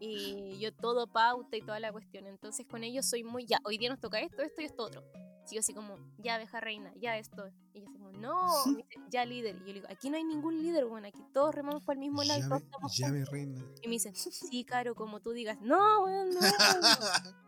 Y 0.00 0.58
yo 0.60 0.72
todo 0.72 1.06
pauta 1.08 1.56
y 1.56 1.60
toda 1.60 1.80
la 1.80 1.90
cuestión. 1.90 2.26
Entonces 2.26 2.66
con 2.66 2.84
ellos 2.84 3.06
soy 3.06 3.24
muy, 3.24 3.46
ya, 3.46 3.58
hoy 3.64 3.78
día 3.78 3.90
nos 3.90 3.98
toca 4.00 4.20
esto, 4.20 4.42
esto 4.42 4.62
y 4.62 4.64
esto 4.66 4.84
otro. 4.84 5.02
Sigo 5.44 5.60
así 5.60 5.72
como, 5.74 5.96
ya 6.18 6.34
abeja 6.36 6.60
reina, 6.60 6.92
ya 6.96 7.16
esto. 7.16 7.48
Y 7.72 7.80
yo 7.80 7.86
así 7.88 7.96
como, 7.98 8.12
no, 8.12 8.66
me 8.66 8.76
dice, 8.88 9.00
ya 9.10 9.24
líder. 9.24 9.56
Y 9.56 9.60
yo 9.60 9.66
le 9.66 9.72
digo, 9.74 9.86
aquí 9.90 10.10
no 10.10 10.16
hay 10.18 10.24
ningún 10.24 10.62
líder, 10.62 10.84
bueno, 10.86 11.08
aquí 11.08 11.24
todos 11.32 11.54
remamos 11.54 11.82
para 11.82 11.94
el 11.94 12.00
mismo 12.00 12.22
lado 12.22 12.38
y 12.38 12.42
todos 12.48 12.62
estamos 12.62 12.96
llame 12.96 13.18
juntos". 13.24 13.32
reina. 13.32 13.64
Y 13.82 13.88
me 13.88 13.92
dicen, 13.94 14.14
sí, 14.14 14.64
Caro, 14.64 14.94
como 14.94 15.20
tú 15.20 15.32
digas, 15.32 15.58
no, 15.62 16.04
weón, 16.04 16.30
no. 16.30 16.40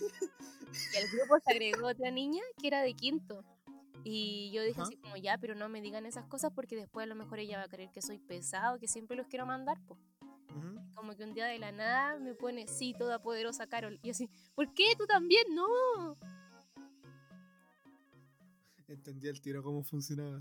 Y 0.00 0.96
al 0.96 1.08
grupo 1.08 1.38
se 1.44 1.52
agregó 1.52 1.88
otra 1.88 2.10
niña 2.10 2.42
que 2.60 2.68
era 2.68 2.82
de 2.82 2.94
quinto. 2.94 3.44
Y 4.04 4.50
yo 4.52 4.62
dije 4.62 4.80
así 4.80 4.96
como, 4.96 5.16
ya, 5.16 5.36
pero 5.38 5.54
no 5.54 5.68
me 5.68 5.82
digan 5.82 6.06
esas 6.06 6.26
cosas 6.26 6.52
porque 6.54 6.76
después 6.76 7.04
a 7.04 7.06
lo 7.06 7.14
mejor 7.14 7.38
ella 7.38 7.58
va 7.58 7.64
a 7.64 7.68
creer 7.68 7.90
que 7.90 8.00
soy 8.00 8.18
pesado, 8.18 8.78
que 8.78 8.88
siempre 8.88 9.16
los 9.16 9.26
quiero 9.26 9.46
mandar, 9.46 9.78
pues. 9.86 10.00
Como 10.94 11.16
que 11.16 11.24
un 11.24 11.34
día 11.34 11.46
de 11.46 11.58
la 11.58 11.72
nada 11.72 12.18
me 12.18 12.34
pone, 12.34 12.66
sí, 12.66 12.94
toda 12.98 13.22
poderosa 13.22 13.66
Carol. 13.66 13.98
Y 14.02 14.10
así, 14.10 14.28
¿por 14.54 14.72
qué 14.74 14.94
tú 14.98 15.06
también? 15.06 15.44
No. 15.54 16.16
Entendí 18.88 19.28
el 19.28 19.40
tiro 19.40 19.62
cómo 19.62 19.84
funcionaba. 19.84 20.40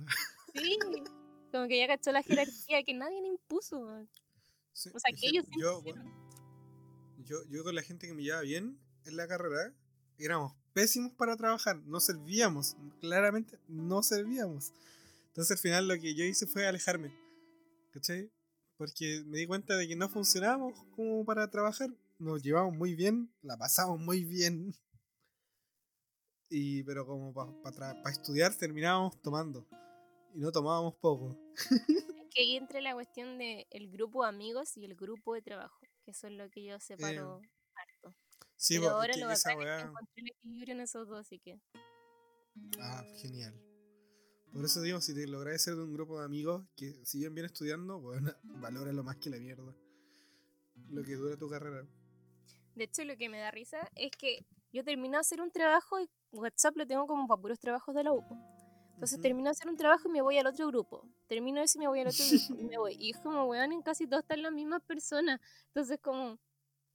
Sí. 0.56 0.78
Como 1.52 1.68
que 1.68 1.78
ya 1.78 1.88
cachó 1.88 2.12
la 2.12 2.24
jerarquía 2.24 2.84
que 2.84 2.94
nadie 2.94 3.22
le 3.22 3.28
impuso. 3.28 4.06
Sí, 4.74 4.90
O 4.94 5.00
sea, 5.00 5.12
que 5.16 5.28
ellos 5.28 5.46
yo, 5.60 5.84
yo, 7.24 7.44
yo 7.50 7.64
con 7.64 7.76
la 7.76 7.82
gente 7.82 8.08
que 8.08 8.14
me 8.14 8.24
llevaba 8.24 8.44
bien 8.44 8.80
en 9.06 9.18
la 9.18 9.28
carrera, 9.28 9.74
éramos 10.18 10.54
pésimos 10.74 11.14
para 11.14 11.36
trabajar, 11.36 11.78
no 11.86 12.00
servíamos, 12.00 12.76
claramente 13.02 13.60
no 13.68 14.04
servíamos. 14.04 14.72
Entonces 15.28 15.52
al 15.52 15.58
final 15.58 15.88
lo 15.88 16.00
que 16.00 16.16
yo 16.16 16.24
hice 16.24 16.48
fue 16.48 16.68
alejarme, 16.68 17.14
¿cachai? 17.92 18.32
Porque 18.78 19.24
me 19.26 19.40
di 19.40 19.48
cuenta 19.48 19.76
de 19.76 19.88
que 19.88 19.96
no 19.96 20.10
funcionábamos 20.10 20.74
como 20.96 21.26
para 21.26 21.50
trabajar, 21.50 21.90
nos 22.18 22.42
llevamos 22.42 22.74
muy 22.76 22.96
bien, 22.96 23.32
la 23.42 23.58
pasamos 23.58 24.00
muy 24.00 24.24
bien. 24.24 24.74
Y, 26.50 26.84
pero 26.84 27.06
como 27.06 27.34
para 27.34 28.02
estudiar 28.10 28.56
terminábamos 28.56 29.22
tomando. 29.22 29.68
Y 30.34 30.40
no 30.40 30.52
tomábamos 30.52 30.96
poco. 30.96 31.38
Es 32.30 32.36
que 32.36 32.42
ahí 32.42 32.58
entra 32.58 32.80
la 32.80 32.94
cuestión 32.94 33.40
de 33.40 33.66
el 33.72 33.90
grupo 33.90 34.22
de 34.22 34.30
amigos 34.30 34.78
y 34.78 34.86
el 34.86 34.96
grupo 34.96 35.34
de 35.34 35.42
trabajo, 35.42 35.80
que 36.04 36.12
eso 36.12 36.28
es 36.28 36.34
lo 36.34 36.48
que 36.52 36.64
yo 36.64 36.80
separo 36.80 37.38
harto. 37.38 37.50
Sí, 38.60 38.78
Pero 38.78 38.90
ahora 38.92 39.16
lo 39.16 39.32
esa 39.32 39.56
bacán 39.56 39.62
es 39.62 39.78
que 39.78 39.84
weá- 39.84 39.90
encontré 39.90 40.22
el 40.22 40.28
equilibrio 40.32 40.74
en 40.74 40.82
esos 40.82 41.08
dos, 41.08 41.20
así 41.22 41.40
que... 41.40 41.62
Ah, 42.82 43.04
genial. 43.22 43.54
Por 44.52 44.66
eso 44.66 44.82
digo, 44.82 45.00
si 45.00 45.14
te 45.16 45.26
logras 45.28 45.62
ser 45.62 45.76
de 45.76 45.84
un 45.84 45.94
grupo 45.94 46.20
de 46.20 46.26
amigos 46.26 46.66
que 46.76 46.94
siguen 47.06 47.34
bien 47.36 47.46
estudiando, 47.46 48.02
bueno, 48.02 48.34
valora 48.44 48.92
lo 48.92 49.02
más 49.04 49.16
que 49.16 49.30
la 49.30 49.38
mierda. 49.38 49.74
Lo 50.90 51.04
que 51.04 51.16
dura 51.16 51.38
tu 51.38 51.48
carrera. 51.50 51.88
De 52.76 52.84
hecho, 52.84 53.06
lo 53.06 53.16
que 53.16 53.30
me 53.30 53.40
da 53.40 53.50
risa 53.52 53.90
es 53.96 54.12
que 54.12 54.46
yo 54.74 54.84
termino 54.84 55.14
de 55.14 55.22
hacer 55.22 55.40
un 55.42 55.52
trabajo 55.52 56.00
y 56.02 56.10
WhatsApp 56.34 56.76
lo 56.76 56.86
tengo 56.86 57.08
como 57.08 57.28
para 57.28 57.42
puros 57.42 57.60
trabajos 57.60 57.96
de 57.96 58.04
la 58.04 58.12
U. 58.12 58.24
Entonces 58.96 59.22
termino 59.22 59.46
de 59.46 59.52
hacer 59.52 59.70
un 59.70 59.78
trabajo 59.78 60.10
y 60.10 60.12
me 60.12 60.22
voy 60.22 60.38
al 60.38 60.48
otro 60.48 60.68
grupo. 60.68 61.08
Termino 61.28 61.62
ese 61.62 61.78
y 61.78 61.80
me 61.80 61.88
voy 61.88 62.02
al 62.02 62.08
otro 62.08 62.26
grupo 62.30 62.62
y 62.62 62.66
me 62.66 62.78
voy. 62.78 62.96
Y 63.00 63.12
es 63.12 63.20
como, 63.20 63.46
weón, 63.46 63.72
en 63.72 63.82
casi 63.82 64.06
todos 64.06 64.24
están 64.24 64.42
las 64.42 64.52
mismas 64.52 64.82
personas. 64.84 65.40
Entonces 65.68 65.98
como... 66.02 66.38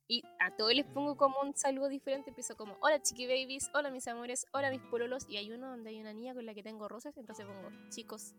Y 0.07 0.23
a 0.39 0.55
todos 0.55 0.75
les 0.75 0.85
pongo 0.85 1.17
como 1.17 1.41
un 1.41 1.57
saludo 1.57 1.89
diferente. 1.89 2.31
Empiezo 2.31 2.57
como, 2.57 2.77
hola 2.81 3.01
chiqui 3.01 3.27
babies, 3.27 3.71
hola 3.73 3.91
mis 3.91 4.07
amores, 4.07 4.47
hola 4.53 4.71
mis 4.71 4.83
pololos. 4.83 5.25
Y 5.29 5.39
hay 5.39 5.51
uno 5.51 5.69
donde 5.71 5.91
hay 5.91 6.01
una 6.01 6.13
niña 6.13 6.35
con 6.35 6.45
la 6.45 6.55
que 6.55 6.63
tengo 6.63 6.89
rosas, 6.89 7.17
entonces 7.17 7.47
pongo, 7.47 7.71
chicos. 7.89 8.35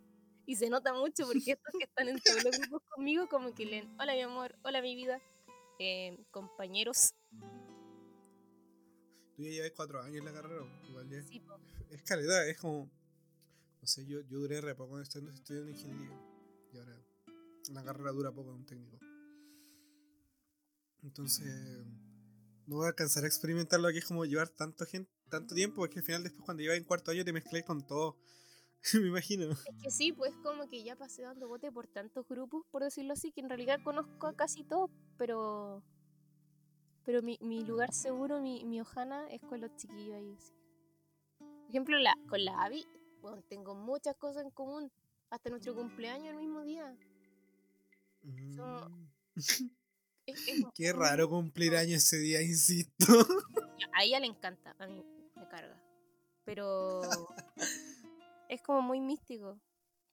Y 0.45 0.57
se 0.57 0.69
nota 0.69 0.93
mucho 0.93 1.25
porque 1.25 1.53
estos 1.53 1.73
que 1.77 1.85
están 1.85 2.07
en 2.07 2.19
todos 2.19 2.43
los 2.43 2.59
grupos 2.59 2.81
conmigo 2.95 3.27
como 3.27 3.55
que 3.55 3.65
leen, 3.65 3.99
hola 3.99 4.13
mi 4.13 4.21
amor, 4.21 4.55
hola 4.63 4.81
mi 4.81 4.95
vida, 4.95 5.19
eh, 5.79 6.23
compañeros. 6.29 7.15
Tú 9.35 9.43
ya 9.43 9.49
llevas 9.49 9.71
cuatro 9.75 10.01
años 10.01 10.17
en 10.17 10.25
la 10.25 10.33
carrera, 10.33 10.63
igual 10.87 11.09
ya. 11.09 11.23
Sí, 11.23 11.39
po. 11.39 11.59
Es 11.89 12.03
calidad, 12.03 12.47
es 12.47 12.57
como. 12.57 12.91
No 13.81 13.87
sé, 13.87 14.05
yo, 14.05 14.21
yo 14.21 14.39
duré 14.39 14.61
re 14.61 14.75
poco 14.75 14.99
estudiando, 14.99 15.31
estudiando 15.31 15.71
ingeniería. 15.71 16.17
Y 16.71 16.77
ahora 16.77 17.01
la 17.71 17.83
carrera 17.83 18.11
dura 18.11 18.31
poco 18.31 18.51
en 18.51 18.57
un 18.57 18.65
técnico. 18.65 18.99
Entonces, 21.05 21.85
no 22.65 22.77
voy 22.77 22.85
a 22.85 22.89
alcanzar 22.89 23.23
a 23.23 23.27
experimentar 23.27 23.79
lo 23.79 23.89
que 23.89 23.99
es 23.99 24.05
como 24.05 24.25
llevar 24.25 24.49
tanto, 24.49 24.85
gente, 24.87 25.11
tanto 25.29 25.53
tiempo, 25.53 25.77
porque 25.77 25.99
al 25.99 26.05
final, 26.05 26.23
después, 26.23 26.43
cuando 26.43 26.63
llevas 26.63 26.77
en 26.77 26.83
cuarto 26.83 27.11
año, 27.11 27.23
te 27.23 27.31
mezclé 27.31 27.63
con 27.63 27.85
todo. 27.85 28.17
Me 28.93 29.07
imagino. 29.07 29.51
Es 29.51 29.83
que 29.83 29.91
sí, 29.91 30.11
pues 30.13 30.33
como 30.43 30.67
que 30.67 30.83
ya 30.83 30.95
pasé 30.95 31.21
dando 31.21 31.47
bote 31.47 31.71
por 31.71 31.87
tantos 31.87 32.27
grupos, 32.27 32.65
por 32.71 32.83
decirlo 32.83 33.13
así, 33.13 33.31
que 33.31 33.41
en 33.41 33.49
realidad 33.49 33.79
conozco 33.83 34.25
a 34.27 34.35
casi 34.35 34.63
todos, 34.63 34.89
pero 35.17 35.83
pero 37.03 37.21
mi, 37.21 37.37
mi 37.39 37.63
lugar 37.63 37.93
seguro, 37.93 38.41
mi, 38.41 38.65
mi 38.65 38.81
ojana, 38.81 39.27
es 39.29 39.39
con 39.41 39.61
los 39.61 39.75
chiquillos 39.75 40.15
ahí. 40.15 40.35
sí. 40.39 40.53
Por 41.37 41.69
ejemplo, 41.69 41.99
la, 41.99 42.15
con 42.27 42.43
la 42.43 42.63
Abby, 42.63 42.83
bueno, 43.21 43.43
tengo 43.43 43.75
muchas 43.75 44.15
cosas 44.15 44.43
en 44.43 44.49
común. 44.49 44.91
Hasta 45.29 45.51
nuestro 45.51 45.75
cumpleaños 45.75 46.29
el 46.29 46.37
mismo 46.37 46.63
día. 46.63 46.97
So- 48.55 48.89
Mm. 48.89 49.05
Es- 50.25 50.47
es 50.47 50.63
Qué 50.73 50.91
raro 50.93 51.29
cumplir 51.29 51.75
años 51.75 52.03
ese 52.03 52.17
día, 52.17 52.41
insisto. 52.43 53.05
A 53.93 54.03
ella 54.03 54.19
le 54.19 54.27
encanta, 54.27 54.75
a 54.79 54.87
mí 54.87 55.03
me 55.35 55.47
carga. 55.47 55.79
Pero 56.43 57.01
es 58.49 58.61
como 58.61 58.81
muy 58.81 58.99
místico. 58.99 59.59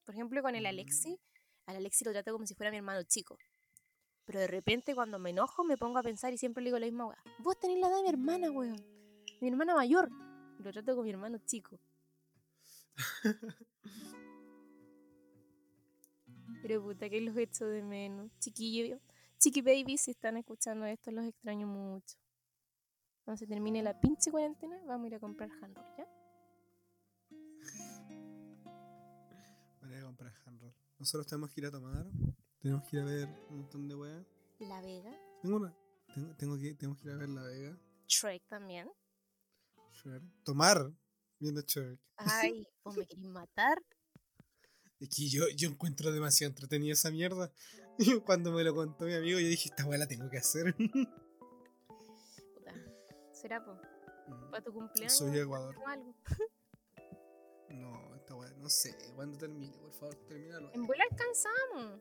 Por 0.04 0.14
ejemplo, 0.14 0.42
con 0.42 0.54
el 0.54 0.66
Alexi, 0.66 1.18
al 1.66 1.76
Alexi 1.76 2.04
lo 2.04 2.12
trato 2.12 2.32
como 2.32 2.46
si 2.46 2.54
fuera 2.54 2.70
mi 2.70 2.76
hermano 2.78 3.02
chico. 3.04 3.38
Pero 4.24 4.40
de 4.40 4.46
repente 4.46 4.94
cuando 4.94 5.18
me 5.18 5.30
enojo 5.30 5.64
me 5.64 5.76
pongo 5.76 5.98
a 5.98 6.02
pensar 6.02 6.32
y 6.32 6.38
siempre 6.38 6.62
le 6.62 6.68
digo 6.68 6.78
la 6.78 6.86
misma 6.86 7.06
weá. 7.06 7.22
Vos 7.40 7.58
tenés 7.58 7.78
la 7.80 7.88
edad 7.88 7.96
de 7.96 8.02
mi 8.04 8.08
hermana, 8.08 8.50
weón. 8.50 8.76
Mi 9.40 9.48
hermana 9.48 9.74
mayor. 9.74 10.08
Lo 10.58 10.70
trato 10.72 10.92
como 10.92 11.02
mi 11.04 11.10
hermano 11.10 11.38
chico. 11.44 11.78
Pero 16.62 16.82
puta, 16.82 17.08
que 17.10 17.20
los 17.20 17.36
echo 17.36 17.66
de 17.66 17.82
menos. 17.82 18.30
Chiquillo, 18.38 19.00
chiqui 19.42 19.60
baby, 19.60 19.98
si 19.98 20.12
están 20.12 20.36
escuchando 20.36 20.86
esto, 20.86 21.10
los 21.10 21.24
extraño 21.24 21.66
mucho. 21.66 22.16
Cuando 23.24 23.38
se 23.38 23.46
termine 23.48 23.82
la 23.82 24.00
pinche 24.00 24.30
cuarentena, 24.30 24.80
vamos 24.86 25.04
a 25.04 25.08
ir 25.08 25.14
a 25.16 25.18
comprar 25.18 25.50
handroll, 25.60 25.86
¿ya? 25.98 26.06
Voy 29.80 29.94
a 29.94 30.02
comprar 30.02 30.32
handroll. 30.46 30.72
Nosotros 30.96 31.26
tenemos 31.26 31.50
que 31.50 31.60
ir 31.60 31.66
a 31.66 31.70
tomar. 31.72 32.06
Tenemos 32.60 32.84
que 32.88 32.96
ir 32.96 33.02
a 33.02 33.04
ver 33.04 33.28
un 33.50 33.58
montón 33.58 33.88
de 33.88 33.96
weas. 33.96 34.24
La 34.60 34.80
Vega. 34.80 35.12
Tengo 35.42 35.56
una. 35.56 35.76
Tengo, 36.14 36.36
tengo 36.36 36.56
que, 36.56 36.74
tenemos 36.74 36.98
que 37.00 37.08
ir 37.08 37.14
a 37.14 37.16
ver 37.16 37.28
La 37.28 37.42
Vega. 37.42 37.76
Shrek 38.06 38.46
también. 38.46 38.88
Shrek. 39.90 40.22
Tomar. 40.44 40.92
Viendo 41.40 41.62
Shrek. 41.62 41.98
Ay, 42.16 42.64
vos 42.84 42.96
me 42.96 43.06
querés 43.06 43.24
matar. 43.24 43.82
Es 45.00 45.08
que 45.08 45.28
yo, 45.28 45.48
yo 45.56 45.68
encuentro 45.68 46.12
demasiado 46.12 46.50
entretenida 46.50 46.92
esa 46.92 47.10
mierda. 47.10 47.52
Y 47.98 48.20
cuando 48.24 48.52
me 48.52 48.64
lo 48.64 48.74
contó 48.74 49.04
mi 49.04 49.14
amigo, 49.14 49.38
yo 49.38 49.48
dije, 49.48 49.68
esta 49.68 49.84
wea 49.86 49.98
la 49.98 50.06
tengo 50.06 50.28
que 50.30 50.38
hacer. 50.38 50.74
Puta. 52.54 52.72
¿Será 53.32 53.64
po? 53.64 53.76
para 54.50 54.62
tu 54.62 54.72
cumpleaños? 54.72 55.16
Soy 55.16 55.30
de 55.30 55.42
Ecuador. 55.42 55.74
algo. 55.86 56.14
No, 57.70 58.14
esta 58.16 58.34
wea, 58.34 58.50
no 58.58 58.68
sé. 58.68 58.94
¿Cuándo 59.14 59.38
termine? 59.38 59.74
Por 59.78 59.92
favor, 59.92 60.14
termínalo. 60.26 60.70
En 60.74 60.86
vuelo 60.86 61.02
alcanzamos. 61.10 62.00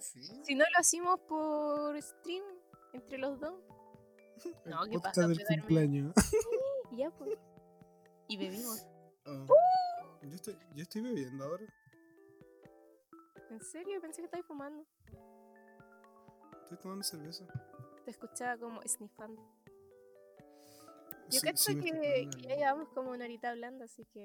Sí. 0.00 0.20
Si 0.44 0.54
no 0.54 0.64
lo 0.64 0.78
hacemos 0.78 1.18
por 1.20 2.00
stream 2.02 2.44
entre 2.92 3.16
los 3.16 3.40
dos. 3.40 3.54
El 4.44 4.70
No, 4.70 4.84
¿qué 4.84 4.98
pasa? 4.98 5.26
del 5.26 5.38
cumpleaños. 5.46 6.12
Ya, 6.92 7.10
pues. 7.12 7.38
Y 8.28 8.36
bebimos. 8.36 8.86
Oh. 9.24 9.46
Yo, 10.22 10.34
estoy, 10.34 10.58
yo 10.74 10.82
estoy 10.82 11.00
bebiendo 11.00 11.44
ahora. 11.44 11.64
¿En 13.54 13.60
serio? 13.64 14.00
Pensé 14.00 14.20
que 14.20 14.26
estabas 14.26 14.46
fumando. 14.46 14.84
Estoy 16.62 16.78
tomando 16.78 17.02
cerveza. 17.04 17.44
Te 18.04 18.10
escuchaba 18.10 18.56
como 18.58 18.80
sniffando. 18.82 19.40
Yo 21.30 21.40
Sí, 21.40 21.46
cacho 21.46 21.62
sí, 21.72 21.80
que, 21.80 22.28
ya 22.42 22.56
llevamos 22.56 22.88
como 22.90 23.10
una 23.12 23.24
horita 23.24 23.50
hablando, 23.50 23.84
así 23.84 24.04
que 24.06 24.24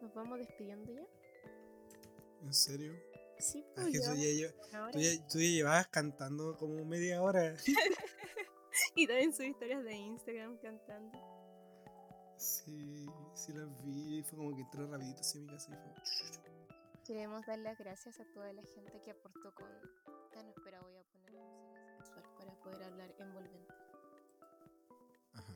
nos 0.00 0.12
vamos 0.14 0.38
despidiendo 0.38 0.92
ya. 0.92 1.06
¿En 2.42 2.52
serio? 2.54 2.94
Sí, 3.38 3.64
pues 3.74 3.86
es 3.88 3.92
que 3.92 3.98
tú 4.00 4.14
ya, 4.16 4.22
lle- 4.28 4.54
una 4.70 4.82
hora. 4.82 4.92
tú 4.92 4.98
ya- 4.98 5.28
tú 5.28 5.38
ya 5.38 5.48
llevabas 5.48 5.86
cantando 5.88 6.56
como 6.56 6.84
media 6.84 7.22
hora. 7.22 7.54
Y 8.94 9.06
también 9.06 9.32
subí 9.34 9.48
historias 9.48 9.84
de 9.84 9.92
Instagram 9.94 10.56
cantando. 10.58 11.18
Sí, 12.36 13.06
sí 13.34 13.52
las 13.52 13.68
vi. 13.84 14.22
Fue 14.22 14.38
como 14.38 14.54
que 14.56 14.62
entró 14.62 14.86
rapidito 14.86 15.20
así 15.20 15.38
a 15.38 15.42
mi 15.42 15.48
casa 15.48 15.70
y 15.70 15.74
fue. 15.74 16.49
Queremos 17.06 17.44
dar 17.46 17.58
las 17.58 17.78
gracias 17.78 18.20
a 18.20 18.24
toda 18.24 18.52
la 18.52 18.62
gente 18.62 19.00
que 19.02 19.10
aportó 19.10 19.54
con. 19.54 19.66
Ya 20.34 20.42
no, 20.42 20.50
espera, 20.50 20.80
voy 20.80 20.96
a 20.96 21.02
poner 21.04 21.32
música 21.32 21.96
sexual 21.96 22.24
para 22.38 22.54
poder 22.60 22.82
hablar 22.84 23.14
envolvente. 23.18 23.74
Ajá. 25.32 25.54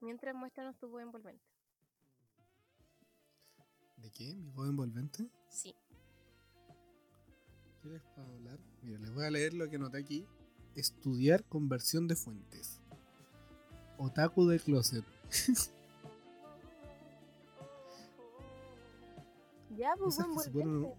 Mientras 0.00 0.34
muéstranos 0.34 0.76
tu 0.78 0.88
voz 0.88 1.02
envolvente. 1.02 1.44
¿De 3.96 4.10
qué? 4.10 4.34
¿Mi 4.34 4.50
voz 4.50 4.68
envolvente? 4.68 5.30
Sí. 5.48 5.74
¿Qué 7.82 7.88
les 7.88 8.02
puedo 8.02 8.26
hablar? 8.26 8.58
Mira, 8.82 8.98
les 8.98 9.12
voy 9.12 9.24
a 9.24 9.30
leer 9.30 9.54
lo 9.54 9.68
que 9.68 9.76
anoté 9.76 9.98
aquí. 9.98 10.26
Estudiar 10.74 11.44
conversión 11.44 12.08
de 12.08 12.16
fuentes. 12.16 12.80
Otaku 13.98 14.46
de 14.46 14.58
closet. 14.60 15.04
Ya, 19.76 19.94
pues 19.98 20.18
ponen- 20.18 20.30
envolvente. 20.30 20.94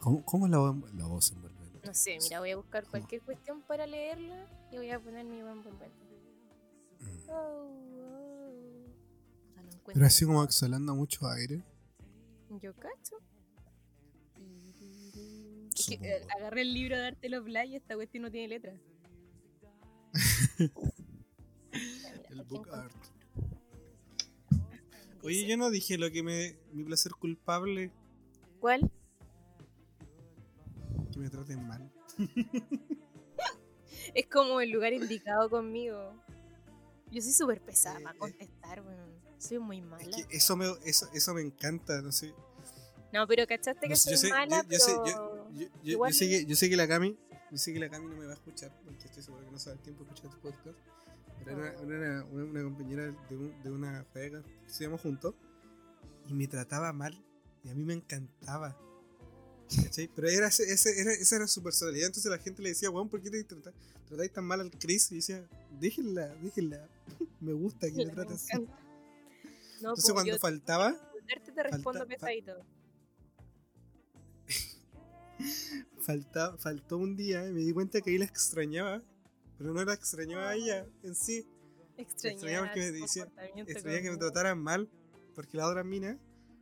¿Cómo, 0.00 0.24
cómo 0.24 0.48
la, 0.48 0.58
voz, 0.58 0.94
la 0.94 1.06
voz 1.06 1.32
envolvente? 1.32 1.80
No 1.86 1.94
sé, 1.94 2.18
mira, 2.22 2.40
voy 2.40 2.50
a 2.50 2.56
buscar 2.56 2.86
cualquier 2.86 3.22
cuestión 3.22 3.62
para 3.62 3.86
leerla 3.86 4.46
y 4.70 4.76
voy 4.76 4.90
a 4.90 5.00
poner 5.00 5.24
mi 5.24 5.42
voz 5.42 5.52
envolvente. 5.52 6.04
Mm. 7.00 7.30
Oh, 7.30 7.34
oh. 7.34 8.52
No 9.56 9.92
Pero 9.92 10.06
así 10.06 10.24
como 10.24 10.42
exhalando 10.44 10.94
mucho 10.94 11.26
aire. 11.28 11.62
Yo 12.60 12.74
cacho. 12.74 13.16
Es 15.76 15.86
que, 15.86 15.94
eh, 15.94 16.26
agarré 16.36 16.62
el 16.62 16.72
libro 16.72 16.96
de 16.96 17.06
arte 17.08 17.28
los 17.28 17.46
y 17.48 17.76
esta 17.76 17.94
cuestión 17.96 18.22
no 18.22 18.30
tiene 18.30 18.48
letra. 18.48 18.72
Ya, 19.62 19.72
mira, 20.58 20.72
El 22.30 22.42
book 22.44 22.68
art. 22.72 22.94
Oye, 25.24 25.46
yo 25.46 25.56
no 25.56 25.70
dije 25.70 25.96
lo 25.98 26.10
que 26.10 26.22
me. 26.22 26.56
Mi 26.72 26.84
placer 26.84 27.12
culpable. 27.12 27.90
¿Cuál? 28.60 28.90
Que 31.12 31.18
me 31.18 31.28
traten 31.30 31.66
mal. 31.66 31.90
Es 34.14 34.26
como 34.26 34.60
el 34.60 34.70
lugar 34.70 34.92
indicado 34.92 35.48
conmigo. 35.50 36.12
Yo 37.10 37.20
soy 37.22 37.32
súper 37.32 37.60
pesada 37.62 37.98
Eh, 37.98 38.02
para 38.02 38.14
eh. 38.14 38.18
contestar, 38.18 38.80
weón. 38.82 39.10
Soy 39.38 39.58
muy 39.58 39.78
Es 39.78 39.84
mala. 39.84 40.04
que 40.16 40.36
eso 40.36 40.56
me, 40.56 40.66
eso, 40.84 41.08
eso 41.14 41.34
me 41.34 41.40
encanta, 41.40 42.00
no 42.02 42.12
sé. 42.12 42.32
No, 43.12 43.26
pero 43.26 43.46
cachaste 43.46 43.80
que 43.80 43.88
No 43.90 43.96
sé, 43.96 44.16
soy 44.16 44.28
sé- 44.28 44.34
mala, 44.34 44.62
yo- 44.62 44.68
pero... 44.68 45.06
Yo, 45.06 45.50
yo- 45.52 45.68
Igual- 45.82 46.12
yo 46.12 46.18
sé 46.18 46.28
que, 46.28 46.44
yo 46.46 46.54
sé 46.54 46.68
que 46.68 46.76
la 46.76 46.86
Cami, 46.86 47.16
yo 47.50 47.56
sé 47.58 47.72
que 47.72 47.80
la 47.80 47.88
Cami 47.88 48.06
no 48.08 48.16
me 48.16 48.26
va 48.26 48.32
a 48.32 48.34
escuchar, 48.34 48.70
porque 48.84 49.06
estoy 49.06 49.22
seguro 49.22 49.44
que 49.44 49.50
no 49.50 49.58
sabe 49.58 49.76
el 49.76 49.82
tiempo 49.82 50.04
de 50.04 50.10
escuchar 50.10 50.30
este 50.30 50.40
podcast. 50.42 50.78
Era, 51.46 51.76
una, 51.82 52.24
una 52.24 52.62
compañera 52.62 53.04
de, 53.28 53.36
un- 53.36 53.62
de 53.62 53.70
una 53.70 54.04
juega 54.12 54.42
que 54.42 54.66
estudiamos 54.66 55.00
juntos 55.00 55.34
y 56.28 56.34
me 56.34 56.46
trataba 56.48 56.92
mal 56.92 57.22
y 57.62 57.68
a 57.70 57.74
mí 57.74 57.84
me 57.84 57.94
encantaba. 57.94 58.78
¿Cachai? 59.82 60.08
Pero 60.14 60.28
era, 60.28 60.48
ese, 60.48 60.64
era, 61.00 61.12
esa 61.12 61.36
era 61.36 61.46
su 61.46 61.62
personalidad, 61.62 62.06
entonces 62.06 62.30
la 62.30 62.38
gente 62.38 62.62
le 62.62 62.68
decía, 62.70 62.90
weón, 62.90 63.08
¿por 63.08 63.20
qué 63.22 63.30
te 63.30 63.42
trata- 63.44 63.72
tratáis 64.06 64.32
tan 64.32 64.44
mal 64.44 64.60
al 64.60 64.70
Chris? 64.70 65.10
Y 65.12 65.16
decía, 65.16 65.46
déjenla, 65.80 66.34
déjenla, 66.42 66.88
me 67.40 67.52
gusta 67.52 67.88
que 67.90 68.04
me 68.04 68.12
trate 68.12 68.34
así. 68.34 68.48
No, 69.82 69.90
Entonces 69.90 70.12
cuando 70.12 70.32
yo 70.32 70.38
faltaba, 70.38 70.90
responderte 70.90 71.52
te 71.52 71.62
respondo 71.62 72.00
falta- 72.00 72.04
fa- 72.04 72.26
pesadito. 72.26 72.52
falta, 76.00 76.56
faltó 76.58 76.98
un 76.98 77.16
día 77.16 77.48
y 77.48 77.52
me 77.52 77.60
di 77.60 77.72
cuenta 77.72 78.00
que 78.00 78.10
ahí 78.10 78.18
la 78.18 78.24
extrañaba. 78.26 79.02
Pero 79.58 79.72
no 79.72 79.84
la 79.84 79.94
extrañaba 79.94 80.50
a 80.50 80.54
ella 80.54 80.86
en 81.02 81.14
sí. 81.14 81.46
Extrañaba 81.96 82.72
que 82.72 82.80
me 82.80 82.92
tu 82.92 83.02
decía- 83.02 83.28
Extrañaba 83.66 84.02
que 84.02 84.10
me 84.10 84.16
trataran 84.16 84.58
mal. 84.58 84.88
Porque 85.34 85.56
las 85.56 85.66
otras 85.68 85.84
minas, 85.84 86.16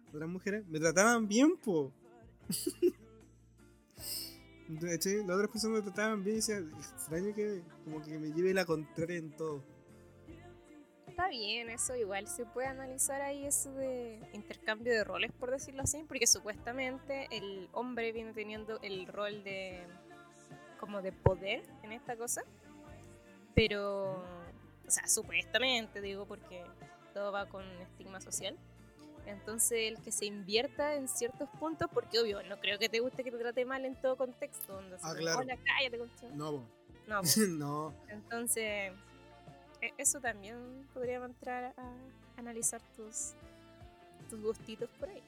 las 0.06 0.14
otras 0.14 0.28
mujeres, 0.30 0.66
me 0.68 0.78
trataban 0.80 1.26
bien, 1.28 1.56
po. 1.58 1.92
De 4.68 4.94
hecho, 4.94 5.10
las 5.10 5.36
otras 5.36 5.50
personas 5.50 5.78
me 5.78 5.82
trataban 5.82 6.24
bien 6.24 6.36
y 6.36 6.38
decía, 6.38 6.58
extraño 6.58 7.34
que 7.34 7.62
como 7.84 8.00
que 8.02 8.18
me 8.18 8.32
lleve 8.32 8.54
la 8.54 8.64
contraria 8.64 9.18
en 9.18 9.30
todo. 9.36 9.62
Está 11.06 11.28
bien, 11.28 11.68
eso 11.68 11.94
igual 11.94 12.26
se 12.26 12.46
puede 12.46 12.68
analizar 12.68 13.20
ahí 13.20 13.44
eso 13.44 13.70
de 13.74 14.18
intercambio 14.32 14.92
de 14.94 15.04
roles, 15.04 15.30
por 15.32 15.50
decirlo 15.50 15.82
así, 15.82 16.02
porque 16.08 16.26
supuestamente 16.26 17.28
el 17.32 17.68
hombre 17.72 18.12
viene 18.12 18.32
teniendo 18.32 18.80
el 18.80 19.06
rol 19.06 19.44
de 19.44 19.86
como 20.80 21.02
de 21.02 21.12
poder 21.12 21.62
en 21.82 21.92
esta 21.92 22.16
cosa, 22.16 22.42
pero, 23.54 24.12
o 24.86 24.90
sea, 24.90 25.06
supuestamente 25.08 26.00
digo 26.00 26.26
porque 26.26 26.64
todo 27.14 27.32
va 27.32 27.46
con 27.46 27.64
estigma 27.82 28.20
social. 28.20 28.56
Entonces 29.26 29.78
el 29.92 30.02
que 30.02 30.10
se 30.10 30.26
invierta 30.26 30.94
en 30.96 31.06
ciertos 31.08 31.48
puntos, 31.60 31.88
porque 31.94 32.18
obvio, 32.18 32.42
no 32.42 32.58
creo 32.58 32.78
que 32.78 32.88
te 32.88 32.98
guste 33.00 33.22
que 33.22 33.30
te 33.30 33.38
trate 33.38 33.64
mal 33.64 33.84
en 33.84 33.94
todo 34.00 34.16
contexto, 34.16 34.72
donde 34.74 34.96
Ah, 35.02 35.12
se 35.12 35.18
claro. 35.18 35.38
hola, 35.40 35.56
cállate, 35.64 35.98
concha". 35.98 36.26
No. 36.34 36.66
No, 37.06 37.20
no. 37.48 37.94
entonces, 38.08 38.92
e- 39.80 39.92
eso 39.98 40.20
también 40.20 40.88
podría 40.94 41.16
entrar 41.24 41.72
a 41.76 41.94
analizar 42.36 42.80
tus, 42.96 43.32
tus 44.30 44.40
gustitos 44.40 44.88
por 44.98 45.08
ahí. 45.08 45.22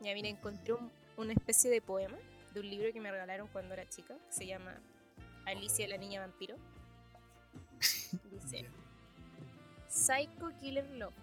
Ya 0.00 0.12
mira, 0.14 0.28
encontré 0.28 0.72
un- 0.74 0.90
una 1.16 1.32
especie 1.32 1.70
de 1.70 1.80
poema 1.80 2.16
de 2.54 2.60
un 2.60 2.68
libro 2.70 2.92
que 2.92 3.00
me 3.00 3.10
regalaron 3.10 3.46
cuando 3.48 3.74
era 3.74 3.88
chica, 3.88 4.14
que 4.14 4.32
se 4.32 4.46
llama 4.46 4.74
Alicia 5.44 5.86
la 5.88 5.96
niña 5.96 6.20
vampiro. 6.20 6.56
Dice. 8.30 8.66
Psycho 9.88 10.50
Killer 10.60 10.88
Love. 10.90 11.14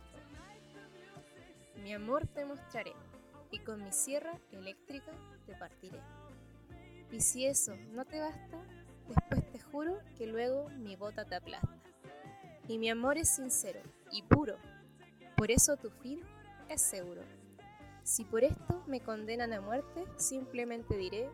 Mi 1.83 1.93
amor 1.93 2.25
te 2.27 2.45
mostraré, 2.45 2.93
y 3.51 3.59
con 3.59 3.83
mi 3.83 3.91
sierra 3.91 4.39
eléctrica 4.51 5.11
te 5.45 5.53
partiré. 5.55 5.99
Y 7.11 7.19
si 7.19 7.45
eso 7.45 7.75
no 7.91 8.05
te 8.05 8.19
basta, 8.19 8.63
después 9.07 9.51
te 9.51 9.59
juro 9.59 9.99
que 10.17 10.25
luego 10.25 10.69
mi 10.69 10.95
bota 10.95 11.25
te 11.25 11.35
aplasta. 11.35 11.77
Y 12.67 12.77
mi 12.77 12.89
amor 12.89 13.17
es 13.17 13.29
sincero 13.29 13.81
y 14.11 14.23
puro, 14.23 14.57
por 15.35 15.51
eso 15.51 15.75
tu 15.75 15.89
fin 15.89 16.21
es 16.69 16.81
seguro. 16.81 17.21
Si 18.03 18.23
por 18.23 18.43
esto 18.43 18.83
me 18.87 19.01
condenan 19.01 19.53
a 19.53 19.61
muerte, 19.61 20.05
simplemente 20.15 20.95
diré, 20.95 21.29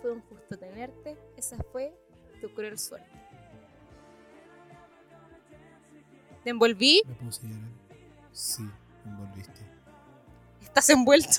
fue 0.00 0.12
un 0.12 0.20
justo 0.22 0.56
tenerte, 0.56 1.18
esa 1.36 1.56
fue 1.72 1.92
tu 2.40 2.54
cruel 2.54 2.78
suerte. 2.78 3.17
¿Te 6.44 6.50
envolví? 6.50 7.02
Me 7.06 7.14
puse 7.14 7.46
a 7.46 7.50
llorar. 7.50 7.70
Sí, 8.32 8.62
me 9.04 9.10
envolviste. 9.10 9.60
Estás 10.62 10.90
envuelto. 10.90 11.38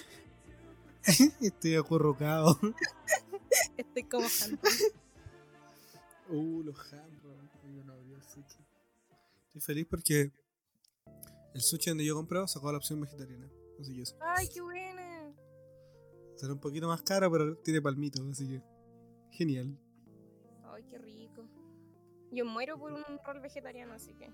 Estoy 1.41 1.75
acurrucado. 1.75 2.59
Estoy 3.77 4.03
como 4.03 4.27
Hanna. 4.27 4.59
Uh, 6.29 6.63
los 6.63 6.77
jambos. 6.77 7.33
Yo 7.75 7.83
no 7.83 7.93
abrí 7.93 8.13
el 8.13 8.21
sushi. 8.21 8.63
Estoy 9.47 9.61
feliz 9.61 9.87
porque 9.89 10.31
el 11.53 11.61
sushi 11.61 11.89
donde 11.89 12.05
yo 12.05 12.15
comprado 12.15 12.47
sacó 12.47 12.71
la 12.71 12.77
opción 12.77 13.01
vegetariana. 13.01 13.49
Así 13.79 13.95
que 13.95 14.01
eso. 14.01 14.15
¡Ay, 14.19 14.47
qué 14.49 14.61
buena! 14.61 15.33
Será 16.35 16.53
un 16.53 16.59
poquito 16.59 16.87
más 16.87 17.01
caro, 17.01 17.31
pero 17.31 17.57
tiene 17.57 17.81
palmito, 17.81 18.21
así 18.29 18.47
que. 18.47 18.61
Genial. 19.31 19.77
¡Ay, 20.65 20.83
qué 20.89 20.97
rico! 20.97 21.45
Yo 22.31 22.45
muero 22.45 22.77
por 22.77 22.91
un 22.91 23.03
rol 23.25 23.39
vegetariano, 23.39 23.93
así 23.93 24.13
que. 24.13 24.29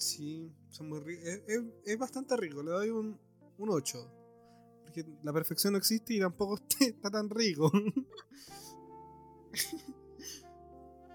Sí, 0.00 0.50
son 0.70 0.88
muy 0.88 0.98
ricos. 1.00 1.26
Es, 1.26 1.42
es- 1.46 1.62
es 1.84 1.98
bastante 1.98 2.34
rico, 2.36 2.62
le 2.62 2.70
doy 2.70 2.88
un, 2.88 3.20
un 3.58 3.68
8. 3.70 3.98
Porque 4.84 5.04
la 5.22 5.32
perfección 5.32 5.74
no 5.74 5.78
existe 5.78 6.14
y 6.14 6.20
tampoco 6.20 6.58
está, 6.80 7.10
tan 7.10 7.28
rico. 7.28 7.70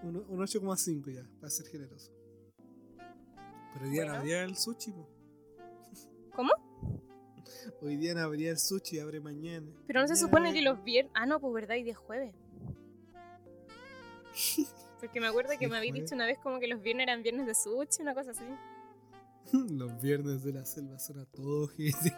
un 0.02 0.16
un 0.16 0.38
8,5 0.38 1.12
ya, 1.12 1.28
para 1.40 1.50
ser 1.50 1.66
generoso. 1.66 2.12
Pero 3.72 3.84
hoy 3.86 3.90
día 3.90 4.04
no 4.06 4.14
habría 4.14 4.44
el 4.44 4.56
sushi, 4.56 4.92
po. 4.92 5.08
¿Cómo? 6.34 6.52
Hoy 7.82 7.96
día 7.96 8.14
no 8.14 8.20
habría 8.20 8.50
el 8.52 8.58
sushi, 8.58 9.00
abre 9.00 9.20
mañana. 9.20 9.66
Pero 9.88 10.00
no 10.00 10.06
se 10.08 10.14
supone 10.16 10.52
que 10.52 10.62
los 10.62 10.82
viernes. 10.84 11.12
Ah, 11.16 11.26
no, 11.26 11.40
pues 11.40 11.52
verdad, 11.52 11.74
y 11.74 11.82
de 11.82 11.94
jueves. 11.94 12.34
Porque 15.00 15.20
me 15.20 15.26
acuerdo 15.26 15.50
que 15.58 15.66
¿De 15.66 15.70
me 15.70 15.76
habéis 15.76 15.92
dicho 15.94 16.14
una 16.14 16.24
vez 16.26 16.38
como 16.38 16.58
que 16.60 16.68
los 16.68 16.80
viernes 16.82 17.04
eran 17.04 17.22
viernes 17.22 17.46
de 17.46 17.54
sushi, 17.54 18.02
una 18.02 18.14
cosa 18.14 18.30
así. 18.30 18.44
Los 19.70 20.00
viernes 20.00 20.42
de 20.44 20.52
la 20.52 20.64
selva 20.64 20.98
son 20.98 21.18
a 21.20 21.26
todo, 21.26 21.68
gente. 21.76 22.14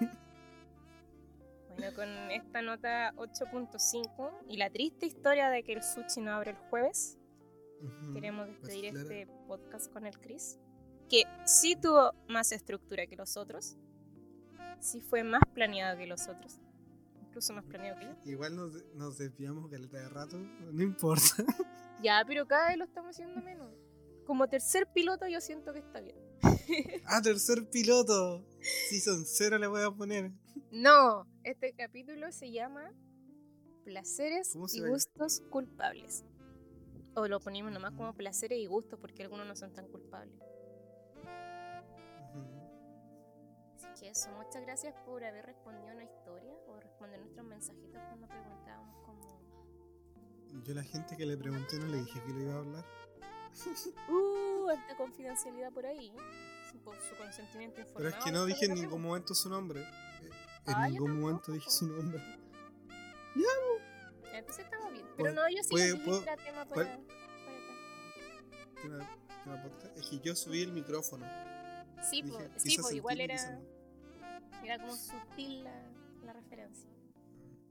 Bueno, 1.77 1.95
con 1.95 2.09
esta 2.31 2.63
nota 2.63 3.13
8.5 3.17 4.33
y 4.49 4.57
la 4.57 4.71
triste 4.71 5.07
historia 5.07 5.49
de 5.51 5.63
que 5.63 5.75
el 5.75 5.83
sushi 5.83 6.21
no 6.21 6.33
abre 6.33 6.51
el 6.53 6.57
jueves, 6.57 7.17
Ujú. 7.81 8.15
queremos 8.15 8.49
Pues, 8.49 8.63
despedir 8.63 8.93
claro. 8.93 9.09
este 9.11 9.27
podcast 9.47 9.93
con 9.93 10.07
el 10.07 10.19
Chris. 10.19 10.59
Que 11.09 11.23
sí 11.45 11.77
tuvo 11.77 12.13
más 12.29 12.53
estructura 12.53 13.07
que 13.07 13.17
los 13.17 13.37
otros. 13.37 13.77
Sí 14.81 15.01
fue 15.01 15.23
más 15.25 15.41
planeado 15.55 15.97
que 15.97 16.07
los 16.07 16.29
otros. 16.29 16.61
Incluso 17.23 17.53
más 17.55 17.65
planeado 17.65 17.99
que 17.99 18.07
yo. 18.07 18.31
Igual 18.33 18.57
nos, 18.57 18.85
nos 18.95 19.17
desviamos 19.19 19.71
caleta 19.71 19.99
de 19.99 20.09
rato, 20.09 20.37
no 20.39 20.83
importa. 20.83 21.23
Ya, 22.01 22.23
pero 22.25 22.47
cada 22.47 22.69
vez 22.69 22.79
lo 22.79 22.85
estamos 22.85 23.11
haciendo 23.11 23.41
menos. 23.43 23.73
Como 24.25 24.47
tercer 24.47 24.87
piloto 24.93 25.27
yo 25.27 25.41
siento 25.41 25.73
que 25.73 25.81
está 25.81 26.01
bien. 26.01 26.15
Ah, 27.07 27.23
tercer 27.23 27.69
piloto. 27.71 28.45
Season 28.89 29.25
0 29.25 29.59
le 29.59 29.67
voy 29.67 29.83
a 29.83 29.91
poner. 29.91 30.31
No, 30.71 31.27
este 31.45 31.73
capítulo 31.73 32.31
se 32.33 32.51
llama 32.51 32.93
Placeres 33.85 34.51
¿Cómo 34.53 34.69
se 34.69 34.79
y 34.79 34.81
gustos 34.83 35.41
culpables. 35.51 36.25
O 37.15 37.27
lo 37.27 37.41
ponemos 37.41 37.73
nomás 37.73 37.93
como 37.93 38.13
placeres 38.15 38.59
y 38.59 38.67
gustos 38.67 38.99
porque 39.01 39.23
algunos 39.23 39.47
no 39.47 39.57
son 39.57 39.73
tan 39.73 39.89
culpables. 39.89 40.39
Así 43.77 43.87
que 43.99 44.11
eso, 44.11 44.31
muchas 44.33 44.63
gracias 44.63 44.95
por 45.07 45.25
haber 45.25 45.47
respondido 45.47 45.89
a 45.89 45.95
una 45.95 46.05
historia 46.05 46.53
o 46.67 46.79
responder 46.79 47.21
nuestros 47.21 47.47
mensajitos 47.47 48.01
cuando 48.09 48.29
preguntábamos 48.29 48.97
como... 49.07 49.41
Yo 50.65 50.75
la 50.75 50.83
gente 50.83 51.17
que 51.17 51.25
le 51.25 51.37
pregunté 51.37 51.79
no 51.79 51.87
le 51.87 51.99
dije 51.99 52.23
que 52.23 52.33
lo 52.33 52.41
iba 52.43 52.55
a 52.55 52.59
hablar. 52.59 52.85
Uh, 54.09 54.69
alta 54.71 54.97
confidencialidad 54.97 55.73
por 55.73 55.87
ahí. 55.87 56.13
Por 56.85 56.97
su 57.01 57.15
consentimiento 57.17 57.81
informado. 57.81 58.05
Pero 58.11 58.19
es 58.19 58.25
que 58.25 58.33
no 58.33 58.45
dije 58.47 58.67
en 58.67 58.75
ningún 58.75 59.03
momento 59.03 59.35
su 59.35 59.49
nombre. 59.49 59.81
Eh, 59.83 60.31
En 60.67 60.75
Ah, 60.75 60.89
ningún 60.89 61.21
momento 61.21 61.53
dije 61.53 61.71
su 61.71 61.87
nombre. 61.87 62.19
hacemos. 62.21 62.45
Entonces 64.33 64.65
estamos 64.65 64.93
bien. 64.93 65.07
Pero 65.17 65.17
Puede- 65.17 65.35
no, 65.35 65.49
yo 65.49 65.63
sí 65.63 65.75
que 65.75 65.95
tema 66.45 66.65
para, 66.65 66.67
para 66.69 66.83
acá. 66.95 67.01
Tema- 68.83 69.09
tema 69.45 69.63
podcast. 69.63 69.97
Es 69.99 70.07
que 70.09 70.19
yo 70.21 70.37
subí 70.37 70.63
el 70.63 70.73
micrófono. 70.73 71.27
Sí, 72.09 72.23
Dije, 72.23 72.37
pues, 72.51 72.63
sí, 72.63 72.77
pues, 72.79 72.93
igual 72.95 73.21
era, 73.21 73.35
no. 73.53 73.61
era 74.65 74.79
como 74.79 74.95
sutil 74.95 75.65
la, 75.65 75.83
la 76.25 76.33
referencia. 76.35 76.89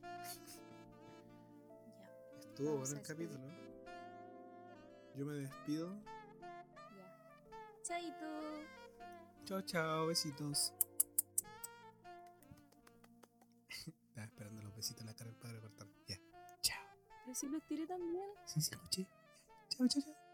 Ya, 2.00 2.40
Estuvo 2.50 2.78
bueno 2.78 2.96
el 2.96 3.02
capítulo. 3.04 3.67
Yo 5.18 5.26
me 5.26 5.34
despido. 5.34 5.96
ya. 6.96 7.82
Chaito. 7.82 8.26
Chao, 9.46 9.62
chao, 9.62 10.06
besitos. 10.08 10.74
Estaba 14.10 14.26
esperando 14.28 14.62
los 14.62 14.76
besitos 14.76 15.02
en 15.02 15.08
la 15.08 15.16
cara 15.16 15.32
del 15.32 15.40
padre 15.40 15.60
cortar. 15.60 15.88
Ya. 16.06 16.18
Chao. 16.62 16.86
Pero 17.24 17.34
si 17.36 17.50
lo 17.50 17.60
tiré 17.62 17.88
también. 17.88 18.30
Sí, 18.46 18.62
sí, 18.62 18.70
escuché. 18.72 19.08
Chao, 19.70 19.88
chao, 19.88 20.04
chao. 20.04 20.27